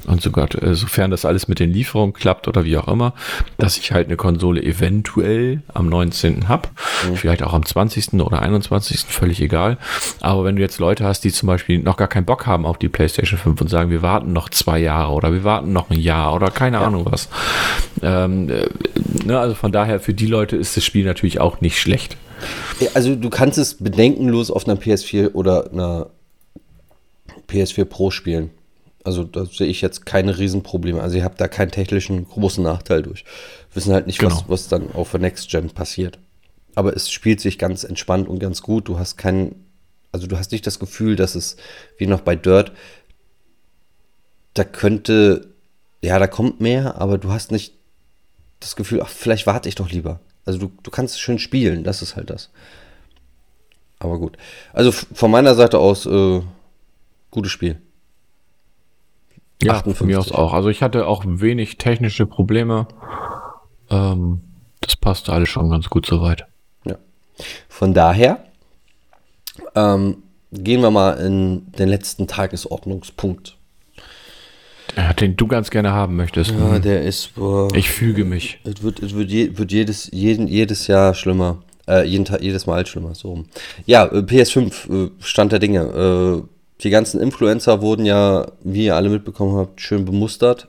und 0.07 0.21
so 0.21 0.31
Gott, 0.31 0.55
äh, 0.55 0.73
sofern 0.73 1.11
das 1.11 1.25
alles 1.25 1.47
mit 1.47 1.59
den 1.59 1.71
Lieferungen 1.71 2.13
klappt 2.13 2.47
oder 2.47 2.65
wie 2.65 2.75
auch 2.77 2.87
immer, 2.87 3.13
dass 3.57 3.77
ich 3.77 3.91
halt 3.91 4.07
eine 4.07 4.17
Konsole 4.17 4.63
eventuell 4.63 5.61
am 5.73 5.87
19. 5.87 6.49
hab, 6.49 6.71
mhm. 7.07 7.15
vielleicht 7.15 7.43
auch 7.43 7.53
am 7.53 7.65
20. 7.65 8.13
oder 8.13 8.41
21. 8.41 9.01
völlig 9.01 9.41
egal. 9.41 9.77
Aber 10.21 10.43
wenn 10.43 10.55
du 10.55 10.63
jetzt 10.63 10.79
Leute 10.79 11.05
hast, 11.05 11.23
die 11.23 11.31
zum 11.31 11.47
Beispiel 11.47 11.79
noch 11.79 11.97
gar 11.97 12.07
keinen 12.07 12.25
Bock 12.25 12.47
haben 12.47 12.65
auf 12.65 12.79
die 12.79 12.89
PlayStation 12.89 13.37
5 13.37 13.61
und 13.61 13.67
sagen, 13.67 13.91
wir 13.91 14.01
warten 14.01 14.33
noch 14.33 14.49
zwei 14.49 14.79
Jahre 14.79 15.13
oder 15.13 15.31
wir 15.31 15.43
warten 15.43 15.71
noch 15.71 15.91
ein 15.91 15.99
Jahr 15.99 16.33
oder 16.33 16.49
keine 16.49 16.77
ja. 16.77 16.87
Ahnung 16.87 16.94
was. 17.03 17.27
Ähm, 18.01 18.49
äh, 18.49 18.67
ne, 19.25 19.37
also 19.37 19.53
von 19.53 19.73
daher, 19.73 19.99
für 19.99 20.13
die 20.13 20.27
Leute 20.27 20.55
ist 20.55 20.77
das 20.77 20.85
Spiel 20.85 21.03
natürlich 21.03 21.25
natürlich 21.25 21.39
auch 21.39 21.61
nicht 21.61 21.79
schlecht. 21.79 22.17
Also 22.93 23.15
du 23.15 23.29
kannst 23.29 23.57
es 23.57 23.75
bedenkenlos 23.75 24.51
auf 24.51 24.67
einer 24.67 24.79
PS4 24.79 25.33
oder 25.33 25.71
einer 25.71 26.09
PS4 27.47 27.85
Pro 27.85 28.11
spielen. 28.11 28.51
Also 29.03 29.23
da 29.23 29.45
sehe 29.45 29.67
ich 29.67 29.81
jetzt 29.81 30.05
keine 30.05 30.37
Riesenprobleme. 30.37 31.01
Also 31.01 31.17
ihr 31.17 31.23
habt 31.23 31.39
da 31.39 31.47
keinen 31.47 31.71
technischen 31.71 32.27
großen 32.27 32.63
Nachteil 32.63 33.03
durch. 33.03 33.23
Wir 33.71 33.75
wissen 33.75 33.93
halt 33.93 34.07
nicht, 34.07 34.19
genau. 34.19 34.35
was, 34.35 34.43
was 34.47 34.67
dann 34.67 34.91
auf 34.93 35.11
der 35.11 35.19
Next 35.19 35.49
Gen 35.49 35.69
passiert. 35.69 36.19
Aber 36.75 36.95
es 36.95 37.09
spielt 37.09 37.39
sich 37.39 37.57
ganz 37.57 37.83
entspannt 37.83 38.27
und 38.27 38.39
ganz 38.39 38.61
gut. 38.61 38.87
Du 38.87 38.99
hast 38.99 39.15
keinen, 39.15 39.65
also 40.11 40.27
du 40.27 40.37
hast 40.37 40.51
nicht 40.51 40.67
das 40.67 40.79
Gefühl, 40.79 41.15
dass 41.15 41.35
es 41.35 41.55
wie 41.97 42.07
noch 42.07 42.21
bei 42.21 42.35
Dirt, 42.35 42.71
da 44.53 44.63
könnte, 44.63 45.54
ja, 46.05 46.19
da 46.19 46.27
kommt 46.27 46.61
mehr, 46.61 47.01
aber 47.01 47.17
du 47.17 47.31
hast 47.31 47.51
nicht 47.51 47.73
das 48.59 48.75
Gefühl, 48.75 49.01
ach, 49.01 49.09
vielleicht 49.09 49.47
warte 49.47 49.67
ich 49.67 49.75
doch 49.75 49.89
lieber. 49.89 50.19
Also 50.45 50.59
du, 50.59 50.71
du 50.83 50.91
kannst 50.91 51.19
schön 51.19 51.39
spielen, 51.39 51.83
das 51.83 52.01
ist 52.01 52.15
halt 52.15 52.29
das. 52.29 52.51
Aber 53.97 54.19
gut. 54.19 54.37
Also 54.71 54.91
von 54.91 55.31
meiner 55.31 55.55
Seite 55.55 55.79
aus, 55.79 56.05
äh, 56.05 56.41
gutes 57.31 57.51
Spiel. 57.51 57.81
Ja, 59.63 59.73
58. 59.73 59.97
von 59.97 60.07
mir 60.07 60.19
aus 60.19 60.31
auch. 60.31 60.53
Also 60.53 60.69
ich 60.69 60.83
hatte 60.83 61.07
auch 61.07 61.23
wenig 61.25 61.77
technische 61.77 62.27
Probleme. 62.27 62.87
Ähm, 63.89 64.41
das 64.81 64.95
passte 64.95 65.33
alles 65.33 65.49
schon 65.49 65.69
ganz 65.71 65.89
gut 65.89 66.05
soweit. 66.05 66.45
Ja. 66.83 66.97
Von 67.67 67.93
daher 67.95 68.45
ähm, 69.73 70.23
gehen 70.51 70.81
wir 70.81 70.91
mal 70.91 71.13
in 71.13 71.71
den 71.71 71.89
letzten 71.89 72.27
Tagesordnungspunkt. 72.27 73.57
Ja, 74.95 75.13
den 75.13 75.35
du 75.35 75.47
ganz 75.47 75.69
gerne 75.69 75.91
haben 75.91 76.15
möchtest. 76.15 76.51
Ja, 76.51 76.75
hm. 76.75 76.81
der 76.81 77.03
ist. 77.03 77.35
Boah, 77.35 77.73
ich 77.75 77.89
füge 77.89 78.25
mich. 78.25 78.59
Es 78.63 78.81
wird, 78.81 79.01
es 79.01 79.13
wird, 79.13 79.29
je, 79.29 79.57
wird 79.57 79.71
jedes, 79.71 80.09
jeden, 80.11 80.47
jedes 80.47 80.87
Jahr 80.87 81.13
schlimmer. 81.13 81.63
Äh, 81.87 82.07
jeden 82.07 82.25
Tag, 82.25 82.41
jedes 82.41 82.65
Mal 82.65 82.85
schlimmer. 82.85 83.13
So 83.13 83.43
Ja, 83.85 84.05
äh, 84.05 84.19
PS5, 84.19 85.07
äh, 85.07 85.11
Stand 85.19 85.51
der 85.51 85.59
Dinge. 85.59 86.43
Äh, 86.43 86.47
die 86.81 86.89
ganzen 86.89 87.21
Influencer 87.21 87.81
wurden 87.81 88.05
ja, 88.05 88.47
wie 88.63 88.85
ihr 88.85 88.95
alle 88.95 89.09
mitbekommen 89.09 89.55
habt, 89.55 89.81
schön 89.81 90.05
bemustert 90.05 90.67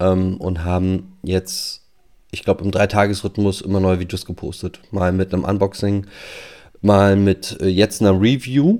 ähm, 0.00 0.36
und 0.38 0.64
haben 0.64 1.16
jetzt, 1.22 1.82
ich 2.30 2.44
glaube, 2.44 2.64
im 2.64 2.70
Dreitagesrhythmus 2.70 3.60
immer 3.60 3.80
neue 3.80 4.00
Videos 4.00 4.26
gepostet. 4.26 4.80
Mal 4.90 5.12
mit 5.12 5.34
einem 5.34 5.44
Unboxing, 5.44 6.06
mal 6.80 7.16
mit 7.16 7.58
äh, 7.60 7.66
jetzt 7.66 8.00
einer 8.00 8.18
Review 8.18 8.78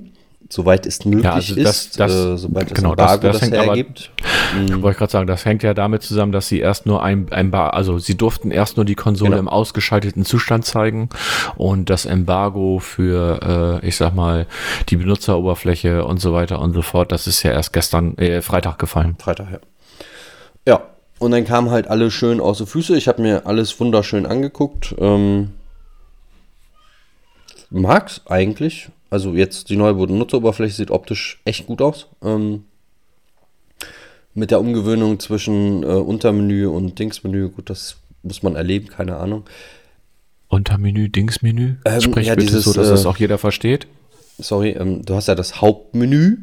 soweit 0.49 0.85
es 0.85 1.05
möglich 1.05 1.23
ja, 1.23 1.33
also 1.33 1.55
das, 1.55 1.85
ist, 1.85 1.99
das, 1.99 2.11
äh, 2.11 2.37
sobald 2.37 2.73
genau, 2.73 2.95
das 2.95 3.13
Embargo 3.13 3.27
das, 3.27 3.41
das, 3.41 3.49
das 3.49 3.65
hergibt. 3.65 4.11
Aber, 4.53 4.81
wollte 4.81 4.91
ich 4.91 4.97
gerade 4.97 5.11
sagen, 5.11 5.27
das 5.27 5.45
hängt 5.45 5.63
ja 5.63 5.73
damit 5.73 6.03
zusammen, 6.03 6.31
dass 6.31 6.47
sie 6.47 6.59
erst 6.59 6.85
nur 6.85 7.03
ein, 7.03 7.27
ein 7.31 7.51
Bar, 7.51 7.73
also 7.73 7.99
sie 7.99 8.15
durften 8.15 8.51
erst 8.51 8.77
nur 8.77 8.85
die 8.85 8.95
Konsole 8.95 9.31
genau. 9.31 9.41
im 9.41 9.47
ausgeschalteten 9.47 10.25
Zustand 10.25 10.65
zeigen 10.65 11.09
und 11.55 11.89
das 11.89 12.05
Embargo 12.05 12.79
für, 12.79 13.81
äh, 13.81 13.87
ich 13.87 13.97
sag 13.97 14.13
mal, 14.15 14.47
die 14.89 14.97
Benutzeroberfläche 14.97 16.05
und 16.05 16.19
so 16.19 16.33
weiter 16.33 16.59
und 16.59 16.73
so 16.73 16.81
fort, 16.81 17.11
das 17.11 17.27
ist 17.27 17.43
ja 17.43 17.51
erst 17.51 17.73
gestern, 17.73 18.17
äh, 18.17 18.41
Freitag 18.41 18.79
gefallen. 18.79 19.15
Freitag, 19.19 19.51
ja. 19.51 19.59
Ja, 20.67 20.81
und 21.19 21.31
dann 21.31 21.45
kamen 21.45 21.69
halt 21.69 21.87
alle 21.87 22.11
schön 22.11 22.39
aus 22.39 22.57
den 22.57 22.67
Füße. 22.67 22.97
Ich 22.97 23.07
habe 23.07 23.21
mir 23.21 23.45
alles 23.45 23.79
wunderschön 23.79 24.25
angeguckt. 24.25 24.95
Ähm, 24.99 25.51
mag's 27.69 28.21
eigentlich. 28.25 28.89
Also 29.09 29.33
jetzt 29.33 29.69
die 29.69 29.77
neue 29.77 29.93
Nutzeroberfläche 29.93 30.73
sieht 30.73 30.91
optisch 30.91 31.39
echt 31.45 31.67
gut 31.67 31.81
aus. 31.81 32.07
Ähm, 32.21 32.65
mit 34.35 34.51
der 34.51 34.59
Umgewöhnung 34.59 35.19
zwischen 35.19 35.81
äh, 35.83 35.87
Untermenü 35.87 36.67
und 36.67 36.99
Dingsmenü, 36.99 37.49
gut, 37.49 37.69
das 37.69 37.95
muss 38.21 38.43
man 38.43 38.55
erleben, 38.55 38.87
keine 38.87 39.15
Ahnung. 39.15 39.45
Untermenü, 40.49 41.09
Dingsmenü? 41.09 41.77
Ähm, 41.85 42.01
Sprich 42.01 42.27
ja, 42.27 42.35
bitte 42.35 42.47
dieses, 42.47 42.65
so, 42.65 42.73
dass 42.73 42.87
äh, 42.87 42.91
das 42.91 43.05
auch 43.05 43.17
jeder 43.17 43.37
versteht. 43.37 43.87
Sorry, 44.37 44.71
ähm, 44.71 45.03
du 45.05 45.15
hast 45.15 45.27
ja 45.27 45.35
das 45.35 45.61
Hauptmenü, 45.61 46.37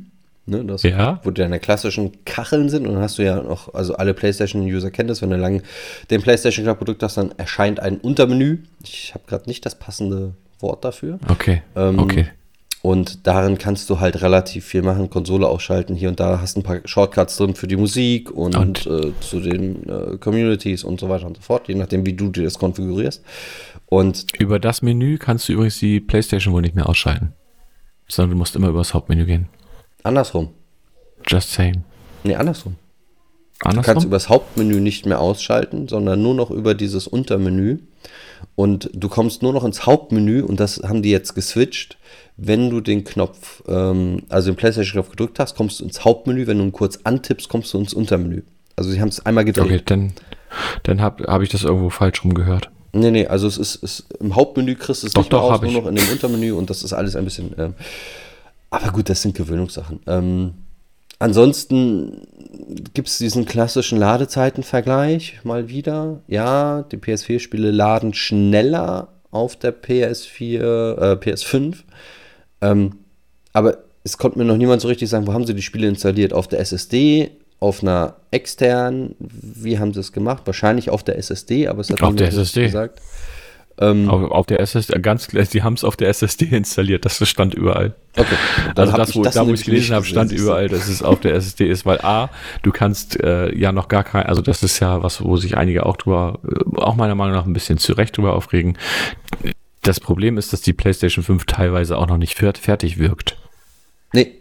ne, 0.46 0.64
das, 0.64 0.82
ja. 0.82 1.20
wo 1.22 1.30
deine 1.30 1.60
klassischen 1.60 2.24
Kacheln 2.24 2.70
sind 2.70 2.86
und 2.86 2.94
dann 2.94 3.02
hast 3.02 3.18
du 3.18 3.22
ja 3.22 3.42
noch, 3.42 3.74
also 3.74 3.94
alle 3.94 4.14
PlayStation-User 4.14 4.90
kennen 4.90 5.08
das, 5.08 5.20
wenn 5.20 5.30
du 5.30 5.36
lang 5.36 5.62
den 6.10 6.22
PlayStation 6.22 6.64
Club-Produkt 6.64 7.02
hast, 7.02 7.18
dann 7.18 7.32
erscheint 7.36 7.78
ein 7.78 7.98
Untermenü. 7.98 8.58
Ich 8.82 9.12
habe 9.14 9.24
gerade 9.26 9.48
nicht 9.48 9.66
das 9.66 9.78
passende 9.78 10.32
Wort 10.60 10.84
dafür. 10.84 11.18
Okay, 11.28 11.62
ähm, 11.76 11.98
okay. 11.98 12.28
Und 12.82 13.28
darin 13.28 13.58
kannst 13.58 13.88
du 13.90 14.00
halt 14.00 14.22
relativ 14.22 14.64
viel 14.64 14.82
machen, 14.82 15.08
Konsole 15.08 15.46
ausschalten. 15.46 15.94
Hier 15.94 16.08
und 16.08 16.18
da 16.18 16.40
hast 16.40 16.56
ein 16.56 16.64
paar 16.64 16.80
Shortcuts 16.84 17.36
drin 17.36 17.54
für 17.54 17.68
die 17.68 17.76
Musik 17.76 18.32
und, 18.32 18.56
und? 18.56 18.86
Äh, 18.86 19.12
zu 19.20 19.38
den 19.38 19.88
äh, 19.88 20.16
Communities 20.18 20.82
und 20.82 20.98
so 20.98 21.08
weiter 21.08 21.26
und 21.28 21.36
so 21.36 21.42
fort, 21.42 21.68
je 21.68 21.76
nachdem, 21.76 22.04
wie 22.04 22.12
du 22.12 22.28
dir 22.30 22.42
das 22.42 22.58
konfigurierst. 22.58 23.22
Und 23.86 24.26
über 24.40 24.58
das 24.58 24.82
Menü 24.82 25.16
kannst 25.18 25.48
du 25.48 25.52
übrigens 25.52 25.78
die 25.78 26.00
PlayStation 26.00 26.52
wohl 26.52 26.62
nicht 26.62 26.74
mehr 26.74 26.88
ausschalten. 26.88 27.34
Sondern 28.08 28.30
du 28.30 28.36
musst 28.36 28.56
immer 28.56 28.68
über 28.68 28.80
das 28.80 28.94
Hauptmenü 28.94 29.26
gehen. 29.26 29.48
Andersrum. 30.02 30.48
Just 31.28 31.52
saying. 31.52 31.84
Nee, 32.24 32.34
andersrum. 32.34 32.74
andersrum. 33.60 33.82
Du 33.82 33.86
kannst 33.86 34.06
über 34.06 34.16
das 34.16 34.28
Hauptmenü 34.28 34.80
nicht 34.80 35.06
mehr 35.06 35.20
ausschalten, 35.20 35.86
sondern 35.86 36.20
nur 36.20 36.34
noch 36.34 36.50
über 36.50 36.74
dieses 36.74 37.06
Untermenü. 37.06 37.78
Und 38.56 38.90
du 38.92 39.08
kommst 39.08 39.42
nur 39.42 39.52
noch 39.52 39.62
ins 39.62 39.86
Hauptmenü 39.86 40.42
und 40.42 40.58
das 40.58 40.82
haben 40.82 41.02
die 41.02 41.10
jetzt 41.10 41.34
geswitcht 41.34 41.96
wenn 42.36 42.70
du 42.70 42.80
den 42.80 43.04
Knopf, 43.04 43.62
ähm, 43.68 44.22
also 44.28 44.50
den 44.50 44.56
PlayStation-Knopf 44.56 45.10
gedrückt 45.10 45.38
hast, 45.38 45.56
kommst 45.56 45.80
du 45.80 45.84
ins 45.84 46.04
Hauptmenü. 46.04 46.46
Wenn 46.46 46.58
du 46.58 46.64
ihn 46.64 46.72
kurz 46.72 47.00
antippst, 47.04 47.48
kommst 47.48 47.72
du 47.74 47.78
ins 47.78 47.94
Untermenü. 47.94 48.42
Also 48.76 48.90
sie 48.90 49.00
haben 49.00 49.08
es 49.08 49.24
einmal 49.24 49.44
gedreht. 49.44 49.64
Okay, 49.64 49.82
dann, 49.84 50.12
dann 50.84 51.00
habe 51.00 51.24
hab 51.24 51.42
ich 51.42 51.50
das 51.50 51.64
irgendwo 51.64 51.90
falsch 51.90 52.24
rum 52.24 52.34
gehört. 52.34 52.70
Nee, 52.94 53.10
nee, 53.10 53.26
also 53.26 53.46
es 53.46 53.56
ist, 53.56 53.76
ist 53.76 54.06
im 54.20 54.34
Hauptmenü 54.34 54.74
kriegst 54.74 55.02
du 55.02 55.06
es 55.06 55.12
Doch, 55.14 55.22
nicht 55.22 55.32
doch, 55.32 55.42
aus, 55.42 55.52
hab 55.52 55.62
nur 55.62 55.70
ich. 55.70 55.76
noch 55.76 55.86
in 55.86 55.94
dem 55.94 56.08
Untermenü 56.10 56.52
und 56.52 56.68
das 56.68 56.82
ist 56.82 56.92
alles 56.92 57.16
ein 57.16 57.24
bisschen. 57.24 57.54
Ähm, 57.58 57.74
aber 58.70 58.90
gut, 58.90 59.08
das 59.08 59.22
sind 59.22 59.34
Gewöhnungssachen. 59.34 60.00
Ähm, 60.06 60.54
ansonsten 61.18 62.26
gibt 62.92 63.08
es 63.08 63.18
diesen 63.18 63.44
klassischen 63.46 63.98
Ladezeitenvergleich 63.98 65.40
mal 65.44 65.68
wieder. 65.68 66.20
Ja, 66.26 66.82
die 66.82 66.96
PS4-Spiele 66.96 67.70
laden 67.70 68.12
schneller 68.14 69.08
auf 69.30 69.56
der 69.56 69.74
PS4, 69.74 70.60
äh, 70.60 71.16
PS5. 71.16 71.76
Ähm, 72.62 72.92
aber 73.52 73.78
es 74.04 74.16
konnte 74.18 74.38
mir 74.38 74.44
noch 74.44 74.56
niemand 74.56 74.80
so 74.80 74.88
richtig 74.88 75.08
sagen, 75.10 75.26
wo 75.26 75.32
haben 75.32 75.46
sie 75.46 75.54
die 75.54 75.62
Spiele 75.62 75.88
installiert? 75.88 76.32
Auf 76.32 76.48
der 76.48 76.60
SSD, 76.60 77.30
auf 77.60 77.82
einer 77.82 78.16
externen? 78.30 79.14
Wie 79.18 79.78
haben 79.78 79.92
sie 79.92 80.00
es 80.00 80.12
gemacht? 80.12 80.42
Wahrscheinlich 80.46 80.90
auf 80.90 81.02
der 81.04 81.18
SSD, 81.18 81.68
aber 81.68 81.80
es 81.80 81.90
hat 81.90 82.02
Auf 82.02 82.16
der 82.16 82.28
SSD. 82.28 82.64
gesagt. 82.64 83.00
Ähm, 83.78 84.10
Auf, 84.10 84.30
auf 84.30 84.46
der 84.46 84.60
SSD, 84.60 84.98
ganz 85.00 85.28
klar, 85.28 85.44
die 85.44 85.62
haben 85.62 85.74
es 85.74 85.82
auf 85.84 85.96
der 85.96 86.08
SSD 86.08 86.44
installiert, 86.50 87.04
das 87.06 87.26
stand 87.26 87.54
überall. 87.54 87.94
okay, 88.16 88.26
Also 88.76 88.96
das, 88.96 89.16
wo, 89.16 89.22
da, 89.22 89.46
wo 89.46 89.52
ich 89.54 89.64
gelesen 89.64 89.94
habe, 89.94 90.04
stand 90.04 90.30
überall, 90.30 90.68
dass 90.68 90.88
es 90.88 91.02
auf 91.02 91.20
der 91.20 91.34
SSD 91.34 91.68
ist, 91.68 91.86
weil 91.86 91.98
A, 92.02 92.28
du 92.62 92.70
kannst 92.70 93.18
äh, 93.22 93.54
ja 93.56 93.72
noch 93.72 93.88
gar 93.88 94.04
kein, 94.04 94.26
also 94.26 94.42
das 94.42 94.62
ist 94.62 94.78
ja 94.80 95.02
was, 95.02 95.24
wo 95.24 95.36
sich 95.38 95.56
einige 95.56 95.86
auch 95.86 95.96
drüber, 95.96 96.38
äh, 96.46 96.80
auch 96.80 96.96
meiner 96.96 97.14
Meinung 97.14 97.34
nach 97.34 97.46
ein 97.46 97.54
bisschen 97.54 97.78
zu 97.78 97.94
Recht 97.94 98.16
drüber 98.16 98.34
aufregen. 98.34 98.76
Das 99.82 99.98
Problem 100.00 100.38
ist, 100.38 100.52
dass 100.52 100.60
die 100.60 100.72
PlayStation 100.72 101.24
5 101.24 101.44
teilweise 101.44 101.98
auch 101.98 102.06
noch 102.06 102.16
nicht 102.18 102.38
fer- 102.38 102.56
fertig 102.56 102.98
wirkt. 102.98 103.36
Nee. 104.12 104.32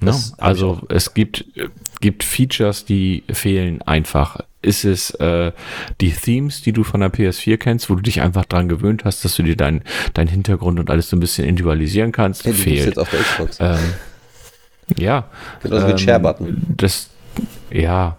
Ne? 0.00 0.14
Also 0.38 0.80
es 0.90 1.14
gibt, 1.14 1.44
gibt 2.00 2.22
Features, 2.22 2.84
die 2.84 3.24
fehlen 3.30 3.82
einfach. 3.82 4.40
Ist 4.62 4.84
es 4.84 5.10
äh, 5.14 5.52
die 6.00 6.10
Themes, 6.12 6.60
die 6.62 6.72
du 6.72 6.84
von 6.84 7.00
der 7.00 7.10
PS4 7.12 7.56
kennst, 7.56 7.88
wo 7.88 7.94
du 7.94 8.02
dich 8.02 8.20
einfach 8.20 8.44
dran 8.44 8.68
gewöhnt 8.68 9.04
hast, 9.04 9.24
dass 9.24 9.34
du 9.36 9.42
dir 9.42 9.56
deinen 9.56 9.82
dein 10.14 10.28
Hintergrund 10.28 10.78
und 10.78 10.90
alles 10.90 11.08
so 11.08 11.16
ein 11.16 11.20
bisschen 11.20 11.46
individualisieren 11.46 12.12
kannst? 12.12 12.44
Hey, 12.44 12.52
fehlt. 12.52 12.86
jetzt 12.86 12.98
auf 12.98 13.08
der 13.10 13.20
Xbox. 13.20 13.58
Ähm, 13.60 13.78
ja. 14.98 15.28
Genauso 15.62 15.86
wie 15.88 15.90
ähm, 15.92 15.98
Share-Button. 15.98 16.62
Das, 16.76 17.08
ja. 17.70 18.18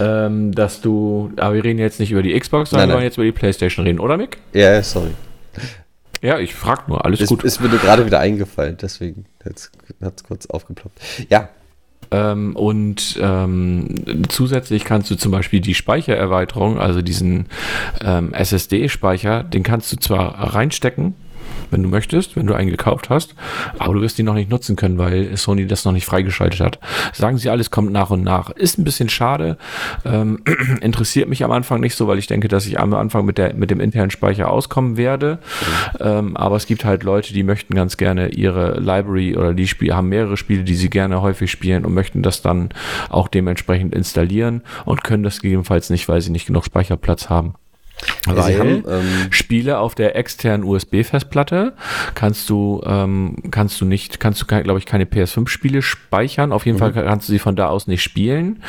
Ähm, 0.00 0.52
dass 0.52 0.80
du, 0.82 1.30
aber 1.36 1.54
wir 1.54 1.64
reden 1.64 1.78
jetzt 1.78 2.00
nicht 2.00 2.10
über 2.10 2.22
die 2.22 2.38
Xbox, 2.38 2.70
sondern 2.70 2.88
Nein, 2.88 2.88
wir 2.88 2.94
nein. 2.94 2.96
wollen 2.96 3.04
jetzt 3.06 3.16
über 3.16 3.24
die 3.24 3.32
Playstation 3.32 3.86
reden, 3.86 4.00
oder 4.00 4.16
Mick? 4.16 4.38
Ja, 4.52 4.72
ja, 4.74 4.82
sorry. 4.82 5.10
Ja, 6.22 6.38
ich 6.38 6.54
frag 6.54 6.88
nur, 6.88 7.04
alles 7.04 7.20
Ist, 7.20 7.28
gut. 7.28 7.44
ist 7.44 7.60
mir 7.60 7.68
nur 7.68 7.78
gerade 7.78 8.06
wieder 8.06 8.20
eingefallen, 8.20 8.76
deswegen 8.80 9.26
hat 9.44 9.56
es 10.16 10.24
kurz 10.24 10.46
aufgeploppt. 10.46 10.98
Ja, 11.28 11.48
Ähm, 12.12 12.54
und 12.54 13.18
ähm, 13.20 14.24
zusätzlich 14.28 14.84
kannst 14.84 15.10
du 15.10 15.16
zum 15.16 15.32
Beispiel 15.32 15.60
die 15.60 15.74
Speichererweiterung, 15.74 16.78
also 16.78 17.02
diesen 17.02 17.46
ähm, 18.00 18.32
SSD-Speicher, 18.32 19.42
den 19.42 19.64
kannst 19.64 19.90
du 19.92 19.96
zwar 19.96 20.54
reinstecken, 20.54 21.14
wenn 21.70 21.82
du 21.82 21.88
möchtest, 21.88 22.36
wenn 22.36 22.46
du 22.46 22.54
einen 22.54 22.70
gekauft 22.70 23.10
hast, 23.10 23.34
aber 23.78 23.94
du 23.94 24.00
wirst 24.00 24.18
ihn 24.18 24.26
noch 24.26 24.34
nicht 24.34 24.50
nutzen 24.50 24.76
können, 24.76 24.98
weil 24.98 25.36
Sony 25.36 25.66
das 25.66 25.84
noch 25.84 25.92
nicht 25.92 26.06
freigeschaltet 26.06 26.60
hat. 26.60 26.78
Sagen 27.12 27.38
sie, 27.38 27.50
alles 27.50 27.70
kommt 27.70 27.92
nach 27.92 28.10
und 28.10 28.22
nach. 28.22 28.50
Ist 28.50 28.78
ein 28.78 28.84
bisschen 28.84 29.08
schade, 29.08 29.56
ähm, 30.04 30.42
interessiert 30.80 31.28
mich 31.28 31.44
am 31.44 31.50
Anfang 31.50 31.80
nicht 31.80 31.94
so, 31.94 32.06
weil 32.06 32.18
ich 32.18 32.26
denke, 32.26 32.48
dass 32.48 32.66
ich 32.66 32.78
am 32.78 32.94
Anfang 32.94 33.24
mit, 33.24 33.38
der, 33.38 33.54
mit 33.54 33.70
dem 33.70 33.80
internen 33.80 34.10
Speicher 34.10 34.50
auskommen 34.50 34.96
werde. 34.96 35.38
Ähm, 36.00 36.36
aber 36.36 36.56
es 36.56 36.66
gibt 36.66 36.84
halt 36.84 37.02
Leute, 37.02 37.32
die 37.32 37.42
möchten 37.42 37.74
ganz 37.74 37.96
gerne 37.96 38.28
ihre 38.28 38.78
Library 38.80 39.36
oder 39.36 39.54
die 39.54 39.68
Spiele, 39.68 39.96
haben 39.96 40.08
mehrere 40.08 40.36
Spiele, 40.36 40.64
die 40.64 40.74
sie 40.74 40.90
gerne 40.90 41.22
häufig 41.22 41.50
spielen 41.50 41.84
und 41.84 41.94
möchten 41.94 42.22
das 42.22 42.42
dann 42.42 42.70
auch 43.08 43.28
dementsprechend 43.28 43.94
installieren 43.94 44.62
und 44.84 45.04
können 45.04 45.22
das 45.22 45.40
gegebenenfalls 45.40 45.90
nicht, 45.90 46.08
weil 46.08 46.20
sie 46.20 46.30
nicht 46.30 46.46
genug 46.46 46.64
Speicherplatz 46.64 47.28
haben. 47.28 47.54
Weil 48.26 48.42
sie 48.42 48.58
haben, 48.58 48.84
ähm, 48.88 49.28
Spiele 49.32 49.78
auf 49.78 49.94
der 49.94 50.16
externen 50.16 50.64
USB-Festplatte 50.64 51.72
kannst 52.14 52.50
du 52.50 52.82
ähm, 52.84 53.36
kannst 53.50 53.80
du 53.80 53.84
nicht 53.86 54.20
kannst 54.20 54.42
du 54.42 54.46
glaube 54.46 54.78
ich 54.78 54.84
keine 54.86 55.04
PS5-Spiele 55.04 55.80
speichern. 55.80 56.52
Auf 56.52 56.62
Mhm. 56.64 56.66
jeden 56.66 56.78
Fall 56.78 56.92
kannst 56.92 57.28
du 57.28 57.32
sie 57.32 57.38
von 57.38 57.56
da 57.56 57.68
aus 57.68 57.86
nicht 57.86 58.02
spielen 58.02 58.62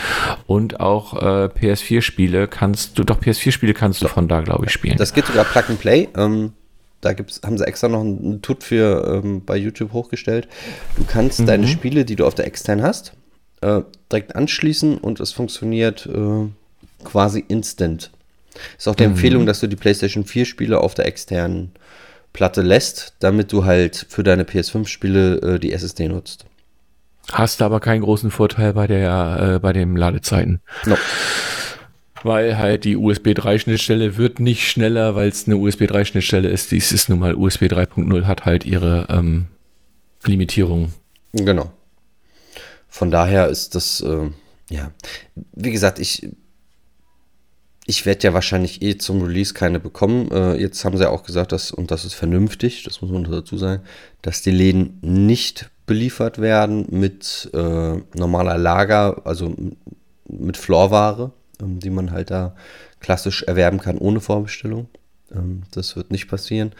und 0.45 0.79
auch 0.79 1.13
äh, 1.15 1.45
PS4-Spiele 1.49 2.47
kannst 2.47 2.97
du 2.97 3.03
doch 3.03 3.19
PS4-Spiele 3.19 3.73
kannst 3.73 4.01
du 4.01 4.07
von 4.07 4.27
da 4.27 4.41
glaube 4.41 4.65
ich 4.65 4.71
spielen. 4.71 4.97
das 4.97 5.13
geht 5.13 5.25
sogar 5.25 5.43
Plug 5.45 5.63
and 5.69 5.79
Play. 5.79 6.07
Ähm, 6.15 6.53
da 7.01 7.13
gibt's, 7.13 7.41
haben 7.45 7.57
sie 7.57 7.67
extra 7.67 7.89
noch 7.89 8.01
einen 8.01 8.41
Tut 8.41 8.63
für 8.63 9.21
ähm, 9.23 9.43
bei 9.45 9.55
YouTube 9.57 9.91
hochgestellt. 9.93 10.47
Du 10.95 11.03
kannst 11.05 11.41
Mhm. 11.41 11.45
deine 11.45 11.67
Spiele, 11.67 12.05
die 12.05 12.15
du 12.15 12.25
auf 12.25 12.33
der 12.33 12.47
extern 12.47 12.81
hast, 12.81 13.13
äh, 13.61 13.81
direkt 14.11 14.35
anschließen 14.35 14.97
und 14.97 15.19
es 15.19 15.31
funktioniert 15.33 16.07
äh, 16.07 16.47
quasi 17.03 17.43
instant. 17.47 18.11
Ist 18.77 18.87
auch 18.87 18.95
die 18.95 19.03
Mhm. 19.03 19.11
Empfehlung, 19.11 19.45
dass 19.45 19.59
du 19.59 19.67
die 19.67 19.75
PlayStation 19.75 20.25
4 20.25 20.45
Spiele 20.45 20.79
auf 20.79 20.93
der 20.93 21.05
externen 21.05 21.71
Platte 22.33 22.61
lässt, 22.61 23.15
damit 23.19 23.51
du 23.51 23.65
halt 23.65 24.05
für 24.09 24.23
deine 24.23 24.43
PS5-Spiele 24.43 25.55
äh, 25.55 25.59
die 25.59 25.73
SSD 25.73 26.07
nutzt. 26.07 26.45
Hast 27.31 27.61
aber 27.61 27.79
keinen 27.79 28.01
großen 28.01 28.31
Vorteil 28.31 28.73
bei 28.73 28.87
der 28.87 29.55
äh, 29.55 29.59
bei 29.59 29.73
den 29.73 29.95
Ladezeiten. 29.95 30.61
No. 30.85 30.97
Weil 32.23 32.57
halt 32.57 32.83
die 32.83 32.95
USB 32.97 33.33
3 33.35 33.59
Schnittstelle 33.59 34.17
wird 34.17 34.39
nicht 34.39 34.67
schneller, 34.69 35.15
weil 35.15 35.29
es 35.29 35.45
eine 35.45 35.57
USB 35.57 35.87
3 35.87 36.05
Schnittstelle 36.05 36.49
ist. 36.49 36.71
Dies 36.71 36.91
ist 36.91 37.09
nun 37.09 37.19
mal 37.19 37.35
USB 37.35 37.63
3.0 37.63 38.23
hat 38.25 38.45
halt 38.45 38.65
ihre 38.65 39.07
ähm, 39.09 39.47
Limitierung. 40.25 40.93
Genau. 41.33 41.71
Von 42.87 43.11
daher 43.11 43.47
ist 43.49 43.75
das, 43.75 44.01
äh, 44.01 44.29
ja, 44.69 44.91
wie 45.53 45.71
gesagt, 45.71 45.99
ich, 45.99 46.27
ich 47.87 48.05
werde 48.05 48.27
ja 48.27 48.33
wahrscheinlich 48.33 48.81
eh 48.81 48.97
zum 48.97 49.21
Release 49.23 49.53
keine 49.53 49.79
bekommen. 49.79 50.29
Äh, 50.31 50.55
jetzt 50.59 50.83
haben 50.83 50.97
sie 50.97 51.03
ja 51.03 51.09
auch 51.09 51.23
gesagt, 51.23 51.53
dass, 51.53 51.71
und 51.71 51.89
das 51.89 52.03
ist 52.03 52.13
vernünftig, 52.13 52.83
das 52.83 53.01
muss 53.01 53.09
man 53.09 53.23
dazu 53.23 53.57
sagen, 53.57 53.81
dass 54.21 54.41
die 54.41 54.51
Läden 54.51 54.99
nicht 55.01 55.71
beliefert 55.85 56.39
werden 56.39 56.85
mit 56.89 57.49
äh, 57.53 57.95
normaler 58.13 58.57
Lager, 58.57 59.25
also 59.25 59.55
mit 60.27 60.57
Floorware, 60.57 61.31
ähm, 61.61 61.79
die 61.79 61.89
man 61.89 62.11
halt 62.11 62.29
da 62.29 62.55
klassisch 62.99 63.43
erwerben 63.43 63.79
kann 63.79 63.97
ohne 63.97 64.19
Vorbestellung. 64.19 64.89
Ähm, 65.33 65.63
das 65.71 65.95
wird 65.95 66.11
nicht 66.11 66.27
passieren. 66.27 66.71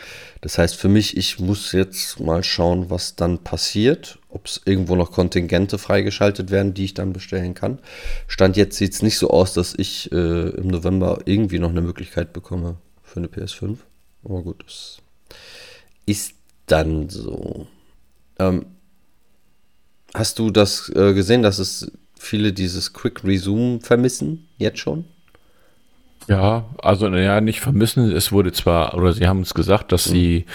Das 0.42 0.58
heißt 0.58 0.76
für 0.76 0.90
mich, 0.90 1.18
ich 1.18 1.40
muss 1.40 1.72
jetzt 1.72 2.20
mal 2.20 2.44
schauen, 2.44 2.90
was 2.90 3.16
dann 3.16 3.40
passiert, 3.40 4.20
ob 4.30 4.46
es 4.46 4.62
irgendwo 4.66 4.96
noch 4.96 5.12
Kontingente 5.12 5.78
freigeschaltet 5.78 6.52
werden, 6.52 6.74
die 6.74 6.86
ich 6.86 6.94
dann 6.94 7.14
bestellen 7.14 7.54
kann. 7.54 7.80
Stand 8.28 8.58
jetzt 8.58 8.78
sieht 8.78 8.94
es 8.94 9.02
nicht 9.02 9.18
so 9.18 9.30
aus, 9.30 9.54
dass 9.54 9.74
ich 9.78 10.12
äh, 10.12 10.50
im 10.50 10.68
November 10.68 11.20
irgendwie 11.26 11.60
noch 11.60 11.70
eine 11.70 11.82
Möglichkeit 11.82 12.34
bekomme 12.34 12.78
für 13.04 13.20
eine 13.20 13.28
PS5. 13.28 13.78
Aber 14.24 14.42
gut, 14.44 14.64
das 14.66 14.98
ist 16.06 16.34
dann 16.66 17.10
so. 17.10 17.68
Ähm, 18.40 18.66
hast 20.14 20.40
du 20.40 20.52
das 20.52 20.90
äh, 20.90 21.14
gesehen, 21.14 21.44
dass 21.44 21.60
es 21.60 21.92
viele 22.20 22.54
dieses 22.54 22.94
Quick 22.94 23.24
Resume 23.24 23.80
vermissen? 23.82 24.48
Jetzt 24.58 24.80
schon? 24.80 25.06
Ja, 26.28 26.66
also 26.82 27.08
naja, 27.08 27.40
nicht 27.40 27.62
vermissen. 27.62 28.12
Es 28.12 28.34
wurde 28.34 28.52
zwar, 28.52 28.96
oder 28.96 29.14
sie 29.14 29.28
haben 29.28 29.40
uns 29.40 29.54
gesagt, 29.54 29.94
dass 29.94 30.04
sie, 30.04 30.46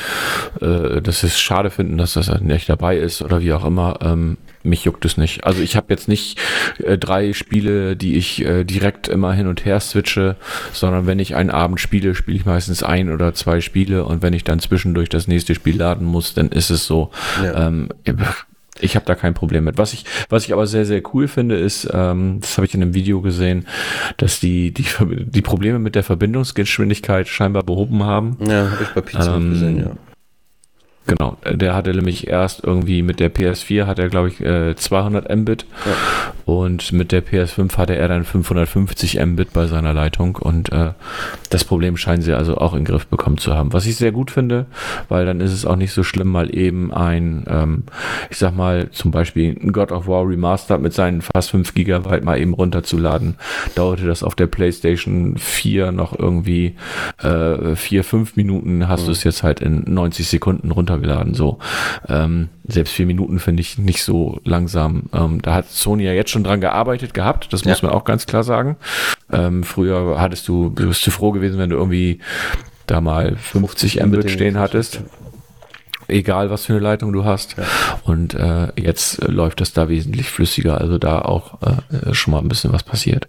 äh, 0.60 1.00
dass 1.00 1.20
sie 1.20 1.28
es 1.28 1.40
schade 1.40 1.70
finden, 1.70 1.96
dass 1.96 2.12
das 2.12 2.28
nicht 2.40 2.68
dabei 2.68 2.98
ist 2.98 3.22
oder 3.22 3.40
wie 3.40 3.54
auch 3.54 3.64
immer. 3.64 3.98
Ähm, 4.02 4.36
mich 4.62 4.84
juckt 4.84 5.04
es 5.06 5.16
nicht. 5.16 5.44
Also 5.44 5.62
ich 5.62 5.74
habe 5.74 5.86
jetzt 5.88 6.08
nicht 6.08 6.38
äh, 6.84 6.98
drei 6.98 7.32
Spiele, 7.32 7.96
die 7.96 8.16
ich 8.16 8.44
äh, 8.44 8.64
direkt 8.64 9.08
immer 9.08 9.32
hin 9.32 9.46
und 9.46 9.64
her 9.64 9.80
switche, 9.80 10.36
sondern 10.72 11.06
wenn 11.06 11.18
ich 11.18 11.34
einen 11.34 11.50
Abend 11.50 11.80
spiele, 11.80 12.14
spiele 12.14 12.36
ich 12.36 12.44
meistens 12.44 12.82
ein 12.82 13.10
oder 13.10 13.32
zwei 13.32 13.62
Spiele 13.62 14.04
und 14.04 14.20
wenn 14.20 14.34
ich 14.34 14.44
dann 14.44 14.58
zwischendurch 14.60 15.08
das 15.08 15.26
nächste 15.26 15.54
Spiel 15.54 15.78
laden 15.78 16.06
muss, 16.06 16.34
dann 16.34 16.50
ist 16.50 16.68
es 16.68 16.86
so. 16.86 17.10
Ja. 17.42 17.68
Ähm, 17.68 17.88
ich 18.82 18.96
habe 18.96 19.06
da 19.06 19.14
kein 19.14 19.34
Problem 19.34 19.64
mit. 19.64 19.78
Was 19.78 19.92
ich, 19.92 20.04
was 20.28 20.44
ich 20.44 20.52
aber 20.52 20.66
sehr, 20.66 20.84
sehr 20.84 21.02
cool 21.14 21.28
finde, 21.28 21.56
ist, 21.56 21.88
ähm, 21.92 22.38
das 22.40 22.56
habe 22.58 22.66
ich 22.66 22.74
in 22.74 22.82
einem 22.82 22.94
Video 22.94 23.20
gesehen, 23.20 23.66
dass 24.16 24.40
die, 24.40 24.72
die, 24.72 24.84
die 25.00 25.42
Probleme 25.42 25.78
mit 25.78 25.94
der 25.94 26.02
Verbindungsgeschwindigkeit 26.02 27.28
scheinbar 27.28 27.62
behoben 27.62 28.04
haben. 28.04 28.36
Ja, 28.46 28.70
habe 28.70 28.82
ich 28.82 28.88
bei 28.90 29.00
Pizza 29.00 29.36
Ähm, 29.36 29.50
gesehen, 29.50 29.78
ja. 29.78 30.11
Genau, 31.04 31.36
der 31.50 31.74
hatte 31.74 31.90
nämlich 31.92 32.28
erst 32.28 32.62
irgendwie 32.62 33.02
mit 33.02 33.18
der 33.18 33.34
PS4 33.34 33.86
hat 33.86 33.98
er, 33.98 34.08
glaube 34.08 34.28
ich, 34.28 34.40
äh, 34.40 34.76
200 34.76 35.34
Mbit 35.34 35.66
Ja. 35.84 35.92
und 36.44 36.92
mit 36.92 37.10
der 37.10 37.24
PS5 37.26 37.76
hatte 37.76 37.96
er 37.96 38.06
dann 38.06 38.22
550 38.24 39.18
Mbit 39.26 39.52
bei 39.52 39.66
seiner 39.66 39.92
Leitung 39.94 40.36
und 40.36 40.70
äh, 40.70 40.92
das 41.50 41.64
Problem 41.64 41.96
scheinen 41.96 42.22
sie 42.22 42.32
also 42.34 42.56
auch 42.56 42.72
in 42.72 42.80
den 42.80 42.84
Griff 42.84 43.06
bekommen 43.08 43.36
zu 43.38 43.52
haben. 43.54 43.72
Was 43.72 43.84
ich 43.86 43.96
sehr 43.96 44.12
gut 44.12 44.30
finde, 44.30 44.66
weil 45.08 45.26
dann 45.26 45.40
ist 45.40 45.52
es 45.52 45.66
auch 45.66 45.74
nicht 45.74 45.92
so 45.92 46.04
schlimm, 46.04 46.28
mal 46.28 46.54
eben 46.54 46.92
ein, 46.94 47.44
ähm, 47.48 47.82
ich 48.30 48.38
sag 48.38 48.54
mal, 48.54 48.88
zum 48.92 49.10
Beispiel 49.10 49.58
ein 49.60 49.72
God 49.72 49.90
of 49.90 50.06
War 50.06 50.26
Remastered 50.26 50.80
mit 50.80 50.92
seinen 50.92 51.20
fast 51.20 51.50
5 51.50 51.74
Gigabyte 51.74 52.22
mal 52.24 52.38
eben 52.40 52.54
runterzuladen. 52.54 53.34
Dauerte 53.74 54.06
das 54.06 54.22
auf 54.22 54.36
der 54.36 54.46
PlayStation 54.46 55.36
4 55.36 55.90
noch 55.90 56.16
irgendwie 56.16 56.76
äh, 57.22 57.74
4, 57.74 58.04
5 58.04 58.36
Minuten, 58.36 58.86
hast 58.88 59.08
du 59.08 59.10
es 59.10 59.24
jetzt 59.24 59.42
halt 59.42 59.58
in 59.60 59.82
90 59.92 60.28
Sekunden 60.28 60.70
runtergeladen. 60.92 61.34
So, 61.34 61.58
ähm, 62.08 62.48
selbst 62.66 62.92
vier 62.94 63.06
Minuten 63.06 63.38
finde 63.38 63.60
ich 63.60 63.78
nicht 63.78 64.02
so 64.02 64.40
langsam. 64.44 65.04
Ähm, 65.12 65.42
da 65.42 65.54
hat 65.54 65.68
Sony 65.70 66.04
ja 66.04 66.12
jetzt 66.12 66.30
schon 66.30 66.44
dran 66.44 66.60
gearbeitet 66.60 67.14
gehabt, 67.14 67.52
das 67.52 67.64
muss 67.64 67.80
Ja. 67.80 67.88
man 67.88 67.96
auch 67.96 68.04
ganz 68.04 68.26
klar 68.26 68.44
sagen. 68.44 68.76
Ähm, 69.32 69.64
früher 69.64 70.20
hattest 70.20 70.46
du, 70.48 70.70
bist 70.70 71.06
du 71.06 71.10
froh 71.10 71.32
gewesen, 71.32 71.58
wenn 71.58 71.70
du 71.70 71.76
irgendwie 71.76 72.20
da 72.86 73.00
mal 73.00 73.36
50 73.36 74.04
Mbit 74.04 74.30
stehen 74.30 74.58
hattest. 74.58 75.00
Egal, 76.08 76.50
was 76.50 76.66
für 76.66 76.72
eine 76.74 76.82
Leitung 76.82 77.12
du 77.12 77.24
hast. 77.24 77.56
Ja. 77.56 77.64
Und 78.04 78.34
äh, 78.34 78.68
jetzt 78.76 79.22
läuft 79.28 79.60
das 79.60 79.72
da 79.72 79.88
wesentlich 79.88 80.28
flüssiger. 80.28 80.78
Also 80.80 80.98
da 80.98 81.20
auch 81.20 81.58
äh, 81.62 82.12
schon 82.12 82.32
mal 82.32 82.40
ein 82.40 82.48
bisschen 82.48 82.72
was 82.72 82.82
passiert. 82.82 83.28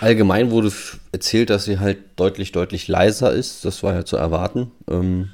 Allgemein 0.00 0.50
wurde 0.50 0.72
erzählt, 1.12 1.50
dass 1.50 1.64
sie 1.66 1.78
halt 1.78 1.98
deutlich, 2.16 2.50
deutlich 2.52 2.88
leiser 2.88 3.32
ist. 3.32 3.64
Das 3.64 3.82
war 3.82 3.92
ja 3.94 4.04
zu 4.04 4.16
erwarten. 4.16 4.70
Ähm, 4.90 5.28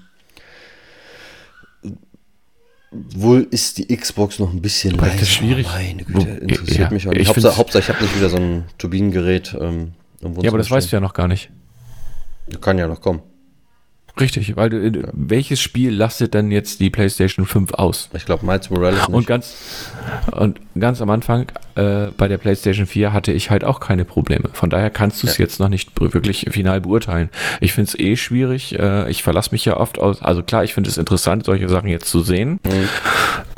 wohl 3.14 3.46
ist 3.50 3.78
die 3.78 3.96
Xbox 3.96 4.38
noch 4.38 4.52
ein 4.52 4.62
bisschen 4.62 4.92
leiser. 4.96 5.12
Das 5.12 5.22
ist 5.22 5.32
schwierig. 5.32 5.66
Meine 5.66 6.04
Güte, 6.04 6.28
interessiert 6.28 6.78
ja, 6.78 6.90
mich 6.90 7.08
auch 7.08 7.12
nicht. 7.12 7.28
Hauptsache, 7.28 7.56
Hauptsache, 7.56 7.82
ich 7.82 7.88
habe 7.88 8.02
nicht 8.02 8.16
wieder 8.16 8.28
so 8.28 8.36
ein 8.36 8.64
Turbinengerät. 8.78 9.56
Ähm, 9.60 9.92
ja, 10.40 10.48
aber 10.48 10.58
das 10.58 10.70
weißt 10.70 10.90
du 10.90 10.96
ja 10.96 11.00
noch 11.00 11.14
gar 11.14 11.28
nicht. 11.28 11.50
Kann 12.60 12.78
ja 12.78 12.86
noch 12.86 13.00
kommen. 13.00 13.22
Richtig, 14.18 14.54
weil 14.56 14.70
du, 14.70 14.80
äh, 14.80 15.00
ja. 15.00 15.08
welches 15.12 15.60
Spiel 15.60 15.92
lastet 15.92 16.34
denn 16.34 16.50
jetzt 16.50 16.80
die 16.80 16.90
PlayStation 16.90 17.46
5 17.46 17.74
aus? 17.74 18.10
Ich 18.14 18.24
glaube, 18.24 18.46
Miles 18.46 18.70
Morales 18.70 19.08
nicht. 19.08 19.08
Und 19.08 19.26
ganz, 19.26 19.90
und 20.30 20.60
ganz 20.78 21.00
am 21.00 21.10
Anfang 21.10 21.46
äh, 21.76 22.06
bei 22.16 22.28
der 22.28 22.38
PlayStation 22.38 22.86
4 22.86 23.12
hatte 23.12 23.32
ich 23.32 23.51
halt 23.51 23.64
auch 23.64 23.80
keine 23.80 24.05
Probleme. 24.05 24.48
Von 24.52 24.70
daher 24.70 24.90
kannst 24.90 25.22
du 25.22 25.26
es 25.26 25.38
ja. 25.38 25.44
jetzt 25.44 25.60
noch 25.60 25.68
nicht 25.68 25.90
wirklich 26.01 26.46
final 26.51 26.80
beurteilen. 26.80 27.30
Ich 27.60 27.72
finde 27.72 27.88
es 27.88 27.98
eh 27.98 28.16
schwierig. 28.16 28.78
Äh, 28.78 29.10
ich 29.10 29.22
verlasse 29.22 29.51
mich 29.52 29.64
ja 29.64 29.76
oft 29.76 29.98
aus. 29.98 30.22
Also 30.22 30.42
klar, 30.42 30.64
ich 30.64 30.74
finde 30.74 30.90
es 30.90 30.98
interessant, 30.98 31.44
solche 31.44 31.68
Sachen 31.68 31.88
jetzt 31.88 32.06
zu 32.06 32.20
sehen. 32.20 32.60
Mhm. 32.64 32.88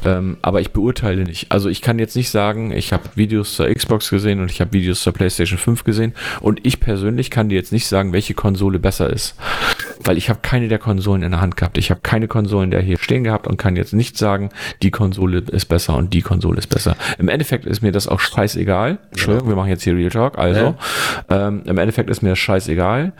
Ähm, 0.04 0.36
aber 0.42 0.60
ich 0.60 0.70
beurteile 0.70 1.24
nicht. 1.24 1.50
Also 1.50 1.68
ich 1.68 1.82
kann 1.82 1.98
jetzt 1.98 2.16
nicht 2.16 2.30
sagen, 2.30 2.70
ich 2.72 2.92
habe 2.92 3.02
Videos 3.14 3.54
zur 3.54 3.68
Xbox 3.68 4.10
gesehen 4.10 4.40
und 4.40 4.50
ich 4.50 4.60
habe 4.60 4.72
Videos 4.72 5.00
zur 5.02 5.12
PlayStation 5.12 5.58
5 5.58 5.84
gesehen. 5.84 6.14
Und 6.40 6.64
ich 6.64 6.80
persönlich 6.80 7.30
kann 7.30 7.48
dir 7.48 7.56
jetzt 7.56 7.72
nicht 7.72 7.86
sagen, 7.86 8.12
welche 8.12 8.34
Konsole 8.34 8.78
besser 8.78 9.10
ist. 9.10 9.34
Weil 10.04 10.16
ich 10.16 10.28
habe 10.28 10.40
keine 10.42 10.68
der 10.68 10.78
Konsolen 10.78 11.22
in 11.22 11.32
der 11.32 11.40
Hand 11.40 11.56
gehabt. 11.56 11.78
Ich 11.78 11.90
habe 11.90 12.00
keine 12.02 12.28
Konsolen 12.28 12.70
der 12.70 12.80
hier 12.80 12.98
stehen 12.98 13.24
gehabt 13.24 13.46
und 13.46 13.56
kann 13.56 13.76
jetzt 13.76 13.92
nicht 13.92 14.16
sagen, 14.16 14.50
die 14.82 14.90
Konsole 14.90 15.38
ist 15.38 15.66
besser 15.66 15.96
und 15.96 16.14
die 16.14 16.22
Konsole 16.22 16.58
ist 16.58 16.68
besser. 16.68 16.96
Im 17.18 17.28
Endeffekt 17.28 17.66
ist 17.66 17.82
mir 17.82 17.92
das 17.92 18.05
auch 18.08 18.20
scheißegal. 18.20 18.98
Entschuldigung, 19.10 19.48
wir 19.48 19.56
machen 19.56 19.68
jetzt 19.68 19.82
hier 19.84 19.94
Real 19.96 20.10
Talk. 20.10 20.38
Also, 20.38 20.76
ja. 21.30 21.48
ähm, 21.48 21.62
im 21.64 21.78
Endeffekt 21.78 22.10
ist 22.10 22.22
mir 22.22 22.30
das 22.30 22.38
scheißegal, 22.38 23.12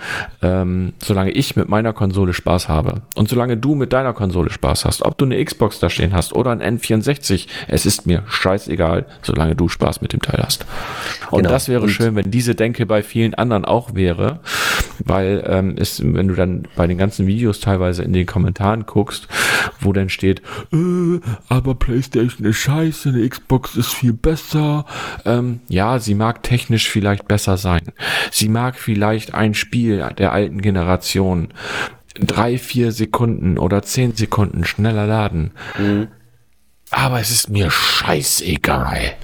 ähm, 0.43 0.93
solange 1.03 1.31
ich 1.31 1.57
mit 1.57 1.69
meiner 1.69 1.93
Konsole 1.93 2.33
Spaß 2.33 2.69
habe. 2.69 3.03
Und 3.15 3.29
solange 3.29 3.57
du 3.57 3.75
mit 3.75 3.93
deiner 3.93 4.13
Konsole 4.13 4.51
Spaß 4.51 4.85
hast, 4.85 5.03
ob 5.03 5.19
du 5.19 5.25
eine 5.25 5.43
Xbox 5.45 5.79
da 5.79 5.91
stehen 5.91 6.15
hast 6.15 6.35
oder 6.35 6.51
ein 6.51 6.61
N64, 6.79 7.47
es 7.69 7.87
ist 7.87 8.07
mir 8.07 8.23
scheißegal, 8.29 9.07
solange 9.23 9.55
du 9.55 9.69
Spaß 9.69 10.01
mit 10.01 10.13
dem 10.13 10.21
Teil 10.21 10.43
hast. 10.43 10.67
Und 11.31 11.39
genau. 11.39 11.51
das 11.51 11.69
wäre 11.69 11.83
und 11.83 11.89
schön, 11.89 12.17
wenn 12.17 12.31
diese 12.31 12.55
Denke 12.55 12.87
bei 12.87 13.03
vielen 13.03 13.35
anderen 13.35 13.65
auch 13.65 13.95
wäre, 13.95 14.41
weil 15.05 15.45
ähm, 15.47 15.75
es, 15.79 16.03
wenn 16.03 16.29
du 16.29 16.35
dann 16.35 16.69
bei 16.77 16.87
den 16.87 16.99
ganzen 16.99 17.27
Videos 17.27 17.61
teilweise 17.61 18.03
in 18.03 18.13
den 18.13 18.27
Kommentaren 18.27 18.87
guckst, 18.87 19.29
wo 19.81 19.93
dann 19.93 20.09
steht, 20.09 20.43
äh, 20.73 21.21
aber 21.49 21.75
PlayStation 21.75 22.47
ist 22.47 22.57
scheiße, 22.57 23.11
eine 23.11 23.29
Xbox 23.29 23.77
ist 23.77 23.95
viel 23.95 24.13
besser. 24.13 24.76
Ähm, 25.25 25.61
ja, 25.69 25.99
sie 25.99 26.15
mag 26.15 26.43
technisch 26.43 26.91
vielleicht 26.91 27.27
besser 27.29 27.57
sein. 27.57 27.93
Sie 28.31 28.49
mag 28.49 28.77
vielleicht 28.77 29.35
ein 29.35 29.55
Spiel 29.55 30.07
der 30.19 30.33
alten 30.33 30.61
Generation 30.61 31.49
drei, 32.19 32.59
vier 32.59 32.93
Sekunden 32.93 33.59
oder 33.59 33.83
zehn 33.83 34.15
Sekunden 34.15 34.65
schneller 34.65 35.07
laden. 35.07 35.53
Mhm. 35.79 36.09
Aber 36.91 37.21
es 37.21 37.31
ist 37.31 37.51
mir 37.51 37.71
scheißegal. 37.71 39.15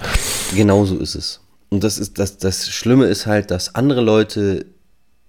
Genau 0.55 0.85
so 0.85 0.97
ist 0.97 1.15
es. 1.15 1.39
Und 1.69 1.83
das 1.83 1.97
ist 1.97 2.19
das, 2.19 2.37
das 2.37 2.69
Schlimme 2.69 3.05
ist 3.05 3.25
halt, 3.25 3.49
dass 3.49 3.75
andere 3.75 4.01
Leute 4.01 4.65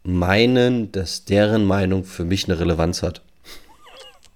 meinen, 0.03 0.93
dass 0.93 1.25
deren 1.25 1.65
Meinung 1.65 2.05
für 2.05 2.25
mich 2.25 2.47
eine 2.47 2.59
Relevanz 2.61 3.03
hat. 3.03 3.23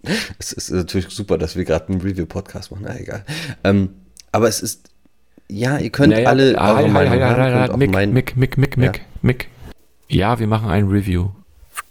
es 0.38 0.52
ist 0.52 0.70
natürlich 0.70 1.08
super, 1.10 1.36
dass 1.38 1.56
wir 1.56 1.64
gerade 1.64 1.88
einen 1.88 2.00
Review-Podcast 2.00 2.70
machen, 2.70 2.84
na 2.86 2.98
egal. 2.98 3.24
Ähm, 3.64 3.90
aber 4.32 4.48
es 4.48 4.60
ist, 4.60 4.88
ja, 5.50 5.78
ihr 5.78 5.90
könnt 5.90 6.12
naja, 6.12 6.28
alle 6.28 6.58
ah, 6.58 6.78
eure 6.78 6.88
Meinung 6.88 7.20
haben. 7.20 7.78
Mick, 7.78 7.92
Mick, 7.92 8.36
Mick, 8.36 8.56
Mick, 8.58 8.76
Mick, 8.76 9.00
Mick. 9.22 9.48
Ja, 10.08 10.38
wir 10.38 10.46
machen 10.46 10.68
ein 10.68 10.88
Review. 10.88 11.30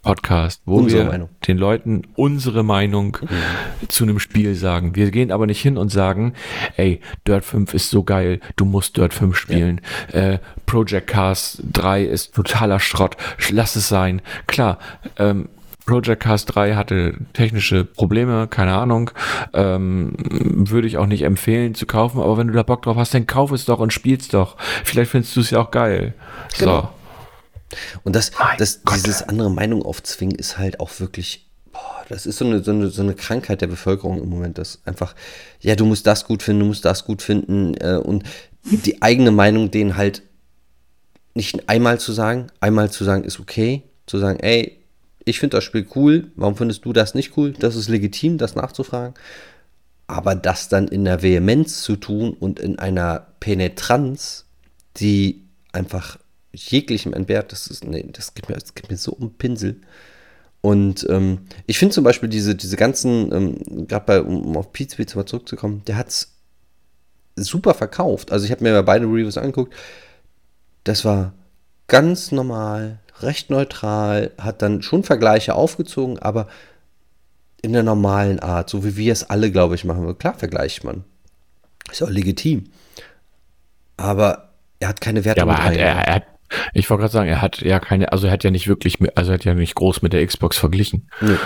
Podcast, 0.08 0.62
wo 0.66 0.78
unsere 0.78 1.04
wir 1.04 1.12
Meinung. 1.12 1.30
den 1.48 1.58
Leuten 1.58 2.04
unsere 2.16 2.64
Meinung 2.64 3.18
mhm. 3.22 3.90
zu 3.90 4.06
einem 4.06 4.20
Spiel 4.20 4.56
sagen. 4.56 4.96
Wir 4.96 5.12
gehen 5.12 5.32
aber 5.32 5.46
nicht 5.48 5.62
hin 5.62 5.78
und 5.78 5.90
sagen, 5.90 6.34
ey, 6.78 7.02
Dirt 7.28 7.44
5 7.44 7.74
ist 7.74 7.90
so 7.90 8.04
geil, 8.04 8.40
du 8.56 8.64
musst 8.64 8.96
Dirt 8.96 9.14
5 9.14 9.36
spielen. 9.36 9.82
Ja. 10.14 10.20
Äh, 10.20 10.40
Project 10.66 11.08
Cars 11.08 11.62
3 11.74 12.04
ist 12.04 12.36
totaler 12.36 12.80
Schrott, 12.80 13.18
lass 13.50 13.76
es 13.76 13.90
sein. 13.90 14.22
Klar, 14.46 14.80
ähm, 15.18 15.50
Project 15.88 16.22
Cars 16.22 16.46
3 16.46 16.76
hatte 16.76 17.16
technische 17.34 17.86
Probleme, 17.86 18.48
keine 18.48 18.74
Ahnung. 18.74 19.10
Ähm, 19.54 20.14
würde 20.20 20.88
ich 20.88 20.98
auch 20.98 21.08
nicht 21.08 21.24
empfehlen 21.24 21.74
zu 21.74 21.86
kaufen, 21.88 22.20
aber 22.22 22.38
wenn 22.38 22.48
du 22.48 22.54
da 22.54 22.62
Bock 22.62 22.84
drauf 22.84 22.98
hast, 22.98 23.14
dann 23.14 23.26
kauf 23.26 23.52
es 23.52 23.66
doch 23.66 23.80
und 23.80 23.94
spiel's 23.94 24.28
doch. 24.28 24.58
Vielleicht 24.84 25.12
findest 25.12 25.36
du 25.36 25.40
es 25.40 25.50
ja 25.50 25.60
auch 25.60 25.72
geil. 25.72 26.14
Genau. 26.60 26.82
So. 26.82 26.90
Und 28.04 28.16
das, 28.16 28.32
das 28.58 28.82
dieses 28.84 29.24
andere 29.24 29.50
Meinung 29.50 29.82
aufzwingen 29.82 30.38
ist 30.38 30.58
halt 30.58 30.80
auch 30.80 31.00
wirklich, 31.00 31.48
boah, 31.72 32.06
das 32.10 32.26
ist 32.26 32.38
so 32.38 32.46
eine, 32.46 32.64
so, 32.64 32.72
eine, 32.72 32.90
so 32.90 33.02
eine 33.02 33.14
Krankheit 33.14 33.62
der 33.62 33.68
Bevölkerung 33.68 34.22
im 34.22 34.30
Moment, 34.30 34.58
dass 34.58 34.82
einfach, 34.86 35.16
ja, 35.62 35.76
du 35.76 35.86
musst 35.86 36.06
das 36.06 36.26
gut 36.26 36.44
finden, 36.44 36.62
du 36.62 36.66
musst 36.68 36.86
das 36.86 37.06
gut 37.06 37.22
finden 37.22 37.76
äh, 37.76 37.96
und 37.96 38.24
die 38.64 39.02
eigene 39.02 39.32
Meinung 39.32 39.72
denen 39.72 39.96
halt 39.96 40.22
nicht 41.34 41.70
einmal 41.70 42.00
zu 42.00 42.12
sagen, 42.12 42.48
einmal 42.60 42.92
zu 42.92 43.04
sagen 43.04 43.24
ist 43.24 43.40
okay, 43.40 43.84
zu 44.06 44.18
sagen, 44.18 44.40
ey, 44.40 44.78
ich 45.28 45.40
finde 45.40 45.58
das 45.58 45.64
Spiel 45.64 45.86
cool, 45.96 46.32
warum 46.36 46.56
findest 46.56 46.86
du 46.86 46.94
das 46.94 47.14
nicht 47.14 47.36
cool? 47.38 47.52
Das 47.52 47.76
ist 47.76 47.90
legitim, 47.90 48.38
das 48.38 48.56
nachzufragen. 48.56 49.14
Aber 50.08 50.36
das 50.36 50.70
dann 50.70 50.88
in 50.88 51.04
der 51.04 51.22
Vehemenz 51.22 51.82
zu 51.82 51.98
tun 51.98 52.34
und 52.34 52.60
in 52.60 52.80
einer 52.80 53.28
Penetranz, 53.40 54.46
die 54.98 55.44
einfach 55.74 56.18
jeglichem 56.54 57.14
entbehrt. 57.14 57.52
Das 57.52 57.68
ist, 57.68 57.84
nee, 57.84 58.06
das 58.12 58.34
gibt 58.34 58.48
mir, 58.48 58.56
das 58.56 58.74
gibt 58.74 58.90
mir 58.90 58.98
so 58.98 59.12
um 59.12 59.34
Pinsel. 59.34 59.82
Und 60.62 61.06
ähm, 61.10 61.40
ich 61.66 61.78
finde 61.78 61.94
zum 61.94 62.04
Beispiel 62.04 62.30
diese, 62.30 62.56
diese 62.56 62.78
ganzen, 62.78 63.32
ähm, 63.34 63.88
gerade 63.88 64.06
bei, 64.06 64.22
um 64.22 64.56
auf 64.56 64.72
Pizza 64.72 65.18
mal 65.18 65.26
zurückzukommen, 65.26 65.84
der 65.88 65.98
hat 65.98 66.08
es 66.08 66.34
super 67.36 67.74
verkauft. 67.74 68.32
Also 68.32 68.46
ich 68.46 68.52
habe 68.52 68.64
mir 68.64 68.72
mal 68.72 68.84
beide 68.84 69.06
Reviews 69.06 69.38
angeguckt. 69.38 69.74
Das 70.84 71.06
war 71.06 71.34
ganz 71.88 72.32
normal, 72.32 73.00
recht 73.22 73.50
neutral, 73.50 74.32
hat 74.38 74.62
dann 74.62 74.82
schon 74.82 75.04
Vergleiche 75.04 75.56
aufgezogen, 75.56 76.20
aber 76.20 76.48
in 77.62 77.74
der 77.74 77.84
normalen 77.84 78.40
Art, 78.40 78.70
so 78.70 78.84
wie 78.84 78.98
wir 78.98 79.12
es 79.12 79.30
alle, 79.30 79.52
glaube 79.52 79.76
ich, 79.76 79.84
machen. 79.84 80.18
Klar 80.18 80.36
vergleicht 80.36 80.84
man. 80.84 81.04
Ist 81.92 82.04
auch 82.04 82.10
legitim. 82.10 82.66
Aber 83.98 84.50
er 84.80 84.90
hat 84.90 85.02
keine 85.02 85.26
Werte. 85.26 85.40
Ja, 85.40 85.44
aber 85.44 85.54
er 85.54 85.64
hat, 85.64 85.76
er, 85.76 85.96
er, 85.96 86.16
hat, 86.16 86.24
ich 86.74 86.90
wollte 86.90 87.02
gerade 87.02 87.14
sagen, 87.14 87.30
er 87.30 87.42
hat 87.42 87.62
ja 87.62 87.80
keine, 87.80 88.12
also 88.12 88.28
er 88.28 88.34
hat 88.34 88.44
ja 88.44 88.52
nicht 88.52 88.68
wirklich, 88.68 89.00
also 89.16 89.32
er 89.32 89.36
hat 89.36 89.46
ja 89.46 89.54
nicht 89.54 89.76
groß 89.76 90.02
mit 90.02 90.14
der 90.14 90.26
Xbox 90.26 90.58
verglichen. 90.58 91.10
Nee 91.22 91.38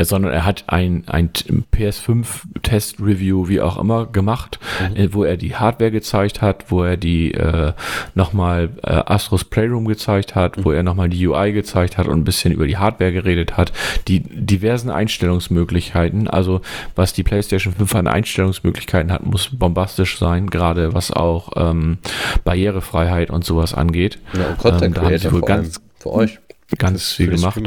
sondern 0.00 0.32
er 0.32 0.44
hat 0.44 0.64
ein, 0.68 1.04
ein 1.06 1.30
PS5-Test-Review, 1.74 3.48
wie 3.48 3.60
auch 3.60 3.76
immer, 3.76 4.06
gemacht, 4.06 4.58
mhm. 4.90 4.96
Äh, 4.96 5.14
wo 5.14 5.24
er 5.24 5.36
die 5.36 5.54
Hardware 5.56 5.90
gezeigt 5.90 6.40
hat, 6.40 6.70
wo 6.70 6.82
er 6.82 6.96
die 6.96 7.32
äh, 7.32 7.72
nochmal 8.14 8.70
äh, 8.82 8.92
Astros 8.92 9.44
Playroom 9.44 9.86
gezeigt 9.86 10.34
hat, 10.34 10.56
mhm. 10.56 10.64
wo 10.64 10.72
er 10.72 10.82
nochmal 10.82 11.08
die 11.08 11.26
UI 11.26 11.52
gezeigt 11.52 11.98
hat 11.98 12.08
und 12.08 12.20
ein 12.20 12.24
bisschen 12.24 12.52
über 12.52 12.66
die 12.66 12.78
Hardware 12.78 13.12
geredet 13.12 13.56
hat, 13.56 13.72
die 14.08 14.20
diversen 14.20 14.90
Einstellungsmöglichkeiten, 14.90 16.28
also 16.28 16.60
was 16.94 17.12
die 17.12 17.22
PlayStation 17.22 17.74
5 17.74 17.94
an 17.94 18.06
Einstellungsmöglichkeiten 18.06 19.12
hat, 19.12 19.24
muss 19.26 19.50
bombastisch 19.50 20.18
sein, 20.18 20.48
gerade 20.48 20.94
was 20.94 21.10
auch 21.10 21.50
ähm, 21.56 21.98
Barrierefreiheit 22.44 23.30
und 23.30 23.44
sowas 23.44 23.74
angeht. 23.74 24.18
Ja, 24.32 24.48
und 24.48 24.58
Content 24.58 24.96
ähm, 24.96 25.02
da 25.02 25.02
haben 25.02 25.18
sie 25.18 25.32
wohl 25.32 25.40
ganz, 25.42 25.80
für 25.98 26.12
euch 26.12 26.38
ganz 26.78 27.12
viel 27.12 27.30
gemacht. 27.30 27.60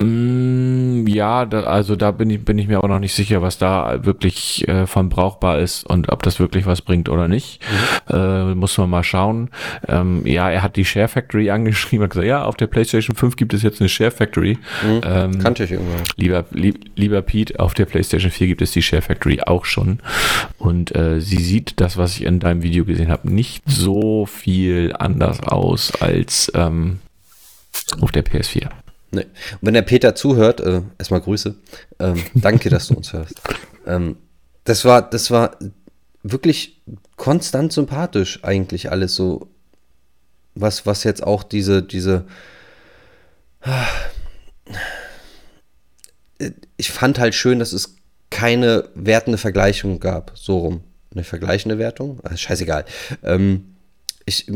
Mm, 0.00 1.06
ja, 1.06 1.44
da, 1.44 1.64
also 1.64 1.94
da 1.94 2.10
bin 2.10 2.30
ich, 2.30 2.42
bin 2.42 2.58
ich 2.58 2.68
mir 2.68 2.78
aber 2.78 2.88
noch 2.88 2.98
nicht 2.98 3.14
sicher, 3.14 3.42
was 3.42 3.58
da 3.58 4.04
wirklich 4.04 4.66
äh, 4.66 4.86
von 4.86 5.10
brauchbar 5.10 5.58
ist 5.58 5.84
und 5.84 6.10
ob 6.10 6.22
das 6.22 6.40
wirklich 6.40 6.64
was 6.64 6.80
bringt 6.80 7.10
oder 7.10 7.28
nicht. 7.28 7.60
Mhm. 8.08 8.14
Äh, 8.14 8.54
muss 8.54 8.78
man 8.78 8.88
mal 8.88 9.04
schauen. 9.04 9.50
Ähm, 9.88 10.26
ja, 10.26 10.50
er 10.50 10.62
hat 10.62 10.76
die 10.76 10.86
Share 10.86 11.08
Factory 11.08 11.50
angeschrieben, 11.50 12.04
hat 12.04 12.10
gesagt, 12.10 12.26
ja, 12.26 12.44
auf 12.44 12.56
der 12.56 12.66
PlayStation 12.66 13.14
5 13.14 13.36
gibt 13.36 13.52
es 13.52 13.62
jetzt 13.62 13.80
eine 13.80 13.90
Share 13.90 14.10
Factory. 14.10 14.58
Mhm. 14.82 15.00
Ähm, 15.04 15.38
Kannte 15.38 15.64
ich 15.64 15.72
irgendwann. 15.72 16.02
Lieber, 16.16 16.44
lieb, 16.50 16.90
lieber 16.96 17.20
Pete, 17.20 17.60
auf 17.60 17.74
der 17.74 17.84
PlayStation 17.84 18.30
4 18.30 18.46
gibt 18.46 18.62
es 18.62 18.72
die 18.72 18.82
Share 18.82 19.02
Factory 19.02 19.40
auch 19.42 19.66
schon. 19.66 20.00
Und 20.58 20.96
äh, 20.96 21.20
sie 21.20 21.42
sieht 21.42 21.78
das, 21.80 21.98
was 21.98 22.16
ich 22.16 22.24
in 22.24 22.40
deinem 22.40 22.62
Video 22.62 22.86
gesehen 22.86 23.10
habe, 23.10 23.30
nicht 23.30 23.64
so 23.66 24.24
viel 24.24 24.94
anders 24.98 25.40
aus 25.40 25.92
als 26.00 26.50
ähm, 26.54 27.00
auf 28.00 28.12
der 28.12 28.24
PS4. 28.24 28.70
Nee. 29.12 29.22
Und 29.22 29.58
wenn 29.62 29.74
der 29.74 29.82
Peter 29.82 30.14
zuhört, 30.14 30.60
äh, 30.60 30.82
erstmal 30.98 31.20
Grüße. 31.20 31.56
Ähm, 31.98 32.22
danke, 32.34 32.70
dass 32.70 32.88
du 32.88 32.94
uns 32.94 33.12
hörst. 33.12 33.40
Ähm, 33.86 34.16
das 34.64 34.84
war, 34.84 35.08
das 35.08 35.30
war 35.30 35.56
wirklich 36.22 36.82
konstant 37.16 37.72
sympathisch 37.72 38.40
eigentlich 38.44 38.90
alles 38.90 39.14
so. 39.14 39.48
Was, 40.54 40.84
was 40.84 41.04
jetzt 41.04 41.22
auch 41.22 41.44
diese, 41.44 41.82
diese, 41.82 42.26
ich 46.76 46.90
fand 46.90 47.18
halt 47.18 47.34
schön, 47.34 47.60
dass 47.60 47.72
es 47.72 47.96
keine 48.30 48.88
wertende 48.94 49.38
Vergleichung 49.38 50.00
gab, 50.00 50.32
so 50.34 50.58
rum. 50.58 50.84
Eine 51.12 51.24
vergleichende 51.24 51.78
Wertung? 51.78 52.20
Also 52.22 52.36
scheißegal. 52.36 52.84
Ähm, 53.22 53.74
ich, 54.26 54.50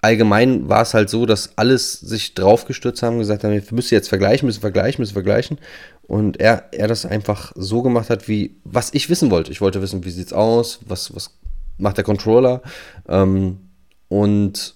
allgemein 0.00 0.68
war 0.68 0.82
es 0.82 0.94
halt 0.94 1.10
so, 1.10 1.26
dass 1.26 1.56
alles 1.56 1.92
sich 1.92 2.34
draufgestürzt 2.34 3.02
haben 3.02 3.18
gesagt 3.18 3.44
haben, 3.44 3.52
wir 3.52 3.62
müssen 3.72 3.94
jetzt 3.94 4.08
vergleichen, 4.08 4.46
müssen 4.46 4.60
vergleichen, 4.60 5.02
müssen 5.02 5.14
vergleichen. 5.14 5.58
Und 6.02 6.40
er, 6.40 6.72
er 6.72 6.88
das 6.88 7.04
einfach 7.04 7.52
so 7.54 7.82
gemacht 7.82 8.08
hat, 8.08 8.28
wie 8.28 8.56
was 8.64 8.94
ich 8.94 9.10
wissen 9.10 9.30
wollte. 9.30 9.52
Ich 9.52 9.60
wollte 9.60 9.82
wissen, 9.82 10.04
wie 10.04 10.10
sieht's 10.10 10.32
aus, 10.32 10.80
was, 10.86 11.14
was 11.14 11.38
macht 11.76 11.96
der 11.96 12.04
Controller 12.04 12.62
ähm, 13.08 13.58
und 14.08 14.74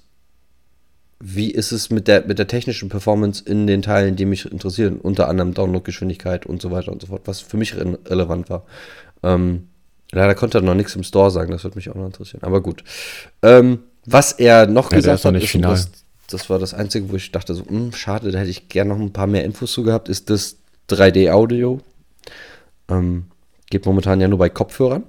wie 1.24 1.52
ist 1.52 1.70
es 1.70 1.88
mit 1.88 2.08
der, 2.08 2.26
mit 2.26 2.38
der 2.38 2.48
technischen 2.48 2.88
Performance 2.88 3.44
in 3.44 3.68
den 3.68 3.80
Teilen, 3.80 4.16
die 4.16 4.24
mich 4.24 4.50
interessieren, 4.50 4.98
unter 4.98 5.28
anderem 5.28 5.54
Downloadgeschwindigkeit 5.54 6.46
und 6.46 6.60
so 6.60 6.72
weiter 6.72 6.90
und 6.90 7.00
so 7.00 7.06
fort, 7.06 7.22
was 7.26 7.40
für 7.40 7.56
mich 7.56 7.76
re 7.76 7.98
relevant 8.06 8.50
war. 8.50 8.64
Ähm, 9.22 9.68
leider 10.10 10.34
konnte 10.34 10.58
er 10.58 10.62
noch 10.62 10.74
nichts 10.74 10.96
im 10.96 11.04
Store 11.04 11.30
sagen, 11.30 11.52
das 11.52 11.62
würde 11.62 11.76
mich 11.76 11.88
auch 11.90 11.94
noch 11.94 12.06
interessieren. 12.06 12.42
Aber 12.42 12.60
gut. 12.60 12.82
Ähm, 13.40 13.84
was 14.04 14.32
er 14.32 14.66
noch 14.66 14.90
ja, 14.90 14.98
gesagt 14.98 15.24
hat, 15.24 15.34
ist, 15.34 15.54
das, 15.54 15.90
das, 16.28 16.50
war 16.50 16.58
das 16.58 16.74
Einzige, 16.74 17.10
wo 17.10 17.16
ich 17.16 17.30
dachte, 17.30 17.54
so, 17.54 17.62
mh, 17.62 17.70
hm, 17.70 17.92
schade, 17.92 18.30
da 18.30 18.38
hätte 18.38 18.50
ich 18.50 18.68
gerne 18.68 18.94
noch 18.94 19.00
ein 19.00 19.12
paar 19.12 19.26
mehr 19.26 19.44
Infos 19.44 19.72
zu 19.72 19.82
gehabt, 19.82 20.08
ist 20.08 20.30
das 20.30 20.56
3D-Audio. 20.90 21.80
Ähm, 22.88 23.26
geht 23.70 23.86
momentan 23.86 24.20
ja 24.20 24.28
nur 24.28 24.38
bei 24.38 24.48
Kopfhörern. 24.48 25.04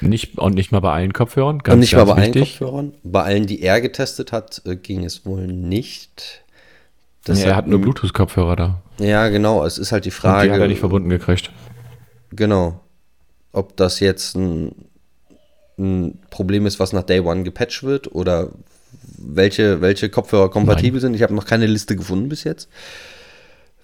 Nicht, 0.00 0.38
und 0.38 0.54
nicht 0.54 0.72
mal 0.72 0.80
bei 0.80 0.92
allen 0.92 1.12
Kopfhörern? 1.12 1.58
Ganz, 1.58 1.74
und 1.74 1.80
nicht 1.80 1.94
mal 1.94 2.04
bei 2.04 2.16
wichtig. 2.16 2.36
allen 2.36 2.44
Kopfhörern. 2.44 2.94
Bei 3.04 3.22
allen, 3.22 3.46
die 3.46 3.62
er 3.62 3.80
getestet 3.80 4.32
hat, 4.32 4.62
äh, 4.64 4.76
ging 4.76 5.04
es 5.04 5.24
wohl 5.24 5.46
nicht. 5.46 6.42
Das 7.24 7.38
nee, 7.38 7.44
er 7.44 7.56
hat 7.56 7.66
nur 7.66 7.80
Bluetooth-Kopfhörer 7.80 8.56
da. 8.56 8.82
Ja, 8.98 9.28
genau. 9.28 9.64
Es 9.64 9.78
ist 9.78 9.92
halt 9.92 10.04
die 10.04 10.10
Frage. 10.10 10.40
Und 10.40 10.46
die 10.46 10.54
hat 10.54 10.60
er 10.60 10.68
nicht 10.68 10.80
verbunden 10.80 11.08
gekriegt. 11.08 11.52
Genau. 12.30 12.80
Ob 13.52 13.76
das 13.76 14.00
jetzt 14.00 14.36
ein, 14.36 14.87
ein 15.78 16.18
Problem 16.30 16.66
ist, 16.66 16.80
was 16.80 16.92
nach 16.92 17.04
Day 17.04 17.20
One 17.20 17.42
gepatcht 17.42 17.82
wird 17.82 18.14
oder 18.14 18.50
welche, 19.16 19.80
welche 19.80 20.08
Kopfhörer 20.08 20.50
kompatibel 20.50 20.94
Nein. 20.94 21.00
sind. 21.00 21.14
Ich 21.14 21.22
habe 21.22 21.34
noch 21.34 21.44
keine 21.44 21.66
Liste 21.66 21.96
gefunden 21.96 22.28
bis 22.28 22.44
jetzt. 22.44 22.68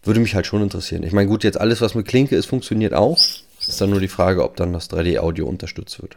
Würde 0.02 0.20
mich 0.20 0.34
halt 0.34 0.46
schon 0.46 0.62
interessieren. 0.62 1.02
Ich 1.02 1.12
meine, 1.12 1.28
gut, 1.28 1.44
jetzt 1.44 1.58
alles, 1.58 1.80
was 1.80 1.94
mit 1.94 2.06
Klinke 2.06 2.36
ist, 2.36 2.46
funktioniert 2.46 2.94
auch. 2.94 3.18
Ist 3.66 3.80
dann 3.80 3.90
nur 3.90 4.00
die 4.00 4.08
Frage, 4.08 4.44
ob 4.44 4.56
dann 4.56 4.72
das 4.72 4.90
3D-Audio 4.90 5.46
unterstützt 5.46 6.02
wird. 6.02 6.16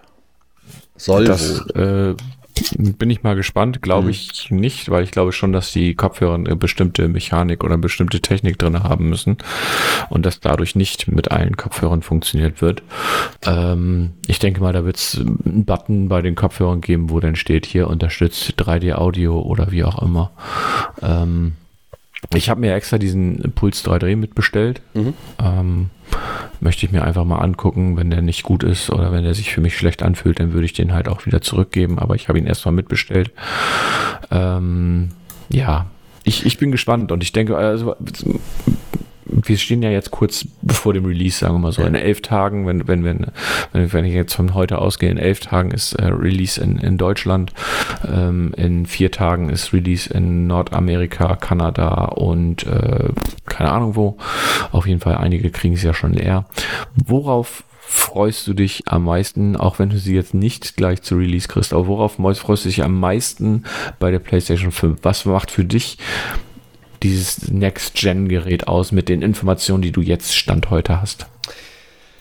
Soll 0.98 1.26
das, 1.26 1.64
wohl. 1.76 2.16
Äh, 2.18 2.37
bin 2.78 3.10
ich 3.10 3.24
mal 3.24 3.36
gespannt. 3.36 3.82
Glaube 3.82 4.06
mhm. 4.06 4.10
ich 4.12 4.52
nicht, 4.52 4.90
weil 4.90 5.04
ich 5.04 5.12
glaube 5.12 5.32
schon, 5.32 5.52
dass 5.52 5.72
die 5.72 5.96
Kopfhörer 5.96 6.36
eine 6.36 6.56
bestimmte 6.56 7.08
Mechanik 7.08 7.64
oder 7.64 7.74
eine 7.74 7.82
bestimmte 7.82 8.22
Technik 8.22 8.58
drin 8.58 8.84
haben 8.84 9.10
müssen 9.10 9.38
und 10.10 10.26
das 10.26 10.40
dadurch 10.40 10.76
nicht 10.76 11.08
mit 11.08 11.32
allen 11.32 11.58
Kopfhörern 11.58 12.02
funktioniert 12.02 12.62
wird. 12.62 12.84
Ähm, 13.46 14.12
ich 14.28 14.40
denke 14.40 14.62
mal, 14.62 14.74
da 14.74 14.86
wird 14.86 14.98
es 14.98 15.18
einen 15.20 15.66
Button 15.66 16.08
bei 16.08 16.22
den 16.22 16.36
Kopfhörern 16.36 16.82
geben, 16.82 17.10
wo 17.10 17.20
dann 17.20 17.36
steht, 17.36 17.66
hier 17.66 17.88
unterstützt 17.88 18.54
3D-Audio 18.58 19.40
oder 19.42 19.72
wie 19.72 19.84
auch 19.84 20.02
immer. 20.02 20.32
Ähm, 21.02 21.54
ich 22.34 22.50
habe 22.50 22.62
mir 22.62 22.74
extra 22.74 22.98
diesen 22.98 23.52
Puls 23.56 23.86
3D 23.86 24.16
mitbestellt. 24.16 24.82
Mhm. 24.94 25.14
Ähm, 25.44 25.90
möchte 26.60 26.86
ich 26.86 26.92
mir 26.92 27.04
einfach 27.04 27.26
mal 27.26 27.40
angucken. 27.40 27.98
Wenn 27.98 28.10
der 28.10 28.22
nicht 28.22 28.44
gut 28.44 28.64
ist 28.64 28.90
oder 28.90 29.12
wenn 29.12 29.24
der 29.24 29.34
sich 29.34 29.52
für 29.52 29.62
mich 29.62 29.78
schlecht 29.78 30.04
anfühlt, 30.04 30.40
dann 30.40 30.54
würde 30.54 30.66
ich 30.66 30.74
den 30.74 30.94
halt 30.94 31.08
auch 31.08 31.26
wieder 31.26 31.42
zurückgeben. 31.42 32.00
Aber 32.00 32.16
ich 32.16 32.28
habe 32.28 32.40
ihn 32.40 32.48
erstmal 32.48 32.74
mitbestellt. 32.74 33.32
Ähm, 34.32 35.10
ja, 35.50 35.88
ich, 36.24 36.46
ich 36.46 36.58
bin 36.58 36.72
gespannt 36.72 37.12
und 37.12 37.24
ich 37.24 37.32
denke, 37.32 37.56
also 37.56 37.96
wir 39.44 39.58
stehen 39.58 39.82
ja 39.82 39.90
jetzt 39.90 40.12
kurz 40.12 40.46
bevor 40.62 40.94
dem 40.94 41.06
Release, 41.06 41.38
sagen 41.38 41.56
wir 41.56 41.60
mal 41.60 41.72
so, 41.72 41.84
in 41.84 41.96
elf 41.96 42.22
Tagen, 42.22 42.66
wenn, 42.66 42.88
wenn, 42.88 43.04
wenn, 43.04 43.32
wenn, 43.72 44.06
ich 44.06 44.14
jetzt 44.14 44.34
von 44.34 44.54
heute 44.54 44.80
ausgehe, 44.80 45.10
in 45.10 45.18
elf 45.18 45.40
Tagen 45.40 45.72
ist 45.72 45.94
äh, 45.94 46.06
Release 46.06 46.60
in, 46.60 46.78
in 46.78 46.98
Deutschland, 46.98 47.54
ähm, 48.08 48.54
in 48.58 48.86
vier 48.86 49.12
Tagen 49.12 49.50
ist 49.50 49.74
Release 49.74 50.12
in 50.14 50.48
Nordamerika, 50.48 51.36
Kanada 51.36 52.06
und 52.06 52.66
äh, 52.66 53.10
keine 53.46 53.72
Ahnung 53.72 53.96
wo. 53.96 54.18
Auf 54.72 54.88
jeden 54.88 55.00
Fall, 55.00 55.18
einige 55.18 55.50
kriegen 55.50 55.74
es 55.76 55.84
ja 55.84 55.94
schon 55.94 56.14
leer. 56.14 56.46
Worauf 56.96 57.64
freust 57.88 58.46
du 58.48 58.54
dich 58.54 58.84
am 58.88 59.06
meisten, 59.06 59.56
auch 59.56 59.80
wenn 59.80 59.90
du 59.90 59.98
sie 59.98 60.14
jetzt 60.14 60.34
nicht 60.34 60.76
gleich 60.76 61.02
zu 61.02 61.16
Release 61.16 61.48
kriegst, 61.48 61.72
aber 61.72 61.88
worauf 61.88 62.16
freust 62.16 62.66
du 62.66 62.70
dich 62.70 62.84
am 62.84 63.00
meisten 63.00 63.64
bei 63.98 64.12
der 64.12 64.20
PlayStation 64.20 64.72
5? 64.72 65.00
Was 65.04 65.26
macht 65.26 65.52
für 65.52 65.64
dich 65.64 65.98
dieses 67.04 67.50
Next-Gen-Gerät 67.50 68.68
aus 68.68 68.92
mit 68.92 69.10
den 69.10 69.22
Informationen, 69.22 69.82
die 69.82 69.92
du 69.92 70.02
jetzt 70.02 70.36
Stand 70.36 70.70
heute 70.70 71.02
hast? 71.02 71.28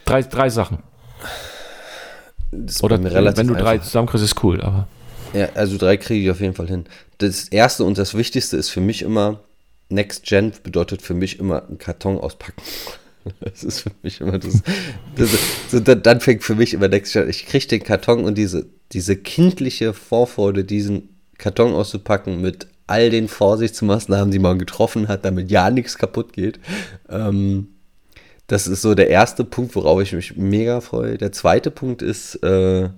Drei, 0.04 0.22
drei 0.22 0.48
Sachen. 0.48 0.78
Oder 2.82 3.02
wenn 3.02 3.46
du 3.46 3.54
drei 3.54 3.72
einfach. 3.72 3.84
zusammenkriegst, 3.84 4.24
ist 4.24 4.42
cool, 4.44 4.60
aber. 4.60 4.88
Ja, 5.34 5.48
also 5.54 5.76
drei 5.76 5.96
kriege 5.96 6.24
ich 6.24 6.30
auf 6.30 6.40
jeden 6.40 6.54
Fall 6.54 6.68
hin. 6.68 6.84
Das 7.18 7.48
erste 7.48 7.84
und 7.84 7.98
das 7.98 8.14
Wichtigste 8.14 8.56
ist 8.56 8.70
für 8.70 8.80
mich 8.80 9.02
immer, 9.02 9.40
Next 9.88 10.24
Gen 10.24 10.52
bedeutet 10.62 11.02
für 11.02 11.14
mich 11.14 11.38
immer 11.38 11.66
einen 11.66 11.78
Karton 11.78 12.18
auspacken. 12.18 12.62
Das 13.40 13.64
ist 13.64 13.80
für 13.80 13.90
mich 14.04 14.20
immer 14.20 14.38
das. 14.38 14.62
das 15.16 15.30
so, 15.68 15.80
dann 15.80 16.20
fängt 16.20 16.44
für 16.44 16.54
mich 16.54 16.74
immer 16.74 16.86
Next 16.86 17.12
Gen. 17.12 17.28
Ich 17.28 17.46
kriege 17.46 17.66
den 17.66 17.82
Karton 17.82 18.24
und 18.24 18.38
diese, 18.38 18.66
diese 18.92 19.16
kindliche 19.16 19.94
Vorfreude, 19.94 20.62
diesen 20.62 21.08
Karton 21.36 21.74
auszupacken 21.74 22.40
mit 22.40 22.68
all 22.86 23.10
den 23.10 23.28
Vorsichtsmaßnahmen, 23.28 24.30
die 24.30 24.38
man 24.38 24.58
getroffen 24.58 25.08
hat, 25.08 25.24
damit 25.24 25.50
ja 25.50 25.70
nichts 25.70 25.98
kaputt 25.98 26.32
geht. 26.32 26.60
Ähm, 27.08 27.68
das 28.46 28.68
ist 28.68 28.82
so 28.82 28.94
der 28.94 29.08
erste 29.08 29.44
Punkt, 29.44 29.74
worauf 29.74 30.00
ich 30.02 30.12
mich 30.12 30.36
mega 30.36 30.80
freue. 30.80 31.18
Der 31.18 31.32
zweite 31.32 31.70
Punkt 31.70 32.00
ist 32.02 32.36
äh, 32.44 32.90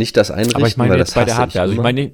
nicht 0.00 0.16
das 0.16 0.32
Einrichten, 0.32 0.56
Aber 0.56 0.66
ich 0.66 0.76
meine 0.76 0.96
jetzt 0.96 1.14
bei 1.14 1.24
der 1.24 1.36
Hardware. 1.36 1.62
Also 1.62 1.74
ich 1.74 1.80
meine, 1.80 2.10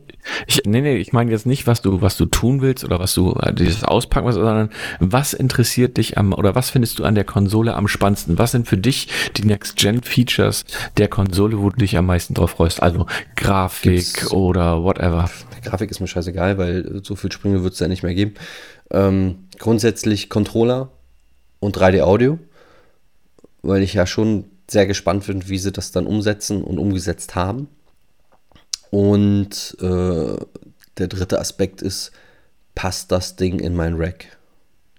ich, 0.47 0.63
nee, 0.67 0.83
nee, 0.83 0.97
ich 0.97 1.15
meine 1.15 1.31
jetzt 1.31 1.47
nicht, 1.47 1.67
was 1.67 1.81
du, 1.81 2.03
was 2.03 2.19
du 2.19 2.27
tun 2.27 2.61
willst 2.61 2.85
oder 2.85 2.99
was 2.99 3.15
du, 3.15 3.33
äh, 3.41 3.55
dieses 3.55 3.85
Auspacken, 3.85 4.31
sondern 4.33 4.71
was 5.01 5.33
interessiert 5.33 5.97
dich 5.97 6.19
am, 6.19 6.35
oder 6.35 6.55
was 6.55 6.69
findest 6.69 6.99
du 6.99 7.05
an 7.05 7.15
der 7.15 7.25
Konsole 7.25 7.75
am 7.75 7.89
spannendsten? 7.89 8.39
Was 8.39 8.51
sind 8.51 8.69
für 8.69 8.77
dich 8.77 9.09
die 9.37 9.45
Next-Gen-Features 9.45 10.65
der 10.99 11.09
Konsole, 11.09 11.59
wo 11.59 11.71
du 11.71 11.77
dich 11.77 11.97
am 11.97 12.07
meisten 12.07 12.35
drauf 12.35 12.51
freust? 12.51 12.83
Also 12.83 13.07
Grafik 13.37 13.93
Gibt's, 13.93 14.31
oder 14.33 14.83
whatever. 14.83 15.31
Grafik 15.65 15.91
ist 15.91 16.01
mir 16.01 16.09
scheißegal, 16.09 16.59
weil 16.59 17.01
so 17.03 17.17
viel 17.17 17.33
Sprünge 17.33 17.63
wird 17.63 17.73
es 17.73 17.81
ja 17.81 17.89
nicht 17.89 18.03
mehr 18.03 18.15
geben. 18.15 18.35
Ähm, 18.91 19.47
grundsätzlich 19.59 20.29
Controller 20.29 20.91
und 21.61 21.79
3D-Audio, 21.79 22.39
weil 23.63 23.83
ich 23.83 23.95
ja 23.95 24.07
schon 24.07 24.45
sehr 24.69 24.87
gespannt 24.87 25.27
bin, 25.27 25.49
wie 25.49 25.59
sie 25.59 25.73
das 25.73 25.93
dann 25.93 26.07
umsetzen 26.07 26.63
und 26.63 26.79
umgesetzt 26.79 27.35
haben. 27.35 27.69
Und 28.97 29.77
äh, 29.83 30.37
der 30.97 31.09
dritte 31.09 31.39
Aspekt 31.39 31.83
ist, 31.83 32.13
passt 32.75 33.13
das 33.13 33.37
Ding 33.37 33.59
in 33.59 33.77
mein 33.77 33.93
Rack? 33.97 34.39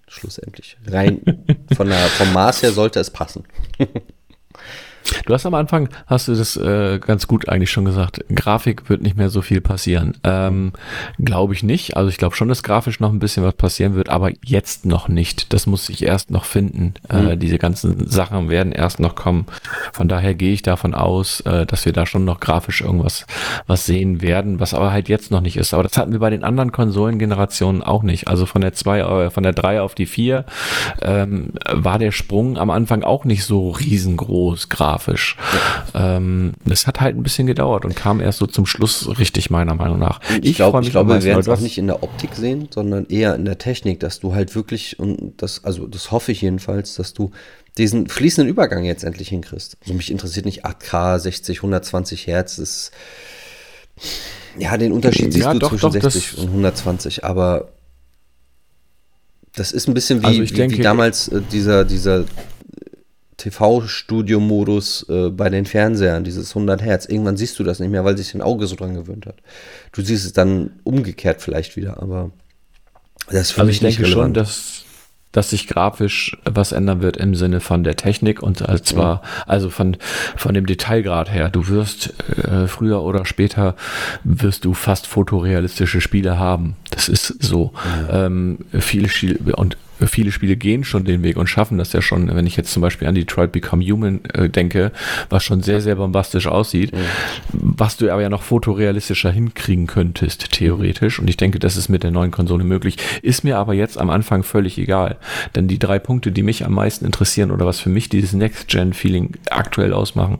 Schlussendlich. 0.07 0.78
Rein 0.86 1.24
von 1.76 1.88
der, 1.88 1.98
vom 2.10 2.32
Maß 2.32 2.61
her 2.61 2.74
sollte 2.74 2.99
es 2.99 3.10
passen. 3.10 3.45
Du 5.26 5.34
hast 5.34 5.46
am 5.46 5.54
Anfang, 5.54 5.90
hast 6.06 6.28
du 6.28 6.36
das 6.36 6.58
äh, 6.58 7.00
ganz 7.00 7.28
gut 7.28 7.50
eigentlich 7.50 7.72
schon 7.72 7.86
gesagt, 7.86 8.24
Grafik 8.34 8.90
wird 8.90 9.02
nicht 9.02 9.18
mehr 9.18 9.30
so 9.30 9.42
viel 9.42 9.62
passieren. 9.62 10.14
Ähm, 10.24 10.74
glaube 11.20 11.54
ich 11.54 11.64
nicht. 11.64 11.96
Also 11.96 12.10
ich 12.10 12.18
glaube 12.18 12.36
schon, 12.36 12.50
dass 12.50 12.64
grafisch 12.64 13.00
noch 13.00 13.12
ein 13.12 13.20
bisschen 13.20 13.44
was 13.44 13.54
passieren 13.54 13.96
wird, 13.96 14.10
aber 14.10 14.32
jetzt 14.44 14.86
noch 14.86 15.08
nicht. 15.08 15.54
Das 15.54 15.66
muss 15.66 15.86
sich 15.86 16.04
erst 16.04 16.32
noch 16.32 16.46
finden. 16.46 16.94
Äh, 17.10 17.22
mhm. 17.22 17.30
Äh, 17.30 17.38
diese 17.38 17.58
ganzen 17.58 18.08
Sachen 18.08 18.50
werden 18.50 18.72
erst 18.72 19.00
noch 19.00 19.16
kommen. 19.16 19.46
Von 19.94 20.08
daher 20.08 20.34
gehe 20.34 20.54
ich 20.54 20.62
davon 20.62 20.94
aus, 20.94 21.42
äh, 21.42 21.66
dass 21.66 21.86
wir 21.86 21.94
da 21.94 22.06
schon 22.06 22.26
noch 22.26 22.40
grafisch 22.40 22.82
irgendwas 22.82 23.26
was 23.66 23.86
sehen 23.86 24.22
werden, 24.22 24.60
was 24.60 24.74
aber 24.74 24.92
halt 24.92 25.10
jetzt 25.10 25.32
noch 25.32 25.42
nicht 25.42 25.58
ist. 25.58 25.74
Aber 25.74 25.84
das 25.84 25.98
hatten 25.98 26.12
wir 26.12 26.20
bei 26.20 26.30
den 26.30 26.44
anderen 26.44 26.72
Konsolengenerationen 26.72 27.82
auch 27.82 28.04
nicht. 28.04 28.28
Also 28.28 28.46
von 28.46 28.62
der 28.62 28.74
2, 28.74 29.00
äh, 29.00 29.30
von 29.30 29.44
der 29.44 29.54
3 29.54 29.82
auf 29.82 29.96
die 29.96 30.06
4 30.06 30.46
ähm, 31.02 31.54
war 31.72 32.00
der 32.00 32.12
Sprung 32.12 32.58
am 32.58 32.70
Anfang 32.70 33.04
auch 33.04 33.26
nicht 33.26 33.46
so 33.46 33.72
riesengroß 33.72 34.70
grafisch 34.70 34.97
grafisch. 34.98 35.38
Ja. 35.94 36.18
Ähm, 36.18 36.53
das 36.65 36.88
hat 36.88 36.99
halt 36.99 37.15
ein 37.15 37.24
bisschen 37.24 37.48
gedauert 37.48 37.86
und 37.86 37.95
kam 37.95 38.19
erst 38.19 38.40
so 38.40 38.48
zum 38.48 38.65
Schluss 38.65 39.07
richtig, 39.19 39.49
meiner 39.49 39.76
Meinung 39.76 39.99
nach. 39.99 40.19
Ich, 40.41 40.52
ich 40.52 40.56
glaube, 40.56 40.82
ich 40.82 40.91
glaube, 40.91 41.14
wir 41.14 41.24
werden 41.24 41.40
es 41.40 41.49
auch 41.49 41.60
nicht 41.60 41.78
in 41.78 41.88
der 41.88 42.03
Optik 42.03 42.36
sehen, 42.36 42.69
sondern 42.74 43.06
eher 43.07 43.36
in 43.36 43.45
der 43.45 43.57
Technik, 43.57 43.99
dass 43.99 44.19
du 44.19 44.34
halt 44.34 44.56
wirklich, 44.56 44.99
und 44.99 45.41
das, 45.41 45.64
also 45.64 45.88
das 45.88 46.11
hoffe 46.11 46.32
ich 46.32 46.41
jedenfalls, 46.41 46.95
dass 46.95 47.14
du 47.14 47.32
diesen 47.78 48.07
fließenden 48.07 48.49
Übergang 48.49 48.84
jetzt 48.84 49.03
endlich 49.03 49.30
hinkriegst. 49.30 49.78
Also 49.82 49.94
mich 49.94 50.11
interessiert 50.11 50.45
nicht 50.45 50.65
8K, 50.65 51.19
60, 51.19 51.60
120 51.60 52.28
Hertz, 52.28 52.56
das 52.57 52.91
ja, 54.60 54.78
den 54.78 54.91
Unterschied 54.91 55.34
siehst 55.34 55.45
ja, 55.45 55.53
du 55.53 55.60
doch, 55.60 55.69
zwischen 55.69 55.91
doch, 55.91 56.11
60 56.11 56.38
und 56.40 56.48
120, 56.48 57.24
aber 57.24 57.69
das 59.56 59.72
ist 59.72 59.88
ein 59.88 59.94
bisschen 59.94 60.22
wie, 60.22 60.28
also 60.28 60.41
wie, 60.41 60.45
denke, 60.45 60.78
wie 60.78 60.82
damals 60.82 61.28
äh, 61.30 61.41
dieser, 61.52 61.84
dieser 61.84 62.26
TV-Studio-Modus 63.38 65.05
äh, 65.09 65.30
bei 65.30 65.49
den 65.49 65.65
Fernsehern, 65.65 66.23
dieses 66.23 66.49
100 66.49 66.81
Hertz. 66.81 67.05
Irgendwann 67.05 67.38
siehst 67.38 67.57
du 67.59 67.64
das 67.64 67.80
nicht 67.80 67.91
mehr, 67.91 68.03
weil 68.03 68.18
sich 68.18 68.31
dein 68.31 68.41
Auge 68.41 68.68
so 68.68 68.76
dran 68.76 68.95
gewöhnt 68.95 69.26
hat. 69.26 69.35
Du 69.91 70.01
siehst 70.01 70.26
es 70.26 70.34
dann 70.34 70.72
umgekehrt 70.84 71.41
vielleicht 71.41 71.76
wieder, 71.76 72.01
aber 72.01 72.31
Das 73.30 73.51
ist 73.51 73.59
also 73.59 73.69
ich 73.69 73.80
denke 73.80 74.03
relevant. 74.03 74.15
schon, 74.15 74.34
dass 74.34 74.84
dass 75.34 75.51
sich 75.51 75.68
grafisch 75.68 76.35
was 76.45 76.72
ändern 76.72 77.01
wird 77.01 77.18
im 77.18 77.35
Sinne 77.35 77.59
von 77.59 77.84
der 77.84 77.95
Technik 77.95 78.41
und 78.41 78.57
zwar 78.84 79.22
ja. 79.22 79.30
also 79.45 79.69
von 79.69 79.97
von 80.35 80.55
dem 80.55 80.65
Detailgrad 80.65 81.31
her. 81.31 81.49
Du 81.49 81.68
wirst 81.68 82.14
äh, 82.43 82.65
früher 82.68 83.03
oder 83.03 83.23
später 83.26 83.76
wirst 84.23 84.65
du 84.65 84.73
fast 84.73 85.05
fotorealistische 85.05 86.01
Spiele 86.01 86.39
haben. 86.39 86.76
Das 86.89 87.07
ist 87.07 87.43
so. 87.43 87.72
Ja. 88.09 88.26
Ähm, 88.26 88.59
viele 88.80 89.09
Spiele 89.09 89.55
und 89.57 89.77
viele 90.06 90.32
Spiele 90.32 90.56
gehen 90.56 90.84
schon 90.84 91.06
den 91.06 91.24
Weg 91.24 91.38
und 91.38 91.48
schaffen 91.48 91.78
das 91.78 91.94
ja 91.94 92.02
schon. 92.02 92.34
Wenn 92.34 92.45
ich 92.45 92.57
jetzt 92.57 92.72
zum 92.72 92.82
Beispiel 92.82 93.07
an 93.07 93.15
Detroit 93.15 93.52
Become 93.52 93.84
Human 93.84 94.24
äh, 94.34 94.49
denke, 94.49 94.91
was 95.30 95.44
schon 95.44 95.61
sehr, 95.64 95.82
sehr 95.82 95.95
bombastisch 95.95 96.48
aussieht, 96.48 96.94
mhm. 96.94 96.99
was 97.52 97.98
du 97.98 98.11
aber 98.11 98.22
ja 98.22 98.30
noch 98.30 98.44
fotorealistischer 98.44 99.32
hinkriegen 99.32 99.88
könntest, 99.88 100.52
theoretisch. 100.52 101.19
Und 101.19 101.30
ich 101.30 101.38
denke, 101.38 101.60
das 101.60 101.78
ist 101.78 101.90
mit 101.90 102.03
der 102.03 102.11
neuen 102.11 102.32
Konsole 102.32 102.64
möglich. 102.64 102.98
Ist 103.22 103.44
mir 103.44 103.57
aber 103.57 103.74
jetzt 103.74 103.98
am 103.98 104.10
Anfang 104.10 104.44
völlig 104.44 104.78
egal. 104.78 105.18
Denn 105.56 105.68
die 105.68 105.80
drei 105.80 105.99
Punkte, 105.99 106.32
die 106.32 106.44
mich 106.44 106.65
am 106.65 106.74
meisten 106.74 107.06
interessieren 107.06 107.52
oder 107.52 107.65
was 107.65 107.80
für 107.80 107.90
mich 107.90 108.10
dieses 108.10 108.34
Next-Gen-Feeling 108.34 109.34
aktuell 109.49 109.94
ausmachen, 109.94 110.40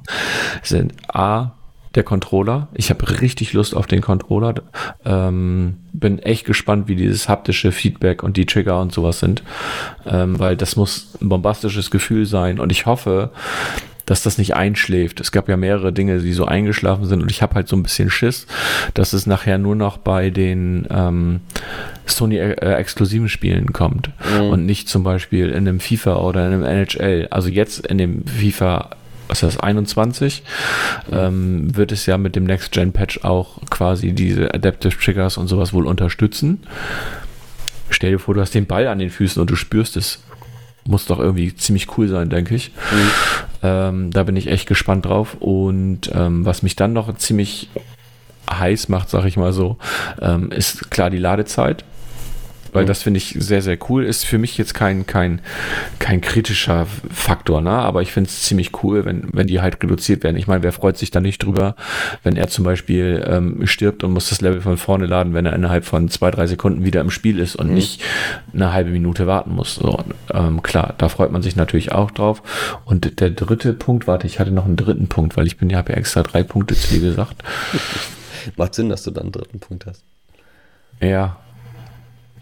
sind 0.62 0.94
A, 1.08 1.57
der 1.98 2.04
Controller. 2.04 2.68
Ich 2.76 2.92
habe 2.92 3.22
richtig 3.22 3.54
Lust 3.54 3.76
auf 3.76 3.88
den 3.88 4.02
Controller. 4.02 4.54
Ähm, 5.04 5.78
bin 5.92 6.20
echt 6.20 6.46
gespannt, 6.46 6.88
wie 6.88 6.96
dieses 6.96 7.28
haptische 7.28 7.72
Feedback 7.72 8.22
und 8.22 8.38
die 8.38 8.46
Trigger 8.46 8.80
und 8.80 8.94
sowas 8.94 9.20
sind, 9.20 9.42
ähm, 10.06 10.38
weil 10.38 10.56
das 10.56 10.76
muss 10.76 11.18
ein 11.20 11.28
bombastisches 11.28 11.90
Gefühl 11.90 12.28
sein 12.28 12.60
und 12.60 12.72
ich 12.72 12.86
hoffe, 12.86 13.32
dass 14.06 14.22
das 14.22 14.38
nicht 14.38 14.56
einschläft. 14.56 15.20
Es 15.20 15.32
gab 15.32 15.50
ja 15.50 15.58
mehrere 15.58 15.92
Dinge, 15.92 16.20
die 16.20 16.34
so 16.34 16.46
eingeschlafen 16.46 17.06
sind 17.06 17.24
und 17.24 17.32
ich 17.32 17.42
habe 17.42 17.56
halt 17.56 17.68
so 17.68 17.76
ein 17.76 17.82
bisschen 17.84 18.12
Schiss, 18.12 18.46
dass 18.94 19.14
es 19.14 19.26
nachher 19.26 19.58
nur 19.58 19.76
noch 19.76 19.98
bei 19.98 20.30
den 20.30 20.88
ähm, 20.92 21.42
Sony 22.06 22.38
äh, 22.38 22.76
exklusiven 22.76 23.28
Spielen 23.28 23.74
kommt 23.74 24.12
mhm. 24.36 24.50
und 24.50 24.66
nicht 24.68 24.88
zum 24.88 25.04
Beispiel 25.04 25.50
in 25.50 25.68
einem 25.68 25.80
FIFA 25.80 26.18
oder 26.18 26.46
in 26.46 26.54
einem 26.54 26.64
NHL. 26.64 27.28
Also 27.32 27.50
jetzt 27.50 27.88
in 27.88 27.98
dem 27.98 28.24
FIFA 28.28 28.92
was 29.28 29.44
ist 29.44 29.56
das, 29.56 29.60
21, 29.60 30.44
ähm, 31.12 31.76
wird 31.76 31.92
es 31.92 32.06
ja 32.06 32.18
mit 32.18 32.36
dem 32.36 32.46
Next-Gen-Patch 32.46 33.24
auch 33.24 33.60
quasi 33.70 34.14
diese 34.14 34.54
Adaptive 34.54 34.98
Triggers 34.98 35.38
und 35.38 35.48
sowas 35.48 35.74
wohl 35.74 35.86
unterstützen. 35.86 36.64
Stell 37.90 38.12
dir 38.12 38.20
vor, 38.20 38.34
du 38.34 38.42
hast 38.42 38.54
den 38.54 38.66
Ball 38.66 38.88
an 38.88 39.00
den 39.00 39.10
Füßen 39.10 39.42
und 39.42 39.50
du 39.50 39.56
spürst 39.56 39.98
es. 39.98 40.24
Muss 40.86 41.06
doch 41.06 41.20
irgendwie 41.20 41.54
ziemlich 41.54 41.98
cool 41.98 42.08
sein, 42.08 42.30
denke 42.30 42.56
ich. 42.56 42.72
Mhm. 42.92 43.10
Ähm, 43.64 44.12
da 44.12 44.24
bin 44.24 44.38
ich 44.38 44.48
echt 44.48 44.68
gespannt 44.68 45.06
drauf. 45.06 45.36
Und 45.40 46.10
ähm, 46.14 46.46
was 46.46 46.64
mich 46.64 46.76
dann 46.76 46.94
noch 46.94 47.14
ziemlich 47.18 47.70
heiß 48.50 48.88
macht, 48.88 49.10
sag 49.10 49.26
ich 49.26 49.36
mal 49.36 49.52
so, 49.52 49.78
ähm, 50.22 50.52
ist 50.52 50.90
klar 50.90 51.10
die 51.10 51.18
Ladezeit 51.18 51.84
weil 52.74 52.84
mhm. 52.84 52.88
das 52.88 53.04
finde 53.04 53.18
ich 53.18 53.36
sehr, 53.38 53.62
sehr 53.62 53.78
cool. 53.90 54.04
Ist 54.04 54.26
für 54.26 54.38
mich 54.38 54.58
jetzt 54.58 54.74
kein, 54.74 55.06
kein, 55.06 55.42
kein 56.00 56.22
kritischer 56.22 56.88
Faktor, 57.10 57.62
ne? 57.62 57.72
aber 57.72 58.02
ich 58.02 58.12
finde 58.12 58.30
es 58.30 58.44
ziemlich 58.44 58.84
cool, 58.84 59.06
wenn, 59.06 59.30
wenn 59.34 59.48
die 59.48 59.62
halt 59.62 59.82
reduziert 59.82 60.24
werden. 60.24 60.38
Ich 60.38 60.48
meine, 60.48 60.64
wer 60.64 60.72
freut 60.72 60.98
sich 60.98 61.12
da 61.12 61.20
nicht 61.20 61.44
drüber, 61.44 61.76
wenn 62.24 62.36
er 62.36 62.48
zum 62.48 62.66
Beispiel 62.66 63.24
ähm, 63.28 63.66
stirbt 63.68 64.04
und 64.04 64.12
muss 64.12 64.30
das 64.30 64.42
Level 64.42 64.62
von 64.62 64.78
vorne 64.78 65.06
laden, 65.06 65.34
wenn 65.34 65.46
er 65.46 65.54
innerhalb 65.54 65.86
von 65.86 66.10
zwei, 66.10 66.32
drei 66.32 66.48
Sekunden 66.48 66.84
wieder 66.84 67.02
im 67.02 67.12
Spiel 67.12 67.40
ist 67.40 67.56
und 67.56 67.68
mhm. 67.68 67.76
nicht 67.76 68.02
eine 68.54 68.74
halbe 68.74 68.90
Minute 68.90 69.28
warten 69.28 69.54
muss. 69.54 69.76
So, 69.76 70.04
ähm, 70.34 70.62
klar, 70.62 70.96
da 70.98 71.10
freut 71.10 71.32
man 71.32 71.42
sich 71.42 71.56
natürlich 71.56 71.92
auch 71.92 72.12
drauf. 72.12 72.42
Und 72.86 73.20
der 73.20 73.30
dritte 73.30 73.74
Punkt, 73.74 74.08
warte, 74.08 74.28
ich 74.28 74.40
hatte 74.40 74.52
noch 74.52 74.66
einen 74.66 74.76
dritten 74.76 75.08
Punkt, 75.08 75.38
weil 75.38 75.48
ich 75.48 75.58
bin 75.58 75.70
ja, 75.70 75.78
habe 75.78 75.94
ja 75.94 75.98
extra 75.98 76.24
drei 76.24 76.44
Punkte 76.44 76.76
zu 76.76 76.94
dir 76.94 77.02
gesagt. 77.02 77.44
Macht 78.56 78.76
Sinn, 78.76 78.90
dass 78.90 79.04
du 79.04 79.12
dann 79.12 79.24
einen 79.24 79.32
dritten 79.32 79.60
Punkt 79.60 79.86
hast. 79.86 80.04
Ja, 81.02 81.38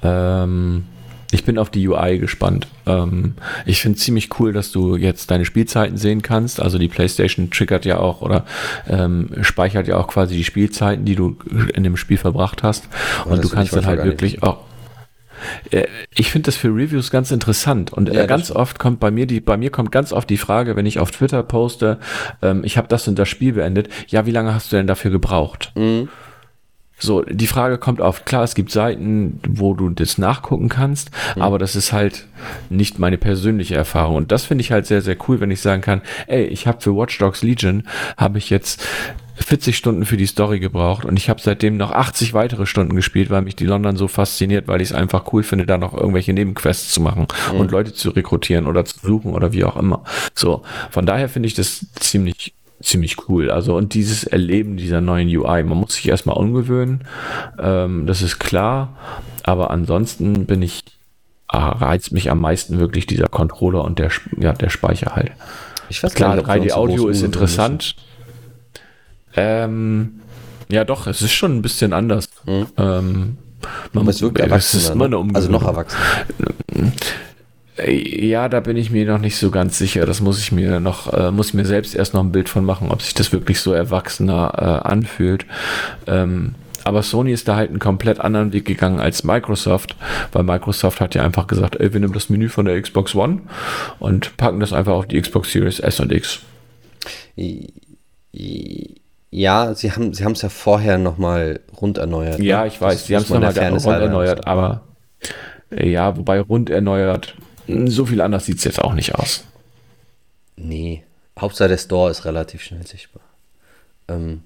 ähm, 0.03 0.85
ich 1.31 1.43
bin 1.43 1.57
auf 1.57 1.69
die 1.69 1.87
UI 1.87 2.19
gespannt. 2.19 2.67
Ähm, 2.85 3.35
ich 3.65 3.81
finde 3.81 3.97
es 3.97 4.03
ziemlich 4.03 4.39
cool, 4.39 4.53
dass 4.53 4.71
du 4.71 4.95
jetzt 4.95 5.31
deine 5.31 5.45
Spielzeiten 5.45 5.97
sehen 5.97 6.21
kannst. 6.21 6.61
Also 6.61 6.77
die 6.77 6.87
PlayStation 6.87 7.49
triggert 7.49 7.85
ja 7.85 7.97
auch 7.97 8.21
oder 8.21 8.45
ähm, 8.87 9.29
speichert 9.41 9.87
ja 9.87 9.97
auch 9.97 10.07
quasi 10.07 10.35
die 10.35 10.43
Spielzeiten, 10.43 11.03
die 11.05 11.15
du 11.15 11.37
in 11.73 11.83
dem 11.83 11.97
Spiel 11.97 12.17
verbracht 12.17 12.63
hast. 12.63 12.87
Aber 13.21 13.31
Und 13.31 13.43
du 13.43 13.49
kannst 13.49 13.75
dann 13.75 13.85
halt 13.85 14.03
wirklich 14.03 14.43
auch 14.43 14.59
äh, 15.71 15.85
ich 16.15 16.31
finde 16.31 16.47
das 16.47 16.55
für 16.55 16.69
Reviews 16.69 17.11
ganz 17.11 17.31
interessant 17.31 17.91
und 17.91 18.09
äh, 18.09 18.15
ja, 18.15 18.25
ganz 18.25 18.51
oft 18.51 18.79
kommt 18.79 18.99
bei 18.99 19.11
mir 19.11 19.27
die, 19.27 19.41
bei 19.41 19.57
mir 19.57 19.69
kommt 19.69 19.91
ganz 19.91 20.13
oft 20.13 20.29
die 20.29 20.37
Frage, 20.37 20.75
wenn 20.75 20.85
ich 20.85 20.99
auf 20.99 21.11
Twitter 21.11 21.43
poste, 21.43 21.99
ähm, 22.41 22.63
ich 22.63 22.77
habe 22.77 22.87
das 22.87 23.07
und 23.07 23.19
das 23.19 23.27
Spiel 23.29 23.53
beendet, 23.53 23.89
ja, 24.07 24.25
wie 24.25 24.31
lange 24.31 24.53
hast 24.53 24.71
du 24.71 24.77
denn 24.77 24.87
dafür 24.87 25.11
gebraucht? 25.11 25.71
Mhm. 25.75 26.07
So, 26.97 27.23
die 27.23 27.47
Frage 27.47 27.77
kommt 27.77 27.99
auf, 28.01 28.25
klar, 28.25 28.43
es 28.43 28.55
gibt 28.55 28.71
Seiten, 28.71 29.39
wo 29.47 29.73
du 29.73 29.89
das 29.89 30.17
nachgucken 30.17 30.69
kannst, 30.69 31.11
mhm. 31.35 31.41
aber 31.41 31.59
das 31.59 31.75
ist 31.75 31.91
halt 31.91 32.25
nicht 32.69 32.99
meine 32.99 33.17
persönliche 33.17 33.75
Erfahrung. 33.75 34.15
Und 34.15 34.31
das 34.31 34.45
finde 34.45 34.61
ich 34.61 34.71
halt 34.71 34.85
sehr, 34.85 35.01
sehr 35.01 35.17
cool, 35.27 35.39
wenn 35.41 35.51
ich 35.51 35.61
sagen 35.61 35.81
kann, 35.81 36.01
ey, 36.27 36.45
ich 36.45 36.67
habe 36.67 36.81
für 36.81 36.95
Watch 36.95 37.17
Dogs 37.17 37.43
Legion, 37.43 37.83
habe 38.17 38.37
ich 38.37 38.49
jetzt 38.49 38.81
40 39.35 39.75
Stunden 39.75 40.05
für 40.05 40.17
die 40.17 40.25
Story 40.25 40.59
gebraucht 40.59 41.03
und 41.03 41.17
ich 41.17 41.29
habe 41.29 41.41
seitdem 41.41 41.75
noch 41.75 41.91
80 41.91 42.33
weitere 42.33 42.65
Stunden 42.65 42.95
gespielt, 42.95 43.29
weil 43.29 43.41
mich 43.41 43.55
die 43.55 43.65
London 43.65 43.97
so 43.97 44.07
fasziniert, 44.07 44.67
weil 44.67 44.81
ich 44.81 44.89
es 44.89 44.95
einfach 44.95 45.33
cool 45.33 45.43
finde, 45.43 45.65
da 45.65 45.77
noch 45.77 45.93
irgendwelche 45.93 46.31
Nebenquests 46.31 46.93
zu 46.93 47.01
machen 47.01 47.27
mhm. 47.51 47.59
und 47.59 47.71
Leute 47.71 47.93
zu 47.93 48.11
rekrutieren 48.11 48.65
oder 48.65 48.85
zu 48.85 48.99
suchen 48.99 49.33
oder 49.33 49.51
wie 49.51 49.65
auch 49.65 49.75
immer. 49.75 50.03
So, 50.33 50.63
von 50.89 51.05
daher 51.05 51.27
finde 51.27 51.47
ich 51.47 51.53
das 51.53 51.85
ziemlich 51.99 52.54
ziemlich 52.81 53.29
cool. 53.29 53.49
Also 53.51 53.75
und 53.75 53.93
dieses 53.93 54.23
Erleben 54.23 54.77
dieser 54.77 55.01
neuen 55.01 55.27
UI, 55.27 55.63
man 55.63 55.77
muss 55.77 55.95
sich 55.95 56.07
erstmal 56.07 56.37
umgewöhnen, 56.37 57.05
ähm, 57.59 58.05
das 58.05 58.21
ist 58.21 58.39
klar, 58.39 58.95
aber 59.43 59.71
ansonsten 59.71 60.45
bin 60.45 60.61
ich, 60.61 60.83
ah, 61.47 61.69
reizt 61.69 62.11
mich 62.11 62.29
am 62.29 62.41
meisten 62.41 62.79
wirklich 62.79 63.05
dieser 63.05 63.27
Controller 63.27 63.83
und 63.83 63.99
der, 63.99 64.11
ja, 64.37 64.53
der 64.53 64.69
Speicher 64.69 65.15
halt. 65.15 65.31
Ich 65.89 66.01
weiß 66.03 66.13
klar, 66.13 66.37
3D-Audio 66.37 67.07
ist 67.07 67.21
interessant. 67.21 67.95
Ähm, 69.35 70.21
ja 70.69 70.83
doch, 70.83 71.07
es 71.07 71.21
ist 71.21 71.33
schon 71.33 71.57
ein 71.57 71.61
bisschen 71.61 71.93
anders. 71.93 72.29
Mhm. 72.45 72.67
Ähm, 72.77 73.37
man 73.93 74.05
muss 74.05 74.21
wirklich 74.21 74.45
erwachsen. 74.45 74.77
Ist 74.77 74.89
immer 74.89 75.05
eine 75.05 75.23
ne? 75.23 75.31
also 75.33 75.49
noch 75.49 75.63
erwachsen. 75.63 75.97
Äh, 77.77 78.25
ja, 78.25 78.49
da 78.49 78.59
bin 78.59 78.77
ich 78.77 78.91
mir 78.91 79.05
noch 79.05 79.19
nicht 79.19 79.37
so 79.37 79.51
ganz 79.51 79.77
sicher. 79.77 80.05
Das 80.05 80.21
muss 80.21 80.39
ich 80.39 80.51
mir 80.51 80.79
noch, 80.79 81.11
äh, 81.13 81.31
muss 81.31 81.49
ich 81.49 81.53
mir 81.53 81.65
selbst 81.65 81.95
erst 81.95 82.13
noch 82.13 82.23
ein 82.23 82.31
Bild 82.31 82.49
von 82.49 82.65
machen, 82.65 82.91
ob 82.91 83.01
sich 83.01 83.13
das 83.13 83.31
wirklich 83.31 83.59
so 83.59 83.73
erwachsener 83.73 84.53
äh, 84.57 84.87
anfühlt. 84.87 85.45
Ähm, 86.07 86.55
aber 86.83 87.01
Sony 87.01 87.31
ist 87.31 87.47
da 87.47 87.55
halt 87.55 87.71
einen 87.71 87.79
komplett 87.79 88.19
anderen 88.19 88.53
Weg 88.53 88.65
gegangen 88.65 88.99
als 88.99 89.23
Microsoft, 89.23 89.95
weil 90.31 90.43
Microsoft 90.43 91.01
hat 91.01 91.15
ja 91.15 91.23
einfach 91.23 91.47
gesagt, 91.47 91.77
ey, 91.77 91.91
wir 91.91 91.99
nehmen 91.99 92.13
das 92.13 92.29
Menü 92.29 92.47
von 92.47 92.65
der 92.65 92.79
Xbox 92.79 93.15
One 93.15 93.41
und 93.97 94.37
packen 94.37 94.59
das 94.59 94.71
einfach 94.71 94.93
auf 94.93 95.07
die 95.07 95.19
Xbox 95.19 95.51
Series 95.51 95.79
S 95.79 95.99
und 95.99 96.11
X. 96.11 96.41
Ja, 99.31 99.73
sie 99.73 99.91
haben 99.91 100.13
sie 100.13 100.23
es 100.23 100.41
ja 100.43 100.49
vorher 100.49 100.99
nochmal 100.99 101.59
rund 101.81 101.97
erneuert. 101.97 102.39
Ja, 102.39 102.61
ne? 102.61 102.67
ich 102.67 102.79
weiß, 102.79 103.07
sie 103.07 103.15
haben 103.15 103.23
es 103.23 103.29
nochmal 103.31 103.57
rund 103.57 103.85
erneuert, 103.85 104.45
aber 104.45 104.83
ja, 105.75 106.15
wobei 106.15 106.39
rund 106.39 106.69
erneuert 106.69 107.35
so 107.67 108.05
viel 108.05 108.21
anders 108.21 108.45
sieht 108.45 108.57
es 108.57 108.63
jetzt 108.63 108.81
auch 108.81 108.93
nicht 108.93 109.15
aus. 109.15 109.43
Nee. 110.55 111.03
Hauptsache 111.39 111.69
der 111.69 111.77
Store 111.77 112.11
ist 112.11 112.25
relativ 112.25 112.61
schnell 112.61 112.85
sichtbar. 112.85 113.23
Ähm, 114.07 114.43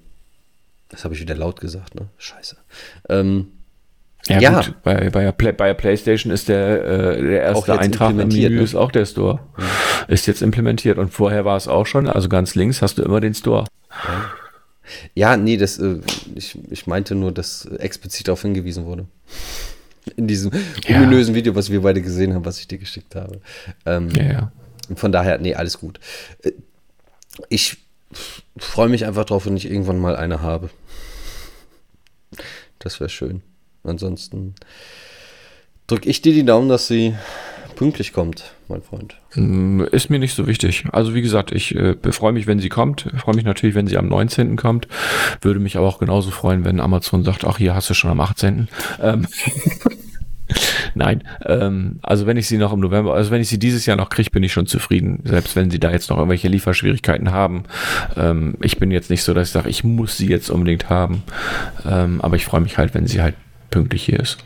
das 0.88 1.04
habe 1.04 1.14
ich 1.14 1.20
wieder 1.20 1.36
laut 1.36 1.60
gesagt, 1.60 1.94
ne? 1.94 2.08
Scheiße. 2.18 2.56
Ähm, 3.08 3.52
ja, 4.26 4.40
ja. 4.40 4.60
Gut, 4.60 4.82
bei, 4.82 5.10
bei, 5.10 5.32
bei 5.32 5.66
der 5.66 5.74
PlayStation 5.74 6.32
ist 6.32 6.48
der, 6.48 6.84
äh, 6.84 7.22
der 7.22 7.42
erste 7.42 7.78
Eintrag 7.78 8.10
im 8.10 8.16
Menü 8.16 8.50
ne? 8.50 8.62
ist 8.62 8.74
auch 8.74 8.92
der 8.92 9.06
Store. 9.06 9.40
Ja. 9.56 9.64
Ist 10.08 10.26
jetzt 10.26 10.42
implementiert 10.42 10.98
und 10.98 11.12
vorher 11.12 11.44
war 11.44 11.56
es 11.56 11.68
auch 11.68 11.86
schon, 11.86 12.08
also 12.08 12.28
ganz 12.28 12.54
links 12.54 12.82
hast 12.82 12.98
du 12.98 13.02
immer 13.02 13.20
den 13.20 13.34
Store. 13.34 13.66
Ja, 14.04 14.30
ja 15.14 15.36
nee, 15.36 15.56
das, 15.56 15.78
äh, 15.78 16.00
ich, 16.34 16.58
ich 16.70 16.86
meinte 16.86 17.14
nur, 17.14 17.32
dass 17.32 17.66
explizit 17.66 18.28
darauf 18.28 18.42
hingewiesen 18.42 18.84
wurde 18.84 19.06
in 20.16 20.26
diesem 20.26 20.50
ja. 20.86 20.96
ominösen 20.96 21.34
Video, 21.34 21.54
was 21.54 21.70
wir 21.70 21.82
beide 21.82 22.02
gesehen 22.02 22.34
haben, 22.34 22.44
was 22.44 22.58
ich 22.58 22.68
dir 22.68 22.78
geschickt 22.78 23.14
habe. 23.14 23.40
Ähm, 23.86 24.10
ja, 24.10 24.22
ja. 24.24 24.52
Von 24.94 25.12
daher, 25.12 25.38
nee, 25.38 25.54
alles 25.54 25.78
gut. 25.78 26.00
Äh, 26.42 26.52
ich 27.48 27.78
freue 28.56 28.88
mich 28.88 29.06
einfach 29.06 29.24
drauf, 29.24 29.46
wenn 29.46 29.56
ich 29.56 29.70
irgendwann 29.70 29.98
mal 29.98 30.16
eine 30.16 30.42
habe. 30.42 30.70
Das 32.78 32.98
wäre 33.00 33.10
schön. 33.10 33.42
Ansonsten 33.82 34.54
drücke 35.86 36.08
ich 36.08 36.22
dir 36.22 36.32
die 36.32 36.44
Daumen, 36.44 36.68
dass 36.68 36.86
sie 36.86 37.14
pünktlich 37.80 38.12
kommt, 38.12 38.52
mein 38.68 38.82
Freund. 38.82 39.16
Mm, 39.34 39.80
ist 39.90 40.10
mir 40.10 40.18
nicht 40.18 40.34
so 40.34 40.46
wichtig. 40.46 40.84
Also 40.92 41.14
wie 41.14 41.22
gesagt, 41.22 41.50
ich 41.50 41.74
äh, 41.74 41.96
freue 42.10 42.32
mich, 42.32 42.46
wenn 42.46 42.58
sie 42.58 42.68
kommt. 42.68 43.06
Freue 43.16 43.34
mich 43.34 43.46
natürlich, 43.46 43.74
wenn 43.74 43.86
sie 43.86 43.96
am 43.96 44.06
19. 44.06 44.56
kommt. 44.56 44.86
Würde 45.40 45.60
mich 45.60 45.78
aber 45.78 45.88
auch 45.88 45.98
genauso 45.98 46.30
freuen, 46.30 46.66
wenn 46.66 46.78
Amazon 46.78 47.24
sagt, 47.24 47.46
ach 47.46 47.56
hier 47.56 47.74
hast 47.74 47.88
du 47.88 47.94
schon 47.94 48.10
am 48.10 48.20
18. 48.20 48.68
Ähm, 49.00 49.26
Nein, 50.94 51.24
ähm, 51.46 52.00
also 52.02 52.26
wenn 52.26 52.36
ich 52.36 52.48
sie 52.48 52.58
noch 52.58 52.74
im 52.74 52.80
November, 52.80 53.14
also 53.14 53.30
wenn 53.30 53.40
ich 53.40 53.48
sie 53.48 53.58
dieses 53.58 53.86
Jahr 53.86 53.96
noch 53.96 54.10
kriege, 54.10 54.30
bin 54.30 54.42
ich 54.42 54.52
schon 54.52 54.66
zufrieden. 54.66 55.22
Selbst 55.24 55.56
wenn 55.56 55.70
sie 55.70 55.80
da 55.80 55.90
jetzt 55.90 56.10
noch 56.10 56.18
irgendwelche 56.18 56.48
Lieferschwierigkeiten 56.48 57.30
haben. 57.30 57.62
Ähm, 58.14 58.56
ich 58.60 58.76
bin 58.76 58.90
jetzt 58.90 59.08
nicht 59.08 59.22
so, 59.22 59.32
dass 59.32 59.48
ich 59.48 59.52
sage, 59.52 59.70
ich 59.70 59.84
muss 59.84 60.18
sie 60.18 60.28
jetzt 60.28 60.50
unbedingt 60.50 60.90
haben. 60.90 61.22
Ähm, 61.88 62.20
aber 62.20 62.36
ich 62.36 62.44
freue 62.44 62.60
mich 62.60 62.76
halt, 62.76 62.92
wenn 62.92 63.06
sie 63.06 63.22
halt 63.22 63.36
pünktlich 63.70 64.04
hier 64.04 64.20
ist. 64.20 64.36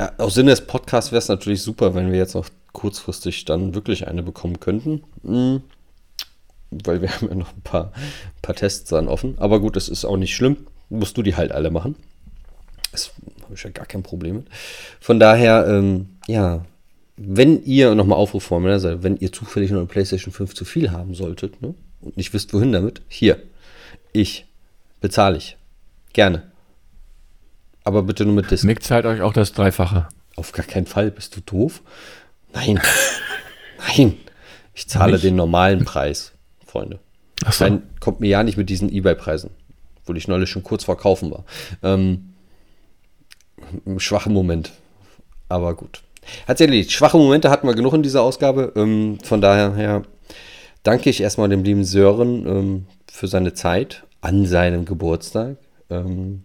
Ja, 0.00 0.12
aus 0.16 0.32
Sinne 0.32 0.52
des 0.52 0.62
Podcasts 0.62 1.12
wäre 1.12 1.18
es 1.18 1.28
natürlich 1.28 1.60
super, 1.60 1.94
wenn 1.94 2.10
wir 2.10 2.16
jetzt 2.16 2.34
noch 2.34 2.48
kurzfristig 2.72 3.44
dann 3.44 3.74
wirklich 3.74 4.08
eine 4.08 4.22
bekommen 4.22 4.58
könnten. 4.58 5.04
Mhm. 5.22 5.60
Weil 6.70 7.02
wir 7.02 7.10
haben 7.14 7.28
ja 7.28 7.34
noch 7.34 7.52
ein 7.52 7.60
paar, 7.60 7.92
paar 8.40 8.54
Tests 8.54 8.88
dann 8.88 9.08
offen. 9.08 9.36
Aber 9.38 9.60
gut, 9.60 9.76
das 9.76 9.90
ist 9.90 10.06
auch 10.06 10.16
nicht 10.16 10.34
schlimm. 10.34 10.56
Musst 10.88 11.18
du 11.18 11.22
die 11.22 11.36
halt 11.36 11.52
alle 11.52 11.70
machen. 11.70 11.96
Das 12.92 13.12
habe 13.42 13.54
ich 13.54 13.62
ja 13.62 13.68
gar 13.68 13.84
kein 13.84 14.02
Problem 14.02 14.36
mit. 14.36 14.46
Von 15.00 15.20
daher, 15.20 15.66
ähm, 15.68 16.08
ja, 16.26 16.64
wenn 17.18 17.62
ihr, 17.64 17.94
nochmal 17.94 18.16
Aufruf 18.16 18.44
vor 18.44 18.58
meiner 18.58 18.80
Seite, 18.80 19.02
wenn 19.02 19.18
ihr 19.18 19.30
zufällig 19.30 19.70
noch 19.70 19.80
eine 19.80 19.86
PlayStation 19.86 20.32
5 20.32 20.54
zu 20.54 20.64
viel 20.64 20.92
haben 20.92 21.14
solltet 21.14 21.60
ne, 21.60 21.74
und 22.00 22.16
nicht 22.16 22.32
wisst, 22.32 22.54
wohin 22.54 22.72
damit, 22.72 23.02
hier, 23.08 23.36
ich, 24.12 24.46
bezahle 25.02 25.36
ich. 25.36 25.58
Gerne. 26.14 26.49
Aber 27.90 28.04
bitte 28.04 28.24
nur 28.24 28.36
mit 28.36 28.48
Disc. 28.52 28.62
Mick 28.62 28.84
zahlt 28.84 29.04
euch 29.04 29.20
auch 29.20 29.32
das 29.32 29.52
Dreifache. 29.52 30.06
Auf 30.36 30.52
gar 30.52 30.64
keinen 30.64 30.86
Fall. 30.86 31.10
Bist 31.10 31.34
du 31.34 31.40
doof? 31.40 31.82
Nein. 32.54 32.80
Nein. 33.88 34.16
Ich 34.74 34.86
zahle 34.86 35.14
nicht? 35.14 35.24
den 35.24 35.34
normalen 35.34 35.84
Preis, 35.84 36.30
Freunde. 36.64 37.00
Ach 37.44 37.52
so. 37.52 37.64
Nein, 37.64 37.82
kommt 37.98 38.20
mir 38.20 38.28
ja 38.28 38.44
nicht 38.44 38.56
mit 38.56 38.70
diesen 38.70 38.92
Ebay-Preisen, 38.92 39.50
wo 40.06 40.12
ich 40.12 40.28
neulich 40.28 40.48
schon 40.48 40.62
kurz 40.62 40.84
vor 40.84 40.96
kaufen 40.96 41.32
war. 41.32 41.44
Ähm, 41.82 42.32
schwachen 43.98 44.32
Moment. 44.32 44.70
Aber 45.48 45.74
gut. 45.74 46.02
Erledigt. 46.46 46.92
Schwache 46.92 47.18
Momente 47.18 47.50
hatten 47.50 47.66
wir 47.66 47.74
genug 47.74 47.94
in 47.94 48.04
dieser 48.04 48.22
Ausgabe. 48.22 48.72
Ähm, 48.76 49.18
von 49.24 49.40
daher 49.40 49.74
ja, 49.76 50.02
danke 50.84 51.10
ich 51.10 51.20
erstmal 51.20 51.48
dem 51.48 51.64
lieben 51.64 51.82
Sören 51.82 52.46
ähm, 52.46 52.86
für 53.10 53.26
seine 53.26 53.52
Zeit 53.52 54.04
an 54.20 54.46
seinem 54.46 54.84
Geburtstag. 54.84 55.56
Ähm, 55.90 56.44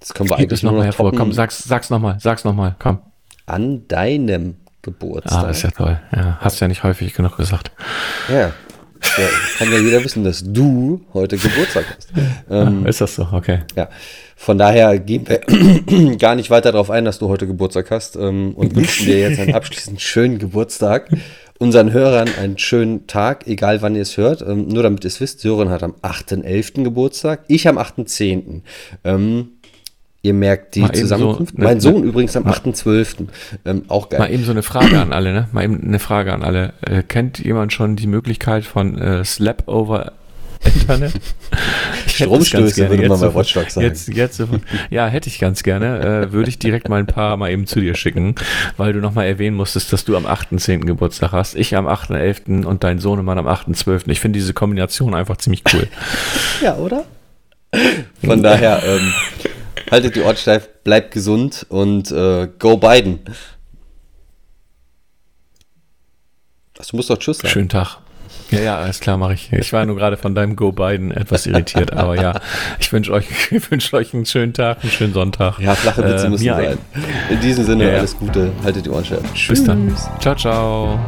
das 0.00 0.14
können 0.14 0.28
wir 0.28 0.36
Gib 0.36 0.44
eigentlich 0.44 0.62
nochmal 0.62 0.84
hervor. 0.84 1.06
Toppen. 1.06 1.18
Komm, 1.18 1.32
sag's, 1.32 1.64
sag's 1.64 1.90
nochmal, 1.90 2.16
sag's 2.20 2.44
nochmal, 2.44 2.76
komm. 2.78 2.98
An 3.46 3.86
deinem 3.88 4.56
Geburtstag. 4.82 5.44
Ah, 5.44 5.46
das 5.48 5.58
ist 5.58 5.62
ja 5.64 5.70
toll. 5.70 6.00
Ja, 6.14 6.38
hast 6.40 6.60
ja 6.60 6.68
nicht 6.68 6.82
häufig 6.82 7.14
genug 7.14 7.36
gesagt. 7.36 7.72
Ja. 8.28 8.52
Ja, 9.18 9.28
kann 9.58 9.70
ja 9.70 9.78
jeder 9.78 10.02
wissen, 10.02 10.24
dass 10.24 10.42
du 10.42 11.04
heute 11.12 11.36
Geburtstag 11.36 11.84
hast. 11.96 12.08
Ähm, 12.50 12.86
ist 12.86 13.00
das 13.00 13.14
so? 13.14 13.28
Okay. 13.30 13.60
Ja. 13.76 13.88
Von 14.36 14.58
daher 14.58 14.98
gehen 14.98 15.26
wir 15.28 16.16
gar 16.18 16.34
nicht 16.34 16.50
weiter 16.50 16.72
darauf 16.72 16.90
ein, 16.90 17.04
dass 17.04 17.18
du 17.18 17.28
heute 17.28 17.46
Geburtstag 17.46 17.90
hast 17.90 18.16
ähm, 18.16 18.54
und 18.54 18.74
wünschen 18.74 19.06
dir 19.06 19.18
jetzt 19.18 19.38
einen 19.38 19.54
abschließend 19.54 20.00
schönen 20.00 20.38
Geburtstag. 20.38 21.08
Unseren 21.58 21.92
Hörern 21.92 22.28
einen 22.38 22.58
schönen 22.58 23.06
Tag, 23.06 23.46
egal 23.46 23.80
wann 23.80 23.96
ihr 23.96 24.02
es 24.02 24.18
hört. 24.18 24.42
Ähm, 24.42 24.68
nur 24.68 24.82
damit 24.82 25.04
ihr 25.04 25.08
es 25.08 25.20
wisst, 25.20 25.40
Sören 25.40 25.70
hat 25.70 25.82
am 25.82 25.94
8.11. 26.02 26.84
Geburtstag, 26.84 27.44
ich 27.48 27.66
am 27.66 27.78
8.10. 27.78 28.60
Ähm, 29.04 29.52
Ihr 30.26 30.34
merkt 30.34 30.74
die 30.74 30.90
Zusammenkunft. 30.90 31.54
So, 31.54 31.60
ne, 31.60 31.64
mein 31.64 31.80
Sohn 31.80 32.00
ne, 32.00 32.08
übrigens 32.08 32.36
am 32.36 32.46
8.12. 32.46 33.28
Ähm, 33.64 33.84
auch 33.86 34.08
geil. 34.08 34.18
Mal 34.18 34.32
eben 34.32 34.42
so 34.42 34.50
eine 34.50 34.64
Frage 34.64 34.98
an 34.98 35.12
alle, 35.12 35.32
ne? 35.32 35.48
Mal 35.52 35.62
eben 35.62 35.80
eine 35.84 36.00
Frage 36.00 36.32
an 36.32 36.42
alle. 36.42 36.72
Äh, 36.80 37.04
kennt 37.04 37.38
jemand 37.38 37.72
schon 37.72 37.94
die 37.94 38.08
Möglichkeit 38.08 38.64
von 38.64 38.98
äh, 38.98 39.24
Slap 39.24 39.68
over 39.68 40.14
Internet? 40.64 41.12
Stromstöße 42.08 42.90
würde 42.90 43.08
man 43.08 43.20
bei 43.20 43.32
Watchdog 43.32 43.70
sagen. 43.70 43.86
Jetzt, 43.86 44.08
jetzt, 44.08 44.42
ja, 44.90 45.06
hätte 45.06 45.28
ich 45.28 45.38
ganz 45.38 45.62
gerne. 45.62 46.00
Äh, 46.00 46.32
würde 46.32 46.48
ich 46.48 46.58
direkt 46.58 46.88
mal 46.88 46.98
ein 46.98 47.06
paar 47.06 47.36
mal 47.36 47.52
eben 47.52 47.68
zu 47.68 47.80
dir 47.80 47.94
schicken, 47.94 48.34
weil 48.76 48.92
du 48.94 48.98
nochmal 48.98 49.26
erwähnen 49.26 49.56
musstest, 49.56 49.92
dass 49.92 50.04
du 50.04 50.16
am 50.16 50.26
8.10. 50.26 50.86
Geburtstag 50.86 51.30
hast, 51.30 51.54
ich 51.54 51.76
am 51.76 51.86
8.11. 51.86 52.64
und 52.64 52.82
dein 52.82 52.98
Sohnemann 52.98 53.38
am 53.38 53.46
8.12. 53.46 54.10
Ich 54.10 54.18
finde 54.18 54.40
diese 54.40 54.54
Kombination 54.54 55.14
einfach 55.14 55.36
ziemlich 55.36 55.62
cool. 55.72 55.86
ja, 56.62 56.74
oder? 56.74 57.04
Von 58.24 58.42
daher, 58.42 58.82
ähm, 58.84 59.12
haltet 59.90 60.16
die 60.16 60.22
Ohren 60.22 60.36
steif, 60.36 60.68
bleibt 60.84 61.12
gesund 61.12 61.66
und 61.68 62.10
äh, 62.10 62.48
go 62.58 62.76
Biden. 62.76 63.20
Du 66.74 66.96
musst 66.96 67.10
doch 67.10 67.18
Tschüss 67.18 67.38
sagen. 67.38 67.48
Schönen 67.48 67.68
Tag. 67.68 67.98
Ja, 68.50 68.60
ja, 68.60 68.78
alles 68.78 69.00
klar, 69.00 69.16
mache 69.16 69.34
ich. 69.34 69.52
Ich 69.52 69.72
war 69.72 69.84
nur 69.86 69.96
gerade 69.96 70.16
von 70.16 70.34
deinem 70.34 70.54
Go 70.54 70.70
Biden 70.70 71.10
etwas 71.10 71.46
irritiert, 71.46 71.92
aber 71.92 72.20
ja, 72.20 72.40
ich 72.78 72.92
wünsche 72.92 73.12
euch, 73.12 73.26
ich 73.50 73.92
euch 73.92 74.14
einen 74.14 74.26
schönen 74.26 74.52
Tag, 74.52 74.82
einen 74.82 74.92
schönen 74.92 75.12
Sonntag. 75.12 75.58
Ja, 75.58 75.74
flache 75.74 76.04
Witze 76.04 76.26
äh, 76.26 76.30
müssen 76.30 76.44
sein. 76.44 76.78
In 77.28 77.40
diesem 77.40 77.64
Sinne, 77.64 77.90
ja, 77.90 77.98
alles 77.98 78.16
Gute, 78.16 78.52
haltet 78.62 78.86
die 78.86 78.90
Ohren 78.90 79.04
steif. 79.04 79.48
Bis 79.48 79.64
dann. 79.64 79.92
Ciao, 80.20 80.36
ciao. 80.36 80.98